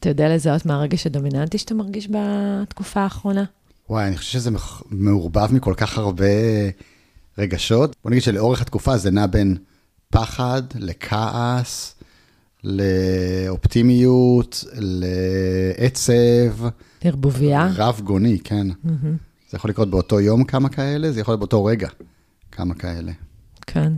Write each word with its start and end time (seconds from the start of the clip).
אתה 0.00 0.08
יודע 0.08 0.34
לזהות 0.34 0.66
מה 0.66 0.74
הרגש 0.74 1.06
הדומיננטי 1.06 1.58
שאתה 1.58 1.74
מרגיש 1.74 2.08
בתקופה 2.10 3.00
האחרונה? 3.00 3.44
וואי, 3.90 4.06
אני 4.06 4.16
חושב 4.16 4.32
שזה 4.32 4.50
מעורבב 4.90 5.52
מכל 5.52 5.74
כך 5.76 5.98
הרבה 5.98 6.24
רגשות. 7.38 7.96
בוא 8.02 8.10
נגיד 8.10 8.22
שלאורך 8.22 8.60
התקופה 8.60 8.96
זה 8.96 9.10
נע 9.10 9.26
בין 9.26 9.56
פחד 10.10 10.62
לכעס, 10.74 11.94
לאופטימיות, 12.64 14.64
לעצב. 14.74 16.68
ערבוביה. 17.00 17.68
רב 17.76 18.00
גוני, 18.04 18.38
כן. 18.44 18.66
Mm-hmm. 18.70 19.50
זה 19.50 19.56
יכול 19.56 19.70
לקרות 19.70 19.90
באותו 19.90 20.20
יום 20.20 20.44
כמה 20.44 20.68
כאלה, 20.68 21.12
זה 21.12 21.20
יכול 21.20 21.32
להיות 21.32 21.40
באותו 21.40 21.64
רגע 21.64 21.88
כמה 22.52 22.74
כאלה. 22.74 23.12
כן. 23.66 23.92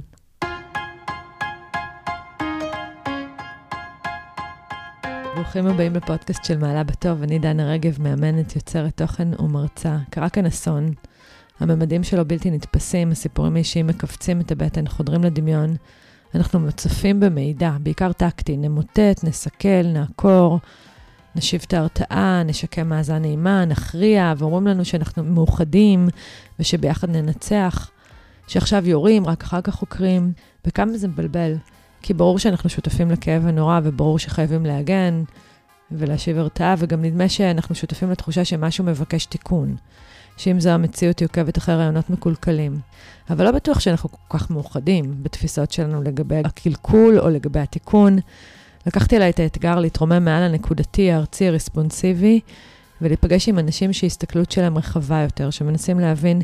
ברוכים 5.41 5.67
הבאים 5.67 5.95
לפודקאסט 5.95 6.45
של 6.45 6.59
מעלה 6.59 6.85
בטוב, 6.85 7.23
אני 7.23 7.39
דנה 7.39 7.71
רגב, 7.71 8.03
מאמנת, 8.03 8.57
יוצרת 8.57 8.97
תוכן 8.97 9.29
ומרצה. 9.39 9.99
קרה 10.11 10.29
כאן 10.29 10.47
אסון, 10.47 10.93
הממדים 11.61 12.05
שלו 12.05 12.25
בלתי 12.25 12.51
נתפסים, 12.51 13.11
הסיפורים 13.11 13.55
האישיים 13.57 13.87
מכווצים 13.87 14.41
את 14.41 14.53
הבטן, 14.53 14.89
חודרים 14.89 15.25
לדמיון. 15.25 15.77
אנחנו 16.35 16.61
מוצפים 16.61 17.21
במידע, 17.21 17.71
בעיקר 17.83 18.13
טקטי, 18.13 18.57
נמוטט, 18.57 19.25
נסכל, 19.25 19.83
נעקור, 19.85 20.59
נשיב 21.37 21.63
את 21.67 21.73
ההרתעה, 21.73 22.43
נשקם 22.43 22.89
מאזן 22.89 23.19
נעימה, 23.23 23.65
נכריע, 23.65 24.35
ואומרים 24.39 24.67
לנו 24.67 24.85
שאנחנו 24.85 25.25
מאוחדים 25.25 26.09
ושביחד 26.59 27.11
ננצח, 27.11 27.91
שעכשיו 28.47 28.89
יורים, 28.89 29.27
רק 29.27 29.43
אחר 29.43 29.61
כך 29.61 29.75
חוקרים, 29.75 30.33
וכמה 30.67 30.99
זה 30.99 31.09
מבלבל. 31.09 31.55
כי 32.03 32.15
ברור 32.15 32.39
שאנחנו 32.39 32.71
שותפים 32.71 33.11
לכאב 33.11 33.47
הנורא, 33.47 33.81
וברור 33.83 34.19
שחייבים 34.19 34.67
להגן 34.67 35.23
ולהשיב 35.93 36.39
הרתעה, 36.39 36.75
וגם 36.79 37.03
נדמה 37.03 37.29
שאנחנו 37.29 37.75
שותפים 37.75 38.11
לתחושה 38.11 38.45
שמשהו 38.45 38.85
מבקש 38.85 39.27
תיקון. 39.27 39.77
שאם 40.37 40.61
זו 40.61 40.71
המציאות, 40.71 41.19
היא 41.19 41.27
עוקבת 41.27 41.59
אחרי 41.59 41.75
רעיונות 41.75 42.11
מקולקלים. 42.11 42.79
אבל 43.31 43.45
לא 43.45 43.51
בטוח 43.51 43.81
שאנחנו 43.81 44.09
כל 44.09 44.39
כך 44.39 44.51
מאוחדים 44.51 45.15
בתפיסות 45.23 45.73
שלנו 45.73 46.03
לגבי 46.03 46.43
הקלקול 46.45 47.19
או 47.19 47.29
לגבי 47.29 47.61
התיקון. 47.61 48.19
לקחתי 48.87 49.17
עליי 49.17 49.31
את 49.31 49.41
האתגר 49.41 49.79
להתרומם 49.79 50.25
מעל 50.25 50.43
הנקודתי, 50.43 51.13
הארצי, 51.13 51.49
הרספונסיבי, 51.49 52.41
ולהיפגש 53.03 53.49
עם 53.49 53.59
אנשים 53.59 53.93
שהסתכלות 53.93 54.51
שלהם 54.51 54.79
רחבה 54.79 55.21
יותר, 55.21 55.51
שמנסים 55.51 56.01
להבין 56.01 56.43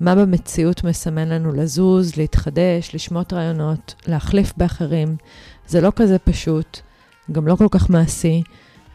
מה 0.00 0.14
במציאות 0.14 0.84
מסמן 0.84 1.28
לנו 1.28 1.52
לזוז, 1.52 2.16
להתחדש, 2.16 2.94
לשמוט 2.94 3.32
רעיונות, 3.32 3.94
להחליף 4.06 4.52
באחרים. 4.56 5.16
זה 5.68 5.80
לא 5.80 5.92
כזה 5.96 6.18
פשוט, 6.18 6.80
גם 7.32 7.46
לא 7.46 7.56
כל 7.56 7.68
כך 7.70 7.90
מעשי, 7.90 8.42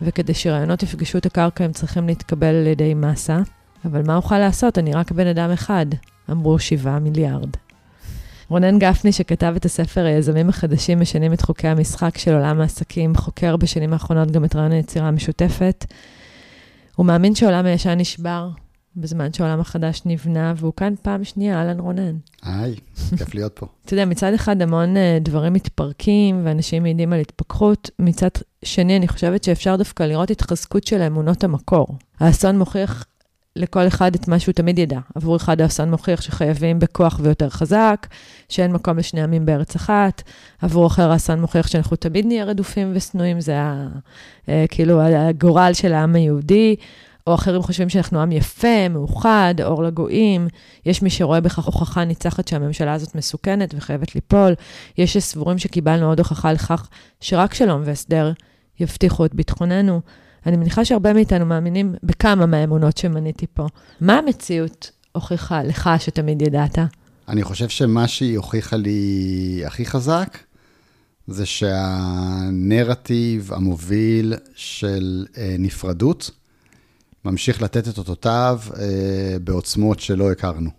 וכדי 0.01 0.33
שרעיונות 0.33 0.83
יפגשו 0.83 1.17
את 1.17 1.25
הקרקע 1.25 1.63
הם 1.63 1.71
צריכים 1.71 2.07
להתקבל 2.07 2.55
על 2.55 2.67
ידי 2.67 2.93
מסה. 2.93 3.39
אבל 3.85 4.01
מה 4.05 4.15
אוכל 4.15 4.37
לעשות? 4.39 4.77
אני 4.77 4.93
רק 4.93 5.11
בן 5.11 5.27
אדם 5.27 5.51
אחד, 5.51 5.85
אמרו 6.31 6.59
שבעה 6.59 6.99
מיליארד. 6.99 7.49
רונן 8.49 8.79
גפני, 8.79 9.11
שכתב 9.11 9.53
את 9.57 9.65
הספר 9.65 10.05
היזמים 10.05 10.49
החדשים 10.49 10.99
משנים 10.99 11.33
את 11.33 11.41
חוקי 11.41 11.67
המשחק 11.67 12.17
של 12.17 12.33
עולם 12.33 12.61
העסקים, 12.61 13.15
חוקר 13.15 13.57
בשנים 13.57 13.93
האחרונות 13.93 14.31
גם 14.31 14.45
את 14.45 14.55
רעיון 14.55 14.71
היצירה 14.71 15.07
המשותפת. 15.07 15.85
הוא 16.95 17.05
מאמין 17.05 17.35
שעולם 17.35 17.65
הישן 17.65 17.97
נשבר, 17.97 18.49
בזמן 18.95 19.33
שהעולם 19.33 19.59
החדש 19.59 20.01
נבנה, 20.05 20.53
והוא 20.57 20.73
כאן 20.77 20.93
פעם 21.01 21.23
שנייה, 21.23 21.59
אהלן 21.59 21.79
רונן. 21.79 22.15
היי, 22.43 22.75
כיף 23.17 23.33
להיות 23.35 23.51
פה. 23.55 23.65
אתה 23.85 23.93
יודע, 23.93 24.05
מצד 24.05 24.33
אחד 24.33 24.61
המון 24.61 24.95
uh, 24.95 24.99
דברים 25.21 25.53
מתפרקים, 25.53 26.41
ואנשים 26.43 26.83
מעידים 26.83 27.13
על 27.13 27.19
התפכחות, 27.19 27.89
מצד 27.99 28.29
שני, 28.65 28.97
אני 28.97 29.07
חושבת 29.07 29.43
שאפשר 29.43 29.75
דווקא 29.75 30.03
לראות 30.03 30.31
התחזקות 30.31 30.87
של 30.87 31.01
האמונות 31.01 31.43
המקור. 31.43 31.87
האסון 32.19 32.57
מוכיח 32.57 33.05
לכל 33.55 33.87
אחד 33.87 34.15
את 34.15 34.27
מה 34.27 34.39
שהוא 34.39 34.53
תמיד 34.53 34.79
ידע. 34.79 34.99
עבור 35.15 35.35
אחד 35.35 35.61
האסון 35.61 35.91
מוכיח 35.91 36.21
שחייבים 36.21 36.79
בכוח 36.79 37.19
ויותר 37.23 37.49
חזק, 37.49 38.07
שאין 38.49 38.71
מקום 38.71 38.97
לשני 38.97 39.23
עמים 39.23 39.45
בארץ 39.45 39.75
אחת. 39.75 40.21
עבור 40.61 40.87
אחר 40.87 41.11
האסון 41.11 41.41
מוכיח 41.41 41.67
שאנחנו 41.67 41.97
תמיד 41.97 42.25
נהיה 42.25 42.45
רדופים 42.45 42.91
ושנואים, 42.95 43.41
זה 43.41 43.59
ה, 43.59 43.87
uh, 44.45 44.49
כאילו 44.69 45.01
הגורל 45.01 45.71
של 45.73 45.93
העם 45.93 46.15
היהודי. 46.15 46.75
או 47.27 47.35
אחרים 47.35 47.61
חושבים 47.61 47.89
שאנחנו 47.89 48.21
עם 48.21 48.31
יפה, 48.31 48.89
מאוחד, 48.89 49.55
אור 49.63 49.83
לגויים. 49.83 50.47
יש 50.85 51.01
מי 51.01 51.09
שרואה 51.09 51.41
בכך 51.41 51.65
הוכחה 51.65 52.05
ניצחת 52.05 52.47
שהממשלה 52.47 52.93
הזאת 52.93 53.15
מסוכנת 53.15 53.73
וחייבת 53.77 54.15
ליפול. 54.15 54.53
יש 54.97 55.13
שסבורים 55.13 55.57
שקיבלנו 55.57 56.07
עוד 56.07 56.19
הוכחה 56.19 56.53
לכך 56.53 56.89
שרק 57.19 57.53
שלום 57.53 57.81
והסדר 57.85 58.31
יבטיחו 58.79 59.25
את 59.25 59.35
ביטחוננו. 59.35 60.01
אני 60.45 60.57
מניחה 60.57 60.85
שהרבה 60.85 61.13
מאיתנו 61.13 61.45
מאמינים 61.45 61.95
בכמה 62.03 62.45
מהאמונות 62.45 62.97
שמניתי 62.97 63.45
פה. 63.53 63.67
מה 64.01 64.17
המציאות 64.17 64.91
הוכיחה 65.11 65.63
לך 65.63 65.89
שתמיד 65.99 66.41
ידעת? 66.41 66.77
אני 67.27 67.43
חושב 67.43 67.69
שמה 67.69 68.07
שהיא 68.07 68.37
הוכיחה 68.37 68.77
לי 68.77 69.63
הכי 69.65 69.85
חזק, 69.85 70.37
זה 71.27 71.45
שהנרטיב 71.45 73.53
המוביל 73.53 74.33
של 74.55 75.25
אה, 75.37 75.55
נפרדות, 75.59 76.31
ממשיך 77.25 77.61
לתת 77.61 77.87
את 77.87 77.97
אותותיו 77.97 78.59
אה, 78.79 79.35
בעוצמות 79.43 79.99
שלא 79.99 80.31
הכרנו. 80.31 80.69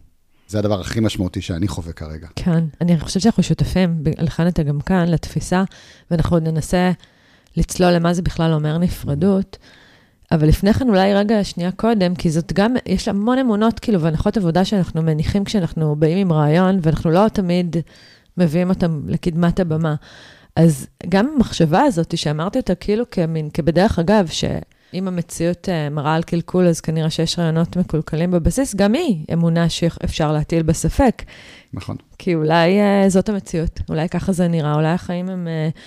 זה 0.49 0.59
הדבר 0.59 0.81
הכי 0.81 1.01
משמעותי 1.01 1.41
שאני 1.41 1.69
חווה 1.69 1.93
כרגע. 1.93 2.29
כן, 2.37 2.65
אני 2.81 3.01
חושבת 3.01 3.23
שאנחנו 3.23 3.43
שותפים, 3.43 4.03
לכן 4.19 4.49
אתה 4.49 4.63
גם 4.63 4.81
כאן, 4.81 5.09
לתפיסה, 5.09 5.65
ואנחנו 6.11 6.37
עוד 6.37 6.43
ננסה 6.43 6.93
לצלול 7.57 7.91
למה 7.93 8.15
זה 8.15 8.23
בכלל 8.23 8.53
אומר 8.53 8.79
נפרדות. 8.79 9.59
אבל 10.33 10.49
לפני 10.49 10.75
כן, 10.75 10.89
אולי 10.89 11.15
רגע 11.15 11.45
שנייה 11.45 11.73
קודם, 11.73 12.15
כי 12.15 12.31
זאת 12.31 12.53
גם, 12.53 12.75
יש 12.87 13.09
המון 13.09 13.39
אמונות, 13.39 13.79
כאילו, 13.79 14.01
והנחות 14.01 14.37
עבודה 14.37 14.65
שאנחנו 14.65 15.03
מניחים 15.03 15.45
כשאנחנו 15.45 15.97
באים 15.97 16.19
עם 16.19 16.33
רעיון, 16.33 16.79
ואנחנו 16.83 17.11
לא 17.11 17.29
תמיד 17.33 17.77
מביאים 18.39 18.69
אותם 18.69 19.03
לקדמת 19.09 19.61
הבמה. 19.61 19.95
אז 20.57 20.87
גם 21.09 21.29
המחשבה 21.37 21.81
הזאת, 21.83 22.19
שאמרתי 22.19 22.59
אותה 22.59 22.75
כאילו 22.75 23.11
כמין, 23.11 23.51
כבדרך 23.51 23.99
אגב, 23.99 24.27
ש... 24.27 24.45
אם 24.95 25.09
המציאות 25.09 25.69
אה, 25.69 25.91
מראה 25.91 26.15
על 26.15 26.23
קלקול, 26.23 26.67
אז 26.67 26.81
כנראה 26.81 27.11
שיש 27.11 27.39
רעיונות 27.39 27.77
מקולקלים 27.77 28.31
בבסיס, 28.31 28.75
גם 28.75 28.95
היא 28.95 29.25
אמונה 29.33 29.69
שאפשר 29.69 30.33
להטיל 30.33 30.63
בספק. 30.63 31.23
נכון. 31.73 31.97
כי 32.19 32.35
אולי 32.35 32.79
uh, 32.81 33.09
זאת 33.09 33.29
המציאות, 33.29 33.81
אולי 33.89 34.09
ככה 34.09 34.33
זה 34.33 34.49
נראה, 34.49 34.75
אולי 34.75 34.89
החיים 34.89 35.29
הם... 35.29 35.49
Uh, 35.75 35.79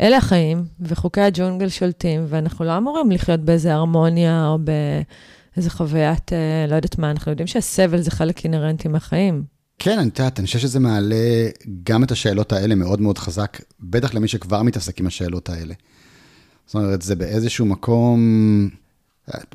אלה 0.00 0.16
החיים, 0.16 0.64
וחוקי 0.80 1.20
הג'ונגל 1.20 1.68
שולטים, 1.68 2.24
ואנחנו 2.28 2.64
לא 2.64 2.76
אמורים 2.76 3.10
לחיות 3.10 3.40
באיזה 3.40 3.74
הרמוניה 3.74 4.48
או 4.48 4.58
באיזה 4.58 5.70
חוויית, 5.70 6.32
לא 6.68 6.74
יודעת 6.74 6.98
מה, 6.98 7.10
אנחנו 7.10 7.30
יודעים 7.30 7.46
שהסבל 7.46 8.00
זה 8.00 8.10
חלק 8.10 8.44
אינהרנטי 8.44 8.88
מהחיים. 8.88 9.44
כן, 9.78 9.98
אני 9.98 10.10
יודעת, 10.18 10.38
אני 10.38 10.46
חושב 10.46 10.58
שזה 10.58 10.80
מעלה 10.80 11.48
גם 11.82 12.04
את 12.04 12.10
השאלות 12.10 12.52
האלה 12.52 12.74
מאוד 12.74 13.00
מאוד 13.00 13.18
חזק, 13.18 13.60
בטח 13.80 14.14
למי 14.14 14.28
שכבר 14.28 14.62
מתעסק 14.62 15.00
עם 15.00 15.06
השאלות 15.06 15.48
האלה. 15.48 15.74
זאת 16.66 16.74
אומרת, 16.74 17.02
זה 17.02 17.16
באיזשהו 17.16 17.66
מקום, 17.66 18.68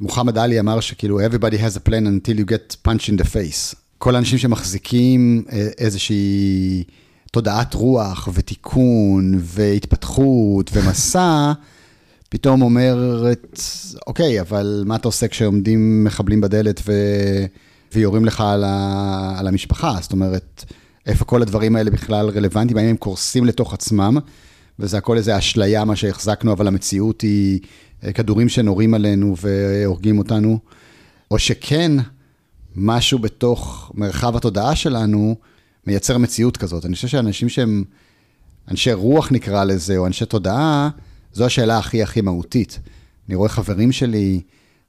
מוחמד 0.01 0.37
עלי 0.37 0.59
אמר 0.59 0.79
שכאילו, 0.79 1.19
everybody 1.21 1.55
has 1.55 1.77
a 1.77 1.89
plan 1.89 2.05
until 2.05 2.39
you 2.39 2.51
get 2.51 2.75
punch 2.87 3.09
in 3.09 3.21
the 3.21 3.25
face. 3.25 3.75
כל 3.97 4.15
האנשים 4.15 4.37
שמחזיקים 4.37 5.43
אה, 5.51 5.67
איזושהי 5.77 6.83
תודעת 7.31 7.73
רוח 7.73 8.29
ותיקון 8.33 9.33
והתפתחות 9.39 10.69
ומסע, 10.73 11.53
פתאום 12.29 12.61
אומרת, 12.61 13.59
אוקיי, 14.07 14.41
אבל 14.41 14.83
מה 14.85 14.95
אתה 14.95 15.07
עושה 15.07 15.27
כשעומדים 15.27 16.03
מחבלים 16.03 16.41
בדלת 16.41 16.81
ו... 16.85 16.91
ויורים 17.93 18.25
לך 18.25 18.41
על, 18.41 18.63
ה... 18.63 19.35
על 19.39 19.47
המשפחה? 19.47 19.97
זאת 20.01 20.11
אומרת, 20.11 20.65
איפה 21.05 21.25
כל 21.25 21.41
הדברים 21.41 21.75
האלה 21.75 21.91
בכלל 21.91 22.29
רלוונטיים? 22.29 22.77
האם 22.77 22.87
הם 22.87 22.97
קורסים 22.97 23.45
לתוך 23.45 23.73
עצמם? 23.73 24.17
וזה 24.79 24.97
הכל 24.97 25.17
איזה 25.17 25.37
אשליה, 25.37 25.85
מה 25.85 25.95
שהחזקנו, 25.95 26.53
אבל 26.53 26.67
המציאות 26.67 27.21
היא 27.21 27.59
אה, 28.03 28.13
כדורים 28.13 28.49
שנורים 28.49 28.93
עלינו 28.93 29.35
והורגים 29.37 30.17
אותנו, 30.17 30.59
או 31.31 31.39
שכן, 31.39 31.91
משהו 32.75 33.19
בתוך 33.19 33.91
מרחב 33.95 34.35
התודעה 34.35 34.75
שלנו 34.75 35.35
מייצר 35.87 36.17
מציאות 36.17 36.57
כזאת. 36.57 36.85
אני 36.85 36.95
חושב 36.95 37.07
שאנשים 37.07 37.49
שהם 37.49 37.83
אנשי 38.71 38.93
רוח 38.93 39.31
נקרא 39.31 39.63
לזה, 39.63 39.97
או 39.97 40.07
אנשי 40.07 40.25
תודעה, 40.25 40.89
זו 41.33 41.45
השאלה 41.45 41.77
הכי 41.77 42.03
הכי 42.03 42.21
מהותית. 42.21 42.79
אני 43.27 43.35
רואה 43.35 43.49
חברים 43.49 43.91
שלי 43.91 44.41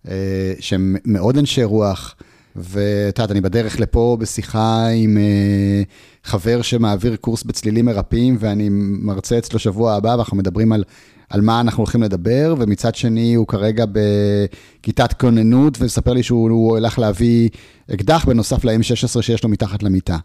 אה, 0.08 0.52
שהם 0.60 0.96
מאוד 1.04 1.38
אנשי 1.38 1.64
רוח, 1.64 2.14
ואת 2.56 3.18
יודעת, 3.18 3.30
אני 3.30 3.40
בדרך 3.40 3.80
לפה 3.80 4.16
בשיחה 4.20 4.86
עם 4.86 5.18
אה, 5.18 5.82
חבר 6.28 6.62
שמעביר 6.62 7.16
קורס 7.16 7.42
בצלילים 7.42 7.84
מרפאים, 7.84 8.36
ואני 8.40 8.68
מרצה 8.70 9.38
אצלו 9.38 9.58
שבוע 9.58 9.94
הבא, 9.94 10.08
ואנחנו 10.08 10.36
מדברים 10.36 10.72
על, 10.72 10.84
על 11.30 11.40
מה 11.40 11.60
אנחנו 11.60 11.82
הולכים 11.82 12.02
לדבר, 12.02 12.54
ומצד 12.58 12.94
שני 12.94 13.34
הוא 13.34 13.46
כרגע 13.46 13.84
בכיתת 13.92 15.12
כוננות, 15.12 15.76
ומספר 15.80 16.12
לי 16.12 16.22
שהוא 16.22 16.70
הולך 16.70 16.98
להביא 16.98 17.48
אקדח 17.94 18.24
בנוסף 18.24 18.64
ל-M16 18.64 19.22
שיש 19.22 19.44
לו 19.44 19.48
מתחת 19.48 19.82
למיטה. 19.82 20.16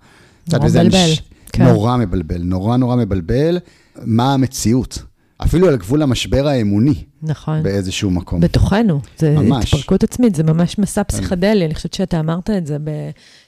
נורא 0.52 0.68
מבלבל. 0.68 1.14
כן. 1.52 1.64
נורא 1.64 1.98
מבלבל, 1.98 2.42
נורא 2.42 2.78
נורא 2.78 2.96
מבלבל. 2.96 3.60
מה 4.02 4.34
המציאות? 4.34 5.04
אפילו 5.44 5.68
על 5.68 5.78
גבול 5.78 6.02
המשבר 6.02 6.48
האמוני 6.48 7.04
נכון. 7.22 7.64
באיזשהו 7.64 8.12
מקום. 8.12 8.40
בתוכנו, 8.40 9.02
זה 9.18 9.30
ממש. 9.30 9.74
התפרקות 9.74 10.04
עצמית, 10.04 10.36
זה 10.36 10.44
ממש 10.44 10.80
מסע 10.80 11.04
פסיכדלי, 11.04 11.66
אני 11.66 11.76
חושבת 11.76 11.94
שאתה 11.94 12.20
אמרת 12.20 12.50
את 12.50 12.68
זה, 12.68 12.78
ב... 12.84 12.90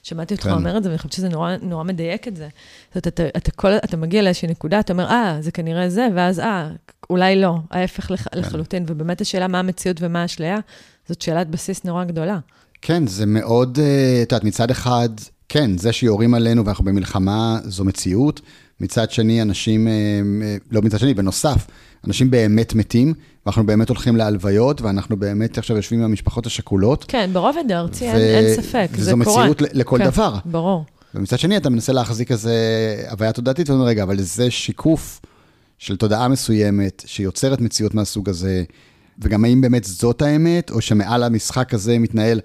שמעתי 0.02 0.34
אותך 0.34 0.44
כן. 0.44 0.52
אומר 0.52 0.76
את 0.76 0.82
זה, 0.82 0.88
ואני 0.88 0.98
חושבת 0.98 1.12
שזה 1.12 1.28
נורא, 1.28 1.56
נורא 1.62 1.84
מדייק 1.84 2.28
את 2.28 2.36
זה. 2.36 2.48
זאת 2.94 2.94
אומרת, 2.94 3.06
אתה, 3.06 3.38
אתה, 3.38 3.50
כל, 3.50 3.72
אתה 3.84 3.96
מגיע 3.96 4.22
לאיזושהי 4.22 4.48
נקודה, 4.48 4.80
אתה 4.80 4.92
אומר, 4.92 5.06
אה, 5.06 5.38
זה 5.40 5.50
כנראה 5.50 5.88
זה, 5.90 6.08
ואז, 6.14 6.40
אה, 6.40 6.70
אולי 7.10 7.40
לא, 7.40 7.56
ההפך 7.70 8.10
לח, 8.10 8.28
כן. 8.28 8.38
לחלוטין, 8.38 8.84
ובאמת 8.86 9.20
השאלה 9.20 9.48
מה 9.48 9.58
המציאות 9.58 9.96
ומה 10.00 10.22
האשליה, 10.22 10.58
זאת 11.08 11.22
שאלת 11.22 11.50
בסיס 11.50 11.84
נורא 11.84 12.04
גדולה. 12.04 12.38
כן, 12.82 13.06
זה 13.06 13.26
מאוד, 13.26 13.78
אה, 13.82 14.22
את 14.22 14.32
יודעת, 14.32 14.44
מצד 14.44 14.70
אחד, 14.70 15.08
כן, 15.48 15.78
זה 15.78 15.92
שיורים 15.92 16.34
עלינו 16.34 16.64
ואנחנו 16.64 16.84
במלחמה 16.84 17.58
זו 17.64 17.84
מציאות. 17.84 18.40
מצד 18.80 19.10
שני, 19.10 19.42
אנשים, 19.42 19.88
אה, 19.88 19.92
אה, 20.42 20.56
לא 20.70 20.82
מצד 20.82 20.98
שני, 20.98 21.14
בנוסף, 21.14 21.66
אנשים 22.06 22.30
באמת 22.30 22.74
מתים, 22.74 23.14
ואנחנו 23.46 23.66
באמת 23.66 23.88
הולכים 23.88 24.16
להלוויות, 24.16 24.80
ואנחנו 24.82 25.16
באמת 25.16 25.58
עכשיו 25.58 25.76
יושבים 25.76 26.00
עם 26.00 26.04
המשפחות 26.04 26.46
השכולות. 26.46 27.04
כן, 27.08 27.30
ברובד 27.32 27.70
הארצי 27.72 28.04
אין, 28.04 28.16
ו- 28.16 28.18
אין 28.18 28.62
ספק, 28.62 28.88
זה 28.96 29.14
וזו 29.14 29.24
קורה. 29.24 29.42
מציאות 29.42 29.62
ל- 29.62 29.66
לכל 29.72 29.98
כן, 29.98 30.04
דבר. 30.04 30.34
ברור. 30.44 30.84
ומצד 31.14 31.38
שני, 31.38 31.56
אתה 31.56 31.70
מנסה 31.70 31.92
להחזיק 31.92 32.32
איזה 32.32 32.54
הוויה 33.10 33.32
תודעתית, 33.32 33.70
ואומר, 33.70 33.84
רגע, 33.84 34.02
אבל 34.02 34.20
זה 34.20 34.50
שיקוף 34.50 35.20
של 35.78 35.96
תודעה 35.96 36.28
מסוימת, 36.28 37.02
שיוצרת 37.06 37.60
מציאות 37.60 37.94
מהסוג 37.94 38.28
הזה, 38.28 38.62
וגם 39.18 39.44
האם 39.44 39.60
באמת 39.60 39.84
זאת 39.84 40.22
האמת, 40.22 40.70
או 40.70 40.80
שמעל 40.80 41.22
המשחק 41.22 41.74
הזה 41.74 41.98
מתנהל 41.98 42.40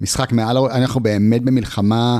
משחק 0.00 0.32
מעל, 0.32 0.56
אנחנו 0.56 1.00
באמת 1.00 1.42
במלחמה 1.42 2.18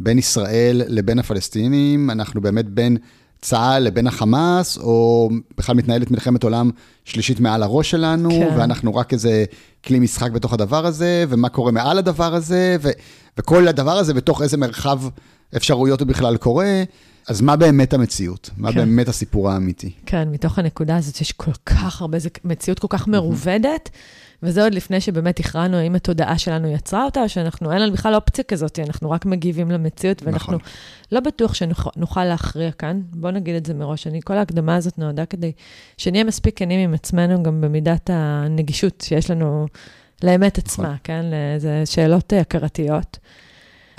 בין 0.00 0.18
ישראל 0.18 0.82
לבין 0.86 1.18
הפלסטינים, 1.18 2.10
אנחנו 2.10 2.40
באמת 2.40 2.68
בין 2.68 2.96
צה"ל 3.40 3.82
לבין 3.82 4.06
החמאס, 4.06 4.78
או 4.78 5.28
בכלל 5.58 5.76
מתנהלת 5.76 6.10
מלחמת 6.10 6.42
עולם 6.42 6.70
שלישית 7.04 7.40
מעל 7.40 7.62
הראש 7.62 7.90
שלנו, 7.90 8.30
כן. 8.30 8.48
ואנחנו 8.56 8.94
רק 8.94 9.12
איזה 9.12 9.44
כלי 9.84 9.98
משחק 9.98 10.30
בתוך 10.30 10.52
הדבר 10.52 10.86
הזה, 10.86 11.24
ומה 11.28 11.48
קורה 11.48 11.72
מעל 11.72 11.98
הדבר 11.98 12.34
הזה, 12.34 12.76
ו- 12.80 12.90
וכל 13.38 13.68
הדבר 13.68 13.98
הזה 13.98 14.14
בתוך 14.14 14.42
איזה 14.42 14.56
מרחב 14.56 15.00
אפשרויות 15.56 16.00
הוא 16.00 16.08
בכלל 16.08 16.36
קורה. 16.36 16.82
אז 17.28 17.40
מה 17.40 17.56
באמת 17.56 17.92
המציאות? 17.94 18.50
מה 18.56 18.72
כן. 18.72 18.78
באמת 18.78 19.08
הסיפור 19.08 19.50
האמיתי? 19.50 19.90
כן, 20.06 20.28
מתוך 20.28 20.58
הנקודה 20.58 20.96
הזאת 20.96 21.14
שיש 21.14 21.32
כל 21.32 21.52
כך 21.66 22.00
הרבה, 22.00 22.18
זו 22.18 22.28
מציאות 22.44 22.78
כל 22.78 22.86
כך 22.90 23.08
מרובדת, 23.08 23.90
וזה 24.42 24.64
עוד 24.64 24.74
לפני 24.74 25.00
שבאמת 25.00 25.40
הכרענו 25.40 25.76
האם 25.76 25.94
התודעה 25.94 26.38
שלנו 26.38 26.68
יצרה 26.68 27.04
אותה, 27.04 27.22
או 27.22 27.28
שאנחנו, 27.28 27.72
אין 27.72 27.82
לנו 27.82 27.92
בכלל 27.92 28.14
אופציה 28.14 28.44
כזאת, 28.44 28.78
אנחנו 28.78 29.10
רק 29.10 29.26
מגיבים 29.26 29.70
למציאות, 29.70 30.22
ואנחנו 30.22 30.52
נכון. 30.52 30.68
לא 31.12 31.20
בטוח 31.20 31.54
שנוכל 31.54 32.24
להכריע 32.24 32.70
כאן. 32.72 33.00
בואו 33.10 33.32
נגיד 33.32 33.54
את 33.54 33.66
זה 33.66 33.74
מראש. 33.74 34.06
אני, 34.06 34.20
כל 34.24 34.34
ההקדמה 34.34 34.76
הזאת 34.76 34.98
נועדה 34.98 35.26
כדי 35.26 35.52
שנהיה 35.96 36.24
מספיק 36.24 36.58
כנים 36.58 36.80
עם 36.80 36.94
עצמנו, 36.94 37.42
גם 37.42 37.60
במידת 37.60 38.10
הנגישות 38.12 39.00
שיש 39.06 39.30
לנו 39.30 39.66
לאמת 40.22 40.58
עצמה, 40.58 40.84
נכון. 40.84 40.98
כן? 41.04 41.24
זה 41.58 41.82
שאלות 41.84 42.32
אה, 42.32 42.40
הכרתיות. 42.40 43.18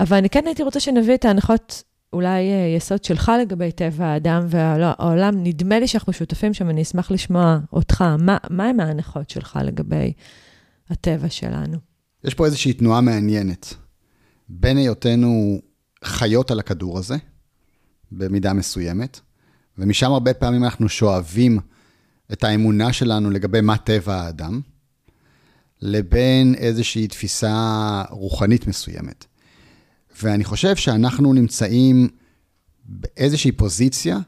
אבל 0.00 0.16
אני 0.16 0.30
כן 0.30 0.46
הייתי 0.46 0.62
רוצה 0.62 0.80
שנביא 0.80 1.14
את 1.14 1.24
ההנחות 1.24 1.82
אולי 2.12 2.52
אה, 2.52 2.74
יסוד 2.76 3.04
שלך 3.04 3.32
לגבי 3.42 3.72
טבע 3.72 4.06
האדם 4.06 4.46
והעולם, 4.48 5.34
נדמה 5.42 5.80
לי 5.80 5.88
שאנחנו 5.88 6.12
שותפים 6.12 6.54
שם, 6.54 6.70
אני 6.70 6.82
אשמח 6.82 7.10
לשמוע 7.10 7.58
אותך. 7.72 8.04
מה, 8.18 8.36
מה 8.50 8.64
הם 8.64 8.80
ההנחות 8.80 9.30
שלך 9.30 9.58
לגבי 9.64 10.12
הטבע 10.90 11.28
שלנו? 11.28 11.78
יש 12.24 12.34
פה 12.34 12.46
איזושהי 12.46 12.72
תנועה 12.72 13.00
מעניינת. 13.00 13.74
בין 14.48 14.76
היותנו 14.76 15.60
חיות 16.04 16.50
על 16.50 16.58
הכדור 16.58 16.98
הזה, 16.98 17.16
במידה 18.12 18.52
מסוימת, 18.52 19.20
ומשם 19.78 20.12
הרבה 20.12 20.34
פעמים 20.34 20.64
אנחנו 20.64 20.88
שואבים 20.88 21.58
את 22.32 22.44
האמונה 22.44 22.92
שלנו 22.92 23.30
לגבי 23.30 23.60
מה 23.60 23.78
טבע 23.78 24.14
האדם, 24.14 24.60
לבין 25.82 26.54
איזושהי 26.54 27.08
תפיסה 27.08 28.02
רוחנית 28.10 28.66
מסוימת. 28.66 29.24
ואני 30.22 30.44
חושב 30.44 30.76
שאנחנו 30.76 31.32
נמצאים 31.32 32.08
באיזושהי 32.84 33.52
פוזיציה 33.52 34.18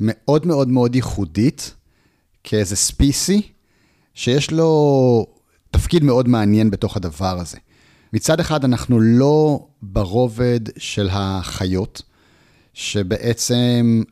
מאוד 0.00 0.46
מאוד 0.46 0.68
מאוד 0.68 0.94
ייחודית, 0.94 1.74
כאיזה 2.44 2.76
species, 2.76 3.42
שיש 4.14 4.50
לו 4.50 5.26
תפקיד 5.70 6.04
מאוד 6.04 6.28
מעניין 6.28 6.70
בתוך 6.70 6.96
הדבר 6.96 7.40
הזה. 7.40 7.58
מצד 8.12 8.40
אחד, 8.40 8.64
אנחנו 8.64 9.00
לא 9.00 9.66
ברובד 9.82 10.60
של 10.76 11.08
החיות, 11.12 12.02
שבעצם 12.74 14.02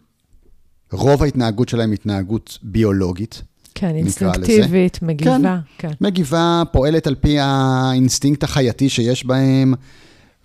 רוב 0.92 1.22
ההתנהגות 1.22 1.68
שלהם 1.68 1.90
היא 1.90 1.94
התנהגות 1.94 2.58
ביולוגית. 2.62 3.42
כן, 3.74 3.96
אינסטינקטיבית, 3.96 5.02
מגיבה. 5.02 5.58
כן. 5.78 5.90
מגיבה, 6.00 6.62
פועלת 6.72 7.06
על 7.06 7.14
פי 7.14 7.38
האינסטינקט 7.40 8.44
החייתי 8.44 8.88
שיש 8.88 9.26
בהם, 9.26 9.74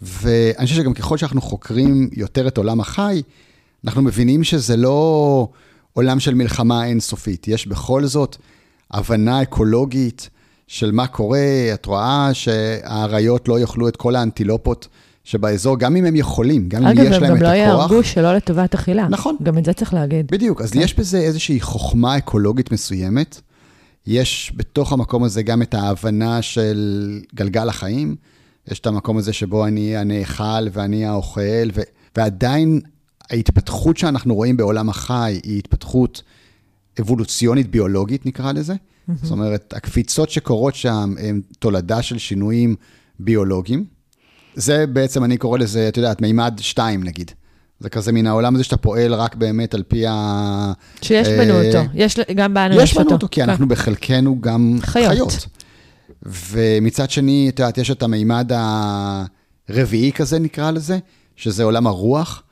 ואני 0.03 0.67
חושב 0.67 0.81
שגם 0.81 0.93
ככל 0.93 1.17
שאנחנו 1.17 1.41
חוקרים 1.41 2.09
יותר 2.13 2.47
את 2.47 2.57
עולם 2.57 2.79
החי, 2.79 3.21
אנחנו 3.85 4.01
מבינים 4.01 4.43
שזה 4.43 4.77
לא 4.77 5.47
עולם 5.93 6.19
של 6.19 6.33
מלחמה 6.33 6.85
אינסופית. 6.85 7.47
יש 7.47 7.67
בכל 7.67 8.05
זאת 8.05 8.37
הבנה 8.91 9.41
אקולוגית 9.41 10.29
של 10.67 10.91
מה 10.91 11.07
קורה. 11.07 11.39
את 11.73 11.85
רואה 11.85 12.29
שהאריות 12.33 13.47
לא 13.47 13.59
יאכלו 13.59 13.87
את 13.87 13.97
כל 13.97 14.15
האנטילופות 14.15 14.87
שבאזור, 15.23 15.79
גם 15.79 15.95
אם 15.95 16.05
הם 16.05 16.15
יכולים, 16.15 16.69
גם 16.69 16.87
אם 16.87 16.91
יש 16.91 16.97
להם 16.97 17.07
את 17.07 17.15
הכוח. 17.15 17.23
אגב, 17.23 17.31
הם 17.31 17.37
גם 17.37 17.43
לא 17.43 17.47
יהרגו 17.47 18.03
שלא 18.03 18.35
לטובת 18.35 18.73
אכילה. 18.73 19.07
נכון. 19.09 19.35
גם 19.43 19.57
את 19.57 19.65
זה 19.65 19.73
צריך 19.73 19.93
להגיד. 19.93 20.27
בדיוק, 20.31 20.61
אז 20.61 20.71
כן. 20.71 20.79
יש 20.79 20.99
בזה 20.99 21.17
איזושהי 21.17 21.61
חוכמה 21.61 22.17
אקולוגית 22.17 22.71
מסוימת. 22.71 23.41
יש 24.07 24.53
בתוך 24.55 24.93
המקום 24.93 25.23
הזה 25.23 25.43
גם 25.43 25.61
את 25.61 25.73
ההבנה 25.73 26.41
של 26.41 27.19
גלגל 27.35 27.69
החיים. 27.69 28.15
יש 28.71 28.79
את 28.79 28.87
המקום 28.87 29.17
הזה 29.17 29.33
שבו 29.33 29.65
אני 29.65 29.97
הנאכל 29.97 30.67
ואני 30.71 31.05
האוכל, 31.05 31.69
ו... 31.73 31.81
ועדיין 32.15 32.81
ההתפתחות 33.29 33.97
שאנחנו 33.97 34.35
רואים 34.35 34.57
בעולם 34.57 34.89
החי 34.89 35.39
היא 35.43 35.59
התפתחות 35.59 36.21
אבולוציונית 36.99 37.71
ביולוגית, 37.71 38.25
נקרא 38.25 38.51
לזה. 38.51 38.73
Mm-hmm. 38.73 39.13
זאת 39.21 39.31
אומרת, 39.31 39.73
הקפיצות 39.77 40.29
שקורות 40.29 40.75
שם 40.75 41.15
הן 41.19 41.41
תולדה 41.59 42.01
של 42.01 42.17
שינויים 42.17 42.75
ביולוגיים. 43.19 43.85
זה 44.55 44.87
בעצם, 44.87 45.23
אני 45.23 45.37
קורא 45.37 45.57
לזה, 45.57 45.87
את 45.87 45.97
יודעת, 45.97 46.21
מימד 46.21 46.53
שתיים 46.61 47.03
נגיד. 47.03 47.31
זה 47.79 47.89
כזה 47.89 48.11
מן 48.11 48.27
העולם 48.27 48.55
הזה 48.55 48.63
שאתה 48.63 48.77
פועל 48.77 49.13
רק 49.13 49.35
באמת 49.35 49.73
על 49.73 49.83
פי 49.83 50.07
ה... 50.07 50.73
שיש 51.01 51.27
בנו 51.27 51.53
אה, 51.53 51.67
אותו, 51.67 51.89
יש 51.93 52.19
גם 52.35 52.53
בנו 52.53 52.81
יש 52.81 52.97
לנו 52.97 53.11
אותו, 53.11 53.27
כי 53.31 53.41
כן. 53.41 53.49
אנחנו 53.49 53.67
בחלקנו 53.67 54.41
גם 54.41 54.77
חיות. 54.81 55.11
חיות. 55.11 55.47
ומצד 56.25 57.09
שני, 57.09 57.49
את 57.49 57.59
יודעת, 57.59 57.77
יש 57.77 57.91
את 57.91 58.03
המימד 58.03 58.51
הרביעי 59.69 60.11
כזה, 60.11 60.39
נקרא 60.39 60.71
לזה, 60.71 60.97
שזה 61.35 61.63
עולם 61.63 61.87
הרוח. 61.87 62.43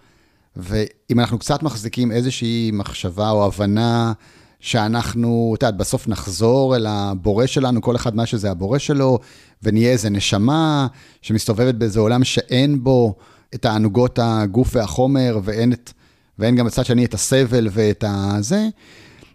ואם 0.55 1.19
אנחנו 1.19 1.39
קצת 1.39 1.63
מחזיקים 1.63 2.11
איזושהי 2.11 2.71
מחשבה 2.73 3.29
או 3.29 3.45
הבנה 3.45 4.13
שאנחנו, 4.59 5.53
את 5.57 5.63
יודעת, 5.63 5.77
בסוף 5.77 6.07
נחזור 6.07 6.75
אל 6.75 6.87
הבורא 6.87 7.45
שלנו, 7.45 7.81
כל 7.81 7.95
אחד 7.95 8.15
מה 8.15 8.25
שזה 8.25 8.51
הבורא 8.51 8.77
שלו, 8.77 9.19
ונהיה 9.63 9.91
איזה 9.91 10.09
נשמה 10.09 10.87
שמסתובבת 11.21 11.75
באיזה 11.75 11.99
עולם 11.99 12.23
שאין 12.23 12.83
בו 12.83 13.15
את 13.55 13.65
הענוגות 13.65 14.19
הגוף 14.21 14.75
והחומר, 14.75 15.39
ואין, 15.43 15.73
את, 15.73 15.91
ואין 16.39 16.55
גם 16.55 16.65
בצד 16.65 16.85
שני 16.85 17.05
את 17.05 17.13
הסבל 17.13 17.67
ואת 17.71 18.03
הזה, 18.07 18.67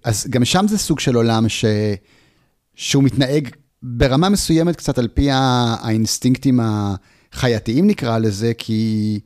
אז 0.04 0.26
גם 0.30 0.44
שם 0.44 0.68
זה 0.68 0.78
סוג 0.78 1.00
של 1.00 1.14
עולם 1.14 1.48
ש, 1.48 1.64
שהוא 2.74 3.04
מתנהג 3.04 3.48
ברמה 3.88 4.28
מסוימת 4.28 4.76
קצת 4.76 4.98
על 4.98 5.08
פי 5.08 5.28
האינסטינקטים 5.30 6.60
החייתיים 6.62 7.86
נקרא 7.86 8.18
לזה, 8.18 8.52
כי, 8.58 9.20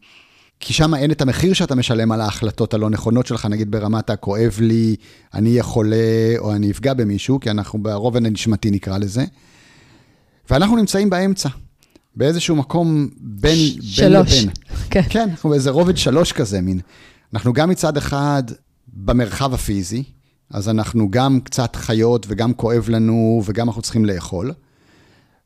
כי 0.60 0.72
שם 0.72 0.94
אין 0.94 1.10
את 1.10 1.22
המחיר 1.22 1.52
שאתה 1.52 1.74
משלם 1.74 2.12
על 2.12 2.20
ההחלטות 2.20 2.74
הלא 2.74 2.90
נכונות 2.90 3.26
שלך, 3.26 3.46
נגיד 3.46 3.70
ברמת 3.70 4.10
הכואב 4.10 4.56
לי, 4.60 4.96
אני 5.34 5.50
אהיה 5.50 5.62
חולה 5.62 6.34
או 6.38 6.52
אני 6.52 6.70
אפגע 6.70 6.94
במישהו, 6.94 7.40
כי 7.40 7.50
אנחנו 7.50 7.82
ברובד 7.82 8.26
הנשמתי 8.26 8.70
נקרא 8.70 8.98
לזה. 8.98 9.24
ואנחנו 10.50 10.76
נמצאים 10.76 11.10
באמצע, 11.10 11.48
באיזשהו 12.16 12.56
מקום 12.56 13.08
בין, 13.20 13.56
שלוש. 13.80 14.00
בין 14.00 14.12
לבין. 14.12 14.50
כן. 14.90 15.02
כן, 15.08 15.28
אנחנו 15.30 15.50
באיזה 15.50 15.70
רובד 15.70 15.96
שלוש 15.96 16.32
כזה, 16.32 16.60
מין. 16.60 16.80
אנחנו 17.34 17.52
גם 17.52 17.70
מצד 17.70 17.96
אחד 17.96 18.42
במרחב 18.92 19.54
הפיזי, 19.54 20.02
אז 20.50 20.68
אנחנו 20.68 21.10
גם 21.10 21.40
קצת 21.40 21.76
חיות 21.76 22.26
וגם 22.28 22.54
כואב 22.54 22.88
לנו 22.88 23.42
וגם 23.44 23.68
אנחנו 23.68 23.82
צריכים 23.82 24.04
לאכול. 24.04 24.52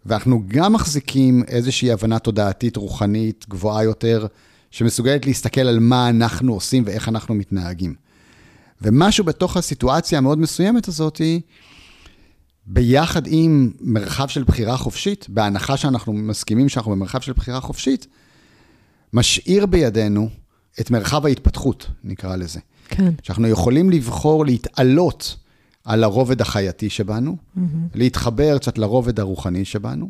ואנחנו 0.07 0.43
גם 0.49 0.73
מחזיקים 0.73 1.45
איזושהי 1.49 1.93
הבנה 1.93 2.19
תודעתית, 2.19 2.77
רוחנית, 2.77 3.47
גבוהה 3.49 3.85
יותר, 3.85 4.27
שמסוגלת 4.71 5.27
להסתכל 5.27 5.61
על 5.61 5.79
מה 5.79 6.09
אנחנו 6.09 6.53
עושים 6.53 6.83
ואיך 6.87 7.09
אנחנו 7.09 7.35
מתנהגים. 7.35 7.95
ומשהו 8.83 9.25
בתוך 9.25 9.57
הסיטואציה 9.57 10.19
המאוד 10.19 10.39
מסוימת 10.39 10.89
הזאת, 10.89 11.21
ביחד 12.67 13.23
עם 13.27 13.73
מרחב 13.81 14.29
של 14.29 14.45
בחירה 14.45 14.77
חופשית, 14.77 15.27
בהנחה 15.29 15.77
שאנחנו 15.77 16.13
מסכימים 16.13 16.69
שאנחנו 16.69 16.93
במרחב 16.93 17.21
של 17.21 17.33
בחירה 17.33 17.61
חופשית, 17.61 18.07
משאיר 19.13 19.67
בידינו 19.67 20.29
את 20.81 20.91
מרחב 20.91 21.27
ההתפתחות, 21.27 21.87
נקרא 22.05 22.37
לזה. 22.37 22.61
כן. 22.97 23.13
שאנחנו 23.23 23.49
יכולים 23.49 23.91
לבחור 23.91 24.45
להתעלות 24.45 25.37
על 25.85 26.05
הרובד 26.05 26.41
החייתי 26.41 26.91
שבנו, 26.91 27.37
mm-hmm. 27.37 27.61
להתחבר 27.95 28.59
קצת 28.59 28.79
לרובד 28.79 29.21
הרוחני 29.21 29.65
שבנו, 29.65 30.09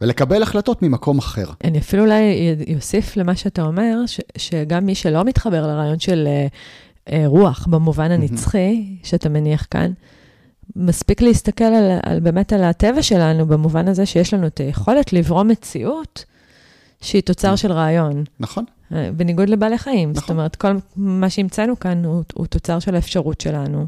ולקבל 0.00 0.42
החלטות 0.42 0.82
ממקום 0.82 1.18
אחר. 1.18 1.46
אני 1.64 1.78
אפילו 1.78 2.02
אולי 2.02 2.54
אוסיף 2.74 3.16
למה 3.16 3.36
שאתה 3.36 3.62
אומר, 3.62 4.06
ש, 4.06 4.20
שגם 4.36 4.86
מי 4.86 4.94
שלא 4.94 5.24
מתחבר 5.24 5.66
לרעיון 5.66 5.98
של 5.98 6.28
uh, 7.06 7.10
רוח 7.26 7.66
במובן 7.66 8.10
הנצחי, 8.10 8.84
mm-hmm. 8.84 9.06
שאתה 9.06 9.28
מניח 9.28 9.66
כאן, 9.70 9.92
מספיק 10.76 11.22
להסתכל 11.22 11.64
על, 11.64 11.98
על 12.02 12.20
באמת 12.20 12.52
על 12.52 12.64
הטבע 12.64 13.02
שלנו, 13.02 13.46
במובן 13.46 13.88
הזה 13.88 14.06
שיש 14.06 14.34
לנו 14.34 14.46
את 14.46 14.58
היכולת 14.58 15.12
לברום 15.12 15.48
מציאות 15.48 16.24
שהיא 17.00 17.22
תוצר 17.22 17.52
mm-hmm. 17.52 17.56
של 17.56 17.72
רעיון. 17.72 18.24
נכון. 18.40 18.64
בניגוד 19.16 19.48
לבעלי 19.48 19.78
חיים. 19.78 20.10
נכון. 20.10 20.20
זאת 20.20 20.30
אומרת, 20.30 20.56
כל 20.56 20.76
מה 20.96 21.30
שהמצאנו 21.30 21.80
כאן 21.80 22.04
הוא, 22.04 22.22
הוא 22.34 22.46
תוצר 22.46 22.78
של 22.78 22.94
האפשרות 22.94 23.40
שלנו 23.40 23.86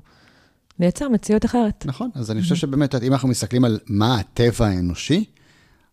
לייצר 0.78 1.08
מציאות 1.08 1.44
אחרת. 1.44 1.87
נכון, 1.87 2.11
אז 2.14 2.30
אני 2.30 2.42
חושב 2.42 2.54
שבאמת, 2.54 2.94
אם 2.94 3.12
אנחנו 3.12 3.28
מסתכלים 3.28 3.64
על 3.64 3.78
מה 3.87 4.18
הטבע 4.18 4.66
האנושי, 4.66 5.25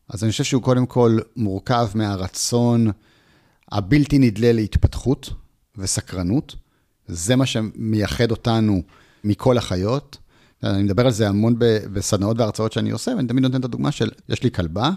אז 0.09 0.23
אני 0.23 0.31
חושב 0.31 0.43
שהוא 0.43 0.61
קודם 0.61 0.85
כל 0.85 1.17
מורכב 1.35 1.89
מהרצון 1.95 2.91
הבלתי 3.71 4.19
נדלה 4.19 4.51
להתפתחות 4.51 5.29
וסקרנות. 5.77 6.55
זה 7.07 7.35
מה 7.35 7.45
שמייחד 7.45 8.31
אותנו 8.31 8.81
מכל 9.23 9.57
החיות. 9.57 10.17
אני 10.63 10.83
מדבר 10.83 11.05
על 11.05 11.11
זה 11.11 11.29
המון 11.29 11.55
בסדנאות 11.93 12.39
והרצאות 12.39 12.71
שאני 12.71 12.91
עושה, 12.91 13.11
ואני 13.17 13.27
תמיד 13.27 13.43
נותן 13.43 13.59
את 13.59 13.65
הדוגמה 13.65 13.91
של, 13.91 14.09
יש 14.29 14.43
לי 14.43 14.51
כלבה, 14.51 14.91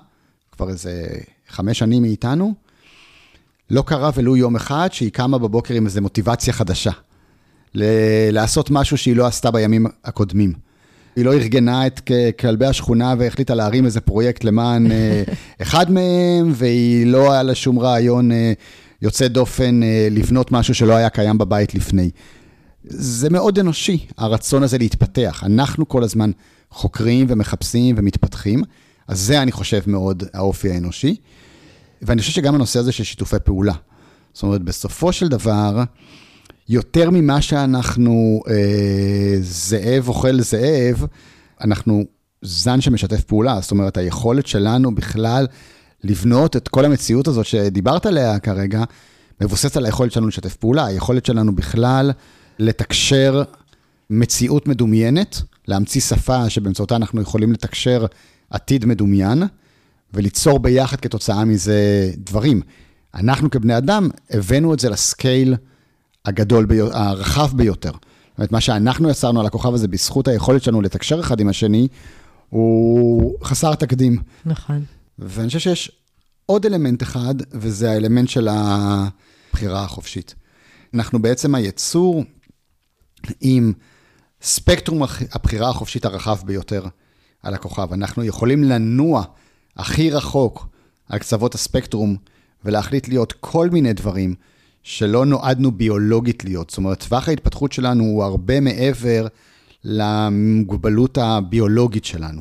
כבר 0.52 0.68
איזה 0.68 1.08
חמש 1.48 1.78
שנים 1.78 2.02
מאיתנו, 2.02 2.54
לא 3.70 3.82
קרה 3.82 4.10
ולו 4.14 4.36
יום 4.36 4.56
אחד 4.56 4.88
שהיא 4.92 5.10
קמה 5.10 5.38
בבוקר 5.38 5.74
עם 5.74 5.86
איזו 5.86 6.02
מוטיבציה 6.02 6.52
חדשה. 6.52 6.90
ל- 7.74 8.30
לעשות 8.30 8.70
משהו 8.70 8.98
שהיא 8.98 9.16
לא 9.16 9.26
עשתה 9.26 9.50
בימים 9.50 9.86
הקודמים. 10.04 10.52
היא 11.16 11.24
לא 11.24 11.32
ארגנה 11.32 11.86
את 11.86 12.10
כלבי 12.40 12.66
השכונה 12.66 13.14
והחליטה 13.18 13.54
להרים 13.54 13.84
איזה 13.84 14.00
פרויקט 14.00 14.44
למען 14.44 14.90
אה, 14.90 15.22
אחד 15.62 15.90
מהם, 15.90 16.52
והיא 16.54 17.06
לא 17.06 17.32
היה 17.32 17.42
לה 17.42 17.54
שום 17.54 17.78
רעיון 17.78 18.32
אה, 18.32 18.52
יוצא 19.02 19.28
דופן 19.28 19.82
אה, 19.82 20.08
לבנות 20.10 20.52
משהו 20.52 20.74
שלא 20.74 20.94
היה 20.94 21.08
קיים 21.08 21.38
בבית 21.38 21.74
לפני. 21.74 22.10
זה 22.84 23.30
מאוד 23.30 23.58
אנושי, 23.58 24.06
הרצון 24.18 24.62
הזה 24.62 24.78
להתפתח. 24.78 25.42
אנחנו 25.46 25.88
כל 25.88 26.02
הזמן 26.02 26.30
חוקרים 26.70 27.26
ומחפשים 27.28 27.94
ומתפתחים, 27.98 28.62
אז 29.08 29.20
זה, 29.20 29.42
אני 29.42 29.52
חושב, 29.52 29.80
מאוד 29.86 30.22
האופי 30.34 30.70
האנושי. 30.70 31.16
ואני 32.04 32.20
חושב 32.20 32.32
שגם 32.32 32.54
הנושא 32.54 32.78
הזה 32.78 32.92
של 32.92 33.04
שיתופי 33.04 33.36
פעולה. 33.44 33.74
זאת 34.32 34.42
אומרת, 34.42 34.62
בסופו 34.62 35.12
של 35.12 35.28
דבר, 35.28 35.82
יותר 36.68 37.10
ממה 37.10 37.42
שאנחנו 37.42 38.42
אה, 38.48 39.36
זאב 39.40 40.08
אוכל 40.08 40.40
זאב, 40.40 41.04
אנחנו 41.60 42.04
זן 42.42 42.80
שמשתף 42.80 43.24
פעולה. 43.24 43.60
זאת 43.60 43.70
אומרת, 43.70 43.96
היכולת 43.96 44.46
שלנו 44.46 44.94
בכלל 44.94 45.46
לבנות 46.04 46.56
את 46.56 46.68
כל 46.68 46.84
המציאות 46.84 47.28
הזאת 47.28 47.46
שדיברת 47.46 48.06
עליה 48.06 48.38
כרגע, 48.38 48.84
מבוססת 49.40 49.76
על 49.76 49.84
היכולת 49.84 50.12
שלנו 50.12 50.28
לשתף 50.28 50.56
פעולה, 50.56 50.86
היכולת 50.86 51.26
שלנו 51.26 51.54
בכלל 51.54 52.12
לתקשר 52.58 53.42
מציאות 54.10 54.68
מדומיינת, 54.68 55.42
להמציא 55.68 56.00
שפה 56.00 56.50
שבאמצעותה 56.50 56.96
אנחנו 56.96 57.22
יכולים 57.22 57.52
לתקשר 57.52 58.06
עתיד 58.50 58.84
מדומיין, 58.84 59.42
וליצור 60.14 60.58
ביחד 60.58 61.00
כתוצאה 61.00 61.44
מזה 61.44 62.10
דברים. 62.16 62.60
אנחנו 63.14 63.50
כבני 63.50 63.76
אדם 63.76 64.08
הבאנו 64.30 64.74
את 64.74 64.78
זה 64.78 64.90
לסקייל 64.90 65.56
הגדול, 66.24 66.64
בי... 66.66 66.80
הרחב 66.80 67.56
ביותר. 67.56 67.90
זאת 67.90 68.38
אומרת, 68.38 68.52
מה 68.52 68.60
שאנחנו 68.60 69.10
יצרנו 69.10 69.40
על 69.40 69.46
הכוכב 69.46 69.74
הזה 69.74 69.88
בזכות 69.88 70.28
היכולת 70.28 70.62
שלנו 70.62 70.80
לתקשר 70.80 71.20
אחד 71.20 71.40
עם 71.40 71.48
השני, 71.48 71.88
הוא 72.48 73.34
חסר 73.44 73.74
תקדים. 73.74 74.18
נכון. 74.46 74.84
ואני 75.18 75.46
חושב 75.46 75.58
שיש 75.58 75.90
עוד 76.46 76.66
אלמנט 76.66 77.02
אחד, 77.02 77.34
וזה 77.52 77.90
האלמנט 77.90 78.28
של 78.28 78.48
הבחירה 78.50 79.84
החופשית. 79.84 80.34
אנחנו 80.94 81.22
בעצם 81.22 81.54
היצור 81.54 82.24
עם 83.40 83.72
ספקטרום 84.42 85.02
הבחירה 85.32 85.68
החופשית 85.68 86.04
הרחב 86.04 86.38
ביותר 86.44 86.86
על 87.42 87.54
הכוכב. 87.54 87.92
אנחנו 87.92 88.24
יכולים 88.24 88.64
לנוע 88.64 89.24
הכי 89.76 90.10
רחוק 90.10 90.68
על 91.08 91.18
קצוות 91.18 91.54
הספקטרום 91.54 92.16
ולהחליט 92.64 93.08
להיות 93.08 93.32
כל 93.40 93.70
מיני 93.70 93.92
דברים 93.92 94.34
שלא 94.82 95.26
נועדנו 95.26 95.72
ביולוגית 95.72 96.44
להיות. 96.44 96.70
זאת 96.70 96.76
אומרת, 96.78 97.04
טווח 97.04 97.28
ההתפתחות 97.28 97.72
שלנו 97.72 98.04
הוא 98.04 98.24
הרבה 98.24 98.60
מעבר 98.60 99.26
למוגבלות 99.84 101.18
הביולוגית 101.18 102.04
שלנו. 102.04 102.40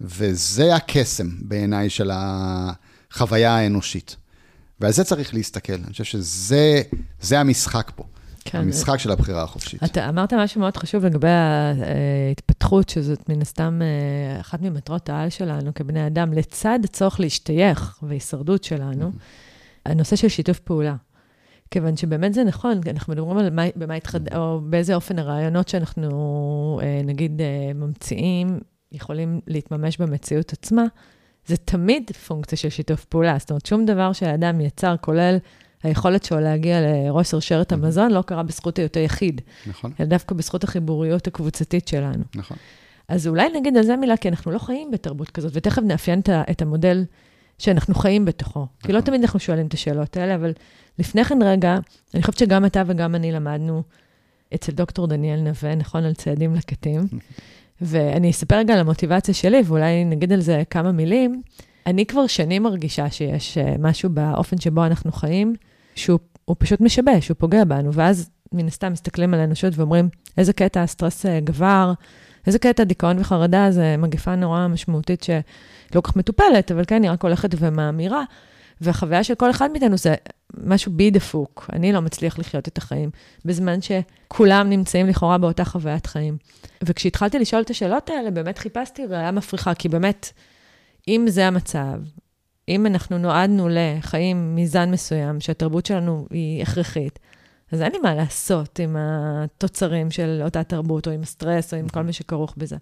וזה 0.00 0.74
הקסם 0.74 1.28
בעיניי 1.40 1.90
של 1.90 2.10
החוויה 2.12 3.56
האנושית. 3.56 4.16
ועל 4.80 4.92
זה 4.92 5.04
צריך 5.04 5.34
להסתכל. 5.34 5.72
אני 5.72 5.92
חושב 5.92 6.04
שזה 6.04 7.40
המשחק 7.40 7.92
פה. 7.96 8.04
כן. 8.44 8.58
המשחק 8.58 8.98
של 8.98 9.10
הבחירה 9.10 9.42
החופשית. 9.42 9.84
אתה 9.84 10.08
אמרת 10.08 10.32
משהו 10.32 10.60
מאוד 10.60 10.76
חשוב 10.76 11.04
לגבי 11.04 11.28
ההתפתחות, 11.28 12.88
שזאת 12.88 13.28
מן 13.28 13.42
הסתם 13.42 13.80
אה, 13.82 14.40
אחת 14.40 14.62
ממטרות 14.62 15.08
העל 15.08 15.28
שלנו 15.28 15.74
כבני 15.74 16.06
אדם, 16.06 16.32
לצד 16.32 16.78
הצורך 16.84 17.20
להשתייך 17.20 17.98
והישרדות 18.02 18.64
שלנו, 18.64 19.12
הנושא 19.86 20.16
של 20.16 20.28
שיתוף 20.28 20.58
פעולה. 20.58 20.96
כיוון 21.70 21.96
שבאמת 21.96 22.34
זה 22.34 22.44
נכון, 22.44 22.80
אנחנו 22.90 23.12
מדברים 23.12 23.38
על 23.38 23.50
מה, 23.50 23.62
במה 23.76 23.94
התחד... 23.94 24.34
או 24.34 24.60
באיזה 24.60 24.94
אופן 24.94 25.18
הרעיונות 25.18 25.68
שאנחנו, 25.68 26.80
אה, 26.82 27.00
נגיד, 27.04 27.40
אה, 27.40 27.74
ממציאים, 27.74 28.60
יכולים 28.92 29.40
להתממש 29.46 29.98
במציאות 29.98 30.52
עצמה, 30.52 30.84
זה 31.46 31.56
תמיד 31.56 32.10
פונקציה 32.10 32.58
של 32.58 32.68
שיתוף 32.68 33.04
פעולה. 33.04 33.36
זאת 33.38 33.50
אומרת, 33.50 33.66
שום 33.66 33.86
דבר 33.86 34.12
שהאדם 34.12 34.60
יצר, 34.60 34.94
כולל 35.00 35.36
היכולת 35.82 36.24
שלו 36.24 36.40
להגיע 36.40 36.80
לראש 36.80 37.30
שרשרת 37.30 37.72
המזון, 37.72 38.12
לא 38.12 38.22
קרה 38.22 38.42
בזכות 38.42 38.78
היותו 38.78 39.00
יחיד. 39.00 39.40
נכון. 39.66 39.92
אלא 40.00 40.08
דווקא 40.08 40.34
בזכות 40.34 40.64
החיבוריות 40.64 41.26
הקבוצתית 41.26 41.88
שלנו. 41.88 42.24
נכון. 42.34 42.56
אז 43.08 43.26
אולי 43.26 43.48
נגיד 43.56 43.76
על 43.76 43.82
זה 43.82 43.96
מילה, 43.96 44.16
כי 44.16 44.28
אנחנו 44.28 44.50
לא 44.50 44.58
חיים 44.58 44.90
בתרבות 44.90 45.30
כזאת, 45.30 45.52
ותכף 45.54 45.82
נאפיין 45.82 46.20
את 46.50 46.62
המודל 46.62 47.04
שאנחנו 47.58 47.94
חיים 47.94 48.24
בתוכו. 48.24 48.60
נכון. 48.60 48.68
כי 48.82 48.92
לא 48.92 48.98
נכון. 48.98 49.06
תמיד 49.06 49.20
אנחנו 49.20 49.38
שואלים 49.38 49.66
את 49.66 49.74
השאלות 49.74 50.16
האלה, 50.16 50.34
אבל 50.34 50.52
לפני 50.98 51.24
כן 51.24 51.42
רגע, 51.42 51.78
אני 52.14 52.22
חושבת 52.22 52.38
שגם 52.38 52.64
אתה 52.64 52.82
וגם 52.86 53.14
אני 53.14 53.32
למדנו 53.32 53.82
אצל 54.54 54.72
דוקטור 54.72 55.06
דניאל 55.06 55.40
נווה, 55.40 55.74
נכון, 55.74 56.04
על 56.04 56.14
צעדים 56.14 56.54
לקטים. 56.54 57.00
ואני 57.80 58.30
אספר 58.30 58.56
רגע 58.56 58.74
על 58.74 58.80
המוטיבציה 58.80 59.34
שלי, 59.34 59.62
ואולי 59.64 60.04
נגיד 60.04 60.32
על 60.32 60.40
זה 60.40 60.62
כמה 60.70 60.92
מילים. 60.92 61.42
אני 61.86 62.06
כבר 62.06 62.26
שנים 62.26 62.62
מרגישה 62.62 63.10
שיש 63.10 63.58
אה, 63.58 63.74
משהו 63.78 64.10
באופן 64.10 64.58
שבו 64.58 64.86
אנחנו 64.86 65.12
חיים, 65.12 65.54
שהוא 65.98 66.18
פשוט 66.58 66.80
משבש, 66.80 67.28
הוא 67.28 67.36
פוגע 67.38 67.64
בנו, 67.64 67.94
ואז 67.94 68.30
מן 68.52 68.66
הסתם 68.66 68.92
מסתכלים 68.92 69.34
על 69.34 69.40
האנושות 69.40 69.72
ואומרים, 69.76 70.08
איזה 70.38 70.52
קטע 70.52 70.82
הסטרס 70.82 71.26
אה, 71.26 71.40
גבר, 71.40 71.92
איזה 72.46 72.58
קטע 72.58 72.84
דיכאון 72.84 73.18
וחרדה, 73.18 73.70
זה 73.70 73.96
מגפה 73.98 74.34
נורא 74.34 74.66
משמעותית 74.66 75.22
שלא 75.22 75.40
כל 75.92 76.00
כך 76.00 76.16
מטופלת, 76.16 76.72
אבל 76.72 76.84
כן, 76.86 77.02
היא 77.02 77.10
רק 77.10 77.22
הולכת 77.22 77.50
ומאמירה. 77.58 78.24
והחוויה 78.80 79.24
של 79.24 79.34
כל 79.34 79.50
אחד 79.50 79.70
מאיתנו 79.70 79.96
זה 79.96 80.14
משהו 80.56 80.92
בי 80.92 81.10
דפוק. 81.10 81.70
אני 81.72 81.92
לא 81.92 82.00
מצליח 82.00 82.38
לחיות 82.38 82.68
את 82.68 82.78
החיים, 82.78 83.10
בזמן 83.44 83.78
שכולם 83.80 84.70
נמצאים 84.70 85.06
לכאורה 85.06 85.38
באותה 85.38 85.64
חוויית 85.64 86.06
חיים. 86.06 86.36
וכשהתחלתי 86.82 87.38
לשאול 87.38 87.62
את 87.62 87.70
השאלות 87.70 88.10
האלה, 88.10 88.30
באמת 88.30 88.58
חיפשתי 88.58 89.06
ראייה 89.06 89.30
מפריחה, 89.30 89.74
כי 89.74 89.88
באמת, 89.88 90.32
אם 91.08 91.24
זה 91.28 91.46
המצב, 91.46 92.00
אם 92.68 92.86
אנחנו 92.86 93.18
נועדנו 93.18 93.68
לחיים 93.70 94.56
מזן 94.56 94.90
מסוים, 94.90 95.40
שהתרבות 95.40 95.86
שלנו 95.86 96.26
היא 96.30 96.62
הכרחית, 96.62 97.18
אז 97.72 97.82
אין 97.82 97.92
לי 97.92 97.98
מה 97.98 98.14
לעשות 98.14 98.78
עם 98.78 98.96
התוצרים 98.98 100.10
של 100.10 100.40
אותה 100.44 100.62
תרבות, 100.62 101.06
או 101.06 101.12
עם 101.12 101.22
הסטרס, 101.22 101.74
או 101.74 101.78
עם 101.78 101.88
כל 101.88 102.02
מה 102.02 102.12
שכרוך 102.12 102.54
בזה. 102.56 102.76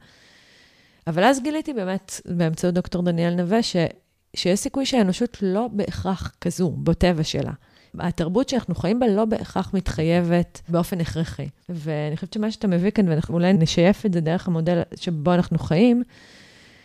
אבל 1.06 1.24
אז 1.24 1.42
גיליתי 1.42 1.72
באמת, 1.72 2.20
באמצעות 2.26 2.74
דוקטור 2.74 3.02
דניאל 3.02 3.34
נווה, 3.34 3.62
ש, 3.62 3.76
שיש 4.36 4.60
סיכוי 4.60 4.86
שהאנושות 4.86 5.38
לא 5.42 5.68
בהכרח 5.72 6.32
כזו, 6.40 6.70
בטבע 6.70 7.24
שלה. 7.24 7.52
התרבות 7.98 8.48
שאנחנו 8.48 8.74
חיים 8.74 9.00
בה 9.00 9.06
לא 9.08 9.24
בהכרח 9.24 9.70
מתחייבת 9.74 10.60
באופן 10.68 11.00
הכרחי. 11.00 11.48
ואני 11.68 12.16
חושבת 12.16 12.32
שמה 12.32 12.50
שאתה 12.50 12.66
מביא 12.66 12.90
כאן, 12.90 13.08
ואנחנו 13.08 13.34
אולי 13.34 13.52
נשייף 13.52 14.06
את 14.06 14.12
זה 14.12 14.20
דרך 14.20 14.48
המודל 14.48 14.82
שבו 14.94 15.34
אנחנו 15.34 15.58
חיים, 15.58 16.02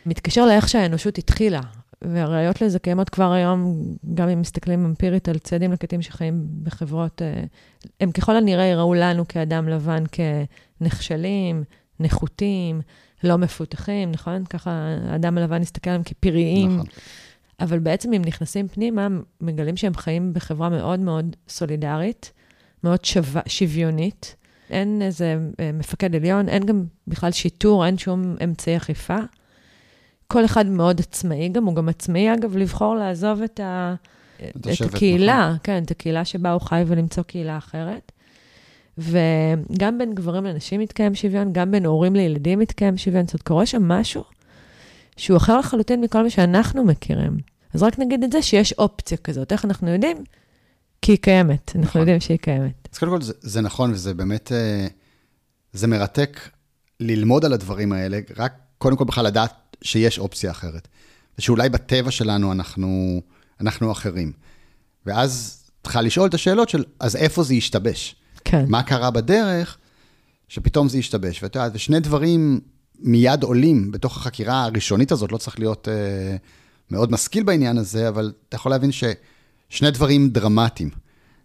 מתקשר 0.05 0.45
לאיך 0.45 0.69
שהאנושות 0.69 1.17
התחילה. 1.17 1.61
והראיות 2.01 2.61
לזה 2.61 2.79
קיימות 2.79 3.09
כבר 3.09 3.31
היום, 3.31 3.83
גם 4.13 4.29
אם 4.29 4.41
מסתכלים 4.41 4.85
אמפירית 4.85 5.29
על 5.29 5.37
צעדים 5.37 5.71
לקטים 5.71 6.01
שחיים 6.01 6.47
בחברות, 6.63 7.21
אה, 7.21 7.43
הם 7.99 8.11
ככל 8.11 8.35
הנראה 8.35 8.65
יראו 8.65 8.93
לנו 8.93 9.27
כאדם 9.27 9.69
לבן 9.69 10.03
כנחשלים, 10.11 11.63
נחותים, 11.99 12.81
לא 13.23 13.37
מפותחים, 13.37 14.11
נכון? 14.11 14.45
ככה 14.45 14.71
האדם 15.09 15.37
הלבן 15.37 15.61
יסתכל 15.61 15.89
עליהם 15.89 16.03
כפראיים. 16.03 16.75
נכון. 16.75 16.85
אבל 17.59 17.79
בעצם 17.79 18.13
אם 18.13 18.21
נכנסים 18.25 18.67
פנימה, 18.67 19.07
מגלים 19.41 19.77
שהם 19.77 19.93
חיים 19.93 20.33
בחברה 20.33 20.69
מאוד 20.69 20.99
מאוד 20.99 21.35
סולידרית, 21.49 22.31
מאוד 22.83 23.05
שו... 23.05 23.19
שוויונית, 23.47 24.35
אין 24.69 25.01
איזה 25.01 25.37
אה, 25.59 25.71
מפקד 25.73 26.15
עליון, 26.15 26.49
אין 26.49 26.65
גם 26.65 26.83
בכלל 27.07 27.31
שיטור, 27.31 27.85
אין 27.85 27.97
שום 27.97 28.35
אמצעי 28.43 28.77
אכיפה. 28.77 29.17
כל 30.31 30.45
אחד 30.45 30.65
מאוד 30.65 30.99
עצמאי 30.99 31.49
גם, 31.49 31.65
הוא 31.65 31.75
גם 31.75 31.89
עצמאי, 31.89 32.33
אגב, 32.33 32.57
לבחור 32.57 32.95
לעזוב 32.95 33.41
את, 33.41 33.59
ה... 33.59 33.95
את 34.57 34.67
השבט, 34.67 34.93
הקהילה, 34.93 35.47
נכון. 35.47 35.57
כן, 35.63 35.83
את 35.83 35.91
הקהילה 35.91 36.25
שבה 36.25 36.51
הוא 36.51 36.61
חי 36.61 36.83
ולמצוא 36.87 37.23
קהילה 37.23 37.57
אחרת. 37.57 38.11
וגם 38.97 39.97
בין 39.97 40.15
גברים 40.15 40.43
לנשים 40.43 40.79
מתקיים 40.79 41.15
שוויון, 41.15 41.53
גם 41.53 41.71
בין 41.71 41.85
הורים 41.85 42.15
לילדים 42.15 42.59
מתקיים 42.59 42.97
שוויון. 42.97 43.25
זאת 43.25 43.33
אומרת, 43.33 43.47
קורה 43.47 43.65
שם 43.65 43.87
משהו 43.87 44.23
שהוא 45.17 45.37
אחר 45.37 45.59
לחלוטין 45.59 46.01
מכל 46.01 46.23
מה 46.23 46.29
שאנחנו 46.29 46.83
מכירים. 46.83 47.37
אז 47.73 47.83
רק 47.83 47.99
נגיד 47.99 48.23
את 48.23 48.31
זה 48.31 48.41
שיש 48.41 48.73
אופציה 48.73 49.17
כזאת. 49.17 49.51
איך 49.51 49.65
אנחנו 49.65 49.89
יודעים? 49.89 50.17
כי 51.01 51.11
היא 51.11 51.19
קיימת. 51.19 51.71
אנחנו 51.75 51.81
נכון. 51.81 52.01
יודעים 52.01 52.19
שהיא 52.19 52.37
קיימת. 52.37 52.87
אז 52.93 52.97
קודם 52.97 53.11
כל, 53.11 53.21
זה, 53.21 53.33
זה 53.41 53.61
נכון, 53.61 53.91
וזה 53.91 54.13
באמת, 54.13 54.51
אה, 54.51 54.87
זה 55.73 55.87
מרתק 55.87 56.39
ללמוד 56.99 57.45
על 57.45 57.53
הדברים 57.53 57.91
האלה, 57.93 58.19
רק 58.37 58.53
קודם 58.77 58.97
כל 58.97 59.05
בכלל 59.05 59.25
לדעת 59.25 59.70
שיש 59.81 60.19
אופציה 60.19 60.51
אחרת. 60.51 60.87
ושאולי 61.39 61.69
בטבע 61.69 62.11
שלנו 62.11 62.51
אנחנו, 62.51 63.21
אנחנו 63.61 63.91
אחרים. 63.91 64.31
ואז 65.05 65.61
צריכה 65.83 66.01
לשאול 66.01 66.29
את 66.29 66.33
השאלות 66.33 66.69
של, 66.69 66.83
אז 66.99 67.15
איפה 67.15 67.43
זה 67.43 67.55
ישתבש? 67.55 68.15
כן. 68.45 68.65
מה 68.67 68.83
קרה 68.83 69.11
בדרך 69.11 69.77
שפתאום 70.47 70.89
זה 70.89 70.97
ישתבש? 70.97 71.43
ואת 71.43 71.55
יודעת, 71.55 71.71
ושני 71.75 71.99
דברים 71.99 72.59
מיד 72.99 73.43
עולים 73.43 73.91
בתוך 73.91 74.17
החקירה 74.17 74.63
הראשונית 74.63 75.11
הזאת, 75.11 75.31
לא 75.31 75.37
צריך 75.37 75.59
להיות 75.59 75.87
אה, 75.87 76.35
מאוד 76.91 77.11
משכיל 77.11 77.43
בעניין 77.43 77.77
הזה, 77.77 78.07
אבל 78.09 78.33
אתה 78.49 78.55
יכול 78.55 78.71
להבין 78.71 78.91
ששני 78.91 79.91
דברים 79.91 80.29
דרמטיים. 80.29 80.89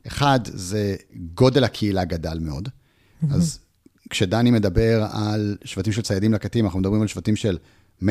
אחד, 0.06 0.40
זה 0.44 0.96
גודל 1.34 1.64
הקהילה 1.64 2.04
גדל 2.04 2.38
מאוד. 2.40 2.68
אז 3.30 3.58
כשדני 4.10 4.50
מדבר 4.50 5.06
על 5.12 5.56
שבטים 5.64 5.92
של 5.92 6.02
ציידים 6.02 6.32
לקטים, 6.32 6.64
אנחנו 6.64 6.80
מדברים 6.80 7.02
על 7.02 7.08
שבטים 7.08 7.36
של 7.36 7.58
100-150 8.02 8.06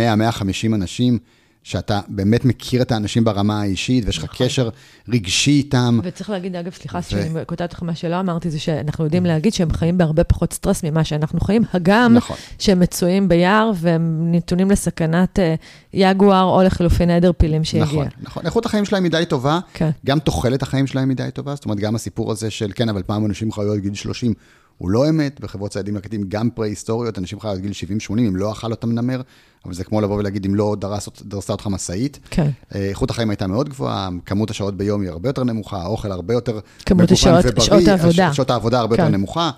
אנשים, 0.75 1.19
שאתה 1.65 1.99
באמת 2.07 2.45
מכיר 2.45 2.81
את 2.81 2.91
האנשים 2.91 3.23
ברמה 3.23 3.61
האישית, 3.61 4.05
ויש 4.05 4.17
לך 4.17 4.23
נכון. 4.23 4.47
קשר 4.47 4.69
רגשי 5.09 5.51
איתם. 5.51 5.99
וצריך 6.03 6.29
להגיד, 6.29 6.55
אגב, 6.55 6.71
סליחה 6.73 6.97
ו- 6.97 7.03
שאני 7.03 7.45
קוטעת 7.45 7.71
אותך, 7.71 7.83
מה 7.83 7.95
שלא 7.95 8.19
אמרתי, 8.19 8.49
זה 8.49 8.59
שאנחנו 8.59 9.03
יודעים 9.03 9.25
להגיד 9.25 9.53
שהם 9.53 9.73
חיים 9.73 9.97
בהרבה 9.97 10.23
פחות 10.23 10.53
סטרס 10.53 10.83
ממה 10.83 11.03
שאנחנו 11.03 11.39
חיים, 11.39 11.63
הגם 11.73 12.13
נכון. 12.13 12.37
שהם 12.59 12.79
מצויים 12.79 13.29
ביער 13.29 13.71
והם 13.75 14.31
נתונים 14.31 14.71
לסכנת 14.71 15.39
אה, 15.39 15.55
יגואר 15.93 16.43
או 16.43 16.63
לחילופין 16.63 17.09
עדר 17.09 17.31
פילים 17.37 17.63
שיגיע. 17.63 17.85
נכון, 17.85 18.07
נכון. 18.21 18.45
איכות 18.45 18.65
החיים 18.65 18.85
שלהם 18.85 19.03
מדי 19.03 19.23
טובה, 19.29 19.59
כן. 19.73 19.89
גם 20.05 20.19
תוחלת 20.19 20.61
החיים 20.61 20.87
שלהם 20.87 21.09
מדי 21.09 21.29
טובה, 21.33 21.55
זאת 21.55 21.65
אומרת, 21.65 21.79
גם 21.79 21.95
הסיפור 21.95 22.31
הזה 22.31 22.51
של, 22.51 22.71
כן, 22.75 22.89
אבל 22.89 23.03
פעם 23.03 23.25
אנשים 23.25 23.51
חיו 23.51 23.73
עד 23.73 23.79
גיל 23.79 23.93
30, 23.93 24.33
הוא 24.77 24.89
לא 24.89 25.09
אמת, 25.09 25.39
בחברות 25.39 25.71
ציידים 25.71 25.95
לקטים, 25.95 26.23
גם 26.29 26.49
פרה-היסטוריות, 26.49 27.17
אנשים 27.19 27.39
חיו 27.39 27.51
עד 27.51 27.59
גיל 27.59 27.71
70-80, 27.71 28.11
אם 28.19 28.35
לא 28.35 28.51
אכל 28.51 28.71
אותם 28.71 28.91
נמר, 28.91 29.21
אבל 29.65 29.73
זה 29.73 29.83
כמו 29.83 30.01
לבוא 30.01 30.15
ולהגיד, 30.17 30.45
אם 30.45 30.55
לא 30.55 30.75
דרס, 30.79 31.09
דרסה 31.21 31.53
אותך 31.53 31.67
משאית. 31.67 32.19
כן. 32.29 32.49
אה, 32.75 32.89
איכות 32.89 33.09
החיים 33.09 33.29
הייתה 33.29 33.47
מאוד 33.47 33.69
גבוהה, 33.69 34.09
כמות 34.25 34.49
השעות 34.49 34.77
ביום 34.77 35.01
היא 35.01 35.09
הרבה 35.09 35.29
יותר 35.29 35.43
נמוכה, 35.43 35.77
האוכל 35.81 36.11
הרבה 36.11 36.33
יותר 36.33 36.59
כמות 36.85 37.11
השעות- 37.11 37.45
ובריא, 37.45 37.65
שעות 37.65 37.87
העבודה. 37.87 38.33
שעות 38.33 38.49
העבודה 38.49 38.79
הרבה 38.79 38.95
כן. 38.95 39.03
יותר 39.03 39.17
נמוכה, 39.17 39.51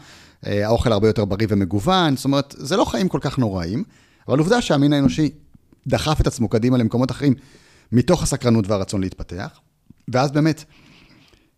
אה, 0.47 0.65
האוכל 0.67 0.91
הרבה 0.91 1.07
יותר 1.07 1.25
בריא 1.25 1.47
ומגוון, 1.49 2.15
זאת 2.15 2.25
אומרת, 2.25 2.55
זה 2.57 2.77
לא 2.77 2.85
חיים 2.85 3.07
כל 3.09 3.19
כך 3.21 3.37
נוראים, 3.39 3.83
אבל 4.27 4.39
עובדה 4.39 4.61
שהמין 4.61 4.93
האנושי 4.93 5.29
דחף 5.87 6.21
את 6.21 6.27
עצמו 6.27 6.49
קדימה 6.49 6.77
למקומות 6.77 7.11
אחרים, 7.11 7.33
מתוך 7.91 8.23
הסקרנות 8.23 8.67
והרצון 8.67 9.01
להתפתח, 9.01 9.49
ואז 10.07 10.31
באמת, 10.31 10.63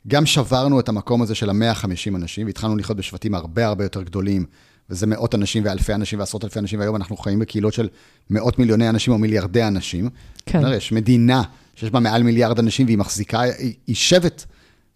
גם 0.07 0.25
שברנו 0.25 0.79
את 0.79 0.89
המקום 0.89 1.21
הזה 1.21 1.35
של 1.35 1.49
ה-150 1.49 2.15
אנשים, 2.15 2.47
והתחלנו 2.47 2.75
לחיות 2.75 2.97
בשבטים 2.97 3.35
הרבה 3.35 3.67
הרבה 3.67 3.85
יותר 3.85 4.03
גדולים, 4.03 4.45
וזה 4.89 5.07
מאות 5.07 5.35
אנשים 5.35 5.63
ואלפי 5.65 5.93
אנשים 5.93 6.19
ועשרות 6.19 6.43
אלפי 6.43 6.59
אנשים, 6.59 6.79
והיום 6.79 6.95
אנחנו 6.95 7.17
חיים 7.17 7.39
בקהילות 7.39 7.73
של 7.73 7.87
מאות 8.29 8.59
מיליוני 8.59 8.89
אנשים 8.89 9.13
או 9.13 9.17
מיליארדי 9.17 9.63
אנשים. 9.63 10.09
כן. 10.45 10.61
יש 10.73 10.91
מדינה 10.91 11.41
שיש 11.75 11.91
בה 11.91 11.99
מעל 11.99 12.23
מיליארד 12.23 12.59
אנשים, 12.59 12.85
והיא 12.85 12.97
מחזיקה, 12.97 13.41
היא, 13.41 13.73
היא 13.87 13.95
שבט 13.95 14.45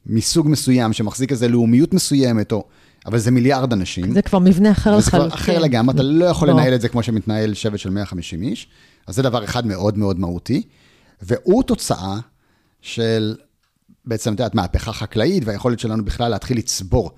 מסוג 0.06 0.48
מסוים, 0.50 0.94
שמחזיק 0.94 1.32
איזו 1.32 1.48
לאומיות 1.48 1.94
מסוימת, 1.94 2.52
או, 2.52 2.64
אבל 3.06 3.20
זה 3.20 3.32
מיליארד 3.32 3.74
אנשים. 3.74 4.14
זה 4.14 4.22
כבר 4.22 4.40
מבנה 4.40 4.72
אחר 4.72 4.98
לחלוטין. 4.98 5.30
כבר 5.30 5.38
אחר 5.38 5.60
לגמרי, 5.60 5.96
אתה 5.96 6.04
לא 6.04 6.26
יכול 6.26 6.48
ברור. 6.48 6.60
לנהל 6.60 6.76
את 6.76 6.82
זה 6.82 6.90
כמו 6.90 7.04
שמתנהל 7.04 7.54
שבט 7.54 7.80
של 7.80 7.90
150 7.90 8.42
איש. 8.42 8.68
אז 9.08 9.16
זה 9.16 9.22
דבר 9.22 9.44
אחד 9.44 9.68
מאוד 9.68 9.98
מאוד 9.98 10.20
מהותי, 10.20 10.62
והוא 11.22 11.64
תוצאה 11.64 12.18
של 12.82 13.36
בעצם, 14.06 14.34
את 14.34 14.40
יודעת, 14.40 14.56
מהפכה 14.56 14.94
חקלאית 14.94 15.44
והיכולת 15.46 15.80
שלנו 15.80 16.06
בכלל 16.06 16.32
להתחיל 16.32 16.58
לצבור. 16.58 17.12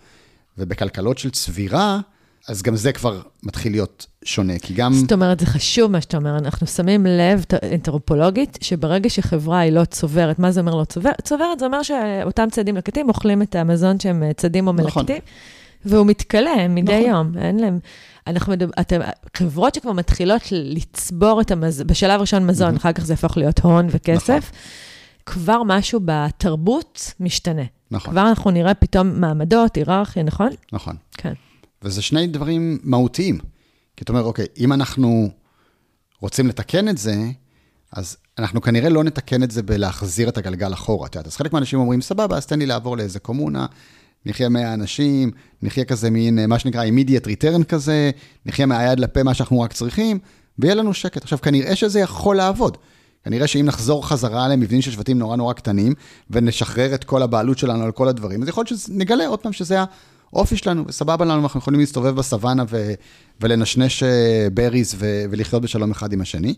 ובכלכלות 0.57 1.17
של 1.17 1.29
צבירה, 1.29 1.99
אז 2.47 2.61
גם 2.61 2.75
זה 2.75 2.91
כבר 2.91 3.21
מתחיל 3.43 3.71
להיות 3.71 4.05
שונה, 4.23 4.59
כי 4.59 4.73
גם... 4.73 4.93
זאת 4.93 5.11
אומרת, 5.11 5.39
זה 5.39 5.45
חשוב 5.45 5.91
מה 5.91 6.01
שאתה 6.01 6.17
אומר, 6.17 6.37
אנחנו 6.37 6.67
שמים 6.67 7.05
לב 7.05 7.43
אנתרופולוגית, 7.73 8.57
שברגע 8.61 9.09
שחברה 9.09 9.59
היא 9.59 9.71
לא 9.71 9.85
צוברת, 9.85 10.39
מה 10.39 10.51
זה 10.51 10.59
אומר 10.59 10.75
לא 10.75 10.85
צוברת? 10.85 11.21
צוברת 11.21 11.59
זה 11.59 11.65
אומר 11.65 11.83
שאותם 11.83 12.47
ציידים 12.51 12.77
לקטים 12.77 13.09
אוכלים 13.09 13.41
את 13.41 13.55
המזון 13.55 13.99
שהם 13.99 14.23
אה, 14.23 14.33
צדים 14.33 14.67
או 14.67 14.73
נכון. 14.73 15.03
מלקטים, 15.05 15.21
והוא 15.85 16.05
מתכלה 16.05 16.67
מדי 16.69 16.99
נכון. 16.99 17.09
יום, 17.09 17.37
אין 17.37 17.59
להם... 17.59 17.79
אנחנו 18.27 18.53
מדבר, 18.53 18.71
אתם, 18.79 18.99
חברות 19.37 19.75
שכבר 19.75 19.91
מתחילות 19.91 20.41
לצבור 20.51 21.41
את 21.41 21.51
המזון, 21.51 21.87
בשלב 21.87 22.21
ראשון 22.21 22.47
מזון, 22.47 22.75
אחר 22.75 22.93
כך 22.93 23.05
זה 23.05 23.13
יהפוך 23.13 23.37
להיות 23.37 23.59
הון 23.59 23.87
וכסף, 23.89 24.29
נכון. 24.29 24.59
כבר 25.25 25.63
משהו 25.63 25.99
בתרבות 26.05 27.13
משתנה. 27.19 27.63
נכון. 27.91 28.11
כבר 28.11 28.29
אנחנו 28.29 28.51
נראה 28.51 28.73
פתאום 28.73 29.21
מעמדות, 29.21 29.75
היררכיה, 29.75 30.23
נכון? 30.23 30.49
נכון. 30.71 30.95
כן. 31.11 31.33
וזה 31.81 32.01
שני 32.01 32.27
דברים 32.27 32.79
מהותיים. 32.83 33.39
כי 33.97 34.03
אתה 34.03 34.13
אומר, 34.13 34.23
אוקיי, 34.23 34.45
אם 34.57 34.73
אנחנו 34.73 35.29
רוצים 36.21 36.47
לתקן 36.47 36.89
את 36.89 36.97
זה, 36.97 37.15
אז 37.91 38.17
אנחנו 38.37 38.61
כנראה 38.61 38.89
לא 38.89 39.03
נתקן 39.03 39.43
את 39.43 39.51
זה 39.51 39.63
בלהחזיר 39.63 40.29
את 40.29 40.37
הגלגל 40.37 40.73
אחורה. 40.73 41.07
את 41.07 41.15
יודעת, 41.15 41.27
אז 41.27 41.35
חלק 41.37 41.53
מהאנשים 41.53 41.79
אומרים, 41.79 42.01
סבבה, 42.01 42.37
אז 42.37 42.45
תן 42.45 42.59
לי 42.59 42.65
לעבור 42.65 42.97
לאיזה 42.97 43.19
קומונה, 43.19 43.65
נחיה 44.25 44.49
100 44.49 44.73
אנשים, 44.73 45.31
נחיה 45.61 45.85
כזה 45.85 46.09
מין, 46.09 46.39
אה, 46.39 46.47
מה 46.47 46.59
שנקרא 46.59 46.85
immediate 46.85 47.25
return 47.25 47.63
כזה, 47.63 48.11
נחיה 48.45 48.65
מהיד 48.65 48.99
לפה 48.99 49.23
מה 49.23 49.33
שאנחנו 49.33 49.59
רק 49.59 49.73
צריכים, 49.73 50.19
ויהיה 50.59 50.75
לנו 50.75 50.93
שקט. 50.93 51.23
עכשיו, 51.23 51.41
כנראה 51.41 51.75
שזה 51.75 51.99
יכול 51.99 52.35
לעבוד. 52.35 52.77
כנראה 53.25 53.47
שאם 53.47 53.65
נחזור 53.65 54.07
חזרה 54.07 54.47
למבנים 54.47 54.81
של 54.81 54.91
שבטים 54.91 55.19
נורא 55.19 55.35
נורא 55.35 55.53
קטנים, 55.53 55.93
ונשחרר 56.29 56.95
את 56.95 57.03
כל 57.03 57.21
הבעלות 57.21 57.57
שלנו 57.57 57.83
על 57.83 57.91
כל 57.91 58.07
הדברים, 58.07 58.41
אז 58.41 58.47
יכול 58.47 58.65
להיות 58.69 58.81
שנגלה 58.81 59.27
עוד 59.27 59.39
פעם 59.39 59.53
שזה 59.53 59.77
האופי 60.33 60.57
שלנו, 60.57 60.83
וסבבה 60.87 61.25
לנו, 61.25 61.43
אנחנו 61.43 61.59
יכולים 61.59 61.79
להסתובב 61.79 62.15
בסוואנה 62.15 62.63
ו- 62.69 62.93
ולנשנש 63.41 64.03
אה, 64.03 64.47
בריז 64.53 64.95
ו- 64.97 65.25
ולחיות 65.29 65.61
בשלום 65.61 65.91
אחד 65.91 66.13
עם 66.13 66.21
השני. 66.21 66.53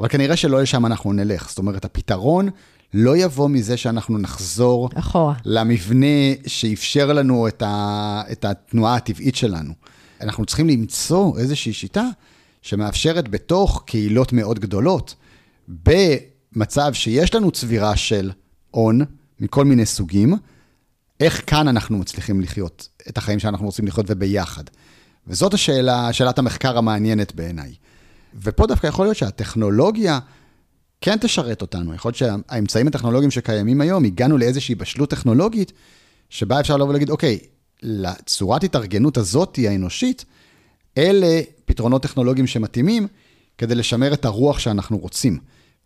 אבל 0.00 0.08
כנראה 0.08 0.36
שלא 0.36 0.62
לשם 0.62 0.86
אנחנו 0.86 1.12
נלך. 1.12 1.48
זאת 1.48 1.58
אומרת, 1.58 1.84
הפתרון 1.84 2.48
לא 2.94 3.16
יבוא 3.16 3.48
מזה 3.48 3.76
שאנחנו 3.76 4.18
נחזור 4.18 4.88
אחורה. 4.94 5.34
למבנה 5.44 6.06
שאפשר 6.46 7.12
לנו 7.12 7.48
את, 7.48 7.62
ה, 7.62 8.22
את 8.32 8.44
התנועה 8.44 8.94
הטבעית 8.94 9.36
שלנו. 9.36 9.72
אנחנו 10.20 10.44
צריכים 10.44 10.68
למצוא 10.68 11.38
איזושהי 11.38 11.72
שיטה 11.72 12.04
שמאפשרת 12.62 13.28
בתוך 13.28 13.82
קהילות 13.86 14.32
מאוד 14.32 14.58
גדולות, 14.58 15.14
במצב 15.68 16.92
שיש 16.92 17.34
לנו 17.34 17.50
צבירה 17.50 17.96
של 17.96 18.30
הון 18.70 19.00
מכל 19.40 19.64
מיני 19.64 19.86
סוגים, 19.86 20.34
איך 21.20 21.42
כאן 21.46 21.68
אנחנו 21.68 21.98
מצליחים 21.98 22.40
לחיות 22.40 22.88
את 23.08 23.18
החיים 23.18 23.38
שאנחנו 23.38 23.66
רוצים 23.66 23.86
לחיות 23.86 24.06
וביחד. 24.08 24.64
וזאת 25.26 25.54
השאלה, 25.54 26.12
שאלת 26.12 26.38
המחקר 26.38 26.78
המעניינת 26.78 27.34
בעיניי. 27.34 27.74
ופה 28.42 28.66
דווקא 28.66 28.86
יכול 28.86 29.06
להיות 29.06 29.16
שהטכנולוגיה 29.16 30.18
כן 31.00 31.16
תשרת 31.20 31.62
אותנו. 31.62 31.94
יכול 31.94 32.08
להיות 32.08 32.16
שהאמצעים 32.16 32.86
הטכנולוגיים 32.86 33.30
שקיימים 33.30 33.80
היום, 33.80 34.04
הגענו 34.04 34.38
לאיזושהי 34.38 34.74
בשלות 34.74 35.10
טכנולוגית, 35.10 35.72
שבה 36.30 36.60
אפשר 36.60 36.76
לבוא 36.76 36.88
ולהגיד, 36.88 37.10
אוקיי, 37.10 37.38
לצורת 37.82 38.64
התארגנות 38.64 39.16
הזאת, 39.16 39.58
האנושית, 39.68 40.24
אלה 40.98 41.40
פתרונות 41.64 42.02
טכנולוגיים 42.02 42.46
שמתאימים 42.46 43.06
כדי 43.58 43.74
לשמר 43.74 44.14
את 44.14 44.24
הרוח 44.24 44.58
שאנחנו 44.58 44.98
רוצים. 44.98 45.38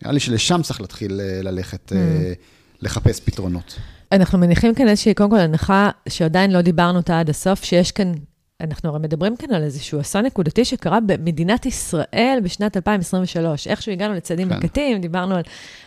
נראה 0.03 0.13
לי 0.13 0.21
שלשם 0.21 0.63
צריך 0.63 0.81
להתחיל 0.81 1.21
אה, 1.21 1.43
ללכת, 1.43 1.93
אה, 1.93 2.33
לחפש 2.81 3.21
פתרונות. 3.21 3.79
אנחנו 4.13 4.39
מניחים 4.39 4.75
כאן 4.75 4.89
איזושהי, 4.89 5.15
קודם 5.15 5.31
כל, 5.31 5.39
הנחה 5.39 5.91
שעדיין 6.09 6.51
לא 6.51 6.61
דיברנו 6.61 6.99
אותה 6.99 7.21
עד 7.21 7.31
הסוף, 7.31 7.65
שיש 7.65 7.93
כאן, 7.93 8.13
אנחנו 8.61 8.91
הרי 8.91 8.99
מדברים 8.99 9.37
כאן 9.37 9.55
על 9.55 9.63
איזשהו 9.63 10.01
אסון 10.01 10.27
נקודתי 10.27 10.65
שקרה 10.65 11.01
במדינת 11.01 11.67
ישראל 11.67 12.39
בשנת 12.43 12.77
2023. 12.77 13.67
איכשהו 13.67 13.93
הגענו 13.93 14.15
לצעדים 14.15 14.49
כן. 14.49 14.55
נקטים, 14.55 15.01
דיברנו 15.01 15.35
על... 15.35 15.43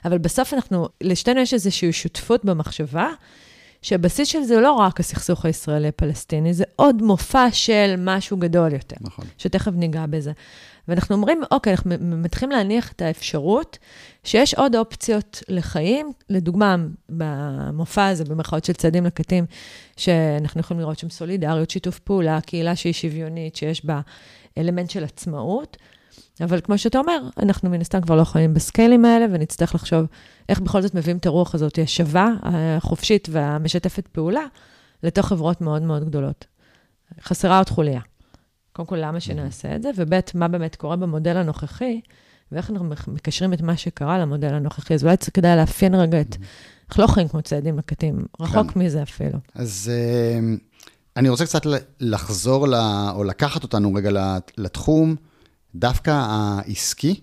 אבל 0.06 0.17
בסוף 0.17 0.54
אנחנו, 0.54 0.88
לשתינו 1.02 1.39
יש 1.39 1.54
איזושהי 1.54 1.94
שותפות 1.94 2.46
במחשבה, 2.46 3.10
שהבסיס 3.82 4.28
של 4.28 4.44
זה 4.44 4.54
הוא 4.54 4.62
לא 4.62 4.72
רק 4.72 5.00
הסכסוך 5.00 5.46
הישראלי-פלסטיני, 5.46 6.54
זה 6.54 6.63
עוד 6.76 7.02
מופע 7.02 7.52
של 7.52 7.96
משהו 7.98 8.38
גדול 8.38 8.74
יותר. 8.74 8.96
נכון. 9.02 9.26
שתכף 9.38 9.72
ניגע 9.76 10.06
בזה. 10.06 10.32
ואנחנו 10.88 11.15
אומרים, 11.15 11.41
אוקיי, 11.52 11.74
אנחנו 11.74 11.91
מתחילים 12.00 12.52
להניח 12.52 12.91
את 12.91 13.02
האפשרות 13.02 13.78
שיש 14.24 14.54
עוד 14.54 14.76
אופציות 14.76 15.44
לחיים. 15.48 16.12
לדוגמה, 16.30 16.76
במופע 17.10 18.08
הזה, 18.08 18.26
במרכאות 18.26 18.65
של 18.65 18.74
צעדים 18.74 19.06
לקטים, 19.06 19.46
שאנחנו 19.98 20.60
יכולים 20.60 20.82
לראות 20.82 21.00
שם 21.00 21.10
סולידריות, 21.10 21.70
שיתוף 21.70 22.00
פעולה, 22.00 22.41
קהילה 22.41 22.76
שהיא 22.76 22.94
שוויונית, 22.94 23.56
שיש 23.56 23.86
בה 23.86 24.02
אלמנט 24.58 24.89
של 24.89 25.04
עצמאות. 25.04 25.78
אבל 26.41 26.62
כמו 26.62 26.78
שאתה 26.78 27.00
אומר, 27.00 27.20
אנחנו 27.38 27.70
מן 27.70 27.82
הסתם 27.82 28.02
כבר 28.02 28.15
לא 28.15 28.24
חיים 28.24 28.54
בסקיילים 28.54 29.06
האלה, 29.06 29.26
ונצטרך 29.32 29.76
לחשוב 29.76 30.06
איך 30.50 30.60
בכל 30.60 30.82
זאת 30.82 30.96
מביאים 30.96 31.17
את 31.17 31.26
הרוח 31.26 31.56
הזאת 31.56 31.80
השווה, 31.84 32.28
החופשית 32.44 33.28
והמשתפת 33.32 34.08
פעולה, 34.08 34.44
לתוך 35.04 35.28
חברות 35.28 35.62
מאוד 35.62 35.82
מאוד 35.82 36.06
גדולות. 36.06 36.46
חסרה 37.22 37.58
עוד 37.58 37.70
חוליה. 37.70 38.02
קודם 38.86 39.02
כל, 39.02 39.08
למה 39.08 39.20
שנעשה 39.20 39.76
את 39.76 39.82
זה, 39.82 39.91
וב', 39.98 40.20
מה 40.36 40.48
באמת 40.48 40.76
קורה 40.76 40.96
במודל 40.96 41.38
הנוכחי, 41.38 42.02
ואיך 42.52 42.70
אנחנו 42.70 42.86
מקשרים 43.13 43.54
את 43.54 43.62
מה 43.62 43.78
שקרה 43.78 44.20
למודל 44.20 44.54
הנוכחי. 44.54 44.94
אז 44.94 45.04
אולי 45.04 45.15
כדאי 45.34 45.56
לאפיין 45.58 45.96
רגע 45.96 46.22
את... 46.22 46.36
אנחנו 46.89 47.04
לא 47.04 47.08
חיים 47.08 47.28
כמו 47.28 47.41
צעדים 47.41 47.78
לקטים, 47.78 48.26
רחוק 48.39 48.72
כן. 48.72 48.80
מזה 48.80 49.04
אפילו. 49.04 49.39
אז 49.56 49.91
uh, 49.91 50.60
אני 51.17 51.30
רוצה 51.30 51.46
קצת 51.46 51.62
לחזור, 52.00 52.67
לה, 52.67 53.12
או 53.15 53.24
לקחת 53.24 53.63
אותנו 53.63 53.94
רגע 53.94 54.38
לתחום 54.58 55.15
דווקא 55.76 56.12
העסקי, 56.12 57.13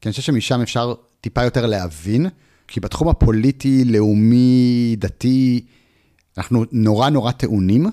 כי 0.00 0.08
אני 0.08 0.10
חושב 0.10 0.22
שמשם 0.22 0.60
אפשר 0.60 0.94
טיפה 1.20 1.44
יותר 1.44 1.66
להבין, 1.66 2.26
כי 2.68 2.80
בתחום 2.80 3.08
הפוליטי, 3.08 3.84
לאומי, 3.84 4.96
דתי, 4.98 5.64
אנחנו 6.38 6.64
נורא 6.72 7.10
נורא 7.10 7.32
טעונים. 7.32 7.86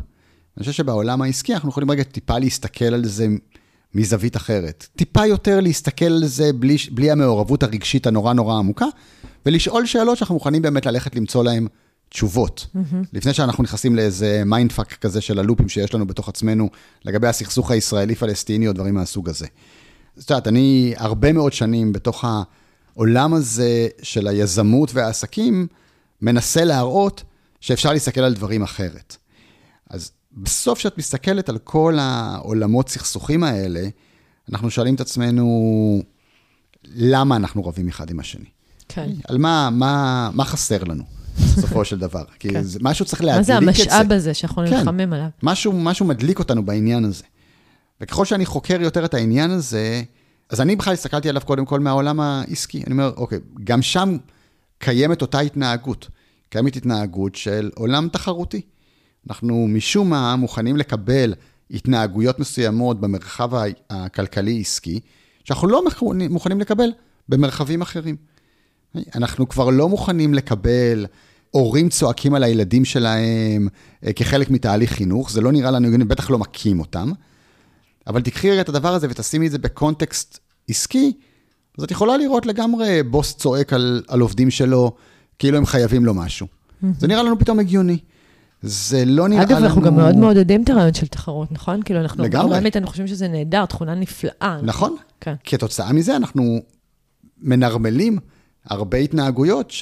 אני 0.57 0.63
חושב 0.63 0.71
שבעולם 0.71 1.21
העסקי 1.21 1.53
אנחנו 1.53 1.69
יכולים 1.69 1.91
רגע 1.91 2.03
טיפה 2.03 2.39
להסתכל 2.39 2.85
על 2.85 3.05
זה 3.05 3.27
מזווית 3.93 4.35
אחרת. 4.35 4.87
טיפה 4.95 5.25
יותר 5.25 5.59
להסתכל 5.59 6.05
על 6.05 6.25
זה 6.25 6.53
בלי, 6.53 6.77
בלי 6.91 7.11
המעורבות 7.11 7.63
הרגשית 7.63 8.07
הנורא 8.07 8.33
נורא 8.33 8.57
עמוקה, 8.57 8.85
ולשאול 9.45 9.85
שאלות 9.85 10.17
שאנחנו 10.17 10.35
מוכנים 10.35 10.61
באמת 10.61 10.85
ללכת 10.85 11.15
למצוא 11.15 11.43
להן 11.43 11.67
תשובות. 12.09 12.67
Mm-hmm. 12.75 12.95
לפני 13.13 13.33
שאנחנו 13.33 13.63
נכנסים 13.63 13.95
לאיזה 13.95 14.43
mindfuck 14.45 14.93
כזה 14.93 15.21
של 15.21 15.39
ה 15.39 15.44
loopים 15.44 15.69
שיש 15.69 15.93
לנו 15.93 16.07
בתוך 16.07 16.29
עצמנו, 16.29 16.69
לגבי 17.05 17.27
הסכסוך 17.27 17.71
הישראלי-פלסטיני 17.71 18.67
או 18.67 18.73
דברים 18.73 18.93
מהסוג 18.95 19.29
הזה. 19.29 19.45
את 20.19 20.29
יודעת, 20.29 20.47
אני 20.47 20.93
הרבה 20.97 21.33
מאוד 21.33 21.53
שנים 21.53 21.93
בתוך 21.93 22.25
העולם 22.95 23.33
הזה 23.33 23.87
של 24.01 24.27
היזמות 24.27 24.93
והעסקים, 24.93 25.67
מנסה 26.21 26.63
להראות 26.63 27.23
שאפשר 27.61 27.93
להסתכל 27.93 28.21
על 28.21 28.33
דברים 28.33 28.63
אחרת. 28.63 29.17
אז 29.89 30.11
בסוף, 30.37 30.79
כשאת 30.79 30.97
מסתכלת 30.97 31.49
על 31.49 31.57
כל 31.57 31.97
העולמות 31.99 32.89
סכסוכים 32.89 33.43
האלה, 33.43 33.87
אנחנו 34.51 34.71
שואלים 34.71 34.95
את 34.95 35.01
עצמנו, 35.01 36.01
למה 36.85 37.35
אנחנו 37.35 37.65
רבים 37.65 37.87
אחד 37.87 38.09
עם 38.09 38.19
השני? 38.19 38.45
כן. 38.87 39.09
על 39.27 39.37
מה, 39.37 39.69
מה, 39.71 40.29
מה 40.33 40.45
חסר 40.45 40.83
לנו, 40.83 41.03
בסופו 41.37 41.85
של 41.85 41.99
דבר. 41.99 42.23
כי 42.39 42.49
כן. 42.49 42.63
זה, 42.63 42.79
משהו 42.81 43.05
צריך 43.05 43.23
להדליק 43.23 43.41
את 43.41 43.45
זה. 43.45 43.53
מה 43.53 43.73
זה 43.73 43.81
המשאב 43.81 44.11
הזה 44.11 44.33
שאנחנו 44.33 44.63
כן. 44.69 44.73
נלחמים 44.73 45.13
עליו? 45.13 45.27
משהו, 45.43 45.73
משהו 45.73 46.05
מדליק 46.05 46.39
אותנו 46.39 46.65
בעניין 46.65 47.05
הזה. 47.05 47.23
וככל 48.01 48.25
שאני 48.25 48.45
חוקר 48.45 48.81
יותר 48.81 49.05
את 49.05 49.13
העניין 49.13 49.51
הזה, 49.51 50.03
אז 50.49 50.61
אני 50.61 50.75
בכלל 50.75 50.93
הסתכלתי 50.93 51.29
עליו 51.29 51.41
קודם 51.45 51.65
כל 51.65 51.79
מהעולם 51.79 52.19
העסקי. 52.19 52.83
אני 52.83 52.91
אומר, 52.91 53.13
אוקיי, 53.17 53.39
גם 53.63 53.81
שם 53.81 54.17
קיימת 54.79 55.21
אותה 55.21 55.39
התנהגות. 55.39 56.07
קיימת 56.49 56.75
התנהגות 56.75 57.35
של 57.35 57.71
עולם 57.75 58.09
תחרותי. 58.09 58.61
אנחנו 59.29 59.67
משום 59.67 60.09
מה 60.09 60.35
מוכנים 60.35 60.77
לקבל 60.77 61.33
התנהגויות 61.71 62.39
מסוימות 62.39 63.01
במרחב 63.01 63.49
הכלכלי-עסקי, 63.89 64.99
שאנחנו 65.43 65.67
לא 65.67 65.83
מוכנים 66.29 66.59
לקבל 66.59 66.89
במרחבים 67.29 67.81
אחרים. 67.81 68.15
אנחנו 69.15 69.49
כבר 69.49 69.69
לא 69.69 69.89
מוכנים 69.89 70.33
לקבל 70.33 71.05
הורים 71.51 71.89
צועקים 71.89 72.33
על 72.33 72.43
הילדים 72.43 72.85
שלהם 72.85 73.67
אה, 74.05 74.13
כחלק 74.13 74.49
מתהליך 74.49 74.91
חינוך, 74.91 75.31
זה 75.31 75.41
לא 75.41 75.51
נראה 75.51 75.71
לנו 75.71 75.87
הגיוני, 75.87 76.05
בטח 76.05 76.29
לא 76.29 76.37
מכים 76.37 76.79
אותם. 76.79 77.11
אבל 78.07 78.21
תקחי 78.21 78.51
רגע 78.51 78.61
את 78.61 78.69
הדבר 78.69 78.93
הזה 78.93 79.07
ותשימי 79.09 79.47
את 79.47 79.51
זה 79.51 79.57
בקונטקסט 79.57 80.39
עסקי, 80.69 81.13
אז 81.77 81.83
את 81.83 81.91
יכולה 81.91 82.17
לראות 82.17 82.45
לגמרי 82.45 83.03
בוס 83.03 83.35
צועק 83.35 83.73
על, 83.73 84.03
על 84.07 84.19
עובדים 84.19 84.49
שלו, 84.49 84.95
כאילו 85.39 85.57
הם 85.57 85.65
חייבים 85.65 86.05
לו 86.05 86.13
משהו. 86.13 86.47
זה 86.99 87.07
נראה 87.07 87.23
לנו 87.23 87.39
פתאום 87.39 87.59
הגיוני. 87.59 87.97
זה 88.61 89.05
לא 89.05 89.27
נראה 89.27 89.43
לנו... 89.43 89.51
אגב, 89.53 89.63
אנחנו 89.63 89.81
גם 89.81 89.95
מאוד 89.95 90.15
מעודדים 90.15 90.63
את 90.63 90.69
הרעיון 90.69 90.93
של 90.93 91.07
תחרות, 91.07 91.51
נכון? 91.51 91.81
כאילו, 91.83 91.99
אנחנו... 91.99 92.23
לגמרי. 92.23 92.59
באמת, 92.59 92.77
אנחנו 92.77 92.89
חושבים 92.89 93.07
שזה 93.07 93.27
נהדר, 93.27 93.65
תכונה 93.65 93.95
נפלאה. 93.95 94.59
נכון. 94.63 94.95
כן. 95.21 95.33
כתוצאה 95.43 95.93
מזה, 95.93 96.15
אנחנו 96.15 96.61
מנרמלים 97.41 98.19
הרבה 98.65 98.97
התנהגויות 98.97 99.73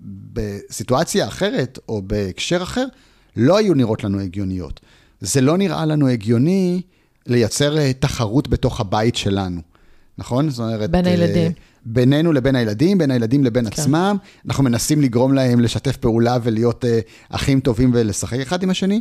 שבסיטואציה 0.00 1.26
אחרת, 1.28 1.78
או 1.88 2.02
בהקשר 2.02 2.62
אחר, 2.62 2.86
לא 3.36 3.58
היו 3.58 3.74
נראות 3.74 4.04
לנו 4.04 4.20
הגיוניות. 4.20 4.80
זה 5.20 5.40
לא 5.40 5.56
נראה 5.56 5.86
לנו 5.86 6.08
הגיוני 6.08 6.82
לייצר 7.26 7.78
אה, 7.78 7.92
תחרות 7.92 8.48
בתוך 8.48 8.80
הבית 8.80 9.16
שלנו, 9.16 9.60
נכון? 10.18 10.50
זאת 10.50 10.60
אומרת... 10.60 10.90
בין 10.90 11.06
הילדים. 11.06 11.52
Uh, 11.52 11.54
בינינו 11.84 12.32
לבין 12.32 12.56
הילדים, 12.56 12.98
בין 12.98 13.10
הילדים 13.10 13.44
לבין 13.44 13.64
כן. 13.64 13.70
עצמם. 13.72 14.16
אנחנו 14.46 14.64
מנסים 14.64 15.00
לגרום 15.00 15.34
להם 15.34 15.60
לשתף 15.60 15.96
פעולה 15.96 16.38
ולהיות 16.42 16.84
uh, 16.84 16.88
אחים 17.34 17.60
טובים 17.60 17.90
ולשחק 17.94 18.38
אחד 18.40 18.62
עם 18.62 18.70
השני. 18.70 19.00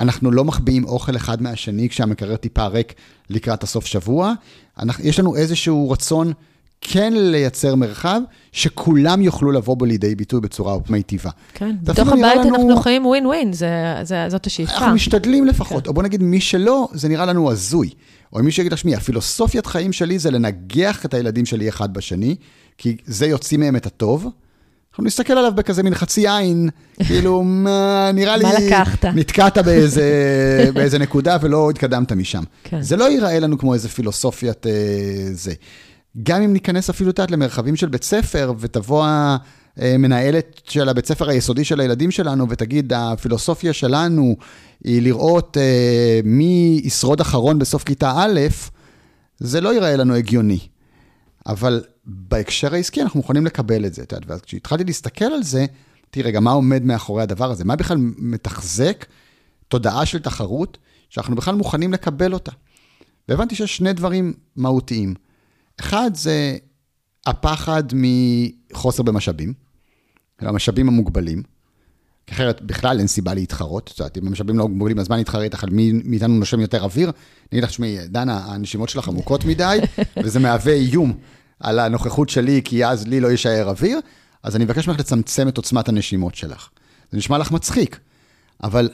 אנחנו 0.00 0.30
לא 0.30 0.44
מחביאים 0.44 0.84
אוכל 0.84 1.16
אחד 1.16 1.42
מהשני 1.42 1.88
כשהמקרר 1.88 2.36
טיפה 2.36 2.66
ריק 2.66 2.94
לקראת 3.30 3.62
הסוף 3.62 3.86
שבוע. 3.86 4.32
אנחנו, 4.78 5.04
יש 5.04 5.20
לנו 5.20 5.36
איזשהו 5.36 5.90
רצון 5.90 6.32
כן 6.80 7.12
לייצר 7.16 7.74
מרחב 7.74 8.20
שכולם 8.52 9.22
יוכלו 9.22 9.52
לבוא 9.52 9.76
בו 9.76 9.84
לידי 9.84 10.14
ביטוי 10.14 10.40
בצורה 10.40 10.76
מיטיבה. 10.88 11.30
כן, 11.54 11.76
בתוך 11.82 12.08
הבית 12.08 12.36
לנו... 12.36 12.56
אנחנו 12.56 12.76
חיים 12.76 13.06
ווין 13.06 13.26
ווין, 13.26 13.52
זאת 14.28 14.46
השאיפה. 14.46 14.72
אנחנו 14.72 14.94
משתדלים 14.94 15.44
לפחות, 15.44 15.84
כן. 15.84 15.88
או 15.88 15.94
בוא 15.94 16.02
נגיד 16.02 16.22
מי 16.22 16.40
שלא, 16.40 16.88
זה 16.92 17.08
נראה 17.08 17.26
לנו 17.26 17.50
הזוי. 17.50 17.90
או 18.32 18.42
מי 18.42 18.50
שיגיד 18.50 18.72
לשמי, 18.72 18.94
הפילוסופיית 18.94 19.66
חיים 19.66 19.92
שלי 19.92 20.18
זה 20.18 20.30
לנגח 20.30 21.04
את 21.04 21.14
הילדים 21.14 21.46
שלי 21.46 21.68
אחד 21.68 21.92
בשני, 21.92 22.36
כי 22.78 22.96
זה 23.04 23.26
יוציא 23.26 23.58
מהם 23.58 23.76
את 23.76 23.86
הטוב. 23.86 24.26
אנחנו 24.90 25.04
נסתכל 25.04 25.32
עליו 25.32 25.52
בכזה 25.54 25.82
מין 25.82 25.94
חצי 25.94 26.28
עין, 26.28 26.68
כאילו, 27.06 27.42
מה, 27.42 28.10
נראה 28.14 28.36
לי... 28.36 28.44
מה 28.44 28.52
לקחת? 28.66 29.04
נתקעת 29.04 29.58
באיזה, 29.58 30.04
באיזה 30.74 30.98
נקודה 30.98 31.36
ולא 31.40 31.70
התקדמת 31.70 32.12
משם. 32.12 32.42
כן. 32.64 32.82
זה 32.82 32.96
לא 32.96 33.10
ייראה 33.10 33.38
לנו 33.38 33.58
כמו 33.58 33.74
איזה 33.74 33.88
פילוסופיית 33.88 34.66
אה, 34.66 34.72
זה. 35.32 35.52
גם 36.22 36.42
אם 36.42 36.52
ניכנס 36.52 36.90
אפילו, 36.90 37.10
את 37.10 37.30
למרחבים 37.30 37.76
של 37.76 37.88
בית 37.88 38.04
ספר, 38.04 38.52
ותבוא 38.58 39.06
המנהלת 39.78 40.60
של 40.64 40.88
הבית 40.88 41.06
ספר 41.06 41.28
היסודי 41.28 41.64
של 41.64 41.80
הילדים 41.80 42.10
שלנו, 42.10 42.46
ותגיד, 42.50 42.92
הפילוסופיה 42.96 43.72
שלנו 43.72 44.36
היא 44.84 45.02
לראות 45.02 45.56
אה, 45.56 46.20
מי 46.24 46.80
ישרוד 46.84 47.20
אחרון 47.20 47.58
בסוף 47.58 47.84
כיתה 47.84 48.12
א', 48.16 48.40
זה 49.38 49.60
לא 49.60 49.74
ייראה 49.74 49.96
לנו 49.96 50.14
הגיוני. 50.14 50.58
אבל 51.46 51.84
בהקשר 52.04 52.74
העסקי 52.74 53.02
אנחנו 53.02 53.20
מוכנים 53.20 53.46
לקבל 53.46 53.86
את 53.86 53.94
זה, 53.94 54.02
את 54.02 54.12
יודעת, 54.12 54.30
ואז 54.30 54.40
כשהתחלתי 54.40 54.84
להסתכל 54.84 55.24
על 55.24 55.42
זה, 55.42 55.66
תראי, 56.10 56.26
רגע, 56.26 56.40
מה 56.40 56.50
עומד 56.50 56.84
מאחורי 56.84 57.22
הדבר 57.22 57.50
הזה? 57.50 57.64
מה 57.64 57.76
בכלל 57.76 57.98
מתחזק 58.18 59.06
תודעה 59.68 60.06
של 60.06 60.18
תחרות, 60.18 60.78
שאנחנו 61.10 61.36
בכלל 61.36 61.54
מוכנים 61.54 61.92
לקבל 61.92 62.32
אותה? 62.32 62.52
והבנתי 63.28 63.54
שיש 63.54 63.76
שני 63.76 63.92
דברים 63.92 64.32
מהותיים. 64.56 65.14
אחד 65.80 66.10
זה 66.14 66.56
הפחד 67.26 67.82
מחוסר 67.92 69.02
במשאבים, 69.02 69.52
המשאבים 70.40 70.88
המוגבלים, 70.88 71.42
אחרת 72.32 72.62
בכלל 72.62 72.98
אין 72.98 73.06
סיבה 73.06 73.34
להתחרות. 73.34 73.88
זאת 73.88 74.00
אומרת, 74.00 74.18
אם 74.18 74.26
המשאבים 74.26 74.58
לא 74.58 74.68
מוגבלים, 74.68 74.98
אז 74.98 75.08
מה 75.08 75.16
נתחרה 75.16 75.42
איתך 75.42 75.64
על 75.64 75.70
מי 75.70 75.92
מאיתנו 76.04 76.34
נושם 76.34 76.60
יותר 76.60 76.82
אוויר? 76.82 77.08
אני 77.08 77.14
אגיד 77.52 77.64
לך, 77.64 77.70
תשמעי, 77.70 78.08
דנה, 78.08 78.44
הנשימות 78.46 78.88
שלך 78.88 79.08
עמוקות 79.08 79.44
מדי, 79.44 79.78
וזה 80.24 80.38
מהווה 80.38 80.72
איום 80.72 81.18
על 81.60 81.78
הנוכחות 81.78 82.28
שלי, 82.28 82.60
כי 82.64 82.86
אז 82.86 83.06
לי 83.06 83.20
לא 83.20 83.28
יישאר 83.28 83.68
אוויר, 83.68 84.00
אז 84.42 84.56
אני 84.56 84.64
מבקש 84.64 84.88
ממך 84.88 84.98
לצמצם 84.98 85.48
את 85.48 85.56
עוצמת 85.56 85.88
הנשימות 85.88 86.34
שלך. 86.34 86.68
זה 87.10 87.18
נשמע 87.18 87.38
לך 87.38 87.50
מצחיק, 87.50 88.00
אבל 88.62 88.88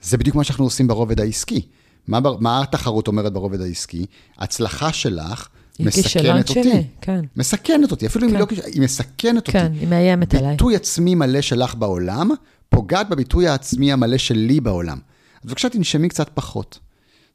זה 0.00 0.16
בדיוק 0.16 0.36
מה 0.36 0.44
שאנחנו 0.44 0.64
עושים 0.64 0.88
ברובד 0.88 1.20
העסקי. 1.20 1.68
מה, 2.06 2.18
מה 2.40 2.62
התחרות 2.62 3.08
אומרת 3.08 3.32
ברובד 3.32 3.60
העסקי? 3.60 4.06
הצלחה 4.38 4.92
שלך 4.92 5.48
מסכנת 5.80 6.48
אותי. 6.48 6.62
שלי, 6.62 6.84
כן. 7.00 7.20
מסכנת 7.36 7.90
אותי, 7.90 8.06
אפילו 8.06 8.24
כן. 8.24 8.28
אם 8.28 8.34
היא 8.34 8.40
לא 8.40 8.46
כישלון, 8.46 8.70
היא 8.72 8.82
מסכנת 8.82 9.10
כן, 9.18 9.36
אותי. 9.36 9.52
כן, 9.52 9.72
היא 9.80 9.88
מאיימת 9.88 10.34
עליי. 10.34 10.50
ביטוי 10.50 10.76
עצמי 10.76 11.14
מלא 11.14 11.40
שלך 11.40 11.74
בעולם, 11.74 12.30
פוגעת 12.68 13.08
בביטוי 13.08 13.48
העצמי 13.48 13.92
המלא 13.92 14.18
שלי 14.18 14.60
בעולם. 14.60 14.98
אז 15.42 15.48
בבקשה 15.48 15.68
תנשמי 15.68 16.08
קצת 16.08 16.30
פחות. 16.34 16.78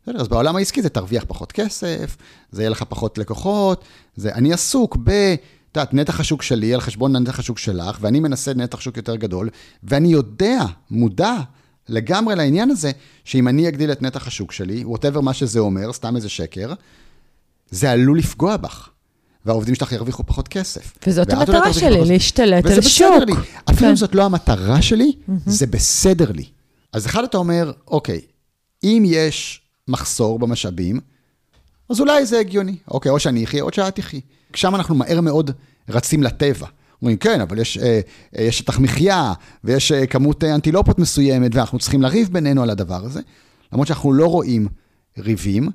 בסדר, 0.04 0.22
אז 0.22 0.28
בעולם 0.28 0.56
העסקי 0.56 0.82
זה 0.82 0.90
תרוויח 0.90 1.24
פחות 1.28 1.52
כסף, 1.52 2.18
זה 2.52 2.62
יהיה 2.62 2.70
לך 2.70 2.84
פחות 2.84 3.18
לקוחות, 3.18 3.84
זה 4.16 4.34
אני 4.34 4.54
עסוק 4.54 4.98
ב... 5.04 5.10
את 5.72 5.78
יודעת, 5.78 5.94
נתח 5.94 6.20
השוק 6.20 6.42
שלי 6.42 6.74
על 6.74 6.82
חשבון 6.82 7.16
נתח 7.16 7.40
השוק 7.40 7.58
שלך, 7.58 7.98
ואני 8.02 8.20
מנסה 8.20 8.54
נתח 8.54 8.80
שוק 8.80 8.98
יותר 8.98 9.16
גדול, 9.16 9.50
ואני 9.84 10.08
יודע, 10.08 10.60
מודע 10.92 11.36
לגמרי 11.90 12.36
לעניין 12.36 12.70
הזה, 12.70 12.92
שאם 13.24 13.48
אני 13.48 13.68
אגדיל 13.68 13.92
את 13.92 14.02
נתח 14.02 14.28
השוק 14.28 14.52
שלי, 14.52 14.84
ווטאבר 14.86 15.22
מה 15.22 15.34
שזה 15.34 15.60
אומר, 15.60 15.94
סתם 15.94 16.16
איזה 16.16 16.30
שקר, 16.30 16.74
זה 17.74 17.92
עלול 17.92 18.18
לפגוע 18.20 18.58
בך. 18.58 18.90
והעובדים 19.46 19.76
שלך 19.76 19.92
ירוויחו 19.92 20.24
פחות 20.26 20.48
כסף. 20.48 20.94
וזאת 21.08 21.28
ואת 21.30 21.38
המטרה 21.50 21.74
שלי, 21.74 21.96
פחות- 21.96 22.08
להשתלט 22.08 22.66
על 22.66 22.82
שוק. 22.82 23.14
לי. 23.28 23.34
אפילו 23.66 23.80
כן. 23.80 23.88
אם 23.90 23.96
זאת 23.96 24.16
לא 24.16 24.26
המטרה 24.26 24.82
שלי, 24.82 25.12
זה 25.46 25.68
בסדר 25.68 26.32
לי. 26.32 26.46
אז 26.94 27.06
אחד 27.06 27.24
אתה 27.24 27.38
אומר, 27.38 27.72
אוקיי, 27.88 28.22
אם 28.84 29.04
יש 29.06 29.62
מחסור 29.88 30.40
במשאבים, 30.40 31.00
אז 31.90 32.00
אולי 32.00 32.26
זה 32.26 32.40
הגיוני. 32.40 32.76
אוקיי, 32.88 33.12
או 33.12 33.20
שאני 33.20 33.44
אחיה, 33.44 33.64
או 33.64 33.70
שאת 33.74 33.96
תחי. 33.96 34.22
שם 34.54 34.76
אנחנו 34.76 34.96
מהר 34.96 35.22
מאוד 35.22 35.52
רצים 35.90 36.24
לטבע. 36.24 36.68
אומרים, 37.02 37.18
כן, 37.18 37.42
אבל 37.42 37.60
יש, 37.60 37.78
אה, 37.78 38.00
אה, 38.38 38.44
יש 38.44 38.58
שטח 38.58 38.80
מחיה, 38.80 39.34
ויש 39.64 39.92
אה, 39.92 40.06
כמות 40.08 40.44
אה, 40.44 40.56
אנטילופות 40.56 41.00
מסוימת, 41.00 41.56
ואנחנו 41.56 41.80
צריכים 41.80 42.02
לריב 42.02 42.30
בינינו 42.32 42.64
על 42.64 42.70
הדבר 42.70 43.06
הזה. 43.06 43.22
למרות 43.74 43.88
שאנחנו 43.88 44.14
לא 44.14 44.26
רואים 44.28 44.68
ריבים, 45.18 45.70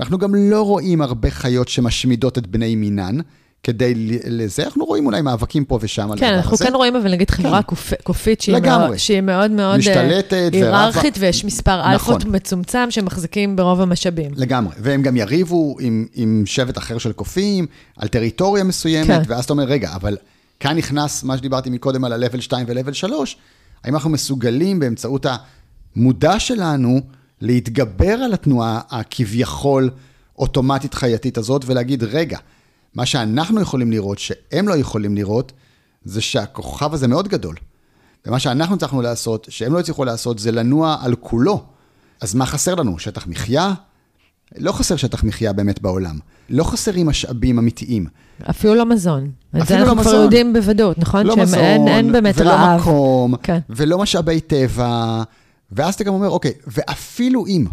ואנחנו 0.00 0.18
גם 0.18 0.34
לא 0.34 0.62
רואים 0.62 1.02
הרבה 1.02 1.30
חיות 1.30 1.68
שמשמידות 1.68 2.38
את 2.38 2.46
בני 2.46 2.76
מינן. 2.76 3.18
כדי 3.62 3.92
לזה, 4.26 4.64
אנחנו 4.64 4.84
רואים 4.84 5.06
אולי 5.06 5.22
מאבקים 5.22 5.64
פה 5.64 5.78
ושם 5.82 6.10
על 6.12 6.18
כן, 6.18 6.26
הדבר 6.26 6.36
אנחנו 6.38 6.54
הזה. 6.54 6.64
כן 6.66 6.74
רואים, 6.74 6.96
אבל 6.96 7.10
נגיד 7.12 7.30
חברה 7.30 7.60
קופ- 7.62 8.02
קופית 8.02 8.40
שהיא 8.40 8.54
לגמרי. 8.54 8.86
מאוד- 8.86 8.96
שהיא 8.96 9.20
מאוד 9.20 9.50
מאוד 9.50 9.72
אה, 9.72 9.78
משתלטת 9.78 10.52
היררכית, 10.52 11.04
ורבה. 11.14 11.26
ויש 11.26 11.44
מספר 11.44 11.78
נכון. 11.80 11.92
אלפות 11.92 12.24
מצומצם 12.24 12.86
שמחזיקים 12.90 13.56
ברוב 13.56 13.80
המשאבים. 13.80 14.30
לגמרי, 14.36 14.74
והם 14.78 15.02
גם 15.02 15.16
יריבו 15.16 15.76
עם, 15.80 16.06
עם 16.14 16.42
שבט 16.46 16.78
אחר 16.78 16.98
של 16.98 17.12
קופים, 17.12 17.66
על 17.96 18.08
טריטוריה 18.08 18.64
מסוימת, 18.64 19.06
כן. 19.06 19.22
ואז 19.26 19.44
אתה 19.44 19.52
אומר, 19.52 19.64
רגע, 19.64 19.90
אבל 19.94 20.16
כאן 20.60 20.76
נכנס 20.76 21.22
מה 21.24 21.36
שדיברתי 21.38 21.70
מקודם 21.70 22.04
על 22.04 22.12
ה-level 22.12 22.40
2 22.40 22.66
ו-level 22.68 22.92
3, 22.92 23.36
האם 23.84 23.94
אנחנו 23.94 24.10
מסוגלים 24.10 24.78
באמצעות 24.78 25.26
המודע 25.96 26.38
שלנו 26.38 27.00
להתגבר 27.40 28.12
על 28.12 28.32
התנועה 28.34 28.80
הכביכול 28.90 29.90
אוטומטית 30.38 30.94
חייתית 30.94 31.38
הזאת, 31.38 31.64
ולהגיד, 31.66 32.02
רגע, 32.04 32.38
מה 32.94 33.06
שאנחנו 33.06 33.60
יכולים 33.60 33.90
לראות, 33.90 34.18
שהם 34.18 34.68
לא 34.68 34.74
יכולים 34.76 35.14
לראות, 35.16 35.52
זה 36.04 36.20
שהכוכב 36.20 36.94
הזה 36.94 37.08
מאוד 37.08 37.28
גדול. 37.28 37.54
ומה 38.26 38.38
שאנחנו 38.38 38.74
הצלחנו 38.74 39.02
לעשות, 39.02 39.46
שהם 39.50 39.72
לא 39.72 39.80
הצליחו 39.80 40.04
לעשות, 40.04 40.38
זה 40.38 40.52
לנוע 40.52 40.96
על 41.02 41.14
כולו. 41.14 41.62
אז 42.20 42.34
מה 42.34 42.46
חסר 42.46 42.74
לנו? 42.74 42.98
שטח 42.98 43.26
מחיה? 43.26 43.72
לא 44.58 44.72
חסר 44.72 44.96
שטח 44.96 45.24
מחיה 45.24 45.52
באמת 45.52 45.82
בעולם. 45.82 46.18
לא 46.50 46.64
חסרים 46.64 47.06
משאבים 47.06 47.58
אמיתיים. 47.58 48.06
אפילו 48.50 48.74
לא 48.74 48.86
מזון. 48.86 49.22
את 49.24 49.30
זה 49.54 49.62
אפילו 49.62 49.78
אנחנו 49.78 49.96
לא 49.96 50.02
כבר 50.02 50.10
מזון. 50.10 50.22
יודעים 50.24 50.52
בוודאות, 50.52 50.98
נכון? 50.98 51.26
לא 51.26 51.34
שהם- 51.34 51.42
מזון, 51.42 51.58
אין- 51.60 51.88
אין 51.88 52.12
באמת 52.12 52.34
ולא 52.38 52.50
רעב. 52.50 52.80
מקום, 52.80 53.36
כן. 53.42 53.58
ולא 53.70 53.98
משאבי 53.98 54.40
טבע, 54.40 55.22
ואז 55.72 55.94
אתה 55.94 56.04
גם 56.04 56.14
אומר, 56.14 56.28
אוקיי, 56.28 56.52
ואפילו 56.66 57.46
אם, 57.46 57.66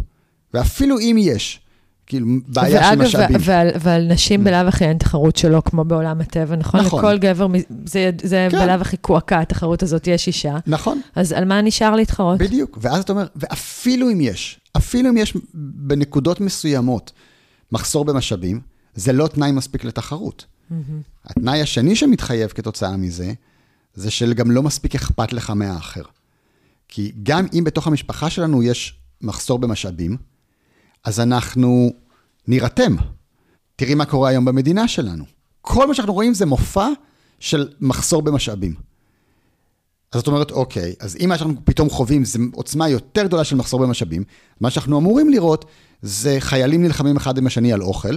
ואפילו 0.54 0.98
אם 0.98 1.16
יש, 1.18 1.60
כאילו, 2.06 2.26
בעיה 2.48 2.82
של 2.82 2.88
ואגב, 2.88 3.02
משאבים. 3.02 3.36
Mm. 3.36 3.40
ועל, 3.42 3.68
ועל 3.80 4.12
נשים 4.12 4.44
בלאו 4.44 4.68
הכי 4.68 4.84
אין 4.84 4.98
תחרות 4.98 5.36
שלו, 5.36 5.64
כמו 5.64 5.84
בעולם 5.84 6.20
הטבע, 6.20 6.56
נכון? 6.56 6.80
נכון. 6.80 6.98
לכל 6.98 7.18
גבר, 7.18 7.46
זה, 7.84 8.10
זה 8.22 8.48
כן. 8.50 8.58
בלאו 8.58 8.80
הכי 8.80 8.96
קועקע, 8.96 9.40
התחרות 9.40 9.82
הזאת, 9.82 10.06
יש 10.06 10.26
אישה. 10.26 10.56
נכון, 10.66 11.00
אז 11.14 11.32
על 11.32 11.44
מה 11.44 11.60
נשאר 11.60 11.96
להתחרות? 11.96 12.38
בדיוק. 12.38 12.78
ואז 12.80 13.02
אתה 13.02 13.12
אומר, 13.12 13.26
ואפילו 13.36 14.10
אם 14.10 14.20
יש, 14.20 14.60
אפילו 14.76 15.10
אם 15.10 15.16
יש 15.16 15.36
בנקודות 15.54 16.40
מסוימות 16.40 17.12
מחסור 17.72 18.04
במשאבים, 18.04 18.60
זה 18.94 19.12
לא 19.12 19.26
תנאי 19.26 19.52
מספיק 19.52 19.84
לתחרות. 19.84 20.44
התנאי 21.24 21.62
השני 21.62 21.96
שמתחייב 21.96 22.50
כתוצאה 22.50 22.96
מזה, 22.96 23.32
זה 23.94 24.10
שגם 24.10 24.50
לא 24.50 24.62
מספיק 24.62 24.94
אכפת 24.94 25.32
לך 25.32 25.50
מהאחר. 25.50 26.02
כי 26.88 27.12
גם 27.22 27.46
אם 27.52 27.64
בתוך 27.64 27.86
המשפחה 27.86 28.30
שלנו 28.30 28.62
יש 28.62 29.00
מחסור 29.20 29.58
במשאבים, 29.58 30.16
אז 31.04 31.20
אנחנו 31.20 31.92
נירתם. 32.48 32.96
תראי 33.76 33.94
מה 33.94 34.04
קורה 34.04 34.28
היום 34.28 34.44
במדינה 34.44 34.88
שלנו. 34.88 35.24
כל 35.60 35.86
מה 35.86 35.94
שאנחנו 35.94 36.14
רואים 36.14 36.34
זה 36.34 36.46
מופע 36.46 36.88
של 37.40 37.68
מחסור 37.80 38.22
במשאבים. 38.22 38.74
אז 40.12 40.20
את 40.20 40.26
אומרת, 40.26 40.50
אוקיי, 40.50 40.94
אז 41.00 41.16
אם 41.20 41.28
מה 41.28 41.38
שאנחנו 41.38 41.64
פתאום 41.64 41.90
חווים 41.90 42.24
זה 42.24 42.38
עוצמה 42.54 42.88
יותר 42.88 43.26
גדולה 43.26 43.44
של 43.44 43.56
מחסור 43.56 43.80
במשאבים, 43.80 44.24
מה 44.60 44.70
שאנחנו 44.70 44.98
אמורים 44.98 45.30
לראות 45.30 45.64
זה 46.02 46.36
חיילים 46.40 46.82
נלחמים 46.82 47.16
אחד 47.16 47.38
עם 47.38 47.46
השני 47.46 47.72
על 47.72 47.82
אוכל. 47.82 48.16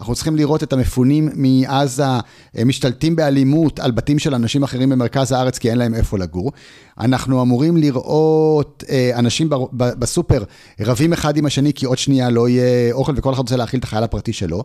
אנחנו 0.00 0.14
צריכים 0.14 0.36
לראות 0.36 0.62
את 0.62 0.72
המפונים 0.72 1.28
מעזה 1.34 2.04
אה, 2.04 2.64
משתלטים 2.64 3.16
באלימות 3.16 3.80
על 3.80 3.90
בתים 3.90 4.18
של 4.18 4.34
אנשים 4.34 4.62
אחרים 4.62 4.88
במרכז 4.88 5.32
הארץ 5.32 5.58
כי 5.58 5.70
אין 5.70 5.78
להם 5.78 5.94
איפה 5.94 6.18
לגור. 6.18 6.52
אנחנו 7.00 7.42
אמורים 7.42 7.76
לראות 7.76 8.84
אה, 8.88 9.10
אנשים 9.18 9.50
בסופר 9.74 10.44
רבים 10.80 11.12
אחד 11.12 11.36
עם 11.36 11.46
השני 11.46 11.72
כי 11.72 11.86
עוד 11.86 11.98
שנייה 11.98 12.30
לא 12.30 12.48
יהיה 12.48 12.92
אוכל 12.92 13.12
וכל 13.16 13.32
אחד 13.32 13.38
רוצה 13.38 13.56
להאכיל 13.56 13.80
את 13.80 13.84
החייל 13.84 14.04
הפרטי 14.04 14.32
שלו, 14.32 14.64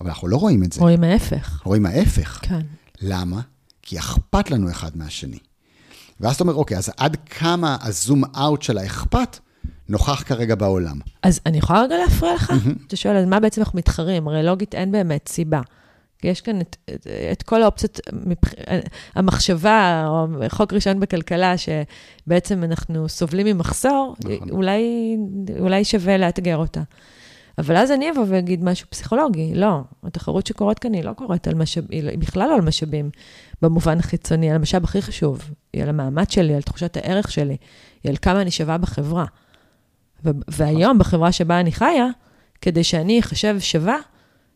אבל 0.00 0.08
אנחנו 0.08 0.28
לא 0.28 0.36
רואים 0.36 0.62
את 0.62 0.72
זה. 0.72 0.80
רואים 0.80 1.04
ההפך. 1.04 1.60
רואים 1.64 1.86
ההפך. 1.86 2.40
כן. 2.42 2.60
למה? 3.02 3.40
כי 3.82 3.98
אכפת 3.98 4.50
לנו 4.50 4.70
אחד 4.70 4.90
מהשני. 4.94 5.38
ואז 6.20 6.34
אתה 6.34 6.44
אומר, 6.44 6.54
אוקיי, 6.54 6.78
אז 6.78 6.90
עד 6.96 7.16
כמה 7.26 7.76
הזום 7.80 8.22
אאוט 8.36 8.62
של 8.62 8.78
האכפת 8.78 9.38
נוכח 9.88 10.22
כרגע 10.22 10.54
בעולם? 10.54 10.98
אז 11.22 11.40
אני 11.46 11.58
יכולה 11.58 11.82
רגע 11.82 11.96
להפריע 12.04 12.34
לך? 12.34 12.52
אתה 12.86 12.96
שואל, 12.96 13.16
אז 13.16 13.24
מה 13.24 13.40
בעצם 13.40 13.60
אנחנו 13.60 13.78
מתחרים? 13.78 14.28
הרי 14.28 14.42
לוגית 14.42 14.74
אין 14.74 14.92
באמת 14.92 15.28
סיבה. 15.28 15.60
יש 16.24 16.40
כאן 16.40 16.60
את, 16.60 16.76
את, 16.94 17.06
את 17.32 17.42
כל 17.42 17.62
האופציות, 17.62 18.00
מבח... 18.12 18.52
המחשבה, 19.14 20.04
או 20.08 20.26
חוק 20.48 20.72
ראשון 20.72 21.00
בכלכלה, 21.00 21.54
שבעצם 21.58 22.64
אנחנו 22.64 23.08
סובלים 23.08 23.46
ממחסור, 23.46 24.16
נכון. 24.24 24.50
אולי, 24.50 25.16
אולי 25.60 25.84
שווה 25.84 26.16
לאתגר 26.16 26.56
אותה. 26.56 26.82
אבל 27.58 27.76
אז 27.76 27.90
אני 27.90 28.10
אבוא 28.10 28.24
ואגיד 28.28 28.64
משהו 28.64 28.86
פסיכולוגי, 28.90 29.54
לא, 29.54 29.80
התחרות 30.04 30.46
שקורית 30.46 30.78
כאן 30.78 30.94
היא 30.94 31.04
לא 31.04 31.12
קורית 31.12 31.48
על 31.48 31.54
משאבים, 31.54 31.88
היא 31.90 32.02
לא- 32.02 32.10
היא 32.10 32.18
בכלל 32.18 32.48
לא 32.48 32.54
על 32.54 32.60
משאבים 32.60 33.10
במובן 33.62 33.98
החיצוני, 33.98 34.50
על 34.50 34.56
המשאב 34.56 34.84
הכי 34.84 35.02
חשוב, 35.02 35.50
היא 35.72 35.82
על 35.82 35.88
המעמד 35.88 36.30
שלי, 36.30 36.54
על 36.54 36.62
תחושת 36.62 36.96
הערך 36.96 37.30
שלי, 37.30 37.56
היא 38.04 38.10
על 38.10 38.16
כמה 38.22 38.42
אני 38.42 38.50
שווה 38.50 38.78
בחברה. 38.78 39.24
והיום, 40.24 40.98
בחברה 40.98 41.32
שבה 41.32 41.60
אני 41.60 41.72
חיה, 41.72 42.06
כדי 42.60 42.84
שאני 42.84 43.20
אחשב 43.20 43.56
שווה, 43.58 43.96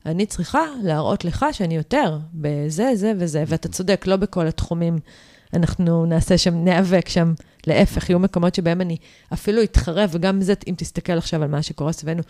אני 0.07 0.27
צריכה 0.27 0.61
להראות 0.83 1.25
לך 1.25 1.47
שאני 1.53 1.77
יותר 1.77 2.19
בזה, 2.35 2.91
זה 2.95 3.13
וזה. 3.19 3.45
ואתה 3.47 3.69
צודק, 3.69 4.05
לא 4.07 4.17
בכל 4.17 4.47
התחומים 4.47 4.99
אנחנו 5.55 6.07
נעשה 6.07 6.39
שם, 6.39 6.55
ניאבק 6.55 7.09
שם. 7.09 7.33
להפך, 7.67 8.11
יהיו 8.11 8.19
מקומות 8.19 8.55
שבהם 8.55 8.81
אני 8.81 8.97
אפילו 9.33 9.63
אתחרה, 9.63 10.05
וגם 10.11 10.43
זה, 10.43 10.55
אם 10.69 10.75
תסתכל 10.77 11.13
עכשיו 11.13 11.43
על 11.43 11.49
מה 11.49 11.63
שקורה 11.63 11.93
סביבנו, 11.93 12.23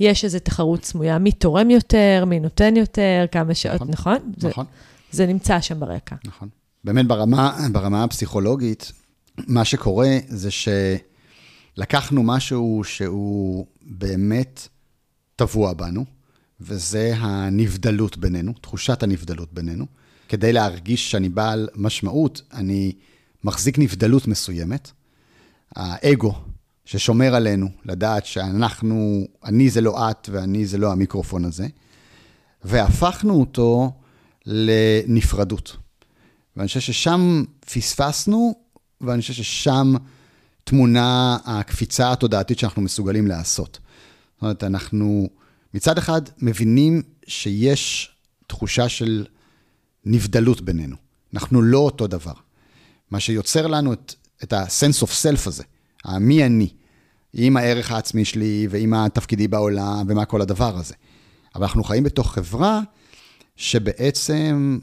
יש 0.00 0.24
איזו 0.24 0.38
תחרות 0.38 0.84
סמויה, 0.84 1.18
מי 1.18 1.32
תורם 1.32 1.70
יותר, 1.70 2.24
מי 2.26 2.40
נותן 2.40 2.76
יותר, 2.76 3.24
כמה 3.32 3.54
שעות, 3.54 3.74
נכון, 3.74 3.90
נכון? 3.90 4.32
זה, 4.36 4.48
נכון, 4.48 4.66
זה 5.10 5.26
נמצא 5.26 5.60
שם 5.60 5.80
ברקע. 5.80 6.16
נכון. 6.24 6.48
באמת 6.84 7.06
ברמה, 7.06 7.58
ברמה 7.72 8.04
הפסיכולוגית, 8.04 8.92
מה 9.46 9.64
שקורה 9.64 10.18
זה 10.28 10.50
שלקחנו 11.76 12.22
משהו 12.22 12.82
שהוא 12.84 13.66
באמת 13.82 14.68
טבוע 15.36 15.72
בנו, 15.72 16.04
וזה 16.60 17.14
הנבדלות 17.16 18.16
בינינו, 18.16 18.52
תחושת 18.52 19.02
הנבדלות 19.02 19.52
בינינו. 19.52 19.86
כדי 20.28 20.52
להרגיש 20.52 21.10
שאני 21.10 21.28
בעל 21.28 21.68
משמעות, 21.74 22.42
אני 22.52 22.92
מחזיק 23.44 23.78
נבדלות 23.78 24.28
מסוימת. 24.28 24.90
האגו 25.76 26.34
ששומר 26.84 27.34
עלינו, 27.34 27.68
לדעת 27.84 28.26
שאנחנו, 28.26 29.26
אני 29.44 29.70
זה 29.70 29.80
לא 29.80 30.10
את 30.10 30.28
ואני 30.32 30.66
זה 30.66 30.78
לא 30.78 30.92
המיקרופון 30.92 31.44
הזה, 31.44 31.66
והפכנו 32.64 33.40
אותו 33.40 33.92
לנפרדות. 34.46 35.76
ואני 36.56 36.68
חושב 36.68 36.80
ששם 36.80 37.44
פספסנו, 37.66 38.54
ואני 39.00 39.20
חושב 39.20 39.32
ששם 39.34 39.94
תמונה 40.68 41.38
הקפיצה 41.44 42.12
התודעתית 42.12 42.58
שאנחנו 42.58 42.82
מסוגלים 42.82 43.26
לעשות. 43.26 43.78
זאת 44.34 44.42
אומרת, 44.42 44.64
אנחנו 44.64 45.28
מצד 45.74 45.98
אחד 45.98 46.20
מבינים 46.38 47.02
שיש 47.26 48.10
תחושה 48.46 48.88
של 48.88 49.26
נבדלות 50.04 50.60
בינינו. 50.60 50.96
אנחנו 51.34 51.62
לא 51.62 51.78
אותו 51.78 52.06
דבר. 52.06 52.32
מה 53.10 53.20
שיוצר 53.20 53.66
לנו 53.66 53.92
את, 53.92 54.14
את 54.42 54.52
ה-sense 54.52 55.02
of 55.02 55.08
self 55.08 55.48
הזה, 55.48 55.64
המי 56.04 56.46
אני, 56.46 56.68
עם 57.32 57.56
הערך 57.56 57.90
העצמי 57.90 58.24
שלי 58.24 58.66
ועם 58.70 58.94
התפקידי 58.94 59.48
בעולם 59.48 60.06
ומה 60.08 60.24
כל 60.24 60.40
הדבר 60.40 60.76
הזה. 60.76 60.94
אבל 61.54 61.64
אנחנו 61.64 61.84
חיים 61.84 62.04
בתוך 62.04 62.34
חברה 62.34 62.80
שבעצם 63.56 64.78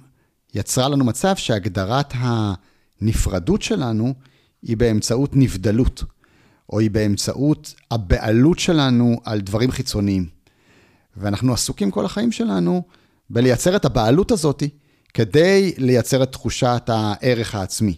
יצרה 0.54 0.89
לנו 0.89 1.06
מצב 1.06 1.36
שהגדרת 1.36 2.13
הנפרדות 2.17 3.62
שלנו 3.62 4.13
היא 4.63 4.78
באמצעות 4.78 5.32
נבדלות, 5.34 6.04
או 6.69 6.80
היא 6.80 6.91
באמצעות 6.91 7.73
הבעלות 7.91 8.60
שלנו 8.60 9.21
על 9.26 9.41
דברים 9.41 9.71
חיצוניים. 9.71 10.26
ואנחנו 11.17 11.54
עסוקים 11.54 11.91
כל 11.91 12.06
החיים 12.06 12.32
שלנו 12.32 12.84
בלייצר 13.30 13.76
את 13.76 13.86
הבעלות 13.86 14.32
הזאת 14.32 14.63
כדי 15.13 15.73
לייצר 15.78 16.23
את 16.23 16.32
תחושת 16.32 16.84
הערך 16.88 17.56
העצמי. 17.56 17.95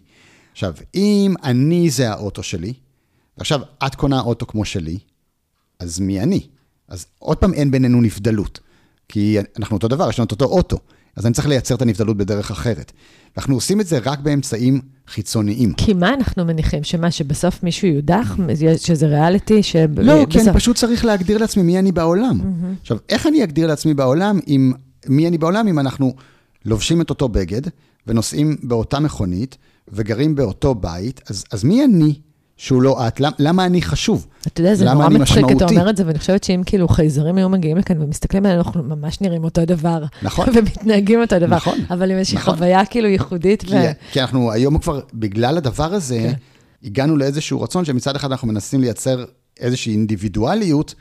עכשיו, 0.51 0.73
אם 0.95 1.33
אני 1.43 1.89
זה 1.89 2.11
האוטו 2.11 2.43
שלי, 2.43 2.73
ועכשיו 3.37 3.61
את 3.85 3.95
קונה 3.95 4.21
אוטו 4.21 4.47
כמו 4.47 4.65
שלי, 4.65 4.97
אז 5.79 5.99
מי 5.99 6.21
אני? 6.21 6.47
אז 6.87 7.05
עוד 7.19 7.37
פעם 7.37 7.53
אין 7.53 7.71
בינינו 7.71 8.01
נבדלות. 8.01 8.59
כי 9.07 9.37
אנחנו 9.59 9.75
אותו 9.75 9.87
דבר, 9.87 10.09
יש 10.09 10.19
לנו 10.19 10.25
את 10.25 10.31
אותו 10.31 10.45
אוטו, 10.45 10.77
אז 11.15 11.25
אני 11.25 11.33
צריך 11.33 11.47
לייצר 11.47 11.75
את 11.75 11.81
הנבדלות 11.81 12.17
בדרך 12.17 12.51
אחרת. 12.51 12.91
אנחנו 13.37 13.55
עושים 13.55 13.81
את 13.81 13.87
זה 13.87 13.99
רק 14.05 14.19
באמצעים 14.19 14.81
חיצוניים. 15.07 15.73
כי 15.73 15.93
מה 15.93 16.13
אנחנו 16.13 16.45
מניחים? 16.45 16.83
שמה, 16.83 17.11
שבסוף 17.11 17.63
מישהו 17.63 17.87
יודח? 17.87 18.37
שזה 18.77 19.07
ריאליטי? 19.07 19.63
ש... 19.63 19.75
לא, 19.97 20.25
כי 20.29 20.39
אני 20.41 20.53
פשוט 20.53 20.75
צריך 20.75 21.05
להגדיר 21.05 21.37
לעצמי 21.37 21.63
מי 21.63 21.79
אני 21.79 21.91
בעולם. 21.91 22.39
Mm-hmm. 22.41 22.81
עכשיו, 22.81 22.97
איך 23.09 23.27
אני 23.27 23.43
אגדיר 23.43 23.67
לעצמי 23.67 23.93
בעולם, 23.93 24.39
אם, 24.47 24.73
מי 25.07 25.27
אני 25.27 25.37
בעולם, 25.37 25.67
אם 25.67 25.79
אנחנו 25.79 26.15
לובשים 26.65 27.01
את 27.01 27.09
אותו 27.09 27.29
בגד, 27.29 27.61
ונוסעים 28.07 28.55
באותה 28.63 28.99
מכונית, 28.99 29.57
וגרים 29.87 30.35
באותו 30.35 30.75
בית, 30.75 31.21
אז, 31.29 31.43
אז 31.51 31.63
מי 31.63 31.85
אני 31.85 32.19
שהוא 32.57 32.81
לא 32.81 33.07
את? 33.07 33.19
למה, 33.19 33.35
למה 33.39 33.65
אני 33.65 33.81
חשוב? 33.81 34.27
אתה 34.47 34.61
יודע, 34.61 34.75
זה 34.75 34.93
נורא 34.93 35.09
מצחיק, 35.09 35.45
אתה 35.57 35.65
אומר 35.65 35.89
את 35.89 35.97
זה, 35.97 36.07
ואני 36.07 36.19
חושבת 36.19 36.43
שאם 36.43 36.61
כאילו 36.65 36.87
חייזרים 36.87 37.37
היו 37.37 37.49
מגיעים 37.49 37.77
לכאן 37.77 38.01
ומסתכלים 38.01 38.45
עלינו, 38.45 38.61
אנחנו 38.61 38.83
ממש 38.83 39.21
נראים 39.21 39.43
אותו 39.43 39.65
דבר. 39.65 40.03
נכון. 40.21 40.47
ומתנהגים 40.55 41.21
אותו 41.21 41.39
דבר. 41.39 41.55
נכון. 41.55 41.79
אבל 41.89 42.11
עם 42.11 42.17
איזושהי 42.17 42.37
נכון. 42.37 42.55
חוויה 42.55 42.85
כאילו 42.85 43.07
ייחודית. 43.07 43.63
כי, 43.63 43.75
ו... 43.75 44.11
כי 44.11 44.21
אנחנו 44.21 44.51
היום 44.51 44.77
כבר, 44.77 44.99
בגלל 45.13 45.57
הדבר 45.57 45.93
הזה, 45.93 46.17
כן. 46.19 46.33
הגענו 46.83 47.17
לאיזשהו 47.17 47.61
רצון 47.61 47.85
שמצד 47.85 48.15
אחד 48.15 48.31
אנחנו 48.31 48.47
מנסים 48.47 48.81
לייצר 48.81 49.25
איזושהי 49.59 49.91
אינדיבידואליות, 49.91 50.95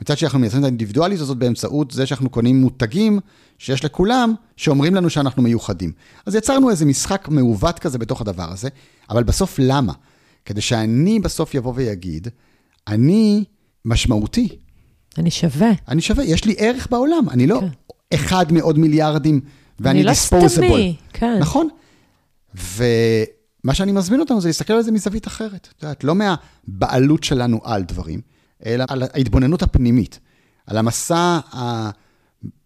מצד 0.00 0.18
שאנחנו 0.18 0.38
מייצרים 0.38 0.62
את 0.62 0.64
האינדיבידואליות 0.64 1.20
הזאת 1.20 1.36
באמצעות 1.36 1.90
זה 1.90 2.06
שאנחנו 2.06 2.30
קונים 2.30 2.60
מותגים 2.60 3.20
שיש 3.58 3.84
לכולם, 3.84 4.34
שאומרים 4.56 4.94
לנו 4.94 5.10
שאנחנו 5.10 5.42
מיוחדים. 5.42 5.92
אז 6.26 6.34
יצרנו 6.34 6.70
איזה 6.70 6.84
משחק 6.84 7.28
מעוות 7.28 7.78
כזה 7.78 7.98
בתוך 7.98 8.20
הדבר 8.20 8.52
הזה, 8.52 8.68
אבל 9.10 9.22
בסוף 9.22 9.56
למה? 9.58 9.92
כדי 10.44 10.60
שאני 10.60 11.20
בסוף 11.20 11.54
יבוא 11.54 11.72
ויגיד, 11.76 12.28
אני 12.88 13.44
משמעותי. 13.84 14.48
אני 15.18 15.30
שווה. 15.30 15.70
אני 15.88 16.00
שווה, 16.00 16.24
יש 16.24 16.44
לי 16.44 16.54
ערך 16.58 16.86
בעולם, 16.90 17.30
אני 17.30 17.46
לא 17.46 17.60
כן. 17.60 17.66
אחד 18.14 18.52
מעוד 18.52 18.78
מיליארדים, 18.78 19.40
ואני 19.80 20.04
דיספוזיבול. 20.04 20.64
אני 20.64 20.72
לא 20.72 20.76
סתמי, 20.76 20.96
כן. 21.12 21.38
נכון? 21.40 21.68
ומה 22.54 23.74
שאני 23.74 23.92
מזמין 23.92 24.20
אותנו 24.20 24.40
זה 24.40 24.48
להסתכל 24.48 24.72
על 24.72 24.82
זה 24.82 24.92
מזווית 24.92 25.26
אחרת. 25.26 25.68
את 25.76 25.82
יודעת, 25.82 26.04
לא 26.04 26.14
מהבעלות 26.14 27.24
שלנו 27.24 27.60
על 27.64 27.82
דברים, 27.82 28.20
אלא 28.66 28.84
על 28.88 29.02
ההתבוננות 29.02 29.62
הפנימית, 29.62 30.20
על 30.66 30.78
המסע 30.78 31.38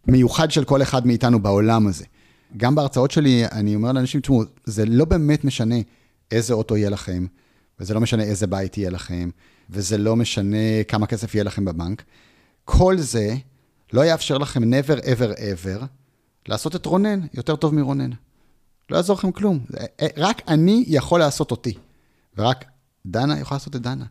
המיוחד 0.06 0.50
של 0.50 0.64
כל 0.64 0.82
אחד 0.82 1.06
מאיתנו 1.06 1.42
בעולם 1.42 1.86
הזה. 1.86 2.04
גם 2.56 2.74
בהרצאות 2.74 3.10
שלי, 3.10 3.44
אני 3.52 3.74
אומר 3.74 3.92
לאנשים, 3.92 4.20
תשמעו, 4.20 4.42
זה 4.64 4.84
לא 4.86 5.04
באמת 5.04 5.44
משנה 5.44 5.74
איזה 6.30 6.54
אוטו 6.54 6.76
יהיה 6.76 6.90
לכם, 6.90 7.26
וזה 7.80 7.94
לא 7.94 8.00
משנה 8.00 8.22
איזה 8.22 8.46
בית 8.46 8.78
יהיה 8.78 8.90
לכם, 8.90 9.30
וזה 9.70 9.98
לא 9.98 10.16
משנה 10.16 10.84
כמה 10.88 11.06
כסף 11.06 11.34
יהיה 11.34 11.44
לכם 11.44 11.64
בבנק. 11.64 12.02
כל 12.64 12.96
זה 12.98 13.34
לא 13.92 14.04
יאפשר 14.04 14.38
לכם 14.38 14.62
never 14.62 15.00
ever 15.00 15.38
ever 15.38 15.84
לעשות 16.48 16.76
את 16.76 16.86
רונן 16.86 17.20
יותר 17.34 17.56
טוב 17.56 17.74
מרונן. 17.74 18.10
לא 18.90 18.96
יעזור 18.96 19.16
לכם 19.16 19.32
כלום. 19.32 19.60
רק 20.16 20.42
אני 20.48 20.84
יכול 20.86 21.20
לעשות 21.20 21.50
אותי, 21.50 21.74
ורק 22.38 22.64
דנה 23.06 23.40
יכולה 23.40 23.56
לעשות 23.56 23.76
את 23.76 23.82
דנה. 23.82 24.04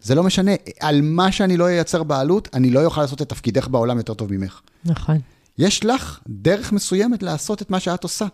זה 0.00 0.14
לא 0.14 0.22
משנה, 0.22 0.52
על 0.80 1.00
מה 1.02 1.32
שאני 1.32 1.56
לא 1.56 1.68
אייצר 1.68 2.02
בעלות, 2.02 2.48
אני 2.54 2.70
לא 2.70 2.84
אוכל 2.84 3.00
לעשות 3.00 3.22
את 3.22 3.28
תפקידך 3.28 3.68
בעולם 3.68 3.98
יותר 3.98 4.14
טוב 4.14 4.32
ממך. 4.32 4.60
נכון. 4.84 5.18
יש 5.58 5.84
לך 5.84 6.20
דרך 6.28 6.72
מסוימת 6.72 7.22
לעשות 7.22 7.62
את 7.62 7.70
מה 7.70 7.80
שאת 7.80 8.02
עושה. 8.02 8.26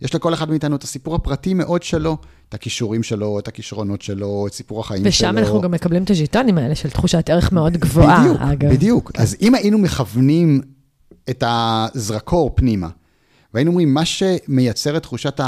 יש 0.00 0.14
לכל 0.14 0.34
אחד 0.34 0.50
מאיתנו 0.50 0.76
את 0.76 0.82
הסיפור 0.82 1.14
הפרטי 1.14 1.54
מאוד 1.54 1.82
שלו, 1.82 2.16
את 2.48 2.54
הכישורים 2.54 3.02
שלו, 3.02 3.38
את 3.38 3.48
הכישרונות 3.48 4.02
שלו, 4.02 4.46
את 4.46 4.52
סיפור 4.52 4.80
החיים 4.80 5.02
ושם 5.04 5.18
שלו. 5.18 5.28
ושם 5.28 5.38
אנחנו 5.38 5.60
גם 5.60 5.70
מקבלים 5.70 6.02
את 6.02 6.10
הז'יטונים 6.10 6.58
האלה 6.58 6.74
של 6.74 6.90
תחושת 6.90 7.30
ערך 7.30 7.52
מאוד 7.52 7.76
גבוהה, 7.76 8.20
בדיוק, 8.20 8.40
אגב. 8.40 8.70
בדיוק. 8.70 9.12
כן. 9.12 9.22
אז 9.22 9.36
אם 9.42 9.54
היינו 9.54 9.78
מכוונים 9.78 10.60
את 11.30 11.44
הזרקור 11.46 12.50
פנימה, 12.54 12.88
והיינו 13.54 13.70
אומרים, 13.70 13.94
מה 13.94 14.04
שמייצר 14.04 14.96
את 14.96 15.02
תחושת 15.02 15.40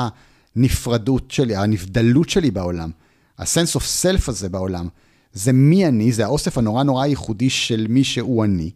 הנפרדות 0.56 1.30
שלי, 1.30 1.56
הנבדלות 1.56 2.28
שלי 2.28 2.50
בעולם, 2.50 2.90
ה-sense 3.38 3.76
of 3.76 3.82
self 4.02 4.24
הזה 4.28 4.48
בעולם, 4.48 4.88
זה 5.32 5.52
מי 5.52 5.86
אני, 5.86 6.12
זה 6.12 6.24
האוסף 6.24 6.58
הנורא 6.58 6.82
נורא 6.82 7.06
ייחודי 7.06 7.50
של 7.50 7.86
מי 7.88 8.04
שהוא 8.04 8.44
אני. 8.44 8.70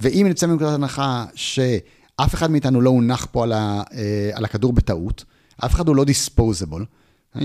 ואם 0.00 0.26
נצא 0.30 0.46
מנקודת 0.46 0.74
הנחה 0.74 1.24
שאף 1.34 2.34
אחד 2.34 2.50
מאיתנו 2.50 2.80
לא 2.80 2.90
הונח 2.90 3.26
פה 3.32 3.42
על, 3.42 3.52
ה, 3.52 3.82
אה, 3.92 4.30
על 4.32 4.44
הכדור 4.44 4.72
בטעות, 4.72 5.24
אף 5.64 5.74
אחד 5.74 5.88
הוא 5.88 5.96
לא 5.96 6.04
דיספוזיבול, 6.04 6.84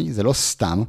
זה 0.09 0.23
לא 0.23 0.33
סתם. 0.33 0.83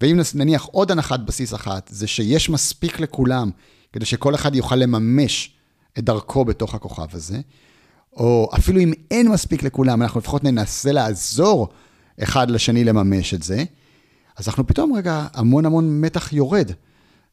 ואם 0.00 0.20
נניח 0.34 0.64
עוד 0.64 0.90
הנחת 0.90 1.20
בסיס 1.20 1.54
אחת, 1.54 1.90
זה 1.92 2.06
שיש 2.06 2.50
מספיק 2.50 3.00
לכולם 3.00 3.50
כדי 3.92 4.04
שכל 4.04 4.34
אחד 4.34 4.54
יוכל 4.54 4.76
לממש 4.76 5.54
את 5.98 6.04
דרכו 6.04 6.44
בתוך 6.44 6.74
הכוכב 6.74 7.06
הזה, 7.12 7.40
או 8.12 8.50
אפילו 8.54 8.80
אם 8.80 8.92
אין 9.10 9.28
מספיק 9.28 9.62
לכולם, 9.62 10.02
אנחנו 10.02 10.20
לפחות 10.20 10.44
ננסה 10.44 10.92
לעזור 10.92 11.68
אחד 12.22 12.50
לשני 12.50 12.84
לממש 12.84 13.34
את 13.34 13.42
זה, 13.42 13.64
אז 14.36 14.48
אנחנו 14.48 14.66
פתאום 14.66 14.92
רגע, 14.92 15.26
המון 15.34 15.66
המון 15.66 16.00
מתח 16.00 16.32
יורד. 16.32 16.70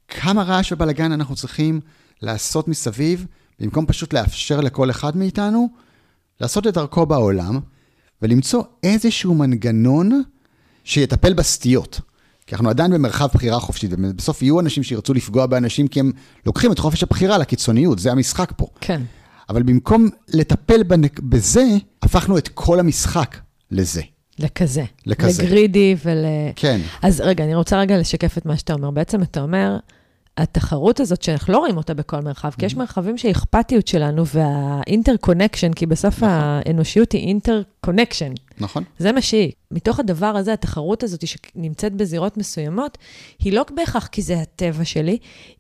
כמה 0.07 0.43
רעש 0.43 0.71
ובלאגן 0.71 1.11
אנחנו 1.11 1.35
צריכים 1.35 1.79
לעשות 2.21 2.67
מסביב, 2.67 3.25
במקום 3.59 3.85
פשוט 3.85 4.13
לאפשר 4.13 4.61
לכל 4.61 4.89
אחד 4.89 5.17
מאיתנו 5.17 5.69
לעשות 6.41 6.67
את 6.67 6.73
דרכו 6.73 7.05
בעולם, 7.05 7.59
ולמצוא 8.21 8.63
איזשהו 8.83 9.35
מנגנון 9.35 10.21
שיטפל 10.89 11.33
בסטיות. 11.33 12.01
כי 12.47 12.55
אנחנו 12.55 12.69
עדיין 12.69 12.91
במרחב 12.91 13.27
בחירה 13.33 13.59
חופשית, 13.59 13.91
ובסוף 13.93 14.41
יהיו 14.41 14.59
אנשים 14.59 14.83
שירצו 14.83 15.13
לפגוע 15.13 15.45
באנשים 15.45 15.87
כי 15.87 15.99
הם 15.99 16.11
לוקחים 16.45 16.71
את 16.71 16.79
חופש 16.79 17.03
הבחירה 17.03 17.37
לקיצוניות, 17.37 17.99
זה 17.99 18.11
המשחק 18.11 18.53
פה. 18.57 18.67
כן. 18.81 19.01
אבל 19.49 19.63
במקום 19.63 20.09
לטפל 20.27 20.83
בזה, 21.19 21.65
הפכנו 22.01 22.37
את 22.37 22.47
כל 22.47 22.79
המשחק 22.79 23.37
לזה. 23.71 24.01
לכזה. 24.39 24.83
לכזה. 25.05 25.43
ל 25.43 25.51
greedy 25.51 25.95
ול... 26.05 26.25
כן. 26.55 26.81
אז 27.01 27.21
רגע, 27.25 27.43
אני 27.43 27.55
רוצה 27.55 27.79
רגע 27.79 27.97
לשקף 27.97 28.37
את 28.37 28.45
מה 28.45 28.57
שאתה 28.57 28.73
אומר. 28.73 28.91
בעצם 28.91 29.21
אתה 29.21 29.41
אומר, 29.41 29.77
התחרות 30.39 30.99
הזאת, 30.99 31.21
שאנחנו 31.23 31.53
לא 31.53 31.57
רואים 31.57 31.77
אותה 31.77 31.93
בכל 31.93 32.19
מרחב, 32.21 32.51
כי 32.57 32.65
יש 32.65 32.73
mm-hmm. 32.73 32.77
מרחבים 32.77 33.17
שהאכפתיות 33.17 33.87
שלנו 33.87 34.23
וה 34.25 34.41
inter-connection, 34.41 35.73
כי 35.73 35.85
בסוף 35.85 36.15
נכון. 36.17 36.29
האנושיות 36.31 37.11
היא 37.11 37.27
inter-connection. 37.27 38.33
נכון. 38.59 38.83
זה 38.97 39.11
מה 39.11 39.21
שהיא. 39.21 39.51
מתוך 39.71 39.99
הדבר 39.99 40.25
הזה, 40.25 40.53
התחרות 40.53 41.03
הזאת 41.03 41.27
שנמצאת 41.27 41.93
בזירות 41.93 42.37
מסוימות, 42.37 42.97
היא 43.39 43.53
לא 43.53 43.65
בהכרח 43.75 44.07
כי 44.07 44.21
זה 44.21 44.39
הטבע 44.39 44.85
שלי, 44.85 45.17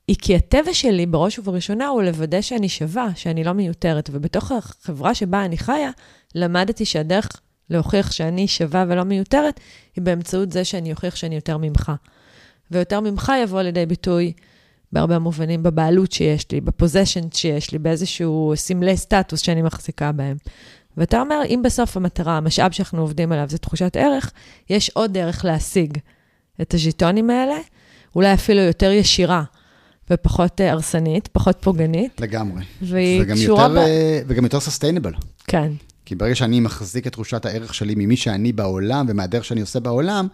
היא 0.07 0.15
כי 0.21 0.35
הטבע 0.35 0.73
שלי, 0.73 1.05
בראש 1.05 1.39
ובראשונה, 1.39 1.87
הוא 1.87 2.01
לוודא 2.01 2.41
שאני 2.41 2.69
שווה, 2.69 3.09
שאני 3.15 3.43
לא 3.43 3.53
מיותרת. 3.53 4.09
ובתוך 4.13 4.51
החברה 4.51 5.15
שבה 5.15 5.45
אני 5.45 5.57
חיה, 5.57 5.91
למדתי 6.35 6.85
שהדרך 6.85 7.29
להוכיח 7.69 8.11
שאני 8.11 8.47
שווה 8.47 8.85
ולא 8.87 9.03
מיותרת, 9.03 9.59
היא 9.95 10.03
באמצעות 10.03 10.51
זה 10.51 10.63
שאני 10.63 10.91
אוכיח 10.91 11.15
שאני 11.15 11.35
יותר 11.35 11.57
ממך. 11.57 11.91
ויותר 12.71 12.99
ממך 12.99 13.31
יבוא 13.43 13.61
לידי 13.61 13.85
ביטוי 13.85 14.33
בהרבה 14.93 15.19
מובנים 15.19 15.63
בבעלות 15.63 16.11
שיש 16.11 16.51
לי, 16.51 16.61
בפוזיישן 16.61 17.31
שיש 17.31 17.71
לי, 17.71 17.79
באיזשהו 17.79 18.53
סמלי 18.55 18.97
סטטוס 18.97 19.39
שאני 19.39 19.61
מחזיקה 19.61 20.11
בהם. 20.11 20.37
ואתה 20.97 21.21
אומר, 21.21 21.41
אם 21.49 21.61
בסוף 21.63 21.97
המטרה, 21.97 22.37
המשאב 22.37 22.71
שאנחנו 22.71 23.01
עובדים 23.01 23.31
עליו 23.31 23.49
זה 23.49 23.57
תחושת 23.57 23.95
ערך, 23.95 24.31
יש 24.69 24.89
עוד 24.89 25.13
דרך 25.13 25.45
להשיג 25.45 25.97
את 26.61 26.73
הז'יטונים 26.73 27.29
האלה, 27.29 27.57
אולי 28.15 28.33
אפילו 28.33 28.59
יותר 28.59 28.91
ישירה 28.91 29.43
ופחות 30.09 30.61
אה, 30.61 30.71
הרסנית, 30.71 31.27
פחות 31.27 31.57
פוגענית. 31.61 32.21
לגמרי. 32.21 32.63
והיא 32.81 33.23
קשורה 33.23 33.69
ב... 33.69 33.77
אה, 33.77 34.21
וגם 34.27 34.43
יותר 34.43 34.59
סוסטיינבל. 34.59 35.13
כן. 35.47 35.71
כי 36.05 36.15
ברגע 36.15 36.35
שאני 36.35 36.59
מחזיק 36.59 37.07
את 37.07 37.11
תחושת 37.11 37.45
הערך 37.45 37.73
שלי 37.73 37.93
ממי 37.97 38.17
שאני 38.17 38.51
בעולם 38.51 39.05
ומהדרך 39.09 39.45
שאני 39.45 39.61
עושה 39.61 39.79
בעולם, 39.79 40.27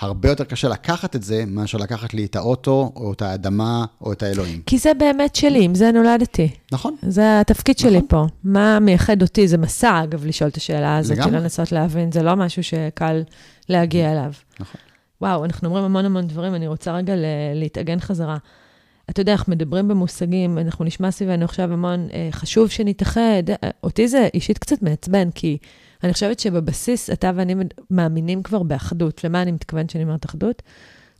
הרבה 0.00 0.28
יותר 0.28 0.44
קשה 0.44 0.68
לקחת 0.68 1.16
את 1.16 1.22
זה, 1.22 1.44
מאשר 1.46 1.78
לקחת 1.78 2.14
לי 2.14 2.24
את 2.24 2.36
האוטו, 2.36 2.92
או 2.96 3.12
את 3.12 3.22
האדמה, 3.22 3.84
או 4.00 4.12
את 4.12 4.22
האלוהים. 4.22 4.62
כי 4.66 4.78
זה 4.78 4.94
באמת 4.94 5.36
שלי, 5.36 5.64
עם 5.64 5.74
זה 5.74 5.92
נולדתי. 5.92 6.48
נכון. 6.72 6.96
זה 7.02 7.40
התפקיד 7.40 7.76
נכון. 7.78 7.90
שלי 7.90 8.00
פה. 8.08 8.26
מה 8.44 8.80
מייחד 8.80 9.22
אותי? 9.22 9.48
זה 9.48 9.58
מסע, 9.58 10.04
אגב, 10.04 10.26
לשאול 10.26 10.50
את 10.50 10.56
השאלה 10.56 10.96
הזאת, 10.96 11.16
של 11.24 11.36
לנסות 11.36 11.72
להבין, 11.72 12.12
זה 12.12 12.22
לא 12.22 12.34
משהו 12.34 12.62
שקל 12.62 13.22
להגיע 13.68 14.12
אליו. 14.12 14.32
נכון. 14.60 14.80
וואו, 15.20 15.44
אנחנו 15.44 15.68
אומרים 15.68 15.84
המון 15.84 16.04
המון 16.04 16.26
דברים, 16.26 16.54
אני 16.54 16.66
רוצה 16.66 16.92
רגע 16.92 17.14
להתאגן 17.54 18.00
חזרה. 18.00 18.36
אתה 19.10 19.20
יודע, 19.20 19.32
אנחנו 19.32 19.52
מדברים 19.52 19.88
במושגים, 19.88 20.58
אנחנו 20.58 20.84
נשמע 20.84 21.10
סביבנו 21.10 21.44
עכשיו 21.44 21.72
המון, 21.72 22.08
אה, 22.12 22.28
חשוב 22.32 22.68
שנתאחד. 22.68 23.42
אה, 23.50 23.70
אותי 23.84 24.08
זה 24.08 24.28
אישית 24.34 24.58
קצת 24.58 24.82
מעצבן, 24.82 25.30
כי 25.30 25.58
אני 26.04 26.12
חושבת 26.12 26.40
שבבסיס 26.40 27.10
אתה 27.10 27.30
ואני 27.34 27.54
מאמינים 27.90 28.42
כבר 28.42 28.62
באחדות. 28.62 29.24
למה 29.24 29.42
אני 29.42 29.52
מתכוונת 29.52 29.90
שאני 29.90 30.04
אומרת 30.04 30.26
אחדות? 30.26 30.62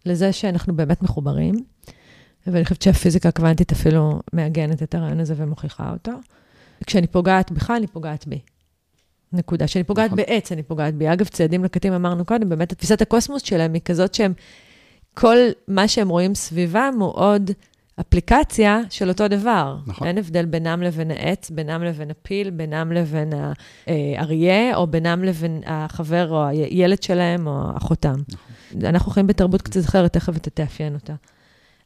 לזה 0.07 0.33
שאנחנו 0.33 0.77
באמת 0.77 1.03
מחוברים, 1.03 1.55
ואני 2.47 2.65
חושבת 2.65 2.83
שהפיזיקה 2.83 3.29
הקוונטית 3.29 3.73
אפילו 3.73 4.21
מעגנת 4.33 4.83
את 4.83 4.95
הרעיון 4.95 5.21
הזה 5.21 5.35
ומוכיחה 5.37 5.93
אותו. 5.93 6.13
כשאני 6.87 7.07
פוגעת 7.07 7.53
בך, 7.53 7.71
אני 7.71 7.87
פוגעת 7.87 8.27
בי. 8.27 8.41
נקודה. 9.33 9.67
כשאני 9.67 9.85
פוגעת 9.85 10.13
נכון. 10.13 10.17
בעץ, 10.17 10.53
אני 10.53 10.63
פוגעת 10.63 10.95
בי. 10.95 11.13
אגב, 11.13 11.27
ציידים 11.27 11.65
לקטים, 11.65 11.93
אמרנו 11.93 12.25
קודם, 12.25 12.49
באמת, 12.49 12.73
תפיסת 12.73 13.03
הקוסמוס 13.03 13.43
שלהם 13.43 13.75
היא 13.75 13.83
כזאת 13.85 14.15
שהם, 14.15 14.33
כל 15.15 15.37
מה 15.69 15.89
שהם 15.89 16.09
רואים 16.09 16.35
סביבם 16.35 16.95
הוא 17.01 17.13
עוד 17.15 17.51
אפליקציה 18.01 18.81
של 18.91 19.09
אותו 19.09 19.29
דבר. 19.29 19.77
נכון. 19.87 20.07
אין 20.07 20.19
הבדל 20.19 20.45
בינם 20.45 20.83
לבין 20.83 21.11
העץ, 21.11 21.51
בינם 21.51 21.83
לבין 21.83 22.11
הפיל, 22.11 22.51
בינם 22.51 22.93
לבין 22.93 23.33
האריה, 23.87 24.77
או 24.77 24.87
בינם 24.87 25.25
לבין 25.25 25.63
החבר 25.67 26.31
או 26.31 26.47
הילד 26.47 27.03
שלהם 27.03 27.47
או 27.47 27.77
אחותם. 27.77 28.17
נכון. 28.29 28.85
אנחנו 28.87 29.13
חיים 29.13 29.27
בתרבות 29.27 29.63
קצת 29.63 29.85
אחרת, 29.85 30.13
תכף 30.13 30.37
אתה 30.37 30.51
תאפיין 30.51 30.95
אותה. 30.95 31.15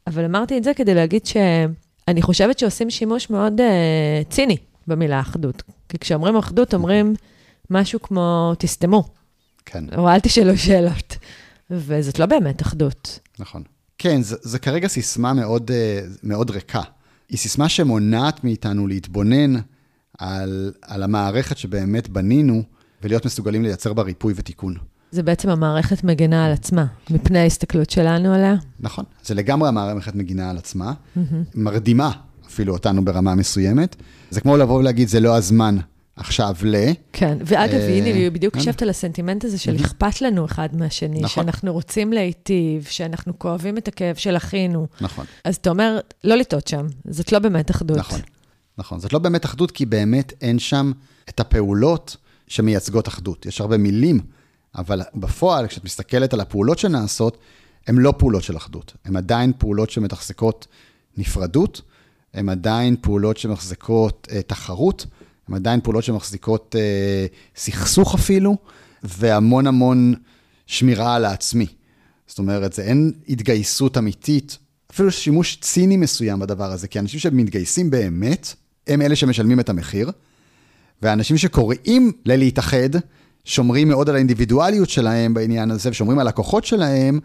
אבל 0.06 0.24
אמרתי 0.24 0.58
את 0.58 0.64
זה 0.64 0.74
כדי 0.74 0.94
להגיד 0.94 1.26
שאני 1.26 2.22
חושבת 2.22 2.58
שעושים 2.58 2.90
שימוש 2.90 3.30
מאוד 3.30 3.60
uh, 3.60 4.30
ציני 4.30 4.56
במילה 4.86 5.20
אחדות. 5.20 5.62
כי 5.88 5.98
כשאומרים 5.98 6.36
אחדות, 6.36 6.74
אומרים 6.74 7.14
משהו 7.70 8.02
כמו, 8.02 8.52
תסתמו. 8.58 9.04
כן. 9.66 9.84
או 9.96 10.08
אל 10.08 10.20
תשאלו 10.20 10.58
שאלות. 10.58 11.16
וזאת 11.70 12.18
לא 12.18 12.26
באמת 12.26 12.62
אחדות. 12.62 13.18
נכון. 13.38 13.62
כן, 13.98 14.22
זה, 14.22 14.36
זה 14.42 14.58
כרגע 14.58 14.88
סיסמה 14.88 15.32
מאוד, 15.32 15.70
אה, 15.70 16.00
מאוד 16.22 16.50
ריקה. 16.50 16.82
היא 17.28 17.38
סיסמה 17.38 17.68
שמונעת 17.68 18.44
מאיתנו 18.44 18.86
להתבונן 18.86 19.54
על, 20.18 20.72
על 20.82 21.02
המערכת 21.02 21.58
שבאמת 21.58 22.08
בנינו, 22.08 22.62
ולהיות 23.02 23.26
מסוגלים 23.26 23.62
לייצר 23.62 23.92
בה 23.92 24.02
ריפוי 24.02 24.34
ותיקון. 24.36 24.74
זה 25.10 25.22
בעצם 25.22 25.48
המערכת 25.48 26.04
מגינה 26.04 26.46
על 26.46 26.52
עצמה, 26.52 26.86
מפני 27.10 27.38
ההסתכלות 27.38 27.90
שלנו 27.90 28.34
עליה. 28.34 28.54
נכון, 28.80 29.04
זה 29.24 29.34
לגמרי 29.34 29.68
המערכת 29.68 30.14
מגינה 30.14 30.50
על 30.50 30.58
עצמה, 30.58 30.92
mm-hmm. 30.92 31.20
מרדימה 31.54 32.10
אפילו 32.46 32.72
אותנו 32.72 33.04
ברמה 33.04 33.34
מסוימת. 33.34 33.96
זה 34.30 34.40
כמו 34.40 34.56
לבוא 34.56 34.78
ולהגיד, 34.78 35.08
זה 35.08 35.20
לא 35.20 35.36
הזמן 35.36 35.76
עכשיו 36.16 36.56
ל... 36.62 36.76
כן, 37.12 37.38
ואגב, 37.40 37.74
אה, 37.74 37.96
הנה, 37.96 38.30
בדיוק 38.30 38.56
חשבת 38.56 38.82
על 38.82 38.90
הסנטימנט 38.90 39.44
הזה 39.44 39.58
של 39.58 39.76
אכפת 39.76 40.20
לנו 40.20 40.44
אחד 40.44 40.68
מהשני, 40.72 41.20
נכון. 41.20 41.44
שאנחנו 41.44 41.72
רוצים 41.72 42.12
להיטיב, 42.12 42.86
שאנחנו 42.90 43.38
כואבים 43.38 43.78
את 43.78 43.88
הכאב 43.88 44.16
של 44.16 44.36
אחינו. 44.36 44.86
נכון. 45.00 45.24
אז 45.44 45.56
אתה 45.56 45.70
אומר, 45.70 46.00
לא 46.24 46.36
לטעות 46.36 46.68
שם, 46.68 46.86
זאת 47.10 47.32
לא 47.32 47.38
באמת 47.38 47.70
אחדות. 47.70 47.96
נכון, 47.96 48.20
נכון. 48.78 49.00
זאת 49.00 49.12
לא 49.12 49.18
באמת 49.18 49.44
אחדות, 49.44 49.70
כי 49.70 49.86
באמת 49.86 50.32
אין 50.40 50.58
שם 50.58 50.92
את 51.28 51.40
הפעולות 51.40 52.16
שמייצגות 52.48 53.08
אחדות. 53.08 53.46
יש 53.46 53.60
הרבה 53.60 53.76
מילים, 53.76 54.20
אבל 54.74 55.02
בפועל, 55.14 55.66
כשאת 55.66 55.84
מסתכלת 55.84 56.34
על 56.34 56.40
הפעולות 56.40 56.78
שנעשות, 56.78 57.38
הן 57.86 57.96
לא 57.96 58.14
פעולות 58.18 58.42
של 58.42 58.56
אחדות. 58.56 58.92
הן 59.04 59.16
עדיין 59.16 59.52
פעולות 59.58 59.90
שמתחזקות 59.90 60.66
נפרדות, 61.16 61.80
הן 62.34 62.48
עדיין 62.48 62.96
פעולות 63.00 63.36
שמחזקות 63.36 64.28
אה, 64.32 64.42
תחרות. 64.42 65.06
הן 65.48 65.54
עדיין 65.54 65.80
פעולות 65.80 66.04
שמחזיקות 66.04 66.76
אה, 66.78 67.26
סכסוך 67.56 68.14
אפילו, 68.14 68.56
והמון 69.02 69.66
המון 69.66 70.14
שמירה 70.66 71.14
על 71.14 71.24
העצמי. 71.24 71.66
זאת 72.26 72.38
אומרת, 72.38 72.72
זה 72.72 72.82
אין 72.82 73.12
התגייסות 73.28 73.98
אמיתית, 73.98 74.58
אפילו 74.90 75.10
שימוש 75.10 75.58
ציני 75.60 75.96
מסוים 75.96 76.38
בדבר 76.38 76.72
הזה, 76.72 76.88
כי 76.88 76.98
אנשים 76.98 77.20
שמתגייסים 77.20 77.90
באמת, 77.90 78.54
הם 78.86 79.02
אלה 79.02 79.16
שמשלמים 79.16 79.60
את 79.60 79.68
המחיר, 79.68 80.10
ואנשים 81.02 81.38
שקוראים 81.38 82.12
ללהתאחד, 82.26 82.88
שומרים 83.44 83.88
מאוד 83.88 84.08
על 84.08 84.14
האינדיבידואליות 84.14 84.90
שלהם 84.90 85.34
בעניין 85.34 85.70
הזה, 85.70 85.90
ושומרים 85.90 86.18
על 86.18 86.28
הכוחות 86.28 86.64
שלהם, 86.64 87.20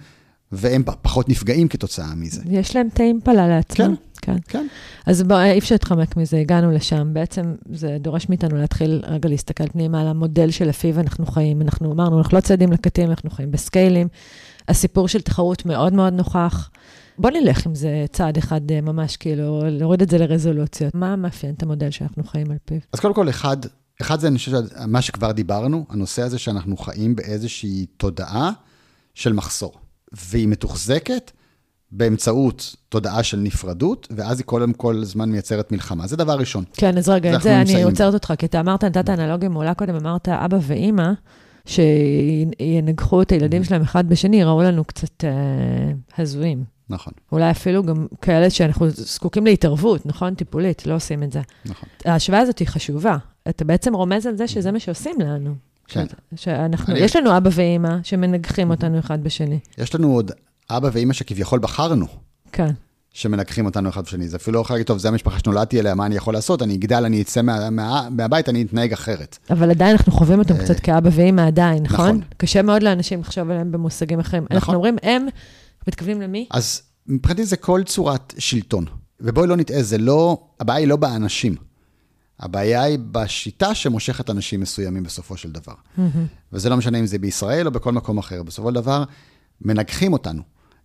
והם 0.51 0.83
פחות 1.01 1.29
נפגעים 1.29 1.67
כתוצאה 1.67 2.15
מזה. 2.15 2.41
יש 2.49 2.75
להם 2.75 2.87
את 2.93 2.99
האימפלה 2.99 3.47
לעצמם. 3.47 3.75
כן, 3.75 3.91
כן. 4.33 4.37
כן. 4.47 4.67
אז 5.05 5.23
בוא, 5.23 5.41
אי 5.41 5.59
אפשר 5.59 5.75
להתחמק 5.75 6.17
מזה, 6.17 6.37
הגענו 6.37 6.71
לשם. 6.71 7.13
בעצם 7.13 7.55
זה 7.73 7.97
דורש 7.99 8.29
מאיתנו 8.29 8.57
להתחיל 8.57 9.01
רגע 9.07 9.29
להסתכל 9.29 9.67
פנימה 9.67 10.01
על 10.01 10.07
המודל 10.07 10.51
שלפיו 10.51 10.99
אנחנו 10.99 11.25
חיים. 11.25 11.61
אנחנו 11.61 11.91
אמרנו, 11.91 12.17
אנחנו 12.17 12.37
לא 12.37 12.41
צעדים 12.41 12.71
לקטים, 12.71 13.09
אנחנו 13.09 13.29
חיים 13.29 13.51
בסקיילים. 13.51 14.07
הסיפור 14.67 15.07
של 15.07 15.21
תחרות 15.21 15.65
מאוד 15.65 15.93
מאוד 15.93 16.13
נוכח. 16.13 16.69
בוא 17.17 17.29
נלך 17.29 17.65
עם 17.65 17.75
זה 17.75 18.05
צעד 18.11 18.37
אחד 18.37 18.71
אה, 18.71 18.81
ממש, 18.81 19.17
כאילו, 19.17 19.61
להוריד 19.65 20.01
את 20.01 20.09
זה 20.09 20.17
לרזולוציות. 20.17 20.95
מה 20.95 21.15
מאפיין 21.15 21.53
את 21.53 21.63
המודל 21.63 21.91
שאנחנו 21.91 22.23
חיים 22.23 22.51
על 22.51 22.57
פיו? 22.65 22.77
אז 22.93 22.99
קודם 22.99 23.13
כל, 23.13 23.29
אחד, 23.29 23.57
אחד 24.01 24.19
זה, 24.19 24.27
אני 24.27 24.37
חושב, 24.37 24.51
מה 24.87 25.01
שכבר 25.01 25.31
דיברנו, 25.31 25.85
הנושא 25.89 26.21
הזה 26.21 26.39
שאנחנו 26.39 26.77
חיים 26.77 27.15
באיזושהי 27.15 27.85
תודעה 27.97 28.51
של 29.15 29.33
מחסור. 29.33 29.73
והיא 30.11 30.47
מתוחזקת 30.47 31.31
באמצעות 31.91 32.75
תודעה 32.89 33.23
של 33.23 33.37
נפרדות, 33.37 34.07
ואז 34.15 34.39
היא 34.39 34.45
כל, 34.45 34.65
כל 34.77 34.99
הזמן 35.01 35.31
מייצרת 35.31 35.71
מלחמה. 35.71 36.07
זה 36.07 36.17
דבר 36.17 36.33
ראשון. 36.33 36.63
כן, 36.73 36.97
אז 36.97 37.09
רגע, 37.09 37.35
את 37.35 37.41
זה 37.41 37.61
אני 37.61 37.83
עוצרת 37.83 38.13
אותך, 38.13 38.33
כי 38.37 38.45
אתה 38.45 38.59
אמרת, 38.59 38.83
נתת 38.83 39.09
אנלוגיה 39.09 39.49
מעולה 39.49 39.73
קודם, 39.73 39.95
אמרת 39.95 40.29
אבא 40.29 40.57
ואימא, 40.61 41.11
שינגחו 41.65 43.21
את 43.21 43.31
הילדים 43.31 43.63
שלהם 43.63 43.81
אחד 43.81 44.09
בשני, 44.09 44.41
יראו 44.41 44.63
לנו 44.63 44.83
קצת 44.83 45.23
אה, 45.23 45.31
הזויים. 46.17 46.63
נכון. 46.89 47.13
אולי 47.31 47.51
אפילו 47.51 47.83
גם 47.83 48.07
כאלה 48.21 48.49
שאנחנו 48.49 48.89
זקוקים 48.89 49.45
להתערבות, 49.45 50.05
נכון? 50.05 50.33
טיפולית, 50.33 50.85
לא 50.85 50.95
עושים 50.95 51.23
את 51.23 51.31
זה. 51.31 51.41
נכון. 51.65 51.89
ההשוואה 52.05 52.39
הזאת 52.39 52.59
היא 52.59 52.67
חשובה. 52.67 53.17
אתה 53.49 53.65
בעצם 53.65 53.93
רומז 53.93 54.25
על 54.25 54.37
זה 54.37 54.47
שזה 54.47 54.71
מה 54.71 54.79
שעושים 54.79 55.15
לנו. 55.19 55.55
כן. 55.87 56.05
שאנחנו, 56.35 56.93
אני... 56.93 57.03
יש 57.03 57.15
לנו 57.15 57.37
אבא 57.37 57.49
ואימא 57.53 57.95
שמנגחים 58.03 58.69
אותנו 58.69 58.99
אחד 58.99 59.23
בשני. 59.23 59.59
יש 59.77 59.95
לנו 59.95 60.13
עוד 60.13 60.31
אבא 60.69 60.89
ואימא 60.93 61.13
שכביכול 61.13 61.59
בחרנו. 61.59 62.07
כן. 62.51 62.71
שמנגחים 63.13 63.65
אותנו 63.65 63.89
אחד 63.89 64.03
בשני. 64.03 64.27
זה 64.27 64.37
אפילו 64.37 64.55
לא 64.55 64.61
יכול 64.61 64.73
להגיד, 64.73 64.87
טוב, 64.87 64.97
זה 64.97 65.07
המשפחה 65.07 65.39
שנולדתי 65.39 65.79
אליה, 65.79 65.95
מה 65.95 66.05
אני 66.05 66.15
יכול 66.15 66.33
לעשות? 66.33 66.61
אני 66.61 66.75
אגדל, 66.75 67.05
אני 67.05 67.21
אצא 67.21 67.41
מה, 67.41 67.69
מה, 67.69 68.07
מהבית, 68.11 68.49
אני 68.49 68.61
אתנהג 68.63 68.93
אחרת. 68.93 69.37
אבל 69.49 69.69
עדיין 69.69 69.95
אנחנו 69.95 70.11
חווים 70.11 70.39
אותם 70.39 70.57
קצת 70.57 70.79
כאבא 70.79 71.09
ואימא 71.13 71.41
עדיין, 71.41 71.83
נכון? 71.83 72.07
נכון. 72.07 72.21
קשה 72.37 72.61
מאוד 72.61 72.83
לאנשים 72.83 73.19
לחשוב 73.19 73.49
עליהם 73.49 73.71
במושגים 73.71 74.19
אחרים. 74.19 74.43
נכון. 74.43 74.55
אנחנו 74.55 74.73
אומרים, 74.73 74.97
הם, 75.03 75.25
מתכוונים 75.87 76.21
למי? 76.21 76.47
אז 76.51 76.81
מבחינתי 77.07 77.45
זה 77.45 77.57
כל 77.57 77.81
צורת 77.85 78.33
שלטון. 78.37 78.85
ובואי 79.21 79.47
לא 79.47 79.55
נטעה, 79.55 79.83
זה 79.83 79.97
לא, 79.97 80.37
הבעיה 80.59 80.79
היא 80.79 80.87
לא 80.87 80.95
באנשים. 80.95 81.55
הבעיה 82.39 82.81
היא 82.81 82.99
בשיטה 83.11 83.75
שמושכת 83.75 84.29
אנשים 84.29 84.59
מסוימים 84.59 85.03
בסופו 85.03 85.37
של 85.37 85.51
דבר. 85.51 85.73
Mm-hmm. 85.73 86.01
וזה 86.53 86.69
לא 86.69 86.77
משנה 86.77 86.99
אם 86.99 87.05
זה 87.05 87.19
בישראל 87.19 87.67
או 87.67 87.71
בכל 87.71 87.91
מקום 87.91 88.17
אחר. 88.17 88.43
בסופו 88.43 88.69
של 88.69 88.75
דבר, 88.75 89.03
מנגחים 89.61 90.13
אותנו, 90.13 90.41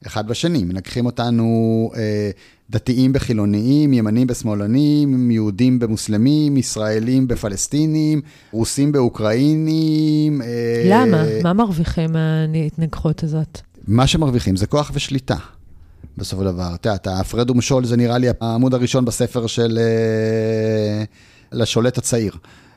אחד 0.07 0.29
בשני. 0.29 0.65
מנגחים 0.65 1.07
אותנו 1.07 1.91
אה, 1.97 2.31
דתיים 2.71 3.13
בחילוניים, 3.13 3.93
ימנים 3.93 4.27
בשמאלנים, 4.27 5.31
יהודים 5.31 5.79
במוסלמים, 5.79 6.57
ישראלים 6.57 7.29
בפלסטינים, 7.29 8.21
רוסים 8.53 8.93
באוקראינים. 8.93 10.43
אה, 10.43 10.83
למה? 10.87 11.25
מה 11.43 11.53
מרוויחים 11.53 12.11
מההתנגחות 12.13 13.23
הזאת? 13.23 13.61
מה 13.87 14.07
שמרוויחים 14.07 14.57
זה 14.57 14.67
כוח 14.67 14.91
ושליטה. 14.95 15.37
בסופו 16.19 16.43
של 16.43 16.49
דבר. 16.49 16.75
אתה 16.75 16.89
יודע, 16.89 17.21
הפרד 17.21 17.51
ומשול 17.51 17.85
זה 17.85 17.97
נראה 17.97 18.19
לי 18.19 18.27
העמוד 18.41 18.75
הראשון 18.75 19.05
בספר 19.05 19.47
של... 19.47 19.79
אה, 19.79 21.05
לשולט 21.55 21.99
הצעיר. 21.99 22.37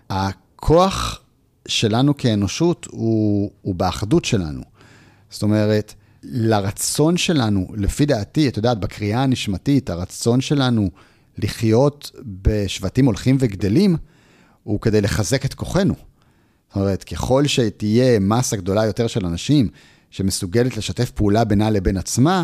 הכוח 0.09 1.22
שלנו 1.68 2.18
כאנושות 2.18 2.88
הוא, 2.91 3.51
הוא 3.61 3.76
באחדות 3.76 4.26
שלנו. 4.26 4.61
זאת 5.30 5.43
אומרת, 5.43 5.93
לרצון 6.24 7.18
שלנו, 7.18 7.68
לפי 7.76 8.05
דעתי, 8.05 8.47
את 8.47 8.57
יודעת, 8.57 8.80
בקריאה 8.80 9.24
הנשמתית, 9.24 9.89
הרצון 9.89 10.41
שלנו 10.41 10.89
לחיות 11.38 12.11
בשבטים 12.43 13.05
הולכים 13.05 13.38
וגדלים, 13.39 13.97
הוא 14.63 14.82
כדי 14.82 15.01
לחזק 15.01 15.45
את 15.45 15.53
כוחנו. 15.53 15.93
זאת 16.68 16.76
אומרת, 16.76 17.03
ככל 17.03 17.47
שתהיה 17.47 18.20
מסה 18.20 18.57
גדולה 18.57 18.86
יותר 18.86 19.07
של 19.07 19.26
אנשים 19.26 19.70
שמסוגלת 20.11 20.78
לשתף 20.78 21.11
פעולה 21.11 21.43
בינה 21.43 21.70
לבין 21.70 21.97
עצמה, 21.97 22.43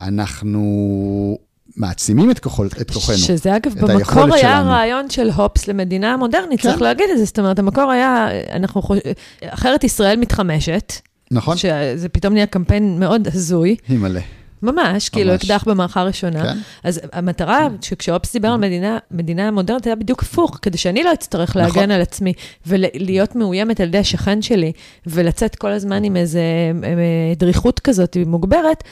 אנחנו 0.00 1.38
מעצימים 1.76 2.30
את, 2.30 2.38
כוחו, 2.38 2.64
את 2.66 2.90
כוחנו. 2.90 3.16
שזה 3.18 3.56
אגב, 3.56 3.74
במקור 3.80 4.34
היה 4.34 4.42
שלנו. 4.42 4.70
רעיון 4.70 5.10
של 5.10 5.30
הופס 5.30 5.68
למדינה 5.68 6.16
מודרנית, 6.16 6.60
כן. 6.60 6.68
צריך 6.68 6.82
להגיד 6.82 7.10
את 7.12 7.18
זה. 7.18 7.24
זאת 7.24 7.38
אומרת, 7.38 7.58
המקור 7.58 7.90
היה, 7.90 8.28
אנחנו 8.52 8.82
חוש... 8.82 8.98
אחרת 9.44 9.84
ישראל 9.84 10.16
מתחמשת. 10.16 10.92
נכון. 11.30 11.56
שזה 11.56 12.08
פתאום 12.12 12.34
נהיה 12.34 12.46
קמפיין 12.46 13.00
מאוד 13.00 13.28
הזוי. 13.32 13.76
היא 13.88 13.98
מלא. 13.98 14.20
ממש, 14.62 15.08
כאילו 15.08 15.34
אקדח 15.34 15.64
במערכה 15.66 16.02
ראשונה. 16.02 16.42
כן. 16.42 16.58
אז 16.84 17.00
המטרה, 17.12 17.68
שכשאופס 17.82 18.32
דיבר 18.32 18.48
על 18.48 18.56
מדינה, 18.56 18.98
מדינה 19.10 19.50
מודרנית, 19.50 19.86
היה 19.86 19.96
בדיוק 19.96 20.22
הפוך, 20.22 20.58
כדי 20.62 20.78
שאני 20.78 21.02
לא 21.02 21.12
אצטרך 21.12 21.56
להגן 21.56 21.70
נכון. 21.70 21.90
על 21.90 22.00
עצמי, 22.00 22.32
ולהיות 22.66 23.36
מאוימת 23.36 23.80
על 23.80 23.88
ידי 23.88 23.98
השכן 23.98 24.42
שלי, 24.42 24.72
ולצאת 25.06 25.56
כל 25.56 25.70
הזמן 25.70 26.04
עם 26.04 26.16
איזו 26.16 26.38
אה, 26.38 27.34
דריכות 27.36 27.80
כזאת 27.80 28.16
מוגברת. 28.26 28.84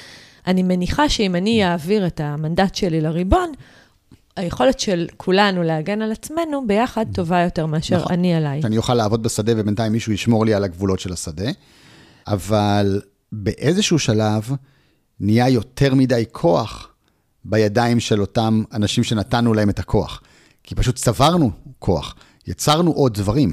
אני 0.47 0.63
מניחה 0.63 1.09
שאם 1.09 1.37
אני 1.37 1.65
אעביר 1.65 2.07
את 2.07 2.21
המנדט 2.21 2.75
שלי 2.75 3.01
לריבון, 3.01 3.53
היכולת 4.37 4.81
של 4.81 5.07
כולנו 5.17 5.63
להגן 5.63 6.03
על 6.03 6.13
עצמנו 6.13 6.67
ביחד 6.67 7.07
טובה 7.15 7.41
יותר 7.41 7.67
מאשר 7.67 7.97
נכון. 7.97 8.13
אני 8.13 8.35
עליי. 8.35 8.63
שאני 8.63 8.77
אוכל 8.77 8.95
לעבוד 8.95 9.23
בשדה 9.23 9.53
ובינתיים 9.57 9.93
מישהו 9.93 10.13
ישמור 10.13 10.47
לי 10.47 10.55
על 10.55 10.65
הגבולות 10.65 11.01
של 11.01 11.13
השדה, 11.13 11.51
אבל 12.27 13.01
באיזשהו 13.33 13.99
שלב 13.99 14.51
נהיה 15.21 15.49
יותר 15.49 15.95
מדי 15.95 16.25
כוח 16.33 16.89
בידיים 17.45 18.01
של 18.01 18.21
אותם 18.21 18.63
אנשים 18.73 19.05
שנתנו 19.05 19.55
להם 19.55 19.71
את 19.71 19.79
הכוח. 19.79 20.23
כי 20.63 20.75
פשוט 20.75 20.97
צברנו 20.97 21.51
כוח, 21.79 22.15
יצרנו 22.47 22.93
עוד 22.93 23.15
דברים. 23.15 23.53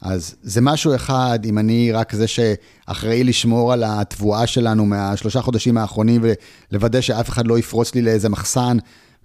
אז 0.00 0.34
זה 0.42 0.60
משהו 0.60 0.94
אחד, 0.94 1.38
אם 1.44 1.58
אני 1.58 1.92
רק 1.92 2.12
זה 2.12 2.26
שאחראי 2.26 3.24
לשמור 3.24 3.72
על 3.72 3.84
התבואה 3.86 4.46
שלנו 4.46 4.86
מהשלושה 4.86 5.42
חודשים 5.42 5.78
האחרונים 5.78 6.24
ולוודא 6.70 7.00
שאף 7.00 7.28
אחד 7.28 7.46
לא 7.46 7.58
יפרוץ 7.58 7.94
לי 7.94 8.02
לאיזה 8.02 8.28
מחסן, 8.28 8.76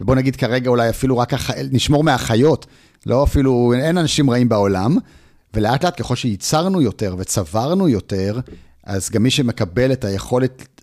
ובוא 0.02 0.16
נגיד 0.16 0.36
כרגע 0.36 0.70
אולי 0.70 0.90
אפילו 0.90 1.18
רק 1.18 1.34
הח... 1.34 1.52
נשמור 1.72 2.04
מהחיות, 2.04 2.66
לא 3.06 3.24
אפילו, 3.24 3.74
אין 3.74 3.98
אנשים 3.98 4.30
רעים 4.30 4.50
בעולם, 4.50 4.98
ולאט 5.54 5.84
לאט 5.84 6.02
ככל 6.02 6.16
שייצרנו 6.16 6.82
יותר 6.82 7.16
וצברנו 7.18 7.90
יותר, 7.90 8.40
אז 8.88 9.10
גם 9.10 9.24
מי 9.24 9.32
שמקבל 9.32 9.92
את 9.92 10.06
היכולת 10.06 10.82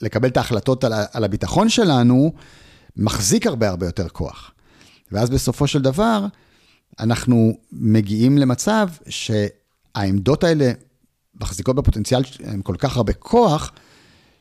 לקבל 0.00 0.28
את 0.28 0.36
ההחלטות 0.36 0.84
על, 0.84 0.92
על 1.12 1.24
הביטחון 1.24 1.68
שלנו, 1.68 2.32
מחזיק 2.96 3.46
הרבה 3.46 3.68
הרבה 3.68 3.86
יותר 3.86 4.08
כוח. 4.08 4.50
ואז 5.12 5.30
בסופו 5.30 5.66
של 5.66 5.82
דבר, 5.82 6.26
אנחנו 7.00 7.58
מגיעים 7.72 8.38
למצב 8.38 8.88
שהעמדות 9.08 10.44
האלה 10.44 10.72
מחזיקות 11.40 11.76
בפוטנציאל 11.76 12.22
עם 12.52 12.62
כל 12.62 12.76
כך 12.78 12.96
הרבה 12.96 13.12
כוח, 13.12 13.72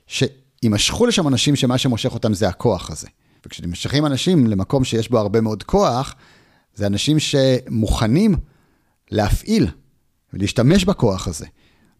שימשכו 0.08 1.06
לשם 1.06 1.28
אנשים 1.28 1.56
שמה 1.56 1.78
שמושך 1.78 2.14
אותם 2.14 2.34
זה 2.34 2.48
הכוח 2.48 2.92
הזה. 2.92 3.08
וכשנמשכים 3.46 4.06
אנשים 4.06 4.48
למקום 4.48 4.84
שיש 4.84 5.10
בו 5.10 5.18
הרבה 5.20 5.42
מאוד 5.42 5.64
כוח, 5.64 6.16
זה 6.76 6.88
אנשים 6.88 7.20
שמוכנים 7.20 8.36
להפעיל 9.12 9.68
ולהשתמש 10.34 10.86
בכוח 10.86 11.28
הזה. 11.28 11.46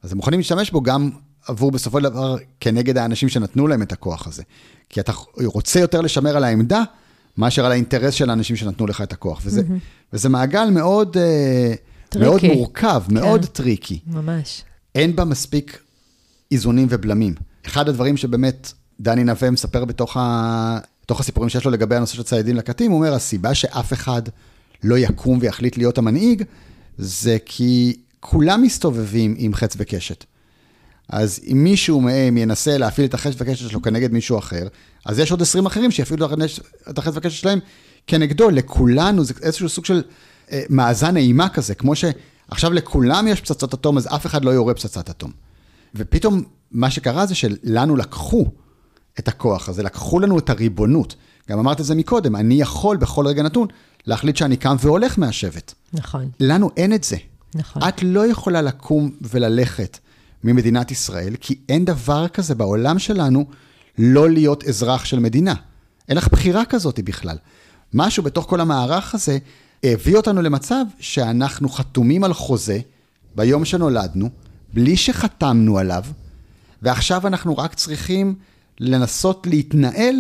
אז 0.04 0.12
הם 0.12 0.18
מוכנים 0.18 0.40
להשתמש 0.40 0.72
בו 0.72 0.82
גם 0.82 1.10
עבור 1.48 1.72
בסופו 1.72 1.98
של 1.98 2.04
דבר 2.04 2.36
כנגד 2.60 2.98
האנשים 2.98 3.30
שנתנו 3.30 3.68
להם 3.68 3.82
את 3.82 3.92
הכוח 3.92 4.28
הזה. 4.28 4.44
כי 4.90 5.00
אתה 5.00 5.12
רוצה 5.46 5.80
יותר 5.80 6.02
לשמר 6.02 6.38
על 6.38 6.44
העמדה, 6.44 6.84
מאשר 7.38 7.66
על 7.66 7.72
האינטרס 7.72 8.14
של 8.14 8.30
האנשים 8.30 8.56
שנתנו 8.56 8.88
לך 8.88 9.02
את 9.02 9.14
הכוח. 9.14 9.42
וזה, 9.44 9.62
mm-hmm. 9.62 10.14
וזה 10.14 10.30
מעגל 10.30 10.70
מאוד, 10.70 11.18
אה, 11.18 11.74
מאוד 12.20 12.42
מורכב, 12.44 13.04
כן. 13.08 13.14
מאוד 13.14 13.46
tricky. 13.46 14.00
ממש. 14.08 14.64
אין 14.96 15.16
בה 15.16 15.26
מספיק 15.26 15.80
איזונים 16.52 16.88
ובלמים. 16.90 17.34
אחד 17.66 17.90
הדברים 17.90 18.18
שבאמת 18.18 18.74
דני 19.00 19.24
נווה 19.24 19.52
מספר 19.52 19.86
בתוך, 19.86 20.18
ה... 20.18 20.80
בתוך 21.04 21.20
הסיפורים 21.20 21.50
שיש 21.50 21.66
לו 21.66 21.72
לגבי 21.72 21.96
הנושא 21.96 22.16
של 22.16 22.24
ציידים 22.24 22.56
לקטים, 22.56 22.92
הוא 22.92 22.98
אומר, 22.98 23.14
הסיבה 23.14 23.54
שאף 23.54 23.94
אחד 23.94 24.22
לא 24.84 24.98
יקום 24.98 25.38
ויחליט 25.42 25.78
להיות 25.78 25.98
המנהיג, 25.98 26.44
זה 26.98 27.38
כי 27.46 27.96
כולם 28.20 28.62
מסתובבים 28.62 29.36
עם 29.38 29.54
חץ 29.54 29.74
וקשת. 29.78 30.26
אז 31.10 31.40
אם 31.52 31.64
מישהו 31.64 32.02
מהם 32.02 32.38
ינסה 32.38 32.78
להפעיל 32.78 33.08
את 33.08 33.14
החץ 33.14 33.34
וקשת 33.38 33.70
שלו 33.70 33.82
כנגד 33.82 34.12
מישהו 34.12 34.38
אחר, 34.38 34.68
אז 35.06 35.20
יש 35.20 35.32
עוד 35.32 35.42
20 35.42 35.66
אחרים 35.66 35.92
שיפעילו 35.92 36.28
את 36.90 36.98
החץ 36.98 37.14
וקשת 37.16 37.42
שלהם 37.42 37.60
כנגדו. 38.08 38.50
לכולנו 38.50 39.24
זה 39.24 39.34
איזשהו 39.42 39.70
סוג 39.70 39.86
של 39.86 40.04
אה, 40.52 40.64
מאזן 40.70 41.18
אימה 41.18 41.50
כזה, 41.50 41.76
כמו 41.76 41.94
שעכשיו 41.96 42.74
לכולם 42.74 43.28
יש 43.28 43.42
פצצות 43.42 43.74
אטום, 43.74 43.98
אז 43.98 44.08
אף 44.08 44.26
אחד 44.26 44.46
לא 44.46 44.52
יורה 44.52 44.74
פצצת 44.74 45.10
אטום. 45.10 45.32
ופתאום 45.96 46.44
מה 46.72 46.90
שקרה 46.90 47.26
זה 47.26 47.36
שלנו 47.36 47.96
לקחו 47.96 48.46
את 49.20 49.28
הכוח 49.28 49.70
הזה, 49.70 49.84
לקחו 49.84 50.20
לנו 50.20 50.40
את 50.40 50.50
הריבונות. 50.50 51.16
גם 51.50 51.60
אמרת 51.60 51.80
את 51.80 51.86
זה 51.86 51.96
מקודם, 51.96 52.36
אני 52.36 52.62
יכול 52.62 52.98
בכל 52.98 53.28
רגע 53.28 53.44
נתון 53.44 53.68
להחליט 54.06 54.36
שאני 54.36 54.58
קם 54.58 54.76
והולך 54.80 55.20
מהשבט. 55.20 55.74
נכון. 55.94 56.30
לנו 56.40 56.70
אין 56.78 56.94
את 56.94 57.04
זה. 57.04 57.18
נכון. 57.56 57.84
את 57.88 58.04
לא 58.04 58.28
יכולה 58.28 58.62
לקום 58.62 59.12
וללכת 59.22 59.98
ממדינת 60.44 60.92
ישראל, 60.92 61.36
כי 61.40 61.60
אין 61.70 61.86
דבר 61.86 62.28
כזה 62.28 62.56
בעולם 62.56 63.00
שלנו 63.00 63.46
לא 63.98 64.30
להיות 64.30 64.64
אזרח 64.64 65.06
של 65.06 65.20
מדינה. 65.20 65.54
אין 66.10 66.18
לך 66.18 66.28
בחירה 66.28 66.66
כזאת 66.66 67.00
בכלל. 67.00 67.38
משהו 67.94 68.24
בתוך 68.24 68.46
כל 68.50 68.62
המערך 68.62 69.16
הזה 69.16 69.38
הביא 69.84 70.18
אותנו 70.18 70.42
למצב 70.42 70.86
שאנחנו 71.00 71.70
חתומים 71.70 72.24
על 72.24 72.34
חוזה 72.34 72.80
ביום 73.36 73.66
שנולדנו, 73.66 74.30
בלי 74.74 74.98
שחתמנו 74.98 75.78
עליו, 75.78 76.04
ועכשיו 76.82 77.28
אנחנו 77.28 77.58
רק 77.58 77.74
צריכים 77.74 78.36
לנסות 78.80 79.48
להתנהל 79.48 80.16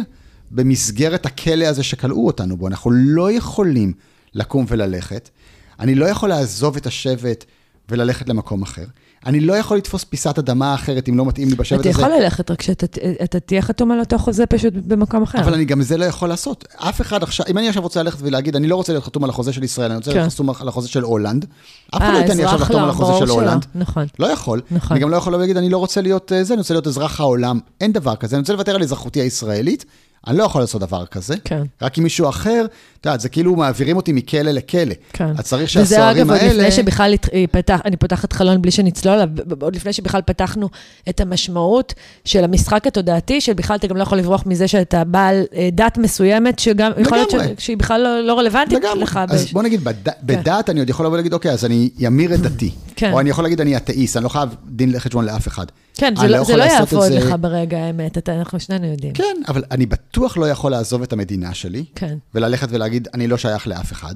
במסגרת 0.51 1.25
הכלא 1.25 1.65
הזה 1.65 1.84
שכלאו 1.84 2.27
אותנו 2.27 2.57
בו. 2.57 2.67
אנחנו 2.67 2.91
לא 2.91 3.32
יכולים 3.32 3.93
לקום 4.34 4.65
וללכת. 4.67 5.30
אני 5.80 5.95
לא 5.95 6.05
יכול 6.05 6.30
לעזוב 6.30 6.75
את 6.75 6.86
השבט 6.86 7.45
וללכת 7.89 8.30
למקום 8.30 8.61
אחר. 8.61 8.86
אני 9.25 9.39
לא 9.39 9.53
יכול 9.53 9.77
לתפוס 9.77 10.03
פיסת 10.03 10.39
אדמה 10.39 10.75
אחרת 10.75 11.09
אם 11.09 11.17
לא 11.17 11.25
מתאים 11.25 11.49
לי 11.49 11.55
בשבט 11.55 11.80
הזה. 11.80 11.89
אתה 11.89 11.99
יכול 11.99 12.11
ללכת, 12.19 12.51
רק 12.51 12.61
שאתה 12.61 13.39
תהיה 13.39 13.61
חתום 13.61 13.91
על 13.91 13.99
אותו 13.99 14.17
חוזה 14.17 14.45
פשוט 14.45 14.73
במקום 14.73 15.23
אחר. 15.23 15.39
אבל 15.39 15.53
אני 15.53 15.65
גם 15.65 15.82
זה 15.82 15.97
לא 15.97 16.05
יכול 16.05 16.30
לעשות. 16.30 16.67
אף 16.75 17.01
אחד 17.01 17.23
עכשיו, 17.23 17.45
אם 17.49 17.57
אני 17.57 17.67
עכשיו 17.69 17.84
רוצה 17.84 18.03
ללכת 18.03 18.17
ולהגיד, 18.21 18.55
אני 18.55 18.67
לא 18.67 18.75
רוצה 18.75 18.93
להיות 18.93 19.05
חתום 19.05 19.23
על 19.23 19.30
החוזה 19.30 19.53
של 19.53 19.63
ישראל, 19.63 19.91
אני 19.91 19.97
רוצה 19.97 20.11
להיות 20.11 20.23
כן. 20.23 20.30
חתום 20.30 20.49
על 20.49 20.67
החוזה 20.67 20.88
של 20.88 21.03
הולנד, 21.03 21.45
אף 21.95 22.01
אחד 22.01 22.13
לא 22.13 22.17
ייתן 22.17 22.38
לי 22.38 22.43
עכשיו 22.43 22.59
לחתום 22.59 22.84
על 22.84 22.89
החוזה 22.89 23.25
של 23.25 23.32
הולנד. 23.32 23.65
נכון. 23.75 24.05
לא 24.19 24.27
יכול. 24.27 24.61
נכון. 24.71 24.91
אני 24.91 24.99
גם 24.99 25.09
לא 25.09 25.17
יכול 25.17 25.34
להגיד, 25.34 25.57
אני 25.57 25.69
לא 25.69 25.77
רוצה 25.77 26.01
להיות 26.01 26.32
אה, 26.32 26.43
זה, 26.43 26.53
אני 26.53 26.59
רוצה 26.59 26.73
להיות 26.73 26.88
אזרח 26.88 27.19
העולם. 27.19 27.59
אין 27.82 27.93
דבר 27.93 28.15
כזה, 28.15 28.36
אני 28.36 28.41
רוצה 28.41 28.53
לוותר 28.53 28.75
על 28.75 28.84
אזרחותי 28.84 29.21
הישראלית. 29.21 29.86
אני 30.28 30.38
לא 30.38 30.43
יכול 30.43 30.61
לעשות 30.61 30.82
דבר 30.82 31.05
כזה. 31.05 31.36
כן. 31.43 31.63
רק 31.82 31.97
עם 31.97 32.03
מישהו 32.03 32.30
אחר, 32.30 32.65
את 33.01 33.05
יודעת, 33.05 33.20
זה 33.20 33.30
כאילו 33.30 33.55
מעבירים 33.55 33.97
אותי 33.97 34.13
מכלא 34.13 34.51
לכלא. 34.51 34.93
כן. 35.13 35.30
אז 35.38 35.45
צריך 35.45 35.70
שהסוהרים 35.70 36.30
האלה... 36.30 36.39
וזה 36.39 36.45
אגב, 36.45 36.51
עוד 36.51 36.59
לפני 36.59 36.72
שבכלל 36.72 37.13
פתח, 37.51 37.80
אני 37.86 37.97
פותחת 37.97 38.34
חלון 38.34 38.61
בלי 38.61 38.72
שנצלול, 38.72 39.20
עוד 39.61 39.76
לפני 39.76 39.93
שבכלל 39.93 40.22
פתחנו 40.22 40.70
את 41.09 41.22
המשמעות 41.22 41.93
של 42.26 42.43
המשחק 42.43 42.88
התודעתי, 42.88 43.41
שבכלל 43.41 43.76
אתה 43.76 43.88
גם 43.88 43.97
לא 43.97 44.03
יכול 44.03 44.17
לברוח 44.17 44.43
מזה 44.45 44.67
שאתה 44.67 45.03
בעל 45.03 45.43
אה, 45.55 45.70
דת 45.72 45.97
מסוימת, 45.97 46.59
שגם, 46.59 46.91
יכול 46.97 47.17
להיות 47.17 47.34
שהיא 47.57 47.78
בכלל 47.78 48.01
לא, 48.01 48.22
לא 48.22 48.39
רלוונטית 48.39 48.78
לגמרי. 48.78 49.03
לך. 49.03 49.20
אז 49.30 49.43
בש... 49.43 49.53
בוא 49.53 49.63
נגיד, 49.63 49.84
בד... 49.84 49.93
כן. 50.05 50.11
בדת 50.24 50.70
אני 50.70 50.80
עוד 50.80 50.89
יכול 50.89 51.05
לבוא 51.05 51.17
להגיד, 51.17 51.34
אוקיי, 51.34 51.51
אז 51.51 51.65
אני 51.65 51.89
אמיר 52.07 52.34
את 52.34 52.39
דתי. 52.39 52.72
כן. 52.95 53.13
או 53.13 53.20
אני 53.20 53.30
יכול 53.30 53.43
להגיד, 53.43 53.61
אני 53.61 53.78
אתאיסט, 53.78 54.17
אני 54.17 54.24
לא 54.24 54.30
חייב 54.30 54.55
דין 54.67 54.91
לחשבון 54.91 55.26
לאף 55.26 55.47
אחד. 55.47 55.65
כן, 55.99 56.13
זה 56.15 56.27
לא, 56.27 56.37
לא, 56.37 56.43
זה 56.43 56.57
לא 56.57 56.63
יעבוד 56.63 57.11
לך 57.11 57.35
ברגע 57.41 57.77
האמת, 57.77 58.17
אתה, 58.17 58.39
אנחנו 58.39 58.59
שנינו 58.59 58.87
יודעים. 58.87 59.13
כן, 59.13 59.35
אבל 59.47 59.63
אני 59.71 59.85
בטוח 59.85 60.37
לא 60.37 60.49
יכול 60.49 60.71
לעזוב 60.71 61.01
את 61.01 61.13
המדינה 61.13 61.53
שלי, 61.53 61.85
כן. 61.95 62.17
וללכת 62.35 62.67
ולהגיד, 62.71 63.07
אני 63.13 63.27
לא 63.27 63.37
שייך 63.37 63.67
לאף 63.67 63.91
אחד. 63.91 64.15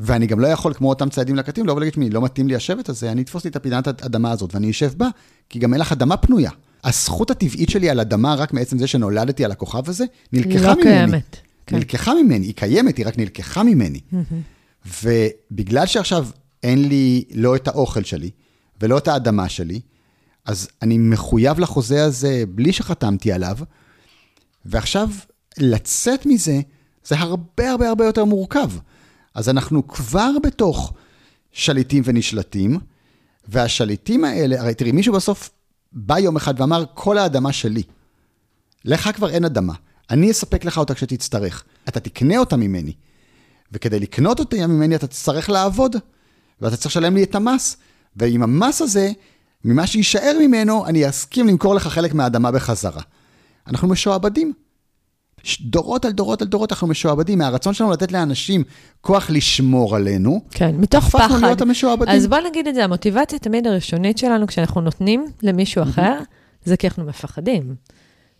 ואני 0.00 0.26
גם 0.26 0.40
לא 0.40 0.46
יכול, 0.46 0.74
כמו 0.74 0.88
אותם 0.88 1.08
ציידים 1.08 1.36
לקטים, 1.36 1.66
לבוא 1.66 1.76
ולהגיד, 1.76 2.14
לא 2.14 2.22
מתאים 2.22 2.48
לי 2.48 2.56
השבט 2.56 2.88
הזה, 2.88 3.12
אני 3.12 3.22
אתפוס 3.22 3.44
לי 3.44 3.50
את 3.50 3.56
הפינת 3.56 4.02
האדמה 4.02 4.30
הזאת 4.30 4.54
ואני 4.54 4.70
אשב 4.70 4.92
בה, 4.96 5.08
כי 5.48 5.58
גם 5.58 5.72
אין 5.72 5.80
לך 5.80 5.92
אדמה 5.92 6.16
פנויה. 6.16 6.50
הזכות 6.84 7.30
הטבעית 7.30 7.70
שלי 7.70 7.90
על 7.90 8.00
אדמה, 8.00 8.34
רק 8.34 8.52
מעצם 8.52 8.78
זה 8.78 8.86
שנולדתי 8.86 9.44
על 9.44 9.52
הכוכב 9.52 9.88
הזה, 9.88 10.04
נלקחה 10.32 10.66
לא 10.66 10.74
ממני. 10.74 10.82
קיימת. 10.82 11.36
כן. 11.66 11.76
נלקחה 11.76 12.14
ממני, 12.14 12.46
היא 12.46 12.54
קיימת, 12.54 12.96
היא 12.96 13.06
רק 13.06 13.18
נלקחה 13.18 13.62
ממני. 13.62 14.00
ובגלל 15.02 15.86
שעכשיו 15.86 16.26
אין 16.62 16.88
לי 16.88 17.24
לא 17.34 17.56
את 17.56 17.68
האוכל 17.68 18.02
שלי, 18.02 18.30
ולא 18.80 18.98
את 18.98 19.08
האדמה 19.08 19.48
שלי, 19.48 19.80
אז 20.44 20.68
אני 20.82 20.98
מחויב 20.98 21.60
לחוזה 21.60 22.04
הזה 22.04 22.44
בלי 22.48 22.72
שחתמתי 22.72 23.32
עליו, 23.32 23.58
ועכשיו 24.64 25.08
לצאת 25.58 26.26
מזה, 26.26 26.60
זה 27.04 27.18
הרבה 27.18 27.70
הרבה 27.70 27.88
הרבה 27.88 28.04
יותר 28.04 28.24
מורכב. 28.24 28.70
אז 29.34 29.48
אנחנו 29.48 29.88
כבר 29.88 30.30
בתוך 30.42 30.92
שליטים 31.52 32.02
ונשלטים, 32.06 32.78
והשליטים 33.48 34.24
האלה, 34.24 34.60
הרי 34.60 34.74
תראי, 34.74 34.92
מישהו 34.92 35.14
בסוף 35.14 35.50
בא 35.92 36.18
יום 36.18 36.36
אחד 36.36 36.60
ואמר, 36.60 36.84
כל 36.94 37.18
האדמה 37.18 37.52
שלי. 37.52 37.82
לך 38.84 39.10
כבר 39.14 39.30
אין 39.30 39.44
אדמה, 39.44 39.74
אני 40.10 40.30
אספק 40.30 40.64
לך 40.64 40.78
אותה 40.78 40.94
כשתצטרך. 40.94 41.64
אתה 41.88 42.00
תקנה 42.00 42.38
אותה 42.38 42.56
ממני. 42.56 42.92
וכדי 43.72 44.00
לקנות 44.00 44.40
אותה 44.40 44.66
ממני 44.66 44.96
אתה 44.96 45.06
תצטרך 45.06 45.50
לעבוד, 45.50 45.96
ואתה 46.60 46.76
צריך 46.76 46.86
לשלם 46.86 47.14
לי 47.14 47.22
את 47.22 47.34
המס. 47.34 47.76
ועם 48.16 48.42
המס 48.42 48.82
הזה, 48.82 49.12
ממה 49.64 49.86
שיישאר 49.86 50.36
ממנו, 50.40 50.86
אני 50.86 51.08
אסכים 51.08 51.46
למכור 51.46 51.74
לך 51.74 51.86
חלק 51.86 52.14
מהאדמה 52.14 52.50
בחזרה. 52.50 53.02
אנחנו 53.66 53.88
משועבדים. 53.88 54.52
דורות 55.60 56.04
על 56.04 56.12
דורות 56.12 56.42
על 56.42 56.48
דורות 56.48 56.72
אנחנו 56.72 56.86
משועבדים, 56.86 57.38
מהרצון 57.38 57.74
שלנו 57.74 57.90
לתת 57.90 58.12
לאנשים 58.12 58.64
כוח 59.00 59.30
לשמור 59.30 59.96
עלינו. 59.96 60.40
כן, 60.50 60.76
מתוך 60.78 61.08
פחד. 61.08 61.24
הפכנו 61.24 61.40
להיות 61.40 61.60
המשועבדים. 61.60 62.14
אז 62.14 62.26
בוא 62.26 62.38
נגיד 62.48 62.66
את 62.66 62.74
זה, 62.74 62.84
המוטיבציה 62.84 63.38
תמיד 63.38 63.66
הראשונית 63.66 64.18
שלנו 64.18 64.46
כשאנחנו 64.46 64.80
נותנים 64.80 65.26
למישהו 65.42 65.82
אחר, 65.82 66.18
זה 66.64 66.76
כי 66.76 66.86
אנחנו 66.86 67.04
מפחדים. 67.04 67.74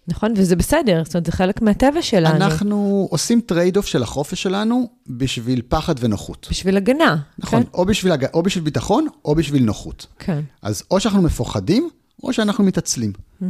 נכון? 0.09 0.32
וזה 0.36 0.57
בסדר, 0.57 1.03
זאת 1.05 1.14
אומרת, 1.14 1.26
זה 1.26 1.32
חלק 1.32 1.62
מהטבע 1.62 2.03
שלנו. 2.03 2.36
אנחנו 2.36 3.09
עושים 3.11 3.40
trade-off 3.40 3.86
של 3.86 4.03
החופש 4.03 4.42
שלנו 4.42 4.88
בשביל 5.07 5.62
פחד 5.68 5.94
ונוחות. 6.00 6.46
בשביל 6.50 6.76
הגנה. 6.76 7.16
נכון, 7.38 7.62
כן? 7.62 7.68
או, 7.74 7.84
בשביל, 7.84 8.12
או 8.34 8.42
בשביל 8.42 8.64
ביטחון, 8.64 9.07
או 9.24 9.34
בשביל 9.34 9.64
נוחות. 9.64 10.07
כן. 10.18 10.40
אז 10.62 10.82
או 10.90 11.00
שאנחנו 11.00 11.22
מפוחדים, 11.22 11.88
או 12.22 12.32
שאנחנו 12.32 12.64
מתעצלים. 12.64 13.12
Mm-hmm. 13.12 13.44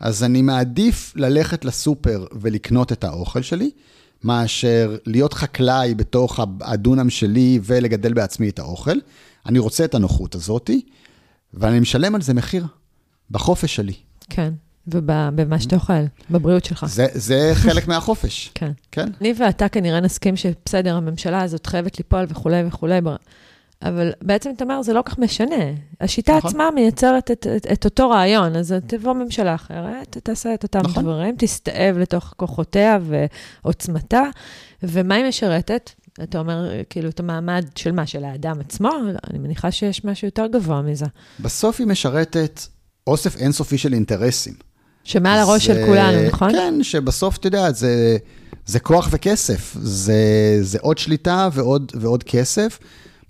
אז 0.00 0.24
אני 0.24 0.42
מעדיף 0.42 1.12
ללכת 1.16 1.64
לסופר 1.64 2.26
ולקנות 2.32 2.92
את 2.92 3.04
האוכל 3.04 3.42
שלי, 3.42 3.70
מאשר 4.24 4.96
להיות 5.06 5.32
חקלאי 5.34 5.94
בתוך 5.94 6.40
הדונם 6.60 7.10
שלי 7.10 7.60
ולגדל 7.62 8.12
בעצמי 8.12 8.48
את 8.48 8.58
האוכל. 8.58 8.98
אני 9.46 9.58
רוצה 9.58 9.84
את 9.84 9.94
הנוחות 9.94 10.34
הזאתי, 10.34 10.80
ואני 11.54 11.80
משלם 11.80 12.14
על 12.14 12.22
זה 12.22 12.34
מחיר, 12.34 12.66
בחופש 13.30 13.76
שלי. 13.76 13.94
כן. 14.30 14.52
ובמה 14.92 15.60
שאתה 15.60 15.76
אוכל, 15.76 16.02
בבריאות 16.30 16.64
שלך. 16.64 16.86
זה, 16.88 17.06
זה 17.14 17.50
חלק 17.54 17.88
מהחופש. 17.88 18.50
כן. 18.54 18.72
כן. 18.92 19.08
אני 19.20 19.34
ואתה 19.38 19.68
כנראה 19.68 20.00
נסכים 20.00 20.36
שבסדר, 20.36 20.96
הממשלה 20.96 21.42
הזאת 21.42 21.66
חייבת 21.66 21.98
ליפול 21.98 22.24
וכולי 22.28 22.62
וכולי, 22.66 23.00
אבל 23.82 24.12
בעצם, 24.22 24.50
תמר, 24.58 24.82
זה 24.82 24.92
לא 24.92 25.02
כך 25.04 25.18
משנה. 25.18 25.64
השיטה 26.00 26.36
נכון. 26.36 26.50
עצמה 26.50 26.70
מייצרת 26.74 27.30
את, 27.30 27.46
את, 27.56 27.66
את 27.72 27.84
אותו 27.84 28.10
רעיון, 28.10 28.56
אז 28.56 28.74
תבוא 28.86 29.12
ממשלה 29.12 29.54
אחרת, 29.54 30.18
תעשה 30.22 30.54
את 30.54 30.62
אותם 30.62 30.80
נכון. 30.84 31.02
דברים, 31.02 31.34
תסתאב 31.38 31.98
לתוך 31.98 32.34
כוחותיה 32.36 32.98
ועוצמתה, 33.64 34.22
ומה 34.82 35.14
היא 35.14 35.24
משרתת? 35.28 35.90
אתה 36.22 36.38
אומר, 36.38 36.70
כאילו, 36.90 37.08
את 37.08 37.20
המעמד 37.20 37.64
של 37.74 37.92
מה? 37.92 38.06
של 38.06 38.24
האדם 38.24 38.60
עצמו? 38.60 38.90
אני 39.30 39.38
מניחה 39.38 39.70
שיש 39.70 40.04
משהו 40.04 40.26
יותר 40.26 40.46
גבוה 40.46 40.82
מזה. 40.82 41.06
בסוף 41.40 41.80
היא 41.80 41.86
משרתת 41.86 42.60
אוסף 43.06 43.36
אינסופי 43.36 43.78
של 43.78 43.94
אינטרסים. 43.94 44.67
שמעל 45.04 45.38
הראש 45.38 45.66
זה- 45.66 45.74
של 45.74 45.86
כולנו, 45.86 46.28
נכון? 46.28 46.52
כן, 46.52 46.74
שבסוף, 46.82 47.36
אתה 47.36 47.46
יודע, 47.46 47.72
זה, 47.72 48.16
זה 48.66 48.80
כוח 48.80 49.08
וכסף. 49.12 49.76
זה, 49.80 50.14
זה 50.60 50.78
עוד 50.80 50.98
שליטה 50.98 51.48
ועוד, 51.52 51.92
ועוד 51.94 52.22
כסף. 52.22 52.78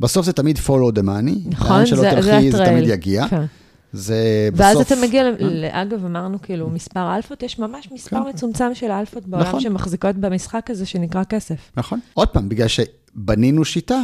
בסוף 0.01 0.27
זה 0.27 0.33
תמיד 0.33 0.59
follow 0.59 0.93
the 0.95 1.03
money. 1.03 1.49
נכון, 1.49 1.87
זה, 1.87 2.11
תלכי, 2.11 2.51
זה 2.51 2.59
זה. 2.59 2.65
תמיד 2.65 2.85
יגיע. 2.89 3.29
כן. 3.29 3.45
זה 3.93 4.17
ואז 4.55 4.77
בסוף... 4.77 4.93
אתה 4.93 5.01
מגיע, 5.03 5.23
ל- 5.39 5.65
אגב, 5.71 6.05
אמרנו 6.05 6.43
כאילו 6.43 6.71
מספר 6.71 7.17
אלפות, 7.17 7.43
יש 7.43 7.59
ממש 7.59 7.89
מספר 7.93 8.17
כן. 8.25 8.29
מצומצם 8.29 8.75
של 8.75 8.91
אלפות 8.91 9.27
בעולם 9.27 9.47
נכון. 9.49 9.61
שמחזיקות 9.61 10.17
במשחק 10.17 10.71
הזה 10.71 10.87
שנקרא 10.87 11.25
כסף. 11.25 11.57
נכון. 11.77 12.01
עוד 12.15 12.29
פעם, 12.29 12.49
בגלל 12.49 12.69
שבנינו 12.69 13.65
שיטה 13.65 14.03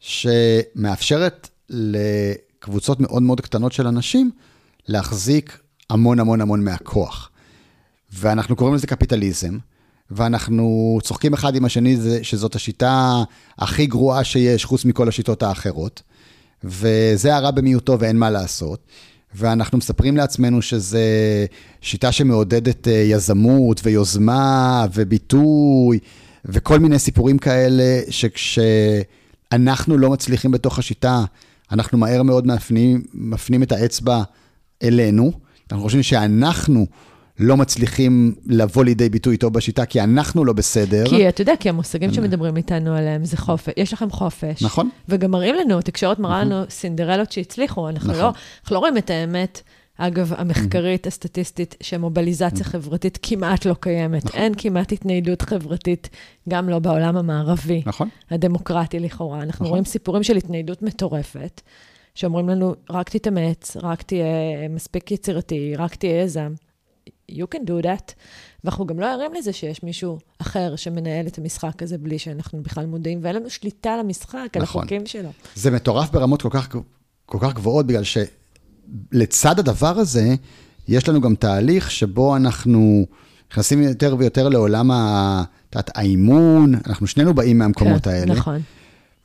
שמאפשרת 0.00 1.48
לקבוצות 1.70 3.00
מאוד 3.00 3.22
מאוד 3.22 3.40
קטנות 3.40 3.72
של 3.72 3.86
אנשים 3.86 4.30
להחזיק 4.88 5.58
המון 5.92 6.20
המון 6.20 6.40
המון 6.40 6.64
מהכוח. 6.64 7.30
ואנחנו 8.12 8.56
קוראים 8.56 8.74
לזה 8.74 8.86
קפיטליזם, 8.86 9.58
ואנחנו 10.10 10.98
צוחקים 11.02 11.32
אחד 11.34 11.56
עם 11.56 11.64
השני 11.64 11.96
שזאת 12.22 12.54
השיטה 12.54 13.22
הכי 13.58 13.86
גרועה 13.86 14.24
שיש, 14.24 14.64
חוץ 14.64 14.84
מכל 14.84 15.08
השיטות 15.08 15.42
האחרות. 15.42 16.02
וזה 16.64 17.36
הרע 17.36 17.50
במיעוטו 17.50 18.00
ואין 18.00 18.18
מה 18.18 18.30
לעשות. 18.30 18.80
ואנחנו 19.34 19.78
מספרים 19.78 20.16
לעצמנו 20.16 20.62
שזה 20.62 21.06
שיטה 21.80 22.12
שמעודדת 22.12 22.88
אה, 22.88 22.92
יזמות 22.92 23.80
ויוזמה 23.84 24.86
וביטוי 24.94 25.98
וכל 26.44 26.78
מיני 26.78 26.98
סיפורים 26.98 27.38
כאלה, 27.38 28.00
שכשאנחנו 28.10 29.98
לא 29.98 30.10
מצליחים 30.10 30.50
בתוך 30.50 30.78
השיטה, 30.78 31.24
אנחנו 31.72 31.98
מהר 31.98 32.22
מאוד 32.22 32.46
מפנים, 32.46 33.02
מפנים 33.14 33.62
את 33.62 33.72
האצבע 33.72 34.22
אלינו. 34.82 35.32
אנחנו 35.72 35.84
חושבים 35.84 36.02
שאנחנו 36.02 36.86
לא 37.38 37.56
מצליחים 37.56 38.34
לבוא 38.46 38.84
לידי 38.84 39.08
ביטוי 39.08 39.36
טוב 39.36 39.54
בשיטה, 39.54 39.86
כי 39.86 40.00
אנחנו 40.00 40.44
לא 40.44 40.52
בסדר. 40.52 41.04
כי 41.08 41.28
אתה 41.28 41.42
יודע, 41.42 41.56
כי 41.60 41.68
המושגים 41.68 42.12
שמדברים 42.12 42.56
איתנו 42.56 42.94
עליהם 42.94 43.24
זה 43.24 43.36
חופש, 43.36 43.72
יש 43.76 43.92
לכם 43.92 44.10
חופש. 44.10 44.62
נכון. 44.62 44.88
וגם 45.08 45.30
מראים 45.30 45.54
לנו, 45.54 45.78
התקשורת 45.78 46.18
מראה 46.18 46.44
לנו 46.44 46.62
סינדרלות 46.70 47.32
שהצליחו, 47.32 47.88
אנחנו 47.88 48.12
נכון. 48.12 48.22
לא 48.22 48.32
אנחנו 48.62 48.74
לא 48.74 48.78
רואים 48.78 48.96
את 48.96 49.10
האמת. 49.10 49.62
אגב, 49.98 50.32
המחקרית, 50.36 51.06
הסטטיסטית, 51.06 51.74
שמובליזציה 51.80 52.64
חברתית 52.64 53.18
כמעט 53.22 53.64
לא 53.64 53.74
קיימת. 53.80 54.34
אין 54.34 54.52
כמעט 54.56 54.92
התניידות 54.92 55.42
חברתית, 55.42 56.08
גם 56.48 56.68
לא 56.68 56.78
בעולם 56.78 57.16
המערבי. 57.16 57.82
נכון. 57.86 58.08
הדמוקרטי 58.30 59.00
לכאורה. 59.00 59.42
אנחנו 59.42 59.52
נכון. 59.52 59.66
רואים 59.66 59.84
סיפורים 59.84 60.22
של 60.22 60.36
התניידות 60.36 60.82
מטורפת, 60.82 61.60
שאומרים 62.14 62.48
לנו, 62.48 62.74
רק 62.90 63.10
תתאמץ, 63.10 63.76
רק 63.82 64.02
תהיה 64.02 64.24
מספיק 64.70 65.10
יצירתי, 65.10 65.76
רק 65.76 65.94
תהיה 65.94 66.22
יזם. 66.22 66.52
You 67.32 67.44
can 67.54 67.58
do 67.66 67.84
that. 67.84 68.12
ואנחנו 68.64 68.86
גם 68.86 69.00
לא 69.00 69.06
ערים 69.12 69.34
לזה 69.34 69.52
שיש 69.52 69.82
מישהו 69.82 70.18
אחר 70.38 70.76
שמנהל 70.76 71.26
את 71.26 71.38
המשחק 71.38 71.82
הזה 71.82 71.98
בלי 71.98 72.18
שאנחנו 72.18 72.62
בכלל 72.62 72.86
מודעים, 72.86 73.18
ואין 73.22 73.36
לנו 73.36 73.50
שליטה 73.50 73.90
על 73.94 74.00
המשחק, 74.00 74.48
על 74.54 74.62
נכון. 74.62 74.80
החוקים 74.82 75.06
שלו. 75.06 75.28
זה 75.54 75.70
מטורף 75.70 76.10
ברמות 76.10 76.42
כל 76.42 76.48
כך, 76.50 76.68
כל 77.26 77.38
כך 77.40 77.54
גבוהות, 77.54 77.86
בגלל 77.86 78.02
שלצד 78.04 79.58
הדבר 79.58 79.98
הזה, 79.98 80.34
יש 80.88 81.08
לנו 81.08 81.20
גם 81.20 81.34
תהליך 81.34 81.90
שבו 81.90 82.36
אנחנו 82.36 83.06
נכנסים 83.52 83.82
יותר 83.82 84.16
ויותר 84.18 84.48
לעולם 84.48 84.90
ה- 84.90 85.44
את 85.78 85.90
האימון, 85.94 86.74
אנחנו 86.86 87.06
שנינו 87.06 87.34
באים 87.34 87.58
מהמקומות 87.58 88.04
כן, 88.04 88.10
האלה. 88.10 88.34
נכון. 88.34 88.60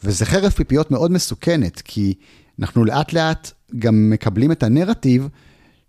וזה 0.04 0.26
חרב 0.26 0.52
פיפיות 0.52 0.92
מאוד 0.92 1.12
מסוכנת, 1.12 1.82
כי 1.86 2.14
אנחנו 2.60 2.86
לאט 2.86 3.14
לאט 3.14 3.52
גם 3.80 4.10
מקבלים 4.10 4.52
את 4.52 4.64
הנרטיב 4.64 5.28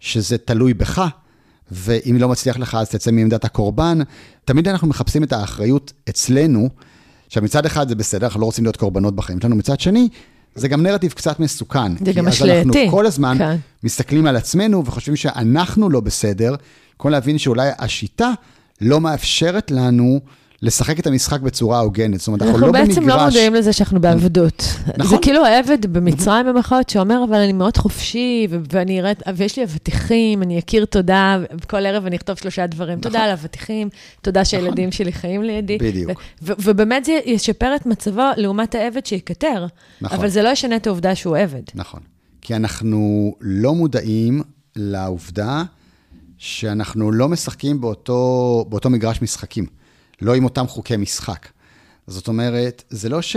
שזה 0.01 0.39
תלוי 0.39 0.75
בך, 0.75 1.03
ואם 1.71 2.17
לא 2.21 2.29
מצליח 2.29 2.59
לך 2.59 2.75
אז 2.75 2.89
תצא 2.89 3.11
מעמדת 3.11 3.45
הקורבן. 3.45 3.99
תמיד 4.45 4.69
אנחנו 4.69 4.89
מחפשים 4.89 5.25
את 5.25 5.33
האחריות 5.33 5.93
אצלנו, 6.09 6.69
עכשיו 7.27 7.43
מצד 7.43 7.67
אחד 7.67 7.89
זה 7.89 7.95
בסדר, 7.95 8.27
אנחנו 8.27 8.41
לא 8.41 8.47
רוצים 8.47 8.65
להיות 8.65 8.77
קורבנות 8.77 9.17
בחיים 9.17 9.41
שלנו, 9.41 9.57
מצד 9.57 9.81
שני, 9.81 10.09
זה 10.55 10.69
גם 10.69 10.83
נרטיב 10.83 11.13
קצת 11.13 11.41
מסוכן. 11.41 12.05
זה 12.05 12.13
גם 12.13 12.31
כי 12.31 12.31
אז. 12.31 12.43
אנחנו 12.43 12.73
כל 12.91 13.07
הזמן 13.07 13.39
כן. 13.39 13.57
מסתכלים 13.83 14.27
על 14.27 14.37
עצמנו 14.37 14.85
וחושבים 14.85 15.17
שאנחנו 15.17 15.91
לא 15.91 16.01
בסדר, 16.01 16.55
במקום 16.93 17.11
להבין 17.11 17.39
שאולי 17.39 17.71
השיטה 17.79 18.33
לא 18.81 19.01
מאפשרת 19.01 19.71
לנו 19.71 20.21
לשחק 20.63 21.01
את 21.01 21.07
המשחק 21.07 21.41
בצורה 21.41 21.81
הוגנת. 21.81 22.19
זאת 22.19 22.27
אומרת, 22.27 22.43
אנחנו, 22.43 22.55
אנחנו 22.55 22.67
לא 22.67 22.73
במגרש... 22.73 22.89
בעצם 22.89 23.09
לא 23.09 23.25
מודעים 23.25 23.55
לזה 23.55 23.73
שאנחנו 23.73 24.01
בעבדות. 24.01 24.65
נכון. 24.97 25.07
זה 25.07 25.17
כאילו 25.23 25.45
העבד 25.45 25.87
במצרים 25.93 26.47
במחאות 26.47 26.91
שאומר, 26.91 27.25
אבל 27.25 27.37
אני 27.37 27.53
מאוד 27.53 27.77
חופשי, 27.77 28.47
ואני 28.73 29.01
אראה, 29.01 29.13
ויש 29.37 29.59
לי 29.59 29.65
אבטיחים, 29.65 30.43
אני 30.43 30.59
אכיר 30.59 30.85
תודה, 30.85 31.39
וכל 31.63 31.87
ערב 31.87 32.07
אני 32.07 32.17
אכתוב 32.17 32.37
שלושה 32.37 32.67
דברים. 32.67 33.01
תודה 33.01 33.21
על 33.21 33.31
אבטיחים, 33.31 33.89
תודה 34.23 34.45
שהילדים 34.45 34.93
שלי 34.93 35.13
חיים 35.13 35.43
לידי. 35.43 35.79
בדיוק. 35.79 36.23
ובאמת 36.43 37.05
זה 37.05 37.21
ישפר 37.25 37.77
את 37.77 37.87
מצבו 37.87 38.23
לעומת 38.37 38.75
העבד 38.75 39.07
שיקטר. 39.07 39.67
נכון. 40.01 40.19
אבל 40.19 40.29
זה 40.29 40.43
לא 40.43 40.49
ישנה 40.49 40.77
את 40.77 40.87
העובדה 40.87 41.15
שהוא 41.15 41.37
עבד. 41.37 41.63
נכון. 41.75 42.01
כי 42.43 42.57
אנחנו 42.57 43.35
לא 43.41 43.75
מודעים 43.75 44.43
לעובדה 44.77 45.63
שאנחנו 46.39 47.13
לא 47.13 47.29
משחקים 47.29 47.81
באותו, 47.81 48.65
באותו 48.69 48.91
מגרש 48.91 49.23
משחקים, 49.23 49.67
לא 50.23 50.35
עם 50.35 50.45
אותם 50.45 50.67
חוקי 50.67 50.97
משחק. 50.97 51.49
זאת 52.07 52.29
אומרת, 52.29 52.85
זה 52.91 53.09
לא 53.09 53.23
ש... 53.23 53.37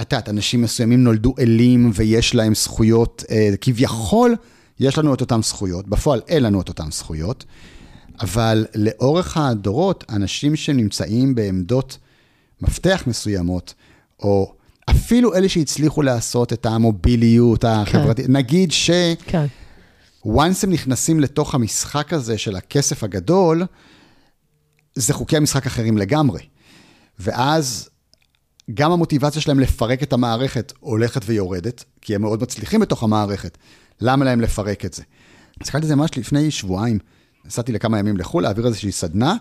את 0.00 0.12
יודעת, 0.12 0.28
אנשים 0.28 0.62
מסוימים 0.62 1.04
נולדו 1.04 1.34
אלים 1.38 1.90
ויש 1.94 2.34
להם 2.34 2.54
זכויות, 2.54 3.24
אה, 3.30 3.50
כביכול 3.60 4.36
יש 4.80 4.98
לנו 4.98 5.14
את 5.14 5.20
אותן 5.20 5.42
זכויות, 5.42 5.88
בפועל 5.88 6.20
אין 6.28 6.42
לנו 6.42 6.60
את 6.60 6.68
אותן 6.68 6.90
זכויות, 6.90 7.44
אבל 8.20 8.66
לאורך 8.74 9.36
הדורות, 9.36 10.04
אנשים 10.10 10.56
שנמצאים 10.56 11.34
בעמדות 11.34 11.98
מפתח 12.60 13.02
מסוימות, 13.06 13.74
או 14.22 14.52
אפילו 14.90 15.34
אלה 15.34 15.48
שהצליחו 15.48 16.02
לעשות 16.02 16.52
את 16.52 16.66
המוביליות 16.66 17.64
החברתית, 17.64 18.28
נגיד 18.28 18.72
ש... 18.72 18.90
כן. 19.26 19.46
once 20.26 20.62
הם 20.62 20.70
נכנסים 20.70 21.20
לתוך 21.20 21.54
המשחק 21.54 22.12
הזה 22.12 22.38
של 22.38 22.56
הכסף 22.56 23.04
הגדול, 23.04 23.62
זה 24.94 25.14
חוקי 25.14 25.36
המשחק 25.36 25.66
אחרים 25.66 25.98
לגמרי. 25.98 26.40
ואז 27.18 27.88
גם 28.74 28.92
המוטיבציה 28.92 29.42
שלהם 29.42 29.60
לפרק 29.60 30.02
את 30.02 30.12
המערכת 30.12 30.72
הולכת 30.80 31.22
ויורדת, 31.26 31.84
כי 32.00 32.14
הם 32.14 32.22
מאוד 32.22 32.42
מצליחים 32.42 32.80
בתוך 32.80 33.02
המערכת. 33.02 33.58
למה 34.00 34.24
להם 34.24 34.40
לפרק 34.40 34.84
את 34.84 34.94
זה? 34.94 35.02
הסתכלתי 35.60 35.84
על 35.84 35.88
זה 35.88 35.96
ממש 35.96 36.10
לפני 36.18 36.50
שבועיים, 36.50 36.98
נסעתי 37.44 37.72
לכמה 37.72 37.98
ימים 37.98 38.16
לחו"ל, 38.16 38.42
להעביר 38.42 38.66
איזושהי 38.66 38.92
סדנה, 38.92 39.34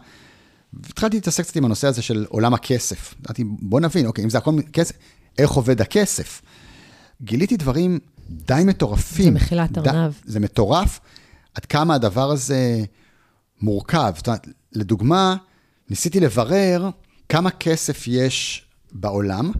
והתחלתי 0.73 1.17
להתעסק 1.17 1.43
קצת 1.43 1.55
עם 1.55 1.65
הנושא 1.65 1.87
הזה 1.87 2.01
של 2.01 2.25
עולם 2.29 2.53
הכסף. 2.53 3.13
אמרתי, 3.25 3.43
בוא 3.43 3.79
נבין, 3.79 4.05
אוקיי, 4.05 4.23
אם 4.23 4.29
זה 4.29 4.37
הכל 4.37 4.51
כסף, 4.73 4.95
איך 5.37 5.51
עובד 5.51 5.81
הכסף? 5.81 6.41
גיליתי 7.21 7.57
דברים 7.57 7.99
די 8.29 8.61
מטורפים. 8.65 9.25
זה 9.25 9.31
מחילת 9.31 9.71
ד- 9.71 9.87
ארנב. 9.87 10.13
זה 10.25 10.39
מטורף, 10.39 10.99
עד 11.53 11.65
כמה 11.65 11.95
הדבר 11.95 12.31
הזה 12.31 12.83
מורכב. 13.61 14.13
זאת 14.15 14.27
אומרת, 14.27 14.47
לדוגמה, 14.73 15.35
ניסיתי 15.89 16.19
לברר 16.19 16.89
כמה 17.29 17.49
כסף 17.49 18.03
יש 18.07 18.65
בעולם, 18.91 19.51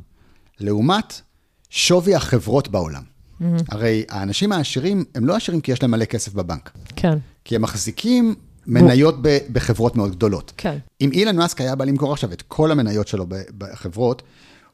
לעומת 0.60 1.22
שווי 1.70 2.16
החברות 2.16 2.68
בעולם. 2.68 3.03
Mm-hmm. 3.03 3.43
הרי 3.70 4.05
האנשים 4.10 4.51
העשירים, 4.51 5.05
הם 5.16 5.26
לא 5.26 5.36
עשירים 5.36 5.62
כי 5.62 5.72
יש 5.72 5.82
להם 5.82 5.91
מלא 5.91 6.05
כסף 6.05 6.34
בבנק, 6.34 6.72
כן, 6.95 7.18
כי 7.45 7.55
הם 7.55 7.62
מחזיקים 7.62 8.36
מניות 8.68 9.16
ב- 9.22 9.38
בחברות 9.51 9.95
מאוד 9.95 10.12
גדולות. 10.12 10.53
כן. 10.57 10.78
אם 11.01 11.12
אילן 11.12 11.36
מאסק 11.36 11.62
היה 11.62 11.76
בא 11.76 11.86
למכור 11.86 12.14
עכשיו 12.14 12.34
את 12.34 12.41
כל 12.41 12.72
המניות 12.72 13.07
שלו 13.07 13.26
בחברות, 13.57 14.22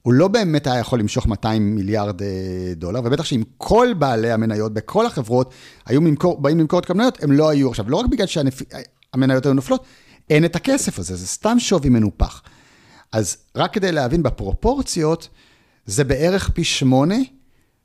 הוא 0.02 0.14
לא 0.14 0.28
באמת 0.28 0.68
היה 0.68 0.80
יכול 0.80 1.00
למשוך 1.00 1.28
200 1.28 1.76
מיליארד 1.76 2.22
אה, 2.22 2.28
דולר, 2.76 3.00
ובטח 3.04 3.26
שאם 3.26 3.44
כל 3.58 3.88
בעלי 4.00 4.32
המניות 4.32 4.74
בכל 4.74 5.06
החברות 5.06 5.54
היו 5.86 6.02
ממכור, 6.02 6.42
באים 6.42 6.60
למכור 6.60 6.80
את 6.80 6.90
המניות, 6.90 7.24
הם 7.24 7.32
לא 7.32 7.50
היו 7.50 7.70
עכשיו, 7.70 7.90
לא 7.90 7.98
רק 7.98 8.06
בגלל 8.06 8.28
שהמניות 8.28 9.46
היו 9.46 9.54
נופלות, 9.54 9.86
אין 10.30 10.46
את 10.46 10.56
הכסף 10.56 11.00
הזה, 11.00 11.16
זה 11.16 11.28
סתם 11.28 11.60
שווי 11.60 11.90
מנופח. 11.90 12.42
אז 13.12 13.38
רק 13.56 13.74
כדי 13.74 13.92
להבין 13.92 14.24
בפרופורציות, 14.24 15.30
זה 15.86 16.04
בערך 16.04 16.50
פי 16.50 16.64
שמונה 16.64 17.16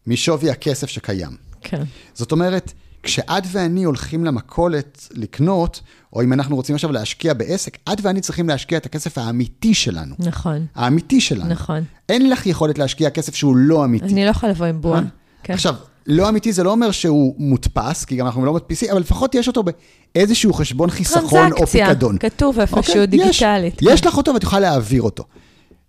משווי 0.07 0.51
הכסף 0.51 0.87
שקיים. 0.87 1.37
כן. 1.61 1.83
זאת 2.15 2.33
אומרת, 2.33 2.73
כשאת 3.03 3.45
ואני 3.53 3.85
הולכים 3.85 4.25
למכולת 4.25 5.09
לקנות, 5.13 5.81
או 6.13 6.23
אם 6.23 6.33
אנחנו 6.33 6.57
רוצים 6.57 6.75
עכשיו 6.75 6.93
להשקיע 6.93 7.35
בעסק, 7.35 7.79
את 7.93 7.99
ואני 8.03 8.21
צריכים 8.21 8.49
להשקיע 8.49 8.79
את 8.79 8.87
הכסף 8.87 9.19
האמיתי 9.19 9.75
שלנו. 9.75 10.15
נכון. 10.19 10.67
האמיתי 10.75 11.21
שלנו. 11.21 11.51
נכון. 11.51 11.85
אין 12.09 12.31
לך 12.31 12.47
יכולת 12.47 12.79
להשקיע 12.79 13.11
כסף 13.11 13.35
שהוא 13.35 13.57
לא 13.57 13.85
אמיתי. 13.85 14.05
אני 14.05 14.25
לא 14.25 14.31
יכולה 14.31 14.53
לבוא 14.53 14.67
עם 14.67 14.81
בועה. 14.81 15.01
אה? 15.01 15.05
כן. 15.43 15.53
עכשיו, 15.53 15.75
לא 16.07 16.29
אמיתי 16.29 16.53
זה 16.53 16.63
לא 16.63 16.71
אומר 16.71 16.91
שהוא 16.91 17.35
מודפס, 17.39 18.05
כי 18.05 18.17
גם 18.17 18.27
אנחנו 18.27 18.45
לא 18.45 18.53
מדפיסים, 18.53 18.91
אבל 18.91 19.01
לפחות 19.01 19.35
יש 19.35 19.49
אותו 19.49 19.63
באיזשהו 19.63 20.53
חשבון 20.53 20.91
חיסכון 20.91 21.53
או 21.53 21.67
פיקדון. 21.67 22.19
כתוב 22.19 22.61
איפשהו 22.61 22.79
אוקיי? 22.79 23.07
דיגיטלית. 23.07 23.83
יש, 23.83 23.89
יש 23.93 24.07
לך 24.07 24.17
אותו 24.17 24.35
ואת 24.35 24.43
יכולה 24.43 24.61
להעביר 24.61 25.03
אותו. 25.03 25.25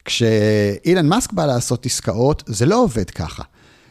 כשאילן 0.05 1.07
מאסק 1.07 1.33
בא 1.33 1.45
לעשות 1.45 1.85
עסקאות, 1.85 2.43
זה 2.47 2.65
לא 2.65 2.83
עובד 2.83 3.09
ככה. 3.09 3.43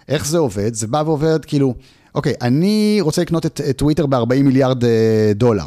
איך 0.09 0.27
זה 0.27 0.39
עובד? 0.39 0.75
זה 0.75 0.87
בא 0.87 1.03
ועובד 1.07 1.45
כאילו, 1.45 1.75
אוקיי, 2.15 2.33
אני 2.43 2.99
רוצה 3.01 3.23
לקנות 3.23 3.47
את, 3.47 3.61
את 3.71 3.79
טוויטר 3.79 4.07
ב-40 4.07 4.43
מיליארד 4.43 4.85
אה, 4.85 5.33
דולר. 5.35 5.65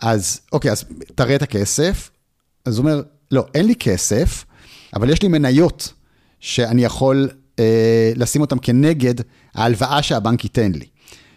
אז 0.00 0.40
אוקיי, 0.52 0.72
אז 0.72 0.84
תראה 1.14 1.34
את 1.34 1.42
הכסף. 1.42 2.10
אז 2.64 2.78
הוא 2.78 2.86
אומר, 2.86 3.02
לא, 3.30 3.46
אין 3.54 3.66
לי 3.66 3.74
כסף, 3.74 4.44
אבל 4.96 5.10
יש 5.10 5.22
לי 5.22 5.28
מניות 5.28 5.92
שאני 6.40 6.84
יכול 6.84 7.28
אה, 7.58 8.12
לשים 8.16 8.40
אותן 8.40 8.56
כנגד 8.62 9.14
ההלוואה 9.54 10.02
שהבנק 10.02 10.44
ייתן 10.44 10.72
לי. 10.72 10.86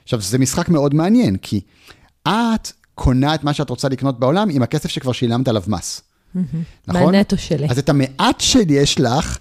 עכשיו, 0.03 0.21
זה 0.21 0.37
משחק 0.37 0.69
מאוד 0.69 0.93
מעניין, 0.93 1.37
כי 1.37 1.61
את 2.27 2.71
קונה 2.95 3.35
את 3.35 3.43
מה 3.43 3.53
שאת 3.53 3.69
רוצה 3.69 3.89
לקנות 3.89 4.19
בעולם 4.19 4.49
עם 4.49 4.61
הכסף 4.61 4.89
שכבר 4.89 5.11
שילמת 5.11 5.47
עליו 5.47 5.63
מס. 5.67 6.01
נכון? 6.87 7.03
מהנטו 7.03 7.37
שלי. 7.37 7.67
אז 7.69 7.79
את 7.79 7.89
המעט 7.89 8.41
שיש 8.41 8.99
לך, 8.99 9.37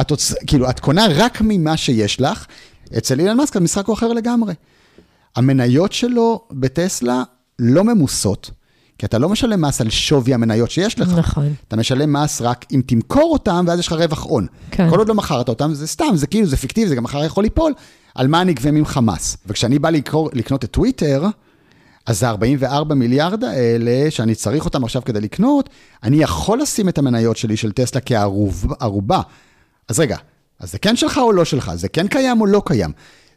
את, 0.00 0.10
רוצ... 0.10 0.32
כאילו, 0.46 0.70
את 0.70 0.80
קונה 0.80 1.06
רק 1.16 1.38
ממה 1.40 1.76
שיש 1.76 2.20
לך, 2.20 2.46
אצל 2.98 3.20
אילן 3.20 3.36
מאסק 3.36 3.56
המשחק 3.56 3.86
הוא 3.86 3.94
אחר 3.94 4.08
לגמרי. 4.08 4.54
המניות 5.36 5.92
שלו 5.92 6.44
בטסלה 6.50 7.22
לא 7.58 7.84
ממוסות, 7.84 8.50
כי 8.98 9.06
אתה 9.06 9.18
לא 9.18 9.28
משלם 9.28 9.62
מס 9.62 9.80
על 9.80 9.90
שווי 9.90 10.34
המניות 10.34 10.70
שיש 10.70 10.98
לך. 10.98 11.08
נכון. 11.16 11.52
אתה 11.68 11.76
משלם 11.76 12.12
מס 12.12 12.40
רק 12.40 12.66
אם 12.72 12.82
תמכור 12.86 13.32
אותם, 13.32 13.64
ואז 13.68 13.78
יש 13.78 13.86
לך 13.86 13.92
רווח 13.92 14.22
הון. 14.22 14.46
כן. 14.70 14.90
כל 14.90 14.98
עוד 14.98 15.08
לא 15.08 15.14
מכרת 15.14 15.48
אותם, 15.48 15.74
זה 15.74 15.86
סתם, 15.86 16.10
זה 16.14 16.26
כאילו, 16.26 16.46
זה 16.46 16.56
פיקטיבי, 16.56 16.88
זה 16.88 16.94
גם 16.94 17.02
מחר 17.02 17.24
יכול 17.24 17.44
ליפול, 17.44 17.72
על 18.14 18.28
מה 18.28 18.44
נגבה 18.44 18.70
ממך 18.70 19.00
מס. 19.02 19.36
וכשאני 19.46 19.78
בא 19.78 19.90
לקרוא, 19.90 20.30
לקנות 20.32 20.64
את 20.64 20.70
טוויטר, 20.70 21.24
אז 22.06 22.22
ה-44 22.22 22.94
מיליארד 22.94 23.44
האלה, 23.44 24.10
שאני 24.10 24.34
צריך 24.34 24.64
אותם 24.64 24.84
עכשיו 24.84 25.04
כדי 25.04 25.20
לקנות, 25.20 25.68
אני 26.02 26.16
יכול 26.16 26.60
לשים 26.60 26.88
את 26.88 26.98
המניות 26.98 27.36
שלי 27.36 27.56
של 27.56 27.72
טסלה 27.72 28.00
כערובה. 28.00 29.20
אז 29.88 30.00
רגע, 30.00 30.16
אז 30.60 30.72
זה 30.72 30.78
כן 30.78 30.96
שלך 30.96 31.18
או 31.18 31.32
לא 31.32 31.44
שלך? 31.44 31.72
זה 31.74 31.88
כן 31.88 32.08
קיים 32.08 32.40
או 32.40 32.46
לא 32.46 32.62
קיים? 32.66 32.90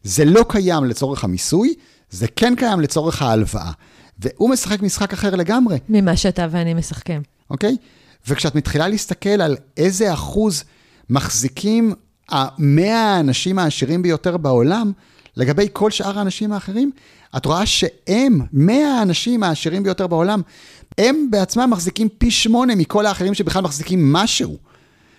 זה 0.04 0.26
לא 0.26 0.46
קיים 0.48 0.84
לצורך 0.84 1.24
המיסוי, 1.24 1.74
זה 2.10 2.28
כן 2.36 2.54
קיים 2.56 2.80
לצורך 2.80 3.22
ההלוואה. 3.22 3.72
והוא 4.22 4.50
משחק 4.50 4.82
משחק 4.82 5.14
אחר 5.14 5.36
לגמרי. 5.36 5.80
ממה 5.90 6.16
שאתה 6.16 6.48
ואני 6.52 6.74
משחקים. 6.74 7.22
אוקיי? 7.50 7.78
וכשאת 8.28 8.56
מתחילה 8.56 8.88
להסתכל 8.88 9.42
על 9.42 9.58
איזה 9.78 10.14
אחוז 10.14 10.64
מחזיקים 11.10 11.94
המאה 12.30 13.16
האנשים 13.16 13.60
העשירים 13.60 14.02
ביותר 14.02 14.38
בעולם, 14.38 14.92
לגבי 15.38 15.68
כל 15.74 15.92
שאר 15.92 16.20
האנשים 16.20 16.52
האחרים, 16.52 16.92
את 17.38 17.46
רואה 17.46 17.66
שהם, 17.66 18.42
מאה 18.54 19.00
האנשים 19.00 19.44
העשירים 19.44 19.84
ביותר 19.84 20.08
בעולם, 20.08 20.42
הם 20.98 21.28
בעצמם 21.32 21.70
מחזיקים 21.70 22.10
פי 22.18 22.32
שמונה 22.32 22.76
מכל 22.76 23.06
האחרים 23.06 23.34
שבכלל 23.34 23.62
מחזיקים 23.62 24.14
משהו. 24.14 24.58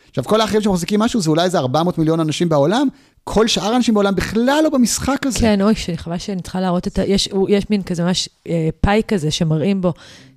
עכשיו, 0.08 0.24
כל 0.24 0.40
האחרים 0.40 0.62
שמחזיקים 0.62 1.00
משהו 1.00 1.20
זה 1.20 1.30
אולי 1.30 1.44
איזה 1.44 1.58
400 1.58 1.98
מיליון 1.98 2.20
אנשים 2.20 2.48
בעולם, 2.48 2.88
כל 3.24 3.48
שאר 3.48 3.72
האנשים 3.72 3.94
בעולם 3.94 4.14
בכלל 4.14 4.60
לא 4.64 4.70
במשחק 4.70 5.26
הזה. 5.26 5.38
כן, 5.38 5.62
אוי, 5.62 5.74
חבל 5.96 6.18
שאני 6.18 6.42
צריכה 6.42 6.60
להראות 6.60 6.86
את 6.86 6.98
ה... 6.98 7.04
יש, 7.04 7.28
יש 7.48 7.70
מין 7.70 7.82
כזה 7.82 8.04
ממש 8.04 8.28
אה, 8.48 8.68
פאי 8.80 9.02
כזה 9.08 9.30
שמראים 9.30 9.80
בו 9.80 9.92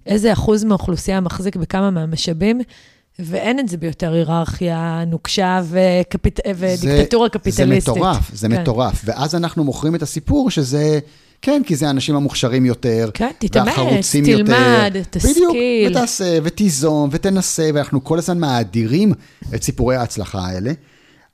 איזה 0.05 0.33
אחוז 0.33 0.63
מהאוכלוסייה 0.63 1.19
מחזיק 1.19 1.55
בכמה 1.55 1.91
מהמשאבים, 1.91 2.61
ואין 3.19 3.59
את 3.59 3.69
זה 3.69 3.77
ביותר 3.77 4.13
היררכיה 4.13 5.03
נוקשה 5.07 5.61
וקפיט... 5.69 6.39
ודיקטטורה 6.55 7.29
קפיטליסטית. 7.29 7.83
זה 7.83 7.91
מטורף, 7.91 8.31
זה 8.33 8.47
כן. 8.47 8.61
מטורף. 8.61 9.01
ואז 9.05 9.35
אנחנו 9.35 9.63
מוכרים 9.63 9.95
את 9.95 10.01
הסיפור 10.01 10.49
שזה... 10.49 10.99
כן, 11.41 11.61
כי 11.65 11.75
זה 11.75 11.87
האנשים 11.87 12.15
המוכשרים 12.15 12.65
יותר, 12.65 13.09
כן, 13.13 13.31
תתאמץ, 13.39 13.67
והחרוצים 13.67 14.25
תלמד, 14.25 14.91
יותר. 14.95 15.01
תשכיל. 15.09 15.31
בדיוק, 15.31 15.55
ותעשה, 15.91 16.37
ותיזום, 16.43 17.09
ותנסה, 17.11 17.69
ואנחנו 17.73 18.03
כל 18.03 18.17
הזמן 18.17 18.39
מאדירים 18.39 19.13
את 19.55 19.63
סיפורי 19.63 19.95
ההצלחה 19.95 20.39
האלה. 20.39 20.71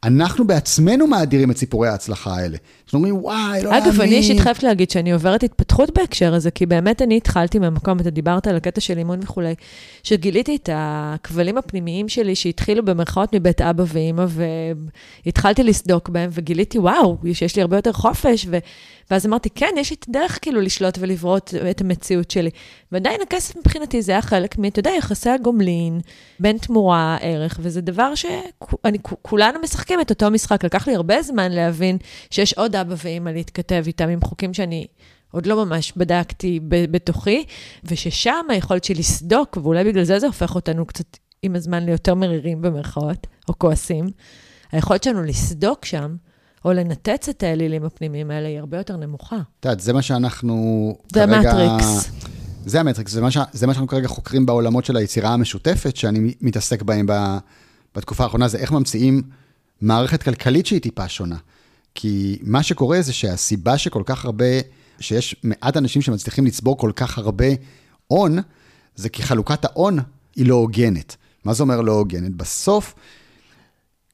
אנחנו 0.04 0.48
בעצמנו 0.48 1.08
מאדירים 1.08 1.52
את 1.52 1.58
סיפורי 1.58 1.90
ההצלחה 1.90 2.36
האלה. 2.36 2.58
אנחנו 2.94 3.08
אומרים, 3.08 3.24
וואי, 3.24 3.64
לא 3.64 3.72
להאמין. 3.72 3.90
אגב, 3.90 4.02
אני 4.02 4.16
אישית 4.16 4.40
חייבת 4.40 4.64
להגיד 4.64 4.92
שאני 4.92 5.12
עוברת 5.12 5.44
התפתחות 5.44 5.98
בהקשר 5.98 6.34
הזה, 6.34 6.52
כי 6.52 6.66
באמת 6.66 7.02
אני 7.02 7.18
התחלתי 7.18 7.60
מהמקום, 7.60 8.00
אתה 8.00 8.10
דיברת 8.10 8.48
על 8.48 8.56
הקטע 8.56 8.82
של 8.82 8.98
אימון 8.98 9.20
וכולי, 9.24 9.56
שגיליתי 10.04 10.56
את 10.56 10.70
הכבלים 10.74 11.58
הפנימיים 11.58 12.10
שלי 12.10 12.36
שהתחילו 12.36 12.86
במרכאות 12.86 13.36
מבית 13.36 13.62
אבא 13.62 13.84
ואימא, 13.88 14.26
והתחלתי 15.26 15.64
לסדוק 15.64 16.10
בהם, 16.10 16.30
וגיליתי, 16.34 16.80
וואו, 16.80 17.18
שיש 17.34 17.56
לי 17.56 17.62
הרבה 17.62 17.78
יותר 17.78 17.94
חופש, 17.94 18.46
ו... 18.50 18.58
ואז 19.12 19.26
אמרתי, 19.26 19.50
כן, 19.50 19.70
יש 19.78 19.90
לי 19.90 19.96
את 20.00 20.06
הדרך 20.10 20.40
כאילו 20.42 20.62
לשלוט 20.62 20.98
ולברות 21.02 21.54
את 21.72 21.82
המציאות 21.82 22.32
שלי. 22.32 22.50
ועדיין 22.92 23.22
הכסף 23.22 23.58
מבחינתי 23.58 24.02
זה 24.02 24.12
היה 24.12 24.22
חלק 24.22 24.58
מ, 24.58 24.66
אתה 24.66 24.80
יודע, 24.80 24.92
יחסי 24.98 25.30
הגומלין, 25.30 26.00
בין 26.40 26.58
תמורה, 26.58 27.18
ערך, 27.22 27.60
וזה 27.62 27.82
דבר 27.82 28.14
שכולנו 28.16 29.60
משחקים 29.64 30.02
את 30.02 30.10
אותו 30.10 30.32
משחק. 30.32 30.64
לקח 30.64 30.88
לי 30.88 30.96
הרבה 30.96 31.22
זמן 31.22 31.52
להבין 31.52 31.98
שיש 32.30 32.54
עוד 32.54 32.76
אבא 32.82 32.96
ואימא 33.04 33.30
להתכתב 33.30 33.84
איתם 33.88 34.10
עם 34.10 34.22
חוקים 34.22 34.54
שאני 34.54 34.88
עוד 35.32 35.46
לא 35.46 35.66
ממש 35.66 35.94
בדקתי 35.98 36.60
בתוכי, 36.68 37.46
וששם 37.84 38.46
היכולת 38.50 38.84
שלי 38.84 38.96
לסדוק, 38.96 39.58
ואולי 39.58 39.84
בגלל 39.84 40.04
זה 40.04 40.20
זה 40.20 40.28
הופך 40.28 40.56
אותנו 40.56 40.86
קצת 40.86 41.18
עם 41.44 41.56
הזמן 41.56 41.86
ליותר 41.86 42.16
מרירים 42.16 42.62
במרכאות, 42.62 43.28
או 43.50 43.60
כועסים. 43.60 44.10
היכולת 44.72 45.04
שלנו 45.04 45.24
לסדוק 45.24 45.86
שם, 45.86 46.16
או 46.66 46.74
לנתץ 46.74 47.30
את 47.30 47.44
האלילים 47.44 47.86
הפנימיים 47.86 48.32
האלה, 48.32 48.48
היא 48.48 48.60
הרבה 48.60 48.78
יותר 48.78 48.98
נמוכה. 48.98 49.38
את 49.60 49.66
יודעת, 49.66 49.80
זה 49.80 49.94
מה 49.94 50.02
שאנחנו 50.02 50.96
זה 51.14 51.26
כרגע... 51.26 51.38
המטריקס. 51.38 52.12
זה 52.66 52.80
המטריקס, 52.80 53.12
זה 53.12 53.22
מה, 53.22 53.32
ש... 53.32 53.38
זה 53.52 53.68
מה 53.68 53.74
שאנחנו 53.74 53.88
כרגע 53.88 54.08
חוקרים 54.08 54.46
בעולמות 54.46 54.86
של 54.86 54.98
היצירה 54.98 55.34
המשותפת, 55.34 55.96
שאני 55.96 56.34
מתעסק 56.42 56.82
בהם 56.82 57.06
ב... 57.10 57.14
בתקופה 57.96 58.24
האחרונה, 58.24 58.48
זה 58.48 58.58
איך 58.58 58.72
ממציאים 58.72 59.22
מערכת 59.82 60.24
כלכלית 60.24 60.66
שהיא 60.66 60.82
טיפה 60.82 61.08
שונה. 61.08 61.38
כי 61.96 62.40
מה 62.42 62.64
שקורה 62.64 63.02
זה 63.02 63.14
שהסיבה 63.14 63.78
שכל 63.78 64.04
כך 64.06 64.26
הרבה, 64.26 64.46
שיש 65.00 65.36
מעט 65.44 65.78
אנשים 65.78 66.02
שמצליחים 66.02 66.46
לצבור 66.46 66.78
כל 66.78 66.92
כך 66.96 67.18
הרבה 67.18 67.46
הון, 68.08 68.40
זה 68.96 69.10
כי 69.10 69.24
חלוקת 69.24 69.66
ההון 69.66 70.00
היא 70.36 70.46
לא 70.46 70.56
הוגנת. 70.56 71.16
מה 71.46 71.54
זה 71.54 71.64
אומר 71.64 71.82
לא 71.82 71.92
הוגנת? 71.92 72.36
בסוף, 72.36 72.96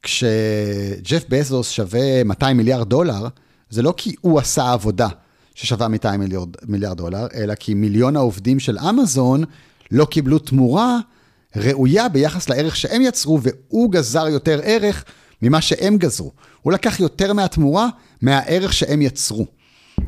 כשג'ף 0.04 1.24
בזוס 1.30 1.70
שווה 1.70 2.24
200 2.24 2.58
מיליארד 2.58 2.90
דולר, 2.90 3.28
זה 3.70 3.82
לא 3.82 3.94
כי 3.98 4.16
הוא 4.22 4.40
עשה 4.40 4.72
עבודה 4.72 5.08
ששווה 5.56 5.88
200 5.88 6.20
מיליארד, 6.20 6.50
מיליארד 6.64 6.98
דולר, 6.98 7.28
אלא 7.34 7.56
כי 7.56 7.74
מיליון 7.74 8.16
העובדים 8.16 8.60
של 8.60 8.80
אמזון 8.80 9.44
לא 9.92 10.06
קיבלו 10.06 10.40
תמורה 10.40 10.98
ראויה 11.56 12.10
ביחס 12.10 12.50
לערך 12.50 12.76
שהם 12.76 13.02
יצרו, 13.02 13.40
והוא 13.42 13.92
גזר 13.92 14.28
יותר 14.28 14.60
ערך 14.64 15.04
ממה 15.42 15.62
שהם 15.62 15.98
גזרו. 15.98 16.32
הוא 16.62 16.74
לקח 16.74 17.00
יותר 17.00 17.34
מהתמורה 17.34 17.88
מהערך 18.22 18.74
שהם 18.74 19.02
יצרו. 19.02 19.46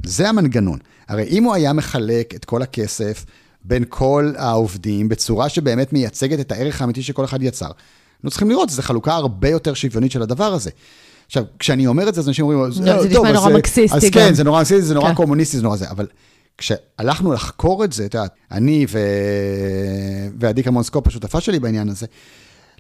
זה 0.06 0.30
המנגנון. 0.30 0.80
הרי 1.08 1.24
אם 1.24 1.44
הוא 1.44 1.54
היה 1.54 1.74
מחלק 1.74 2.36
את 2.36 2.46
כל 2.46 2.62
הכסף 2.62 3.26
בין 3.64 3.84
כל 3.90 4.34
העובדים 4.38 5.10
בצורה 5.10 5.50
שבאמת 5.50 5.94
מייצגת 5.94 6.40
את 6.40 6.52
הערך 6.52 6.82
האמיתי 6.82 7.04
שכל 7.04 7.26
אחד 7.26 7.44
יצר, 7.44 7.66
אנחנו 7.66 8.30
צריכים 8.30 8.50
לראות, 8.50 8.70
זו 8.70 8.82
חלוקה 8.82 9.14
הרבה 9.14 9.50
יותר 9.50 9.74
שוויונית 9.74 10.12
של 10.12 10.22
הדבר 10.22 10.54
הזה. 10.54 10.70
עכשיו, 11.26 11.44
כשאני 11.60 11.88
אומר 11.88 12.10
את 12.10 12.14
זה, 12.14 12.22
אז 12.22 12.28
אנשים 12.28 12.46
אומרים, 12.46 12.60
לא, 12.60 12.72
זה 12.72 13.10
נשמע 13.10 13.32
נורא 13.32 13.50
מקסיסטי 13.50 13.98
אז. 13.98 14.06
כן, 14.12 14.34
זה 14.34 14.44
נורא 14.44 14.62
מקסיסטי, 14.62 14.82
זה 14.82 14.94
נורא 14.94 15.10
כן. 15.10 15.16
קומוניסטי, 15.16 15.58
זה 15.58 15.64
נורא 15.64 15.76
זה, 15.76 15.90
אבל 15.90 16.08
כשהלכנו 16.58 17.34
לחקור 17.34 17.84
את 17.84 17.94
זה, 17.94 18.06
את 18.06 18.14
יודעת, 18.14 18.32
אני. 18.52 18.86
ועדי 20.40 20.64
קמונסקופ, 20.64 21.08
השותפה 21.08 21.42
שלי 21.42 21.60
בעניין 21.60 21.90
הזה, 21.90 22.06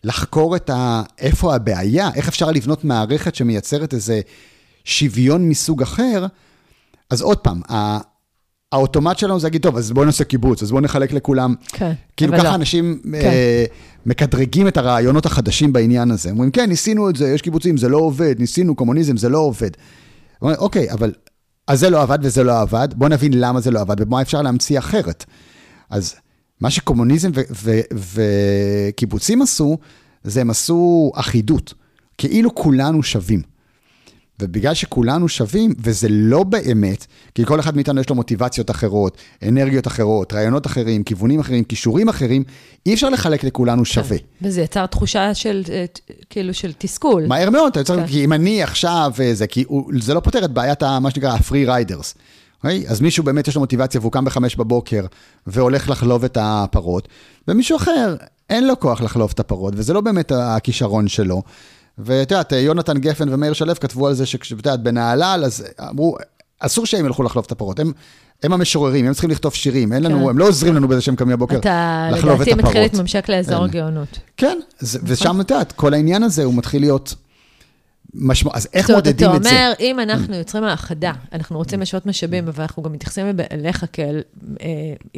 לחקור 0.03 0.55
את 0.55 0.69
ה... 0.69 1.03
איפה 1.19 1.55
הבעיה, 1.55 2.09
איך 2.15 2.27
אפשר 2.27 2.51
לבנות 2.51 2.83
מערכת 2.83 3.35
שמייצרת 3.35 3.93
איזה 3.93 4.21
שוויון 4.83 5.49
מסוג 5.49 5.81
אחר, 5.81 6.25
אז 7.09 7.21
עוד 7.21 7.37
פעם, 7.37 7.61
ה... 7.71 7.97
האוטומט 8.71 9.17
שלנו 9.17 9.39
זה 9.39 9.47
להגיד, 9.47 9.61
טוב, 9.61 9.77
אז 9.77 9.91
בואו 9.91 10.05
נעשה 10.05 10.23
קיבוץ, 10.23 10.63
אז 10.63 10.71
בואו 10.71 10.81
נחלק 10.81 11.13
לכולם. 11.13 11.55
כן, 11.67 11.91
כאילו 12.17 12.33
ככה 12.33 12.43
לא. 12.43 12.55
אנשים 12.55 12.99
כן. 13.03 13.13
אה, 13.13 13.65
מקדרגים 14.05 14.67
את 14.67 14.77
הרעיונות 14.77 15.25
החדשים 15.25 15.73
בעניין 15.73 16.11
הזה. 16.11 16.29
אומרים, 16.29 16.51
כן, 16.51 16.69
ניסינו 16.69 17.09
את 17.09 17.15
זה, 17.15 17.29
יש 17.29 17.41
קיבוצים, 17.41 17.77
זה 17.77 17.89
לא 17.89 17.97
עובד, 17.97 18.35
ניסינו 18.39 18.75
קומוניזם, 18.75 19.17
זה 19.17 19.29
לא 19.29 19.37
עובד. 19.37 19.69
אומרים, 20.41 20.57
אוקיי, 20.59 20.91
אבל 20.91 21.13
אז 21.67 21.79
זה 21.79 21.89
לא 21.89 22.01
עבד 22.01 22.19
וזה 22.21 22.43
לא 22.43 22.61
עבד, 22.61 22.87
בואו 22.95 23.09
נבין 23.09 23.39
למה 23.39 23.61
זה 23.61 23.71
לא 23.71 23.79
עבד 23.81 24.01
ומה 24.01 24.21
אפשר 24.21 24.41
להמציא 24.41 24.79
אחרת. 24.79 25.25
אז 25.89 26.15
מה 26.61 26.69
שקומוניזם 26.69 27.31
וקיבוצים 27.91 29.41
עשו, 29.41 29.77
זה 30.23 30.41
הם 30.41 30.49
עשו 30.49 31.11
אחידות, 31.15 31.73
כאילו 32.17 32.55
כולנו 32.55 33.03
שווים. 33.03 33.41
ובגלל 34.41 34.73
שכולנו 34.73 35.29
שווים, 35.29 35.73
וזה 35.83 36.07
לא 36.09 36.43
באמת, 36.43 37.05
כי 37.35 37.45
כל 37.45 37.59
אחד 37.59 37.75
מאיתנו 37.75 38.01
יש 38.01 38.09
לו 38.09 38.15
מוטיבציות 38.15 38.71
אחרות, 38.71 39.17
אנרגיות 39.47 39.87
אחרות, 39.87 40.33
רעיונות 40.33 40.65
אחרים, 40.65 41.03
כיוונים 41.03 41.39
אחרים, 41.39 41.63
כישורים 41.63 42.09
אחרים, 42.09 42.43
אי 42.85 42.93
אפשר 42.93 43.09
לחלק 43.09 43.43
לכולנו 43.43 43.85
שווה. 43.85 44.17
כן. 44.17 44.23
וזה 44.41 44.61
יצר 44.61 44.85
תחושה 44.85 45.33
של, 45.33 45.63
אה, 45.69 45.85
כאילו, 46.29 46.53
של 46.53 46.71
תסכול. 46.77 47.27
מהר 47.27 47.49
מאוד, 47.49 47.71
אתה 47.71 47.79
יוצר, 47.79 47.95
כן. 47.95 48.07
כי 48.07 48.23
אם 48.23 48.33
אני 48.33 48.63
עכשיו, 48.63 49.11
אה, 49.19 49.33
זה, 49.33 49.47
כי 49.47 49.65
זה 49.99 50.13
לא 50.13 50.19
פותר 50.19 50.45
את 50.45 50.51
בעיית 50.51 50.83
מה 50.83 51.11
שנקרא 51.11 51.29
ה-free 51.31 51.67
riders. 51.67 52.17
Okay? 52.59 52.67
אוקיי? 52.67 52.87
אז 52.87 53.01
מישהו 53.01 53.23
באמת 53.23 53.47
יש 53.47 53.55
לו 53.55 53.61
מוטיבציה 53.61 54.01
והוא 54.01 54.11
קם 54.11 54.25
בחמש 54.25 54.55
בבוקר 54.55 55.05
והולך 55.47 55.89
לחלוב 55.89 56.23
את 56.23 56.37
הפרות, 56.41 57.07
ומישהו 57.47 57.77
אחר 57.77 58.15
אין 58.49 58.67
לו 58.67 58.79
כוח 58.79 59.01
לחלוב 59.01 59.31
את 59.33 59.39
הפרות, 59.39 59.73
וזה 59.77 59.93
לא 59.93 60.01
באמת 60.01 60.31
הכישרון 60.35 61.07
שלו. 61.07 61.41
ואת 61.97 62.31
יודעת, 62.31 62.51
יונתן 62.51 62.97
גפן 62.97 63.33
ומאיר 63.33 63.53
שלו 63.53 63.75
כתבו 63.75 64.07
על 64.07 64.13
זה 64.13 64.25
שאת 64.25 64.51
יודעת, 64.51 64.83
בנהלל, 64.83 65.43
אז 65.45 65.65
אמרו, 65.89 66.17
אסור 66.59 66.85
שהם 66.85 67.05
ילכו 67.05 67.23
לחלוב 67.23 67.45
את 67.45 67.51
הפרות. 67.51 67.79
הם, 67.79 67.91
הם 68.43 68.53
המשוררים, 68.53 69.05
הם 69.05 69.13
צריכים 69.13 69.29
לכתוב 69.29 69.53
שירים, 69.53 69.93
אין 69.93 70.03
לנו, 70.03 70.23
כן. 70.23 70.29
הם 70.29 70.37
לא 70.37 70.47
עוזרים 70.47 70.75
לנו 70.75 70.87
בזה 70.87 71.01
שהם 71.01 71.15
קמים 71.15 71.35
בבוקר 71.35 71.57
לחלוב 71.57 71.65
את 71.65 72.17
הפרות. 72.19 72.41
אתה 72.41 72.51
לדעתי 72.51 72.53
מתחיל 72.53 72.81
להתממשק 72.81 73.29
לאזור 73.29 73.63
הגאונות. 73.63 74.19
כן, 74.37 74.59
זה, 74.79 74.97
נכון. 74.97 75.11
ושם, 75.11 75.41
את 75.41 75.51
יודעת, 75.51 75.71
כל 75.71 75.93
העניין 75.93 76.23
הזה 76.23 76.43
הוא 76.43 76.53
מתחיל 76.53 76.81
להיות... 76.81 77.15
משמעות, 78.13 78.55
אז 78.55 78.67
איך 78.73 78.89
מודדים 78.89 79.11
את 79.35 79.43
זה? 79.43 79.49
זאת 79.49 79.57
אומרת, 79.57 79.73
אתה 79.77 79.83
אומר, 79.83 79.91
אם 79.91 79.99
אנחנו 79.99 80.35
יוצרים 80.35 80.63
האחדה, 80.63 81.11
אנחנו 81.33 81.57
רוצים 81.57 81.81
לשעות 81.81 82.05
משאבים, 82.05 82.47
אבל 82.47 82.61
אנחנו 82.61 82.83
גם 82.83 82.91
מתייחסים 82.91 83.25
אליך 83.51 83.85
כאל 83.93 84.21
אה, 84.61 84.67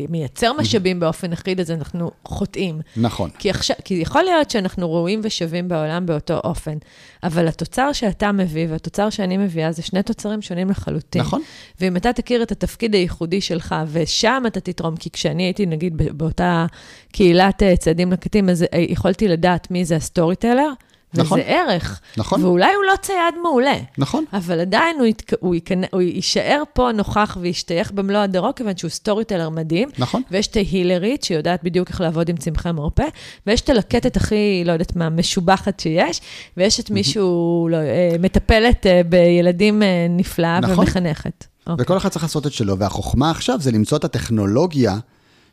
מייצר 0.10 0.54
משאבים 0.54 1.00
באופן 1.00 1.34
אחיד, 1.34 1.60
אז 1.60 1.72
אנחנו 1.72 2.12
חוטאים. 2.26 2.82
נכון. 2.98 3.30
כי, 3.40 3.50
עכשיו, 3.50 3.76
כי 3.86 3.94
יכול 3.94 4.24
להיות 4.24 4.50
שאנחנו 4.50 4.94
ראויים 4.94 5.22
ושווים 5.24 5.68
בעולם 5.68 6.06
באותו 6.06 6.40
אופן, 6.44 6.78
אבל 7.24 7.48
התוצר 7.48 7.94
שאתה 7.94 8.32
מביא 8.32 8.68
והתוצר 8.70 9.10
שאני 9.10 9.38
מביאה, 9.38 9.72
זה 9.72 9.82
שני 9.82 10.04
תוצרים 10.04 10.42
שונים 10.42 10.70
לחלוטין. 10.70 11.22
נכון. 11.22 11.42
ואם 11.82 11.98
אתה 11.98 12.14
תכיר 12.14 12.44
את 12.44 12.52
התפקיד 12.52 12.94
הייחודי 12.94 13.42
שלך, 13.42 13.76
ושם 13.92 14.44
אתה 14.48 14.60
תתרום, 14.60 14.96
כי 14.96 15.10
כשאני 15.10 15.44
הייתי, 15.44 15.66
נגיד, 15.66 16.18
באותה 16.18 16.66
קהילת 17.12 17.64
אה, 17.64 17.78
ציידים 17.78 18.12
לקטים, 18.12 18.50
אז 18.50 18.64
אה, 18.64 18.80
יכולתי 18.80 19.28
לדעת 19.28 19.72
מי 19.72 19.86
זה 19.86 19.96
ה 19.96 20.36
storyteller. 20.36 20.70
נכון. 21.14 21.40
וזה 21.40 21.50
ערך. 21.50 22.02
נכון. 22.18 22.44
ואולי 22.44 22.74
הוא 22.74 22.84
לא 22.84 22.96
צייד 23.02 23.36
מעולה. 23.44 23.78
נכון. 23.98 24.26
אבל 24.34 24.60
עדיין 24.60 25.00
הוא, 25.00 25.06
ית, 25.06 25.32
הוא, 25.40 25.56
יקנ... 25.56 25.82
הוא 25.92 26.02
יישאר 26.02 26.64
פה 26.74 26.90
נוכח 26.94 27.38
וישתייך 27.42 27.92
במלוא 27.92 28.20
הדרו, 28.20 28.56
כיוון 28.56 28.78
שהוא 28.78 28.90
storyteller 28.90 29.50
מדהים. 29.50 29.90
נכון. 29.98 30.22
ויש 30.32 30.48
את 30.48 30.56
ה 30.56 30.62
healerית, 30.62 31.24
שיודעת 31.24 31.64
בדיוק 31.64 31.90
איך 31.90 32.02
לעבוד 32.02 32.30
עם 32.30 32.38
צמחי 32.38 32.72
מרפא, 32.72 33.06
ויש 33.48 33.62
את 33.62 33.70
הלקטת 33.70 34.18
הכי, 34.18 34.64
לא 34.66 34.72
יודעת 34.72 34.96
מה, 34.96 35.10
משובחת 35.10 35.80
שיש, 35.80 36.22
ויש 36.58 36.80
את 36.80 36.92
מישהו, 36.92 37.68
לא, 37.72 37.78
אה, 37.78 38.16
מטפלת 38.20 38.86
אה, 38.86 39.02
בילדים 39.10 39.84
אה, 39.84 40.08
נפלאה 40.10 40.60
נכון. 40.60 40.80
ומחנכת. 40.80 41.46
אוקיי. 41.68 41.84
וכל 41.84 41.98
אחד 41.98 42.10
צריך 42.10 42.24
לעשות 42.24 42.48
את 42.48 42.54
שלו, 42.54 42.78
והחוכמה 42.78 43.32
עכשיו 43.32 43.62
זה 43.62 43.72
למצוא 43.72 43.98
את 43.98 44.04
הטכנולוגיה 44.04 44.98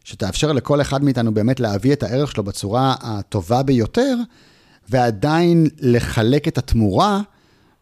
שתאפשר 0.05 0.53
לכל 0.53 0.81
אחד 0.81 1.05
מאיתנו 1.05 1.35
באמת 1.35 1.61
להביא 1.61 1.93
את 1.93 2.03
הערך 2.03 2.33
שלו 2.33 2.45
בצורה 2.45 2.95
הטובה 3.01 3.63
ביותר. 3.63 4.15
ועדיין 4.91 5.67
לחלק 5.81 6.49
את 6.49 6.59
התמורה 6.59 7.21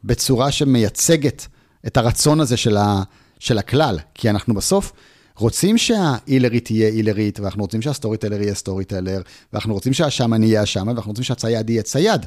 בצורה 0.05 0.53
שמייצגת 0.53 1.47
את 1.87 1.97
הרצון 1.97 2.41
הזה 2.41 2.57
של, 2.57 2.77
ה, 2.77 3.03
של 3.39 3.59
הכלל. 3.59 3.99
כי 4.15 4.31
אנחנו 4.31 4.55
בסוף 4.55 4.93
רוצים 5.37 5.79
שה 5.79 6.02
healerית 6.02 6.65
תהיה 6.65 6.89
healerית, 6.89 7.41
ואנחנו 7.41 7.63
רוצים 7.63 7.83
שה 7.83 8.19
storyteller 8.19 8.43
יהיה 8.43 8.55
storyteller, 8.55 9.23
ואנחנו 9.53 9.75
רוצים 9.75 9.93
שהשאמאן 9.93 10.43
יהיה 10.43 10.63
השאמאן, 10.63 10.89
ואנחנו 10.89 11.11
רוצים 11.11 11.25
שהצייד 11.25 11.71
יהיה 11.71 11.83
צייד. 11.83 12.27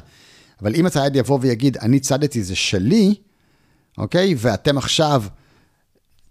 אבל 0.62 0.74
אם 0.74 0.86
הצייד 0.86 1.16
יבוא 1.16 1.38
ויגיד, 1.42 1.76
אני 1.76 2.00
צדתי, 2.00 2.42
זה 2.42 2.56
שלי, 2.56 3.14
אוקיי? 3.98 4.34
ואתם 4.38 4.78
עכשיו 4.78 5.24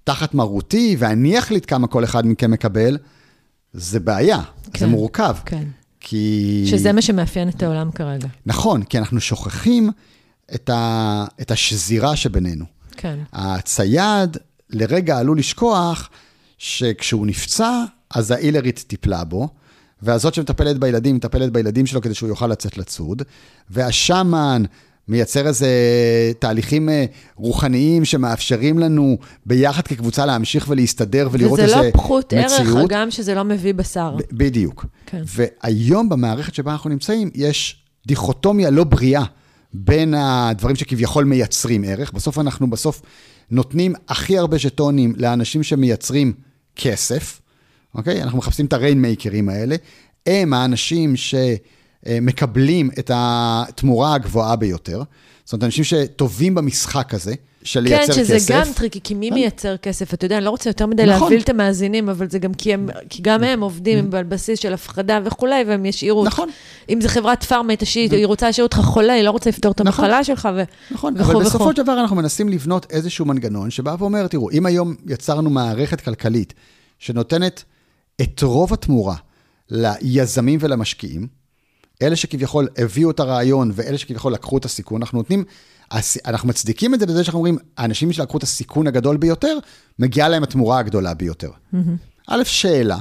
תחת 0.03 0.33
מרותי, 0.33 0.95
ואני 0.99 1.39
אחליט 1.39 1.65
כמה 1.67 1.87
כל 1.87 2.03
אחד 2.03 2.25
מכם 2.25 2.51
מקבל, 2.51 2.97
זה 3.73 3.99
בעיה, 3.99 4.41
כן, 4.73 4.79
זה 4.79 4.87
מורכב. 4.87 5.35
כן. 5.45 5.63
כי... 5.99 6.63
שזה 6.67 6.91
מה 6.91 7.01
שמאפיין 7.01 7.49
את 7.49 7.63
העולם 7.63 7.91
כרגע. 7.91 8.27
נכון, 8.45 8.83
כי 8.83 8.97
אנחנו 8.97 9.19
שוכחים 9.19 9.89
את, 10.55 10.69
ה... 10.69 11.25
את 11.41 11.51
השזירה 11.51 12.15
שבינינו. 12.15 12.65
כן. 12.97 13.19
הצייד 13.33 14.37
לרגע 14.69 15.17
עלול 15.17 15.39
לשכוח 15.39 16.09
שכשהוא 16.57 17.27
נפצע, 17.27 17.83
אז 18.15 18.31
האילרית 18.31 18.83
טיפלה 18.87 19.23
בו, 19.23 19.49
והזאת 20.01 20.33
שמטפלת 20.33 20.77
בילדים, 20.77 21.15
מטפלת 21.15 21.51
בילדים 21.51 21.85
שלו 21.85 22.01
כדי 22.01 22.13
שהוא 22.13 22.29
יוכל 22.29 22.47
לצאת 22.47 22.77
לצוד, 22.77 23.21
והשאמן 23.69 24.63
מייצר 25.09 25.47
איזה 25.47 25.69
תהליכים 26.39 26.89
אה, 26.89 27.05
רוחניים 27.35 28.05
שמאפשרים 28.05 28.79
לנו 28.79 29.17
ביחד 29.45 29.87
כקבוצה 29.87 30.25
להמשיך 30.25 30.65
ולהסתדר 30.69 31.29
ולראות 31.31 31.59
איזה 31.59 31.71
מציאות. 31.71 31.85
וזה 31.85 31.97
לא 31.97 32.03
פחות 32.03 32.33
ערך, 32.33 32.87
גם 32.89 33.11
שזה 33.11 33.35
לא 33.35 33.43
מביא 33.43 33.73
בשר. 33.73 34.15
בדיוק. 34.31 34.85
כן. 35.05 35.21
והיום 35.25 36.09
במערכת 36.09 36.53
שבה 36.53 36.71
אנחנו 36.71 36.89
נמצאים, 36.89 37.29
יש 37.35 37.83
דיכוטומיה 38.07 38.69
לא 38.69 38.83
בריאה 38.83 39.23
בין 39.73 40.13
הדברים 40.13 40.75
שכביכול 40.75 41.23
מייצרים 41.23 41.83
ערך. 41.83 42.11
בסוף 42.11 42.39
אנחנו 42.39 42.69
בסוף 42.69 43.01
נותנים 43.51 43.93
הכי 44.07 44.37
הרבה 44.37 44.57
ז'טונים 44.57 45.13
לאנשים 45.17 45.63
שמייצרים 45.63 46.33
כסף, 46.75 47.41
אוקיי? 47.95 48.23
אנחנו 48.23 48.37
מחפשים 48.37 48.65
את 48.65 48.73
ה 48.73 48.80
rainmakerים 48.80 49.49
האלה. 49.49 49.75
הם 50.25 50.53
האנשים 50.53 51.15
ש... 51.15 51.35
אה, 52.07 52.17
מקבלים 52.21 52.89
את 52.99 53.11
התמורה 53.13 54.13
הגבוהה 54.13 54.55
ביותר. 54.55 55.03
זאת 55.45 55.53
אומרת, 55.53 55.63
אנשים 55.63 55.83
שטובים 55.83 56.55
במשחק 56.55 57.13
הזה, 57.13 57.33
של 57.63 57.79
כן, 57.79 57.95
לייצר 57.95 58.13
כסף. 58.13 58.31
כן, 58.33 58.39
שזה 58.39 58.53
גם 58.53 58.73
tricky, 58.75 58.99
כי 59.03 59.13
מי 59.13 59.31
מייצר 59.31 59.77
כסף? 59.77 60.13
אתה 60.13 60.25
יודע, 60.25 60.37
אני 60.37 60.45
לא 60.45 60.49
רוצה 60.49 60.69
יותר 60.69 60.85
מדי 60.85 61.05
נכון. 61.05 61.21
להביא 61.21 61.43
את 61.43 61.49
המאזינים, 61.49 62.09
אבל 62.09 62.29
זה 62.29 62.39
גם 62.39 62.53
כי, 62.53 62.73
הם, 62.73 62.89
כי 63.09 63.21
גם 63.21 63.43
הם 63.43 63.61
עובדים 63.61 64.09
על 64.13 64.23
בסיס 64.23 64.59
של 64.59 64.73
הפחדה 64.73 65.19
וכולי, 65.25 65.63
והם 65.67 65.85
ישאירו 65.85 66.25
נכון. 66.25 66.49
אותך. 66.49 66.55
אם 66.89 67.01
זה 67.01 67.09
חברת 67.09 67.43
פארמה, 67.43 67.73
היא 67.95 68.25
רוצה 68.25 68.45
להשאיר 68.45 68.65
אותך 68.65 68.77
חולה, 68.77 69.13
היא 69.13 69.23
לא 69.23 69.31
רוצה 69.31 69.49
לפתור 69.49 69.71
את 69.71 69.81
נכון. 69.81 70.05
המחלה 70.05 70.23
שלך, 70.23 70.49
ו... 70.55 70.63
נכון, 70.91 71.17
אבל 71.17 71.43
בסופו 71.43 71.71
של 71.71 71.83
דבר 71.83 71.99
אנחנו 71.99 72.15
מנסים 72.15 72.49
לבנות 72.49 72.87
איזשהו 72.89 73.25
מנגנון 73.25 73.69
שבא 73.69 73.95
ואומר, 73.99 74.27
תראו, 74.27 74.51
אם 74.51 74.65
היום 74.65 74.95
יצרנו 75.07 75.49
מערכת 75.49 76.01
כלכלית 76.01 76.53
שנותנת 76.99 77.63
את 78.21 78.43
רוב 78.43 78.73
התמורה 78.73 79.15
ליזמים 79.69 80.59
ולמשקיעים, 80.61 81.38
אלה 82.01 82.15
שכביכול 82.15 82.67
הביאו 82.77 83.11
את 83.11 83.19
הרעיון 83.19 83.71
ואלה 83.73 83.97
שכביכול 83.97 84.33
לקחו 84.33 84.57
את 84.57 84.65
הסיכון, 84.65 85.01
אנחנו 85.01 85.17
נותנים, 85.17 85.43
אנחנו 86.25 86.49
מצדיקים 86.49 86.93
את 86.93 86.99
זה 86.99 87.05
לזה 87.05 87.23
שאנחנו 87.23 87.37
אומרים, 87.37 87.57
האנשים 87.77 88.13
שלקחו 88.13 88.37
את 88.37 88.43
הסיכון 88.43 88.87
הגדול 88.87 89.17
ביותר, 89.17 89.57
מגיעה 89.99 90.29
להם 90.29 90.43
התמורה 90.43 90.79
הגדולה 90.79 91.13
ביותר. 91.13 91.51
Mm-hmm. 91.73 91.77
א', 92.27 92.43
שאלה, 92.43 92.97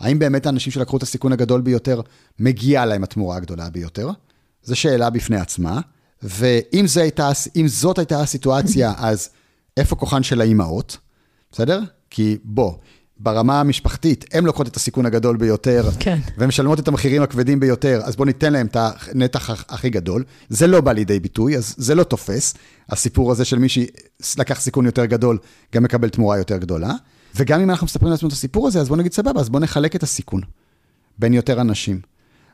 האם 0.00 0.18
באמת 0.18 0.46
האנשים 0.46 0.72
שלקחו 0.72 0.96
את 0.96 1.02
הסיכון 1.02 1.32
הגדול 1.32 1.60
ביותר, 1.60 2.00
מגיעה 2.38 2.86
להם 2.86 3.04
התמורה 3.04 3.36
הגדולה 3.36 3.70
ביותר? 3.70 4.10
זו 4.62 4.76
שאלה 4.76 5.10
בפני 5.10 5.36
עצמה. 5.36 5.80
ואם 6.22 6.84
הייתה, 7.00 7.30
זאת 7.66 7.98
הייתה 7.98 8.20
הסיטואציה, 8.20 8.92
אז 9.08 9.28
איפה 9.76 9.96
כוחן 9.96 10.22
של 10.22 10.40
האימהות? 10.40 10.98
בסדר? 11.52 11.80
כי 12.10 12.38
בוא, 12.44 12.72
ברמה 13.20 13.60
המשפחתית, 13.60 14.24
הן 14.32 14.44
לוקחות 14.44 14.68
את 14.68 14.76
הסיכון 14.76 15.06
הגדול 15.06 15.36
ביותר, 15.36 15.88
כן. 15.98 16.18
והן 16.38 16.48
משלמות 16.48 16.80
את 16.80 16.88
המחירים 16.88 17.22
הכבדים 17.22 17.60
ביותר, 17.60 18.00
אז 18.04 18.16
בואו 18.16 18.26
ניתן 18.26 18.52
להן 18.52 18.66
את 18.66 18.76
הנתח 18.80 19.64
הכי 19.68 19.90
גדול. 19.90 20.24
זה 20.48 20.66
לא 20.66 20.80
בא 20.80 20.92
לידי 20.92 21.20
ביטוי, 21.20 21.56
אז 21.56 21.74
זה 21.78 21.94
לא 21.94 22.04
תופס. 22.04 22.54
הסיפור 22.88 23.32
הזה 23.32 23.44
של 23.44 23.58
מי 23.58 23.68
שלקח 24.22 24.60
סיכון 24.60 24.86
יותר 24.86 25.04
גדול, 25.04 25.38
גם 25.74 25.82
מקבל 25.82 26.08
תמורה 26.08 26.38
יותר 26.38 26.56
גדולה. 26.56 26.92
וגם 27.36 27.60
אם 27.60 27.70
אנחנו 27.70 27.84
מספרים 27.84 28.10
לעצמנו 28.10 28.28
את 28.28 28.32
הסיפור 28.32 28.66
הזה, 28.68 28.80
אז 28.80 28.88
בואו 28.88 28.98
נגיד 28.98 29.12
סבבה, 29.12 29.40
אז 29.40 29.48
בואו 29.48 29.62
נחלק 29.62 29.96
את 29.96 30.02
הסיכון 30.02 30.40
בין 31.18 31.34
יותר 31.34 31.60
אנשים. 31.60 32.00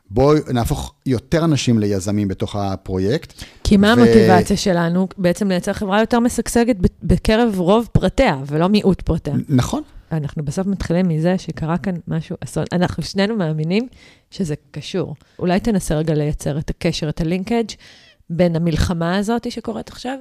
בואו 0.09 0.37
נהפוך 0.53 0.93
יותר 1.05 1.45
אנשים 1.45 1.79
ליזמים 1.79 2.27
בתוך 2.27 2.55
הפרויקט. 2.55 3.43
כי 3.63 3.77
מה 3.77 3.87
ו... 3.87 3.91
המוטיבציה 3.91 4.57
שלנו? 4.57 5.07
בעצם 5.17 5.47
לייצר 5.47 5.73
חברה 5.73 5.99
יותר 5.99 6.19
משגשגת 6.19 6.75
בקרב 7.03 7.59
רוב 7.59 7.87
פרטיה, 7.91 8.37
ולא 8.47 8.69
מיעוט 8.69 9.01
פרטיה. 9.01 9.33
נכון. 9.49 9.81
אנחנו 10.11 10.45
בסוף 10.45 10.67
מתחילים 10.67 11.07
מזה 11.07 11.37
שקרה 11.37 11.77
כאן 11.77 11.95
משהו 12.07 12.35
אסון. 12.43 12.63
אנחנו 12.71 13.03
שנינו 13.03 13.35
מאמינים 13.35 13.87
שזה 14.31 14.55
קשור. 14.71 15.15
אולי 15.39 15.59
תנסה 15.59 15.95
רגע 15.95 16.13
לייצר 16.13 16.57
את 16.57 16.69
הקשר, 16.69 17.09
את 17.09 17.21
הלינקג' 17.21 17.65
בין 18.29 18.55
המלחמה 18.55 19.17
הזאת 19.17 19.51
שקורית 19.51 19.89
עכשיו, 19.89 20.17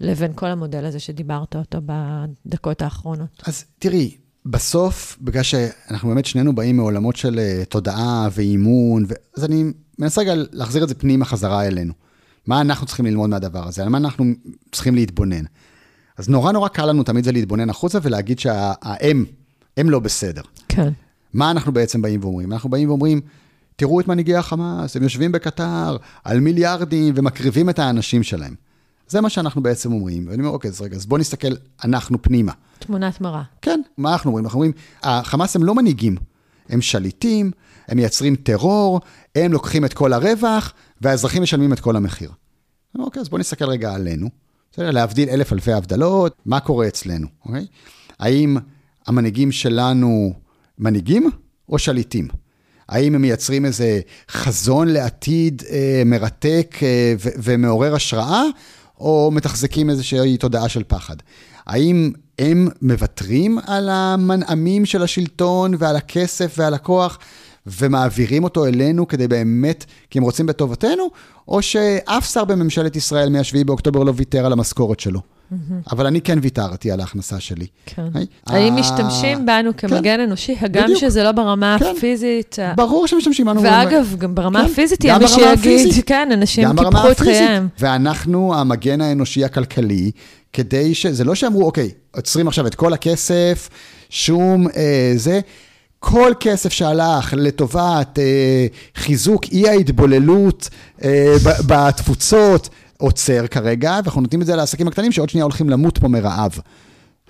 לבין 0.00 0.32
כל 0.34 0.46
המודל 0.46 0.84
הזה 0.84 1.00
שדיברת 1.00 1.56
אותו 1.56 1.78
בדקות 1.86 2.82
האחרונות. 2.82 3.42
אז 3.46 3.64
תראי, 3.78 4.16
בסוף, 4.46 5.18
בגלל 5.20 5.42
שאנחנו 5.42 6.08
באמת 6.08 6.26
שנינו 6.26 6.54
באים 6.54 6.76
מעולמות 6.76 7.16
של 7.16 7.40
uh, 7.40 7.64
תודעה 7.64 8.28
ואימון, 8.32 9.04
ו... 9.08 9.14
אז 9.36 9.44
אני 9.44 9.64
מנסה 9.98 10.20
רגע 10.20 10.34
להחזיר 10.52 10.84
את 10.84 10.88
זה 10.88 10.94
פנימה 10.94 11.24
חזרה 11.24 11.66
אלינו. 11.66 11.92
מה 12.46 12.60
אנחנו 12.60 12.86
צריכים 12.86 13.06
ללמוד 13.06 13.30
מהדבר 13.30 13.68
הזה? 13.68 13.82
על 13.82 13.88
מה 13.88 13.98
אנחנו 13.98 14.24
צריכים 14.72 14.94
להתבונן? 14.94 15.44
אז 16.18 16.28
נורא 16.28 16.52
נורא 16.52 16.68
קל 16.68 16.86
לנו 16.86 17.02
תמיד 17.02 17.24
זה 17.24 17.32
להתבונן 17.32 17.70
החוצה 17.70 17.98
ולהגיד 18.02 18.38
שהאם, 18.38 19.24
הם 19.76 19.90
לא 19.90 19.98
בסדר. 19.98 20.42
כן. 20.68 20.92
מה 21.32 21.50
אנחנו 21.50 21.72
בעצם 21.72 22.02
באים 22.02 22.20
ואומרים? 22.22 22.52
אנחנו 22.52 22.70
באים 22.70 22.88
ואומרים, 22.88 23.20
תראו 23.76 24.00
את 24.00 24.08
מנהיגי 24.08 24.36
החמאס, 24.36 24.96
הם 24.96 25.02
יושבים 25.02 25.32
בקטר 25.32 25.96
על 26.24 26.40
מיליארדים 26.40 27.14
ומקריבים 27.16 27.70
את 27.70 27.78
האנשים 27.78 28.22
שלהם. 28.22 28.54
זה 29.08 29.20
מה 29.20 29.30
שאנחנו 29.30 29.62
בעצם 29.62 29.92
אומרים. 29.92 30.28
ואני 30.28 30.42
אומר, 30.42 30.54
אוקיי, 30.54 30.70
אז 30.70 30.80
רגע, 30.80 30.96
אז 30.96 31.06
בואו 31.06 31.20
נסתכל, 31.20 31.48
אנחנו 31.84 32.22
פנימה. 32.22 32.52
תמונת 32.78 33.20
מראה. 33.20 33.42
כן, 33.62 33.80
מה 33.98 34.12
אנחנו 34.12 34.30
אומרים? 34.30 34.44
אנחנו 34.44 34.56
אומרים, 34.56 34.72
החמאס 35.02 35.56
הם 35.56 35.64
לא 35.64 35.74
מנהיגים, 35.74 36.16
הם 36.68 36.80
שליטים, 36.80 37.50
הם 37.88 37.96
מייצרים 37.96 38.36
טרור, 38.36 39.00
הם 39.34 39.52
לוקחים 39.52 39.84
את 39.84 39.94
כל 39.94 40.12
הרווח, 40.12 40.72
והאזרחים 41.00 41.42
משלמים 41.42 41.72
את 41.72 41.80
כל 41.80 41.96
המחיר. 41.96 42.30
אוקיי, 42.98 43.20
אז 43.20 43.28
בואו 43.28 43.40
נסתכל 43.40 43.64
רגע 43.64 43.94
עלינו. 43.94 44.43
בסדר, 44.74 44.90
להבדיל 44.90 45.28
אלף 45.28 45.52
אלפי 45.52 45.72
הבדלות, 45.72 46.36
מה 46.46 46.60
קורה 46.60 46.88
אצלנו, 46.88 47.26
אוקיי? 47.44 47.66
האם 48.18 48.56
המנהיגים 49.06 49.52
שלנו 49.52 50.32
מנהיגים 50.78 51.30
או 51.68 51.78
שליטים? 51.78 52.28
האם 52.88 53.14
הם 53.14 53.22
מייצרים 53.22 53.64
איזה 53.64 54.00
חזון 54.30 54.88
לעתיד 54.88 55.62
אה, 55.70 56.02
מרתק 56.06 56.76
אה, 56.82 57.14
ו- 57.18 57.28
ומעורר 57.42 57.94
השראה, 57.94 58.42
או 59.00 59.30
מתחזקים 59.32 59.90
איזושהי 59.90 60.36
תודעה 60.36 60.68
של 60.68 60.82
פחד? 60.88 61.16
האם 61.66 62.12
הם 62.38 62.68
מוותרים 62.82 63.58
על 63.66 63.88
המנעמים 63.88 64.86
של 64.86 65.02
השלטון 65.02 65.74
ועל 65.78 65.96
הכסף 65.96 66.54
ועל 66.58 66.74
הכוח 66.74 67.18
ומעבירים 67.66 68.44
אותו 68.44 68.66
אלינו 68.66 69.08
כדי 69.08 69.28
באמת, 69.28 69.84
כי 70.10 70.18
הם 70.18 70.24
רוצים 70.24 70.46
בטובתנו, 70.46 71.10
או 71.48 71.62
שאף 71.62 72.32
שר 72.32 72.44
בממשלת 72.44 72.96
ישראל 72.96 73.28
מ-7 73.28 73.64
באוקטובר 73.66 74.02
לא 74.02 74.12
ויתר 74.16 74.46
על 74.46 74.52
המשכורת 74.52 75.00
שלו. 75.00 75.20
אבל 75.92 76.06
אני 76.06 76.20
כן 76.20 76.38
ויתרתי 76.42 76.90
על 76.90 77.00
ההכנסה 77.00 77.40
שלי. 77.40 77.66
כן. 77.86 78.06
האם 78.46 78.74
משתמשים 78.76 79.46
בנו 79.46 79.76
כמגן 79.76 80.20
אנושי, 80.20 80.56
הגם 80.60 80.88
שזה 80.96 81.22
לא 81.22 81.32
ברמה 81.32 81.76
כן. 81.78 81.84
הפיזית? 81.96 82.56
ברור 82.76 83.06
שמשתמשים 83.06 83.46
בנו. 83.46 83.62
ואגב, 83.62 84.14
גם 84.18 84.34
ברמה 84.34 84.64
כן. 84.64 84.70
הפיזית 84.70 85.04
יהיה 85.04 85.18
מי 85.18 85.28
שיגיד. 85.28 86.04
כן, 86.06 86.28
אנשים 86.32 86.68
קיפחו 86.76 87.10
את. 87.10 87.20
חייהם. 87.20 87.68
ואנחנו 87.80 88.54
המגן 88.54 89.00
האנושי 89.00 89.44
הכלכלי, 89.44 90.10
כדי 90.52 90.94
ש... 90.94 91.06
זה 91.06 91.24
לא 91.24 91.34
שאמרו, 91.34 91.66
אוקיי, 91.66 91.90
עוצרים 92.14 92.48
עכשיו 92.48 92.66
את 92.66 92.74
כל 92.74 92.92
הכסף, 92.92 93.68
שום 94.10 94.68
אה, 94.76 95.12
זה. 95.16 95.40
כל 96.06 96.32
כסף 96.40 96.72
שהלך 96.72 97.34
לטובת 97.36 98.18
אה, 98.18 98.66
חיזוק 98.96 99.44
אי 99.52 99.68
ההתבוללות 99.68 100.68
אה, 101.04 101.36
בתפוצות, 101.66 102.68
עוצר 102.98 103.46
כרגע, 103.46 104.00
ואנחנו 104.04 104.20
נותנים 104.20 104.42
את 104.42 104.46
זה 104.46 104.56
לעסקים 104.56 104.88
הקטנים 104.88 105.12
שעוד 105.12 105.28
שנייה 105.28 105.44
הולכים 105.44 105.70
למות 105.70 105.98
פה 105.98 106.08
מרעב. 106.08 106.58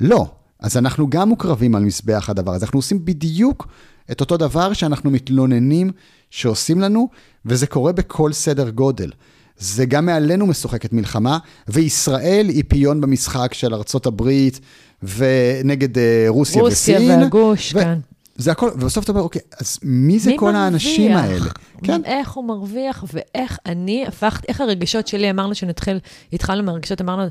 לא. 0.01 0.27
אז 0.61 0.77
אנחנו 0.77 1.11
גם 1.11 1.29
מוקרבים 1.29 1.75
על 1.75 1.83
מזבח 1.83 2.31
הדבר 2.31 2.53
הזה. 2.53 2.65
אנחנו 2.65 2.79
עושים 2.79 3.05
בדיוק 3.05 3.69
את 4.11 4.21
אותו 4.21 4.37
דבר 4.37 4.73
שאנחנו 4.73 5.11
מתלוננים 5.11 5.91
שעושים 6.31 6.81
לנו, 6.81 7.09
וזה 7.47 7.67
קורה 7.67 7.93
בכל 7.93 8.33
סדר 8.33 8.71
גודל. 8.71 9.11
זה 9.59 9.87
גם 9.87 10.07
מעלינו 10.07 10.47
משוחקת 10.47 10.93
מלחמה, 10.93 11.39
וישראל 11.69 12.49
היא 12.49 12.65
פיון 12.69 13.01
במשחק 13.01 13.55
של 13.55 13.75
ארצות 13.75 14.07
הברית 14.07 14.61
ונגד 15.03 15.99
אה, 15.99 16.25
רוסיה, 16.29 16.63
רוסיה 16.63 16.97
וסין. 16.97 17.11
והגוש, 17.11 17.75
ו- 17.75 17.81
כן. 17.81 17.99
זה 18.37 18.53
הכל, 18.53 18.71
ובסוף 18.75 19.05
אתה 19.05 19.13
אומר, 19.13 19.23
אוקיי, 19.23 19.41
אז 19.61 19.79
מי 19.83 20.19
זה 20.19 20.31
מי 20.31 20.39
כל 20.39 20.55
האנשים 20.55 21.13
מרוויח? 21.13 21.31
האלה? 21.31 21.51
כן, 21.85 22.05
איך 22.05 22.33
הוא 22.33 22.45
מרוויח, 22.45 23.05
ואיך 23.13 23.59
אני 23.67 24.05
הפכתי, 24.07 24.47
איך 24.49 24.61
הרגשות 24.61 25.07
שלי, 25.07 25.31
אמרנו 25.31 25.55
שנתחיל, 25.55 25.99
התחלנו 26.33 26.63
מהרגשות, 26.63 27.01
אמרנו, 27.01 27.23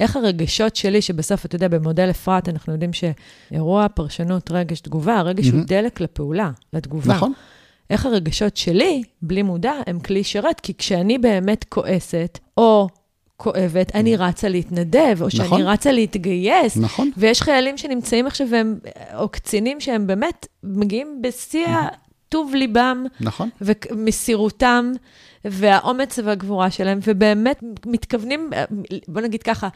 איך 0.00 0.16
הרגשות 0.16 0.76
שלי, 0.76 1.02
שבסוף, 1.02 1.44
אתה 1.46 1.56
יודע, 1.56 1.68
במודל 1.68 2.10
אפרת, 2.10 2.48
אנחנו 2.48 2.72
יודעים 2.72 2.90
שאירוע, 2.92 3.86
פרשנות, 3.88 4.50
רגש, 4.50 4.80
תגובה, 4.80 5.16
הרגש 5.18 5.48
הוא 5.48 5.60
דלק 5.66 6.00
לפעולה, 6.00 6.50
לתגובה. 6.72 7.14
נכון. 7.14 7.32
איך 7.90 8.06
הרגשות 8.06 8.56
שלי, 8.56 9.02
בלי 9.22 9.42
מודע, 9.42 9.72
הם 9.86 10.00
כלי 10.00 10.24
שרת, 10.24 10.60
כי 10.60 10.74
כשאני 10.78 11.18
באמת 11.18 11.64
כועסת, 11.68 12.38
או 12.56 12.88
כואבת, 13.36 13.94
אני 13.94 14.16
רצה 14.16 14.48
להתנדב, 14.48 15.18
או 15.20 15.30
שאני 15.30 15.46
נכון. 15.46 15.62
רצה 15.62 15.92
להתגייס. 15.92 16.76
נכון. 16.76 17.10
ויש 17.16 17.42
חיילים 17.42 17.78
שנמצאים 17.78 18.26
עכשיו, 18.26 18.46
והם, 18.50 18.78
או 19.14 19.28
קצינים 19.28 19.80
שהם 19.80 20.06
באמת 20.06 20.46
מגיעים 20.62 21.22
בשיא 21.22 21.66
טוב 22.28 22.54
ליבם 22.54 23.04
נכון. 23.20 23.48
ומסירותם, 23.60 24.92
והאומץ 25.44 26.18
והגבורה 26.24 26.70
שלהם, 26.70 26.98
ובאמת 27.06 27.62
מתכוונים, 27.86 28.50
בוא 29.08 29.20
נגיד 29.20 29.42
ככה, 29.42 29.68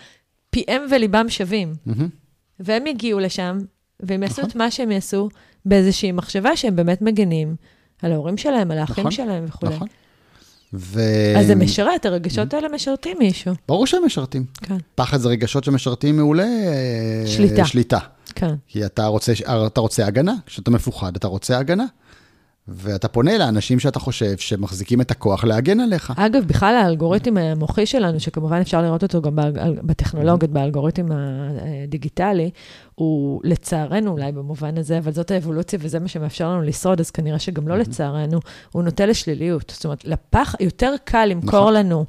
פיהם 0.51 0.83
וליבם 0.91 1.29
שווים. 1.29 1.73
מהמם. 1.87 2.09
והם 2.61 2.87
יגיעו 2.87 3.21
לשם, 3.21 3.59
והם 4.01 4.23
יעשו 4.23 4.41
נכון. 4.41 4.51
את 4.51 4.57
מה 4.57 4.71
שהם 4.71 4.91
יעשו 4.91 5.29
באיזושהי 5.65 6.13
מחשבה 6.13 6.57
שהם 6.57 6.77
באמת 6.77 7.03
מגנים 7.03 7.57
על 8.03 8.13
ההורים 8.13 8.37
שלהם, 8.37 8.71
על 8.71 8.79
האחים 8.79 9.03
נכון, 9.03 9.11
שלהם 9.11 9.45
וכו'. 9.49 9.67
נכון. 9.67 9.89
ו... 10.77 11.01
אז 11.39 11.47
זה 11.47 11.55
משרת, 11.55 12.07
הרגשות 12.07 12.55
האלה 12.55 12.69
משרתים 12.69 13.17
מישהו. 13.19 13.55
ברור 13.69 13.87
שהם 13.87 14.05
משרתים. 14.07 14.45
כן, 14.63 14.77
פחד 14.95 15.17
זה 15.17 15.29
רגשות 15.29 15.65
שמשרתים 15.65 16.17
מעולה. 16.17 16.43
אה, 16.45 17.27
שליטה. 17.27 17.65
שליטה. 17.65 17.99
כן. 18.35 18.55
כי 18.69 18.87
אתה 18.87 19.07
רוצה, 19.07 19.33
אתה 19.67 19.81
רוצה 19.81 20.07
הגנה, 20.07 20.35
כשאתה 20.47 20.71
מפוחד 20.71 21.17
אתה 21.17 21.29
רוצה 21.29 21.59
הגנה. 21.59 21.85
ואתה 22.69 23.09
פונה 23.09 23.39
לאנשים 23.39 23.79
שאתה 23.79 23.99
חושב 23.99 24.39
שמחזיקים 24.39 25.01
את 25.01 25.11
הכוח 25.11 25.45
להגן 25.45 25.81
עליך. 25.81 26.13
אגב, 26.17 26.45
בכלל 26.45 26.75
האלגוריתם 26.75 27.37
המוחי 27.37 27.87
שלנו, 27.87 28.21
שכמובן 28.21 28.61
אפשר 28.61 28.83
לראות 28.83 29.03
אותו 29.03 29.23
גם 29.23 29.37
בטכנולוגיות, 29.83 30.51
באלגוריתם 30.51 31.07
הדיגיטלי, 31.13 32.51
הוא 32.95 33.41
לצערנו 33.45 34.11
אולי 34.11 34.33
במובן 34.33 34.79
הזה, 34.79 34.99
אבל 34.99 35.13
זאת 35.13 35.31
האבולוציה 35.31 35.79
וזה 35.83 36.01
מה 36.01 36.09
שמאפשר 36.09 36.51
לנו 36.51 36.63
לשרוד, 36.63 37.01
אז 37.01 37.11
כנראה 37.11 37.39
שגם 37.39 37.69
לא 37.69 37.79
לצערנו, 37.79 38.41
הוא 38.73 38.83
נוטה 38.83 39.07
לשליליות. 39.07 39.73
זאת 39.75 39.85
אומרת, 39.85 40.05
לפח, 40.05 40.55
יותר 40.61 40.95
קל 41.05 41.25
למכור 41.27 41.61
נכון. 41.61 41.75
לנו 41.75 42.05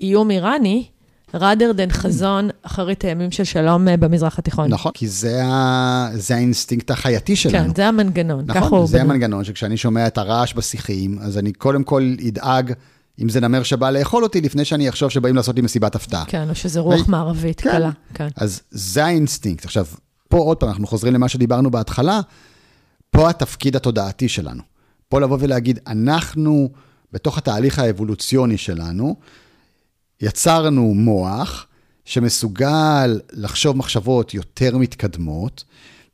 איום 0.00 0.30
איראני, 0.30 0.86
rather 1.34 1.76
than 1.76 1.92
חזון 1.92 2.48
אחרית 2.62 3.04
הימים 3.04 3.30
של 3.30 3.44
שלום 3.44 3.88
אה, 3.88 3.96
במזרח 3.96 4.38
התיכון. 4.38 4.68
נכון, 4.68 4.92
כי 4.94 5.08
זה, 5.08 5.44
ה... 5.44 6.08
זה 6.14 6.34
האינסטינקט 6.34 6.90
החייתי 6.90 7.36
שלנו. 7.36 7.68
כן, 7.68 7.74
זה 7.74 7.88
המנגנון, 7.88 8.46
ככה 8.46 8.58
נכון, 8.60 8.78
הוא 8.78 8.86
זה 8.86 8.98
בנוי. 8.98 9.10
המנגנון 9.10 9.44
שכשאני 9.44 9.76
שומע 9.76 10.06
את 10.06 10.18
הרעש 10.18 10.54
בשיחים, 10.54 11.18
אז 11.20 11.38
אני 11.38 11.52
קודם 11.52 11.84
כל 11.84 12.14
אדאג 12.28 12.72
אם 13.20 13.28
זה 13.28 13.40
נמר 13.40 13.62
שבא 13.62 13.90
לאכול 13.90 14.22
אותי, 14.22 14.40
לפני 14.40 14.64
שאני 14.64 14.88
אחשוב 14.88 15.10
שבאים 15.10 15.36
לעשות 15.36 15.56
לי 15.56 15.62
מסיבת 15.62 15.94
הפתעה. 15.94 16.24
כן, 16.26 16.48
או 16.50 16.54
שזה 16.54 16.80
רוח 16.80 16.94
היי, 16.94 17.02
מערבית 17.08 17.60
כן. 17.60 17.70
קלה. 17.70 17.90
כן. 18.14 18.28
אז 18.36 18.62
זה 18.70 19.04
האינסטינקט. 19.04 19.64
עכשיו, 19.64 19.86
פה 20.28 20.38
עוד 20.38 20.56
פעם, 20.56 20.68
אנחנו 20.68 20.86
חוזרים 20.86 21.14
למה 21.14 21.28
שדיברנו 21.28 21.70
בהתחלה, 21.70 22.20
פה 23.10 23.30
התפקיד 23.30 23.76
התודעתי 23.76 24.28
שלנו. 24.28 24.62
פה 25.08 25.20
לבוא 25.20 25.38
ולהגיד, 25.40 25.78
אנחנו, 25.86 26.70
בתוך 27.12 27.38
התהליך 27.38 27.78
האבולוציוני 27.78 28.56
שלנו, 28.58 29.16
יצרנו 30.22 30.94
מוח 30.94 31.66
שמסוגל 32.04 33.20
לחשוב 33.32 33.76
מחשבות 33.76 34.34
יותר 34.34 34.78
מתקדמות, 34.78 35.64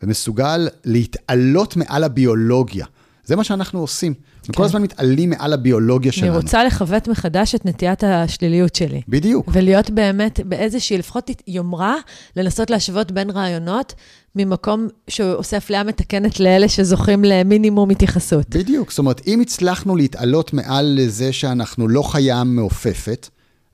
ומסוגל 0.02 0.68
להתעלות 0.84 1.76
מעל 1.76 2.04
הביולוגיה. 2.04 2.86
זה 3.24 3.36
מה 3.36 3.44
שאנחנו 3.44 3.80
עושים. 3.80 4.14
אנחנו 4.38 4.54
כל 4.54 4.58
כן. 4.58 4.64
הזמן 4.64 4.82
מתעלים 4.82 5.30
מעל 5.30 5.52
הביולוגיה 5.52 6.10
אני 6.12 6.20
שלנו. 6.20 6.36
רוצה 6.36 6.64
לכוות 6.64 7.08
מחדש 7.08 7.54
את 7.54 7.66
נטיית 7.66 8.04
השליליות 8.04 8.74
שלי. 8.74 9.00
בדיוק. 9.08 9.48
ולהיות 9.52 9.90
באמת 9.90 10.40
באיזושהי, 10.44 10.98
לפחות 10.98 11.30
יומרה, 11.46 11.96
לנסות 12.36 12.70
להשוות 12.70 13.12
בין 13.12 13.30
רעיונות, 13.30 13.94
ממקום 14.36 14.88
שעושה 15.08 15.56
אפליה 15.56 15.84
מתקנת 15.84 16.40
לאלה 16.40 16.68
שזוכים 16.68 17.24
למינימום 17.24 17.90
התייחסות. 17.90 18.48
בדיוק, 18.48 18.90
זאת 18.90 18.98
אומרת, 18.98 19.20
אם 19.26 19.40
הצלחנו 19.40 19.96
להתעלות 19.96 20.52
מעל 20.52 20.94
לזה 20.98 21.32
שאנחנו 21.32 21.88
לא 21.88 22.02
חיה 22.02 22.44
מעופפת, 22.44 23.28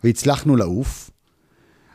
והצלחנו 0.04 0.56
לעוף, 0.56 1.10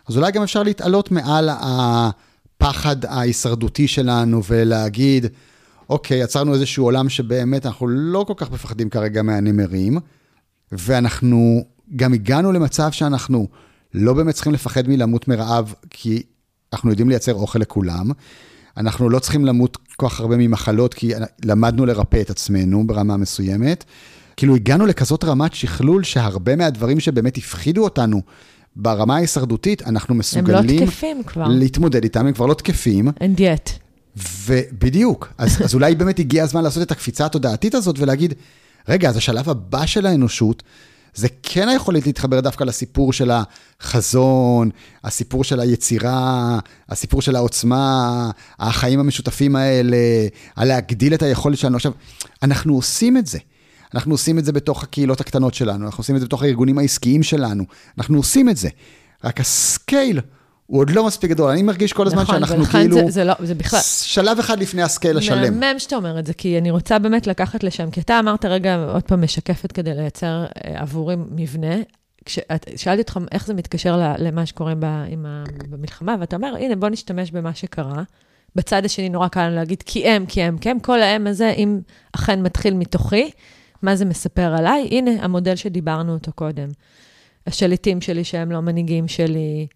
אז 0.08 0.18
אולי 0.18 0.32
גם 0.32 0.44
אפשר 0.44 0.64
להתעלות 0.64 1.12
מעל 1.12 1.50
הפחד 1.52 3.06
ההישרדותי 3.06 3.88
שלנו 3.88 4.44
ולהגיד, 4.44 5.26
אוקיי, 5.90 6.24
יצרנו 6.24 6.54
איזשהו 6.54 6.86
עולם 6.86 7.10
שבאמת 7.10 7.66
אנחנו 7.66 7.88
לא 7.88 8.26
כל 8.28 8.34
כך 8.38 8.52
מפחדים 8.52 8.90
כרגע 8.90 9.22
מהנמרים, 9.22 9.98
ואנחנו 10.72 11.66
גם 11.96 12.14
הגענו 12.14 12.52
למצב 12.52 12.92
שאנחנו 12.92 13.48
לא 13.94 14.14
באמת 14.14 14.36
צריכים 14.36 14.54
לפחד 14.54 14.88
מלמות 14.88 15.28
מרעב, 15.28 15.74
כי 15.90 16.24
אנחנו 16.74 16.90
יודעים 16.90 17.10
לייצר 17.10 17.34
אוכל 17.34 17.60
לכולם. 17.60 18.12
אנחנו 18.78 19.10
לא 19.10 19.20
צריכים 19.20 19.46
למות 19.46 19.78
כל 19.96 20.10
כך 20.10 20.20
הרבה 20.20 20.38
ממחלות, 20.38 20.94
כי 20.94 21.12
למדנו 21.44 21.86
לרפא 21.86 22.22
את 22.22 22.30
עצמנו 22.30 22.88
ברמה 22.88 23.18
מסוימת. 23.18 23.86
כאילו 24.40 24.56
הגענו 24.56 24.86
לכזאת 24.86 25.24
רמת 25.24 25.54
שכלול 25.54 26.04
שהרבה 26.04 26.56
מהדברים 26.56 27.00
שבאמת 27.00 27.38
הפחידו 27.38 27.84
אותנו 27.84 28.22
ברמה 28.76 29.16
ההישרדותית, 29.16 29.82
אנחנו 29.82 30.14
הם 30.14 30.18
לא 30.18 30.20
מסוגלים 30.20 30.86
תקפים 30.86 31.24
כבר. 31.24 31.48
להתמודד 31.48 32.04
איתם, 32.04 32.28
הם 32.28 32.34
כבר 32.34 32.46
לא 32.46 32.54
תקפים. 32.54 33.08
And 33.08 33.40
yet. 33.40 33.72
ובדיוק, 34.46 35.34
אז, 35.38 35.62
אז 35.62 35.74
אולי 35.74 35.96
באמת 35.96 36.20
הגיע 36.20 36.44
הזמן 36.44 36.64
לעשות 36.64 36.84
את 36.84 36.92
הקפיצה 36.92 37.26
התודעתית 37.26 37.76
הזאת 37.76 38.00
ולהגיד, 38.00 38.34
רגע, 38.90 39.10
אז 39.10 39.18
השלב 39.18 39.50
הבא 39.50 39.86
של 39.86 40.06
האנושות, 40.06 40.64
זה 41.16 41.28
כן 41.44 41.70
היכולת 41.70 42.06
להתחבר 42.06 42.40
דווקא 42.40 42.64
לסיפור 42.64 43.14
של 43.14 43.32
החזון, 43.32 44.70
הסיפור 45.04 45.44
של 45.44 45.60
היצירה, 45.60 46.60
הסיפור 46.90 47.22
של 47.22 47.36
העוצמה, 47.36 48.32
החיים 48.60 49.00
המשותפים 49.00 49.56
האלה, 49.56 49.98
הלהגדיל 50.56 51.14
את 51.14 51.22
היכולת 51.22 51.58
שלנו. 51.58 51.76
עכשיו, 51.76 51.92
אנחנו 52.44 52.76
עושים 52.76 53.18
את 53.18 53.28
זה. 53.28 53.40
אנחנו 53.96 54.14
עושים 54.14 54.40
את 54.40 54.46
זה 54.46 54.52
בתוך 54.52 54.84
הקהילות 54.84 55.22
הקטנות 55.22 55.54
שלנו, 55.54 55.86
אנחנו 55.86 56.02
עושים 56.02 56.16
את 56.16 56.22
זה 56.22 56.28
בתוך 56.28 56.44
הארגונים 56.44 56.78
העסקיים 56.78 57.24
שלנו, 57.24 57.64
אנחנו 57.98 58.18
עושים 58.18 58.50
את 58.50 58.58
זה. 58.58 58.70
רק 59.24 59.40
ה 59.40 59.53
scale 59.53 60.22
הוא 60.70 60.80
עוד 60.80 60.90
לא 60.90 61.08
מספיק 61.08 61.30
גדול. 61.30 61.52
אני 61.52 61.64
מרגיש 61.64 61.94
כל 61.94 62.08
הזמן 62.08 62.22
נכון, 62.22 62.36
שאנחנו 62.36 62.66
כאילו... 62.66 62.96
זה, 62.98 63.12
זה, 63.12 63.24
לא, 63.24 63.34
זה 63.40 63.56
בכלל... 63.56 63.80
שלב 64.04 64.40
אחד 64.40 64.60
לפני 64.60 64.82
ה 64.82 64.88
scale 64.88 65.18
השלם. 65.18 65.60
מהמם 65.60 65.80
שאתה 65.80 65.96
אומר 65.96 66.20
את 66.20 66.26
זה, 66.26 66.34
כי 66.34 66.58
אני 66.58 66.72
רוצה 66.72 67.00
באמת 67.00 67.28
לקחת 67.28 67.64
לשם, 67.64 67.92
כי 67.92 68.02
אתה 68.02 68.20
אמרת 68.20 68.46
רגע, 68.46 68.86
עוד 68.94 69.04
פעם 69.04 69.24
משקפת 69.24 69.72
כדי 69.72 69.94
לייצר 69.94 70.46
אה, 70.46 70.82
עבורי 70.82 71.16
מבנה. 71.32 71.76
כשאת, 72.26 72.70
שאלתי 72.76 73.02
אותך 73.02 73.20
איך 73.32 73.46
זה 73.46 73.54
מתקשר 73.54 74.02
למה 74.18 74.46
שקורה 74.46 74.76
ב, 74.76 74.86
ה, 74.86 75.06
במלחמה, 75.70 76.16
ואתה 76.20 76.36
אומר, 76.36 76.56
הנה, 76.60 76.76
בוא 76.76 76.90
נשתמש 76.90 77.32
במה 77.32 77.54
שקרה. 77.54 78.04
בצד 78.56 78.86
השני 78.86 79.10
נורא 79.10 79.28
קל 79.28 79.50
להגיד, 79.50 79.84
כי 79.86 80.08
הם, 80.08 80.26
כי 80.26 80.42
הם, 80.42 80.58
כי 80.58 80.70
הם, 80.70 80.80
כל 80.80 81.02
האם 81.02 81.28
הזה, 81.28 81.50
אם 81.50 81.80
אכן 82.12 82.42
מתחיל 82.42 82.74
מתוכי, 82.74 83.32
מה 83.82 83.96
זה 83.96 84.06
מספר 84.06 84.56
עליי? 84.58 84.88
הנה, 84.92 85.12
המודל 85.24 85.56
שדיברנו 85.56 86.14
אותו 86.14 86.32
קודם. 86.32 86.70
השליטים 87.48 88.02
שלי 88.02 88.24
שהם 88.24 88.52
לא 88.52 88.60
מנהיגים 88.60 89.08
שלי, 89.08 89.68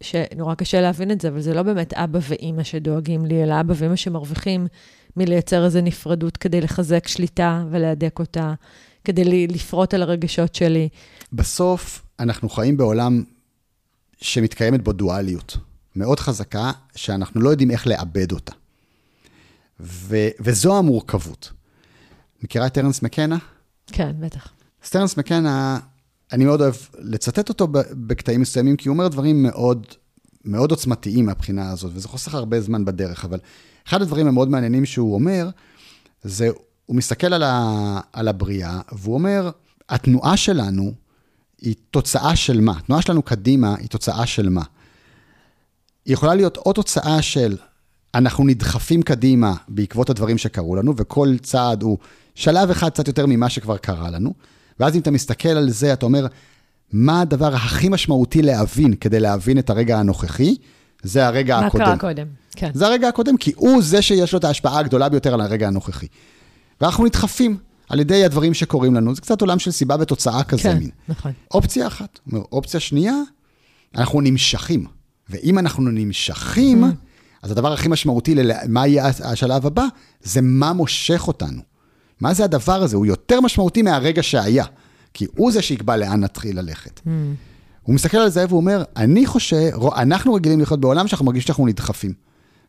שנורא 0.00 0.54
קשה 0.54 0.80
להבין 0.80 1.10
את 1.10 1.20
זה, 1.20 1.28
אבל 1.28 1.40
זה 1.40 1.54
לא 1.54 1.62
באמת 1.62 1.94
אבא 1.94 2.18
ואימא 2.28 2.62
שדואגים 2.62 3.26
לי, 3.26 3.42
אלא 3.42 3.60
אבא 3.60 3.74
ואימא 3.76 3.96
שמרוויחים 3.96 4.66
מלייצר 5.16 5.64
איזו 5.64 5.80
נפרדות 5.80 6.36
כדי 6.36 6.60
לחזק 6.60 7.08
שליטה 7.08 7.64
ולהדק 7.70 8.18
אותה, 8.18 8.54
כדי 9.04 9.46
לפרוט 9.46 9.94
על 9.94 10.02
הרגשות 10.02 10.54
שלי. 10.54 10.88
בסוף, 11.32 12.02
אנחנו 12.20 12.48
חיים 12.48 12.76
בעולם 12.76 13.22
שמתקיימת 14.20 14.82
בו 14.82 14.92
דואליות 14.92 15.56
מאוד 15.96 16.20
חזקה, 16.20 16.72
שאנחנו 16.96 17.40
לא 17.40 17.50
יודעים 17.50 17.70
איך 17.70 17.86
לאבד 17.86 18.32
אותה. 18.32 18.52
ו- 19.80 20.28
וזו 20.40 20.78
המורכבות. 20.78 21.52
מכירה 22.42 22.66
את 22.66 22.74
טרנס 22.74 23.02
מקנה? 23.02 23.38
כן, 23.86 24.12
בטח. 24.20 24.52
אז 24.84 24.90
טרנס 24.90 25.16
מקנה, 25.16 25.78
אני 26.32 26.44
מאוד 26.44 26.60
אוהב 26.60 26.74
לצטט 26.98 27.48
אותו 27.48 27.68
בקטעים 27.92 28.40
מסוימים, 28.40 28.76
כי 28.76 28.88
הוא 28.88 28.92
אומר 28.92 29.08
דברים 29.08 29.42
מאוד, 29.42 29.86
מאוד 30.44 30.70
עוצמתיים 30.70 31.26
מהבחינה 31.26 31.70
הזאת, 31.70 31.92
וזה 31.94 32.08
חוסך 32.08 32.34
הרבה 32.34 32.60
זמן 32.60 32.84
בדרך, 32.84 33.24
אבל 33.24 33.38
אחד 33.88 34.02
הדברים 34.02 34.26
המאוד 34.26 34.48
מעניינים 34.48 34.86
שהוא 34.86 35.14
אומר, 35.14 35.48
זה, 36.22 36.48
הוא 36.86 36.96
מסתכל 36.96 37.32
על, 37.32 37.42
ה, 37.42 38.00
על 38.12 38.28
הבריאה, 38.28 38.80
והוא 38.92 39.14
אומר, 39.14 39.50
התנועה 39.88 40.36
שלנו 40.36 40.92
היא 41.60 41.74
תוצאה 41.90 42.36
של 42.36 42.60
מה? 42.60 42.78
התנועה 42.78 43.02
שלנו 43.02 43.22
קדימה 43.22 43.74
היא 43.76 43.88
תוצאה 43.88 44.26
של 44.26 44.48
מה? 44.48 44.62
היא 46.04 46.14
יכולה 46.14 46.34
להיות 46.34 46.56
או 46.56 46.72
תוצאה 46.72 47.22
של 47.22 47.56
אנחנו 48.14 48.44
נדחפים 48.44 49.02
קדימה 49.02 49.54
בעקבות 49.68 50.10
הדברים 50.10 50.38
שקרו 50.38 50.76
לנו, 50.76 50.94
וכל 50.96 51.36
צעד 51.42 51.82
הוא 51.82 51.98
שלב 52.34 52.70
אחד 52.70 52.88
קצת 52.88 53.08
יותר 53.08 53.26
ממה 53.26 53.48
שכבר 53.48 53.76
קרה 53.76 54.10
לנו, 54.10 54.34
ואז 54.80 54.94
אם 54.96 55.00
אתה 55.00 55.10
מסתכל 55.10 55.48
על 55.48 55.70
זה, 55.70 55.92
אתה 55.92 56.06
אומר, 56.06 56.26
מה 56.92 57.20
הדבר 57.20 57.54
הכי 57.54 57.88
משמעותי 57.88 58.42
להבין 58.42 58.94
כדי 58.94 59.20
להבין 59.20 59.58
את 59.58 59.70
הרגע 59.70 59.98
הנוכחי? 59.98 60.56
זה 61.02 61.26
הרגע 61.26 61.60
מה 61.60 61.66
הקודם. 61.66 61.84
מה 61.84 61.88
קרה 61.90 61.98
קודם, 61.98 62.26
כן. 62.56 62.70
זה 62.74 62.86
הרגע 62.86 63.08
הקודם, 63.08 63.36
כי 63.36 63.52
הוא 63.56 63.82
זה 63.82 64.02
שיש 64.02 64.32
לו 64.32 64.38
את 64.38 64.44
ההשפעה 64.44 64.78
הגדולה 64.78 65.08
ביותר 65.08 65.34
על 65.34 65.40
הרגע 65.40 65.66
הנוכחי. 65.66 66.06
ואנחנו 66.80 67.04
נדחפים 67.04 67.56
על 67.88 68.00
ידי 68.00 68.24
הדברים 68.24 68.54
שקורים 68.54 68.94
לנו. 68.94 69.14
זה 69.14 69.20
קצת 69.20 69.40
עולם 69.40 69.58
של 69.58 69.70
סיבה 69.70 69.96
ותוצאה 70.00 70.42
כזה 70.44 70.62
כן, 70.62 70.78
מין. 70.78 70.90
נכון. 71.08 71.32
אופציה 71.50 71.86
אחת. 71.86 72.18
אופציה 72.52 72.80
שנייה, 72.80 73.14
אנחנו 73.96 74.20
נמשכים. 74.20 74.86
ואם 75.28 75.58
אנחנו 75.58 75.90
נמשכים, 75.90 76.84
Mm. 76.84 76.86
אז 77.42 77.50
הדבר 77.50 77.72
הכי 77.72 77.88
משמעותי 77.88 78.34
למה 78.34 78.86
יהיה 78.86 79.10
השלב 79.24 79.66
הבא, 79.66 79.84
זה 80.22 80.40
מה 80.40 80.72
מושך 80.72 81.28
אותנו. 81.28 81.62
מה 82.20 82.34
זה 82.34 82.44
הדבר 82.44 82.82
הזה? 82.82 82.96
הוא 82.96 83.06
יותר 83.06 83.40
משמעותי 83.40 83.82
מהרגע 83.82 84.22
שהיה, 84.22 84.64
כי 85.14 85.26
הוא 85.36 85.52
זה 85.52 85.62
שיקבע 85.62 85.96
לאן 85.96 86.20
נתחיל 86.20 86.58
ללכת. 86.58 87.00
Mm. 87.04 87.10
הוא 87.82 87.94
מסתכל 87.94 88.18
על 88.18 88.28
זה 88.28 88.44
והוא 88.48 88.60
אומר, 88.60 88.82
אני 88.96 89.26
חושב, 89.26 89.70
אנחנו 89.96 90.34
רגילים 90.34 90.60
לחיות 90.60 90.80
בעולם 90.80 91.08
שאנחנו 91.08 91.26
מרגישים 91.26 91.46
שאנחנו 91.46 91.66
נדחפים. 91.66 92.12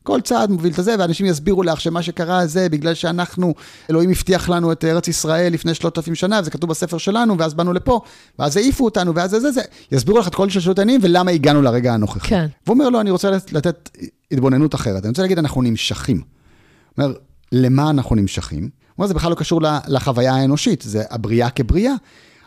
כל 0.03 0.21
צעד 0.21 0.51
מוביל 0.51 0.73
את 0.79 0.83
זה, 0.83 0.95
ואנשים 0.99 1.25
יסבירו 1.25 1.63
לך 1.63 1.81
שמה 1.81 2.01
שקרה 2.01 2.47
זה 2.47 2.69
בגלל 2.69 2.93
שאנחנו, 2.93 3.53
אלוהים 3.89 4.09
הבטיח 4.09 4.49
לנו 4.49 4.71
את 4.71 4.85
ארץ 4.85 5.07
ישראל 5.07 5.53
לפני 5.53 5.73
שלושת 5.73 5.97
אלפים 5.97 6.15
שנה, 6.15 6.39
וזה 6.41 6.51
כתוב 6.51 6.69
בספר 6.69 6.97
שלנו, 6.97 7.37
ואז 7.37 7.53
באנו 7.53 7.73
לפה, 7.73 8.01
ואז 8.39 8.57
העיפו 8.57 8.85
אותנו, 8.85 9.15
ואז 9.15 9.31
זה 9.31 9.39
זה 9.39 9.51
זה, 9.51 9.61
יסבירו 9.91 10.19
לך 10.19 10.27
את 10.27 10.35
כל 10.35 10.49
שלושות 10.49 10.79
העניינים 10.79 11.01
ולמה 11.03 11.31
הגענו 11.31 11.61
לרגע 11.61 11.93
הנוכחי. 11.93 12.29
כן. 12.29 12.47
והוא 12.65 12.73
אומר, 12.73 12.89
לא, 12.89 13.01
אני 13.01 13.11
רוצה 13.11 13.29
לתת 13.51 13.89
התבוננות 14.31 14.75
אחרת, 14.75 15.03
אני 15.03 15.09
רוצה 15.09 15.21
להגיד, 15.21 15.37
אנחנו 15.37 15.61
נמשכים. 15.61 16.17
הוא 16.17 17.05
אומר, 17.05 17.13
למה 17.51 17.89
אנחנו 17.89 18.15
נמשכים? 18.15 18.69
אומר, 19.01 19.07
זה 19.07 19.13
בכלל 19.13 19.29
לא 19.29 19.35
קשור 19.35 19.61
לחוויה 19.87 20.35
האנושית, 20.35 20.81
זה 20.81 21.03
הבריאה 21.09 21.49
כבריאה. 21.49 21.93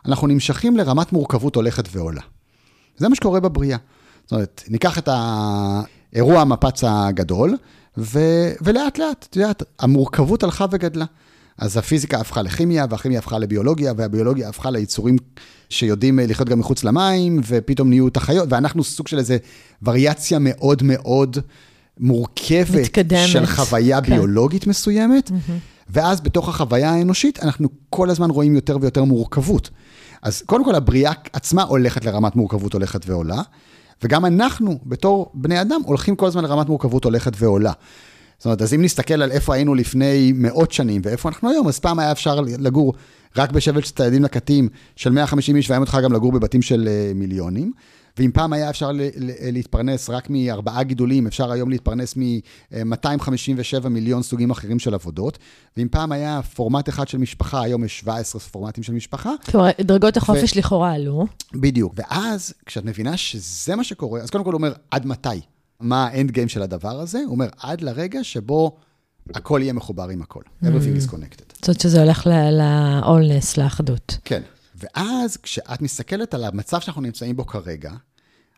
אנחנו 0.06 0.26
נמשכים 0.26 0.76
לרמת 0.76 1.12
מורכבות 1.12 1.56
הולכת 1.56 1.88
ועולה. 1.92 2.20
זה 2.96 3.08
מה 3.08 3.14
שקורה 3.14 3.40
בבריאה. 3.40 3.78
זאת 4.24 4.32
אומרת, 4.32 4.62
ניקח 4.68 4.98
את 4.98 5.08
האירוע 5.12 6.40
המפץ 6.40 6.84
הגדול, 6.86 7.56
ו... 7.98 8.18
ולאט 8.62 8.98
לאט, 8.98 9.26
את 9.30 9.36
יודעת, 9.36 9.62
המורכבות 9.78 10.42
הלכה 10.42 10.66
וגדלה. 10.70 11.04
אז 11.58 11.76
הפיזיקה 11.76 12.20
הפכה 12.20 12.42
לכימיה, 12.42 12.86
והכימיה 12.90 13.18
הפכה 13.18 13.38
לביולוגיה, 13.38 13.92
והביולוגיה 13.96 14.48
הפכה 14.48 14.70
ליצורים 14.70 15.16
שיודעים 15.68 16.18
לחיות 16.18 16.48
גם 16.48 16.58
מחוץ 16.58 16.84
למים, 16.84 17.40
ופתאום 17.46 17.88
נהיו 17.88 18.08
את 18.08 18.16
החיות, 18.16 18.48
ואנחנו 18.50 18.84
סוג 18.84 19.08
של 19.08 19.18
איזה 19.18 19.36
וריאציה 19.82 20.38
מאוד 20.40 20.82
מאוד 20.82 21.36
מורכבת, 22.00 22.80
מתקדמת. 22.80 23.28
של 23.28 23.46
חוויה 23.46 24.00
כן. 24.00 24.10
ביולוגית 24.14 24.66
מסוימת, 24.66 25.30
ואז 25.88 26.20
בתוך 26.20 26.48
החוויה 26.48 26.90
האנושית, 26.90 27.42
אנחנו 27.42 27.68
כל 27.90 28.10
הזמן 28.10 28.30
רואים 28.30 28.54
יותר 28.54 28.78
ויותר 28.80 29.04
מורכבות. 29.04 29.70
אז 30.22 30.42
קודם 30.46 30.64
כל, 30.64 30.74
הבריאה 30.74 31.12
עצמה 31.32 31.62
הולכת 31.62 32.04
לרמת 32.04 32.36
מורכבות 32.36 32.72
הולכת 32.72 33.08
ועולה, 33.08 33.42
וגם 34.02 34.24
אנחנו, 34.24 34.78
בתור 34.86 35.30
בני 35.34 35.60
אדם, 35.60 35.80
הולכים 35.84 36.16
כל 36.16 36.26
הזמן 36.26 36.44
לרמת 36.44 36.68
מורכבות 36.68 37.04
הולכת 37.04 37.32
ועולה. 37.38 37.72
זאת 38.38 38.46
אומרת, 38.46 38.62
אז 38.62 38.74
אם 38.74 38.82
נסתכל 38.82 39.22
על 39.22 39.30
איפה 39.30 39.54
היינו 39.54 39.74
לפני 39.74 40.32
מאות 40.34 40.72
שנים 40.72 41.02
ואיפה 41.04 41.28
אנחנו 41.28 41.50
היום, 41.50 41.68
אז 41.68 41.78
פעם 41.78 41.98
היה 41.98 42.12
אפשר 42.12 42.40
לגור 42.40 42.94
רק 43.36 43.52
בשבט 43.52 43.84
של 43.84 43.94
ציידים 43.94 44.24
לקטים 44.24 44.68
של 44.96 45.12
150 45.12 45.56
איש, 45.56 45.70
והיום 45.70 45.82
אותך 45.82 45.98
גם 46.04 46.12
לגור 46.12 46.32
בבתים 46.32 46.62
של 46.62 46.88
אה, 46.88 47.12
מיליונים. 47.14 47.72
ואם 48.18 48.30
פעם 48.34 48.52
היה 48.52 48.70
אפשר 48.70 48.90
להתפרנס 49.52 50.10
רק 50.10 50.30
מארבעה 50.30 50.82
גידולים, 50.82 51.26
אפשר 51.26 51.50
היום 51.52 51.70
להתפרנס 51.70 52.14
מ-257 52.16 53.88
מיליון 53.88 54.22
סוגים 54.22 54.50
אחרים 54.50 54.78
של 54.78 54.94
עבודות. 54.94 55.38
ואם 55.76 55.88
פעם 55.90 56.12
היה 56.12 56.40
פורמט 56.42 56.88
אחד 56.88 57.08
של 57.08 57.18
משפחה, 57.18 57.62
היום 57.62 57.84
יש 57.84 57.98
17 57.98 58.40
פורמטים 58.40 58.82
של 58.84 58.92
משפחה. 58.92 59.32
כלומר, 59.50 59.70
דרגות 59.80 60.16
החופש 60.16 60.56
לכאורה 60.56 60.92
עלו. 60.92 61.26
בדיוק. 61.54 61.94
ואז, 61.96 62.54
כשאת 62.66 62.84
מבינה 62.84 63.16
שזה 63.16 63.76
מה 63.76 63.84
שקורה, 63.84 64.20
אז 64.20 64.30
קודם 64.30 64.44
כל 64.44 64.52
הוא 64.52 64.58
אומר, 64.58 64.72
עד 64.90 65.06
מתי? 65.06 65.40
מה 65.80 66.06
האנד 66.06 66.30
גיים 66.30 66.48
של 66.48 66.62
הדבר 66.62 67.00
הזה? 67.00 67.18
הוא 67.18 67.30
אומר, 67.30 67.48
עד 67.60 67.80
לרגע 67.80 68.24
שבו 68.24 68.76
הכל 69.34 69.60
יהיה 69.62 69.72
מחובר 69.72 70.08
עם 70.08 70.22
הכל. 70.22 70.42
Everything 70.62 71.00
is 71.00 71.10
connected. 71.10 71.54
זאת 71.54 71.68
אומרת 71.68 71.80
שזה 71.80 72.02
הולך 72.02 72.26
ל-allness, 72.26 73.60
לאחדות. 73.60 74.18
כן. 74.24 74.42
ואז, 74.74 75.36
כשאת 75.36 75.82
מסתכלת 75.82 76.34
על 76.34 76.44
המצב 76.44 76.80
שאנחנו 76.80 77.02
נמצאים 77.02 77.36
בו 77.36 77.46
כרגע, 77.46 77.92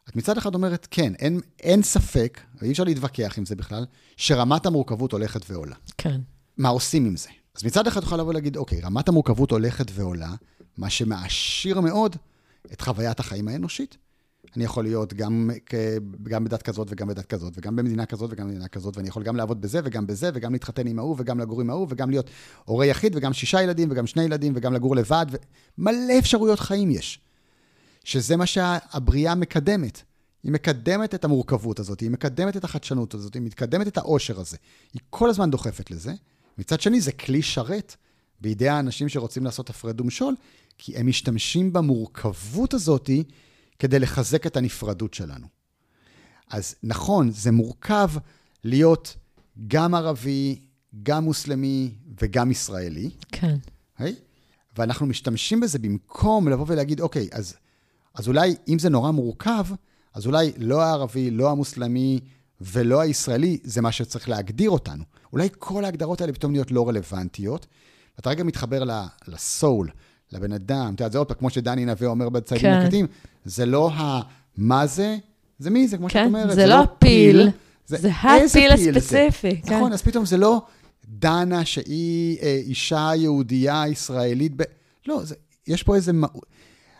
את 0.09 0.17
מצד 0.17 0.39
אחד 0.39 0.55
אומרת, 0.55 0.87
כן, 0.91 1.13
אין, 1.15 1.41
אין 1.61 1.83
ספק, 1.83 2.41
ואי 2.61 2.71
אפשר 2.71 2.85
להתווכח 2.85 3.35
עם 3.39 3.47
זה 3.47 3.57
בכלל, 3.57 3.87
שרמת 4.17 4.67
המורכבות 4.67 5.13
הולכת 5.13 5.51
ועולה. 5.51 5.77
כן. 5.99 6.21
מה 6.57 6.69
עושים 6.69 7.07
עם 7.07 7.17
זה? 7.17 7.29
אז 7.57 7.65
מצד 7.65 7.87
אחד 7.87 8.01
תוכל 8.01 8.17
לבוא 8.17 8.31
ולהגיד, 8.31 8.57
אוקיי, 8.57 8.81
רמת 8.81 9.09
המורכבות 9.09 9.51
הולכת 9.51 9.87
ועולה, 9.91 10.35
מה 10.77 10.91
שמעשיר 10.91 11.81
מאוד 11.81 12.17
את 12.73 12.81
חוויית 12.81 13.21
החיים 13.21 13.49
האנושית. 13.49 13.97
אני 14.57 14.65
יכול 14.65 14.85
להיות 14.85 15.15
גם, 15.15 15.51
גם 16.23 16.45
בדת 16.45 16.63
כזאת 16.63 16.89
וגם 16.91 17.09
בדת 17.09 17.27
כזאת, 17.27 17.53
וגם 17.57 17.77
במדינה 17.77 18.07
כזאת 18.07 18.33
וגם 18.33 18.47
במדינה 18.47 18.69
כזאת, 18.69 18.97
ואני 18.97 19.09
יכול 19.09 19.23
גם 19.23 19.37
לעבוד 19.37 19.61
בזה 19.61 19.81
וגם 19.85 20.07
בזה, 20.07 20.31
וגם 20.35 20.53
להתחתן 20.53 20.87
עם 20.87 20.99
ההוא 20.99 21.17
וגם 21.19 21.41
לגור 21.41 21.61
עם 21.61 21.71
ההוא, 21.71 21.87
וגם 21.91 22.11
להיות 22.11 22.31
הורה 22.65 22.87
יחיד 22.87 23.17
וגם 23.17 23.33
שישה 23.33 23.63
ילדים 23.63 23.89
וגם 23.91 24.07
שני 24.07 24.23
ילדים 24.23 24.53
וגם 24.57 24.73
לגור 24.73 24.97
לבד, 24.97 25.27
ומלא 25.79 26.19
אפשרויות 26.19 26.61
חיים 26.61 26.91
יש. 26.91 27.21
שזה 28.05 28.37
מה 28.37 28.47
שהבריאה 28.47 29.35
מקדמת. 29.35 30.03
היא 30.43 30.53
מקדמת 30.53 31.15
את 31.15 31.25
המורכבות 31.25 31.81
הזאת, 31.81 32.01
היא 32.01 32.11
מקדמת 32.11 32.57
את 32.57 32.65
החדשנות 32.65 33.15
הזאת, 33.15 33.35
היא 33.35 33.43
מקדמת 33.43 33.87
את 33.87 33.99
העושר 33.99 34.41
הזה. 34.41 34.57
היא 34.95 35.01
כל 35.11 35.31
הזמן 35.31 35.51
דוחפת 35.51 35.91
לזה. 35.91 36.13
מצד 36.59 36.81
שני, 36.81 37.01
זה 37.01 37.13
כלי 37.13 37.43
שרת 37.43 37.97
בידי 38.41 38.69
האנשים 38.69 39.09
שרוצים 39.09 39.45
לעשות 39.45 39.71
הפרד 39.71 40.01
ומשול, 40.01 40.35
כי 40.79 40.97
הם 40.97 41.07
משתמשים 41.07 41.73
במורכבות 41.73 42.75
הזאת 42.75 43.11
כדי 43.79 43.99
לחזק 43.99 44.47
את 44.47 44.57
הנפרדות 44.57 45.15
שלנו. 45.15 45.47
אז 46.51 46.75
נכון, 46.83 47.31
זה 47.31 47.53
מורכב 47.53 48.11
להיות 48.65 49.17
גם 49.69 49.95
ערבי, 49.95 50.61
גם 51.03 51.25
מוסלמי 51.25 51.95
וגם 52.23 52.51
ישראלי. 52.51 53.11
כן. 53.33 53.57
היי? 53.99 54.15
ואנחנו 54.79 55.07
משתמשים 55.07 55.61
בזה 55.61 55.79
במקום 55.79 56.49
לבוא 56.49 56.65
ולהגיד, 56.69 57.01
אוקיי, 57.01 57.29
אז, 57.33 57.55
אז 58.15 58.29
אולי 58.29 58.57
אם 58.69 58.79
זה 58.79 58.89
נורא 58.89 59.11
מורכב, 59.11 59.67
אז 60.15 60.27
אולי 60.27 60.53
לא 60.57 60.83
הערבי, 60.83 61.31
לא 61.31 61.51
המוסלמי 61.51 62.21
ולא 62.61 63.01
הישראלי, 63.01 63.59
זה 63.65 63.81
מה 63.81 63.93
שצריך 63.93 64.29
להגדיר 64.29 64.71
אותנו. 64.71 65.05
אולי 65.33 65.49
כל 65.59 65.85
ההגדרות 65.85 66.21
האלה 66.21 66.33
פתאום 66.33 66.53
נהיות 66.53 66.71
לא 66.71 66.89
רלוונטיות. 66.89 67.67
אתה 68.19 68.31
רגע 68.31 68.45
מתחבר 68.45 68.83
לסול, 69.29 69.91
לבן 70.33 70.53
אדם, 70.53 70.93
אתה 70.95 71.05
יודע, 71.05 71.13
זה 71.13 71.19
עוד 71.19 71.29
פעם, 71.29 71.37
כמו 71.39 71.51
שדני 71.51 71.85
נווה 71.85 72.09
אומר 72.09 72.29
בציידים 72.29 72.71
כן. 72.71 72.81
הקטנים, 72.81 73.07
זה 73.45 73.67
לא 73.67 73.91
ה... 73.91 74.21
מה 74.57 74.87
זה? 74.87 75.17
זה 75.59 75.71
מי 75.71 75.89
זה, 75.89 75.97
כמו 75.97 76.09
כן, 76.09 76.13
שאת 76.13 76.27
אומרת. 76.27 76.55
זה 76.55 76.67
לא 76.67 76.85
פיל, 76.99 77.49
זה 77.87 77.97
איזה 77.97 78.11
הפיל 78.11 78.49
פיל 78.49 78.77
זה? 78.77 78.99
הספציפי, 78.99 79.63
כן. 79.63 79.77
נכון, 79.77 79.93
אז 79.93 80.03
פתאום 80.03 80.25
זה 80.25 80.37
לא 80.37 80.63
דנה 81.09 81.65
שהיא 81.65 82.39
אה, 82.43 82.61
אישה 82.67 83.11
יהודייה 83.17 83.85
ישראלית, 83.89 84.53
ב... 84.57 84.63
לא, 85.07 85.25
זה, 85.25 85.35
יש 85.67 85.83
פה 85.83 85.95
איזה... 85.95 86.13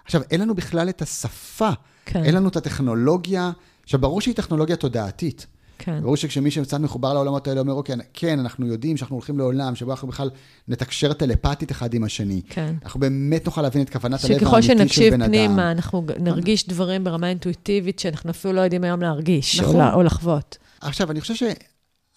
עכשיו, 0.05 0.23
אין 0.31 0.41
לנו 0.41 0.55
בכלל 0.55 0.89
את 0.89 1.03
השפה, 1.03 1.71
כן. 2.07 2.25
אין 2.25 2.35
לנו 2.35 2.49
את 2.49 2.57
הטכנולוגיה. 2.57 3.51
עכשיו, 3.83 4.01
ברור 4.01 4.21
שהיא 4.21 4.35
טכנולוגיה 4.35 4.77
תודעתית. 4.77 5.47
כן. 5.79 6.01
ברור 6.03 6.17
שכשמי 6.17 6.51
שקצת 6.51 6.81
מחובר 6.81 7.15
לעולמות 7.15 7.49
האלה 7.49 7.61
אומר, 7.61 7.73
אוקיי, 7.73 7.97
כן, 8.15 8.39
אנחנו 8.39 8.67
יודעים 8.67 8.97
שאנחנו 8.97 9.17
הולכים 9.17 9.39
לעולם 9.39 9.75
שבו 9.75 9.91
אנחנו 9.91 10.09
בכלל 10.09 10.31
נתקשר 10.69 11.13
טלפתית 11.13 11.73
אחד 11.73 11.95
עם 11.95 12.05
השני. 12.05 12.43
כן. 12.49 12.75
אנחנו 12.85 13.01
באמת 13.01 13.45
נוכל 13.47 13.63
להבין 13.63 13.83
את 13.83 13.91
כוונת 13.91 14.25
הלב 14.25 14.33
שככל 14.39 14.47
האמיתי 14.55 14.67
של 14.67 14.79
שנקשיב 14.79 15.15
בן 15.15 15.23
אדם. 15.23 15.31
פנימה, 15.33 15.71
אנחנו 15.71 16.03
ג- 16.03 16.13
נרגיש 16.19 16.69
דברים 16.69 17.05
ברמה 17.05 17.29
אינטואיטיבית 17.29 17.99
שאנחנו 17.99 18.31
אפילו 18.31 18.55
לא 18.55 18.61
יודעים 18.61 18.85
היום 18.85 19.01
להרגיש, 19.03 19.61
או 19.61 19.65
נכון. 19.67 19.77
ל- 19.81 19.91
או 19.95 20.03
לחוות. 20.03 20.59
עכשיו, 20.81 21.11
אני 21.11 21.21
חושב 21.21 21.35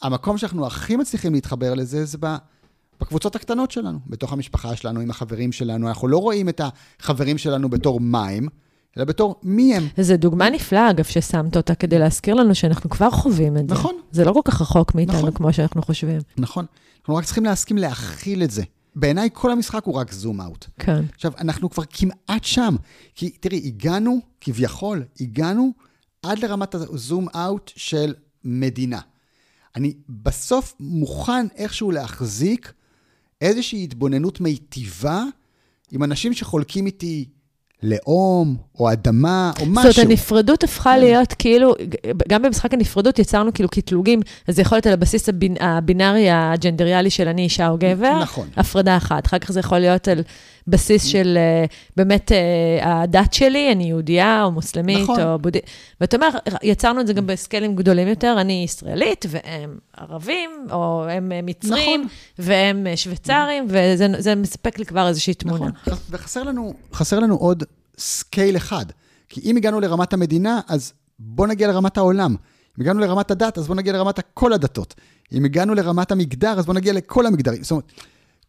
שהמקום 0.02 0.38
שאנחנו 0.38 0.68
הכי 0.68 0.96
מצליחים 0.96 1.34
להתחבר 1.34 1.74
לזה, 1.74 2.06
זה 2.06 2.18
ב- 2.22 2.36
בקבוצות 3.02 3.36
הקטנות 3.36 3.72
שלנו, 3.72 4.00
בתוך 4.08 4.34
המשפחה 4.34 4.76
שלנו, 4.76 5.00
עם 5.00 5.10
החברים 5.10 5.52
שלנו. 5.52 5.88
אנחנו 5.88 6.08
לא 6.08 6.18
רואים 6.18 6.50
את 6.50 6.62
החברים 7.00 7.38
שלנו 7.38 7.70
בתור 7.70 8.00
מים, 8.00 8.48
אלא 8.98 9.06
בתור 9.06 9.36
מי 9.44 9.76
הם. 9.76 9.88
וזו 9.98 10.18
דוגמה 10.18 10.50
נפלאה, 10.50 10.90
אגב, 10.90 11.04
ששמת 11.04 11.58
אותה 11.58 11.76
כדי 11.76 12.00
להזכיר 12.00 12.36
לנו 12.36 12.56
שאנחנו 12.56 12.90
כבר 12.90 13.12
חווים 13.12 13.58
את 13.58 13.70
זה. 13.70 13.76
נכון. 13.76 13.96
זה 14.12 14.26
לא 14.26 14.34
כל 14.34 14.42
כך 14.46 14.62
רחוק 14.62 14.96
מאיתנו 14.96 15.18
נכון. 15.18 15.32
כמו 15.32 15.54
שאנחנו 15.54 15.82
חושבים. 15.82 16.22
נכון? 16.38 16.66
אנחנו 17.00 17.16
רק 17.16 17.26
צריכים 17.26 17.46
להסכים 17.46 17.78
להכיל 17.78 18.44
את 18.44 18.52
זה. 18.52 18.64
בעיניי 18.96 19.30
כל 19.34 19.52
המשחק 19.52 19.84
הוא 19.84 19.96
רק 19.96 20.12
זום 20.12 20.42
אאוט. 20.42 20.66
כן. 20.80 21.02
עכשיו, 21.16 21.32
אנחנו 21.40 21.70
כבר 21.70 21.84
כמעט 21.90 22.44
שם. 22.44 22.76
כי 23.16 23.30
תראי, 23.30 23.62
הגענו, 23.66 24.20
כביכול, 24.42 25.04
הגענו 25.22 25.72
עד 26.24 26.40
לרמת 26.40 26.76
הזום 26.76 27.28
אאוט 27.36 27.72
של 27.76 28.14
מדינה. 28.44 29.00
אני 29.76 29.94
בסוף 30.10 30.76
מוכן 30.80 31.48
איכשהו 31.56 31.92
להחזיק 31.92 32.74
איזושהי 33.42 33.84
התבוננות 33.84 34.42
מיטיבה 34.42 35.24
עם 35.92 36.04
אנשים 36.04 36.34
שחולקים 36.34 36.86
איתי 36.86 37.26
לאום, 37.84 38.56
או 38.80 38.92
אדמה, 38.92 39.52
או 39.60 39.66
משהו. 39.66 39.92
זאת 39.92 39.98
אומרת, 39.98 40.10
הנפרדות 40.10 40.64
הפכה 40.64 40.98
להיות 40.98 41.34
כאילו, 41.34 41.74
גם 42.28 42.42
במשחק 42.42 42.74
הנפרדות 42.74 43.20
יצרנו 43.20 43.54
כאילו 43.54 43.70
קטלוגים, 43.70 44.20
אז 44.48 44.56
זה 44.56 44.62
יכול 44.62 44.76
להיות 44.76 44.88
על 44.88 44.94
הבסיס 44.94 45.30
הבינארי 45.60 46.30
הג'נדריאלי 46.32 47.10
של 47.10 47.28
אני 47.28 47.42
אישה 47.42 47.70
או 47.70 47.78
גבר, 47.78 48.20
נכון. 48.22 48.48
הפרדה 48.58 48.98
אחת. 48.98 49.26
אחר 49.26 49.40
כך 49.40 49.52
זה 49.52 49.60
יכול 49.60 49.80
להיות 49.80 50.08
על 50.08 50.24
בסיס 50.70 51.04
של 51.06 51.38
אה, 51.38 51.66
באמת 51.98 52.32
אה, 52.32 53.02
הדת 53.02 53.34
שלי, 53.34 53.72
אני 53.72 53.84
יהודייה 53.84 54.44
או 54.44 54.52
מוסלמית 54.52 55.00
נכון. 55.00 55.22
או 55.22 55.40
בודהית. 55.40 55.64
ואתה 56.02 56.18
אומר, 56.18 56.30
יצרנו 56.64 57.02
את 57.02 57.08
זה 57.08 57.14
גם 57.14 57.28
בסקיילים 57.28 57.76
גדולים 57.76 58.08
יותר, 58.08 58.38
אני 58.42 58.62
ישראלית 58.66 59.26
והם 59.30 59.78
ערבים, 59.98 60.50
או 60.72 61.06
הם 61.10 61.32
אה, 61.32 61.40
מצרים, 61.44 62.02
נכון. 62.02 62.14
והם 62.40 62.88
שוויצרים, 62.96 63.66
וזה 63.70 64.08
זה 64.18 64.36
מספק 64.36 64.80
לי 64.80 64.86
כבר 64.86 65.08
איזושהי 65.08 65.34
תמונה. 65.34 65.58
נכון, 65.68 65.94
חס- 65.96 66.08
וחסר 66.10 66.44
לנו, 66.44 66.74
חסר 66.94 67.20
לנו 67.20 67.36
עוד 67.36 67.64
scale 67.98 68.58
אחד. 68.58 68.86
כי 69.30 69.42
אם 69.44 69.58
הגענו 69.58 69.80
לרמת 69.80 70.14
המדינה, 70.14 70.60
אז 70.68 70.94
בוא 71.20 71.48
נגיע 71.48 71.68
לרמת 71.68 71.98
העולם. 71.98 72.36
אם 72.78 72.84
הגענו 72.84 73.00
לרמת 73.00 73.32
הדת, 73.32 73.58
אז 73.58 73.68
בוא 73.68 73.76
נגיע 73.76 73.94
לרמת 73.94 74.20
כל 74.34 74.54
הדתות. 74.54 74.96
אם 75.34 75.46
הגענו 75.46 75.74
לרמת 75.76 76.12
המגדר, 76.12 76.60
אז 76.60 76.66
בוא 76.66 76.74
נגיע 76.74 76.94
לכל 76.94 77.26
המגדרים. 77.26 77.64
זאת 77.64 77.72
אומרת, 77.72 77.84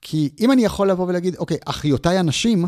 כי 0.03 0.31
אם 0.41 0.53
אני 0.53 0.65
יכול 0.65 0.91
לבוא 0.91 1.07
ולהגיד, 1.07 1.37
אוקיי, 1.37 1.57
אחיותיי 1.67 2.19
הנשים, 2.19 2.65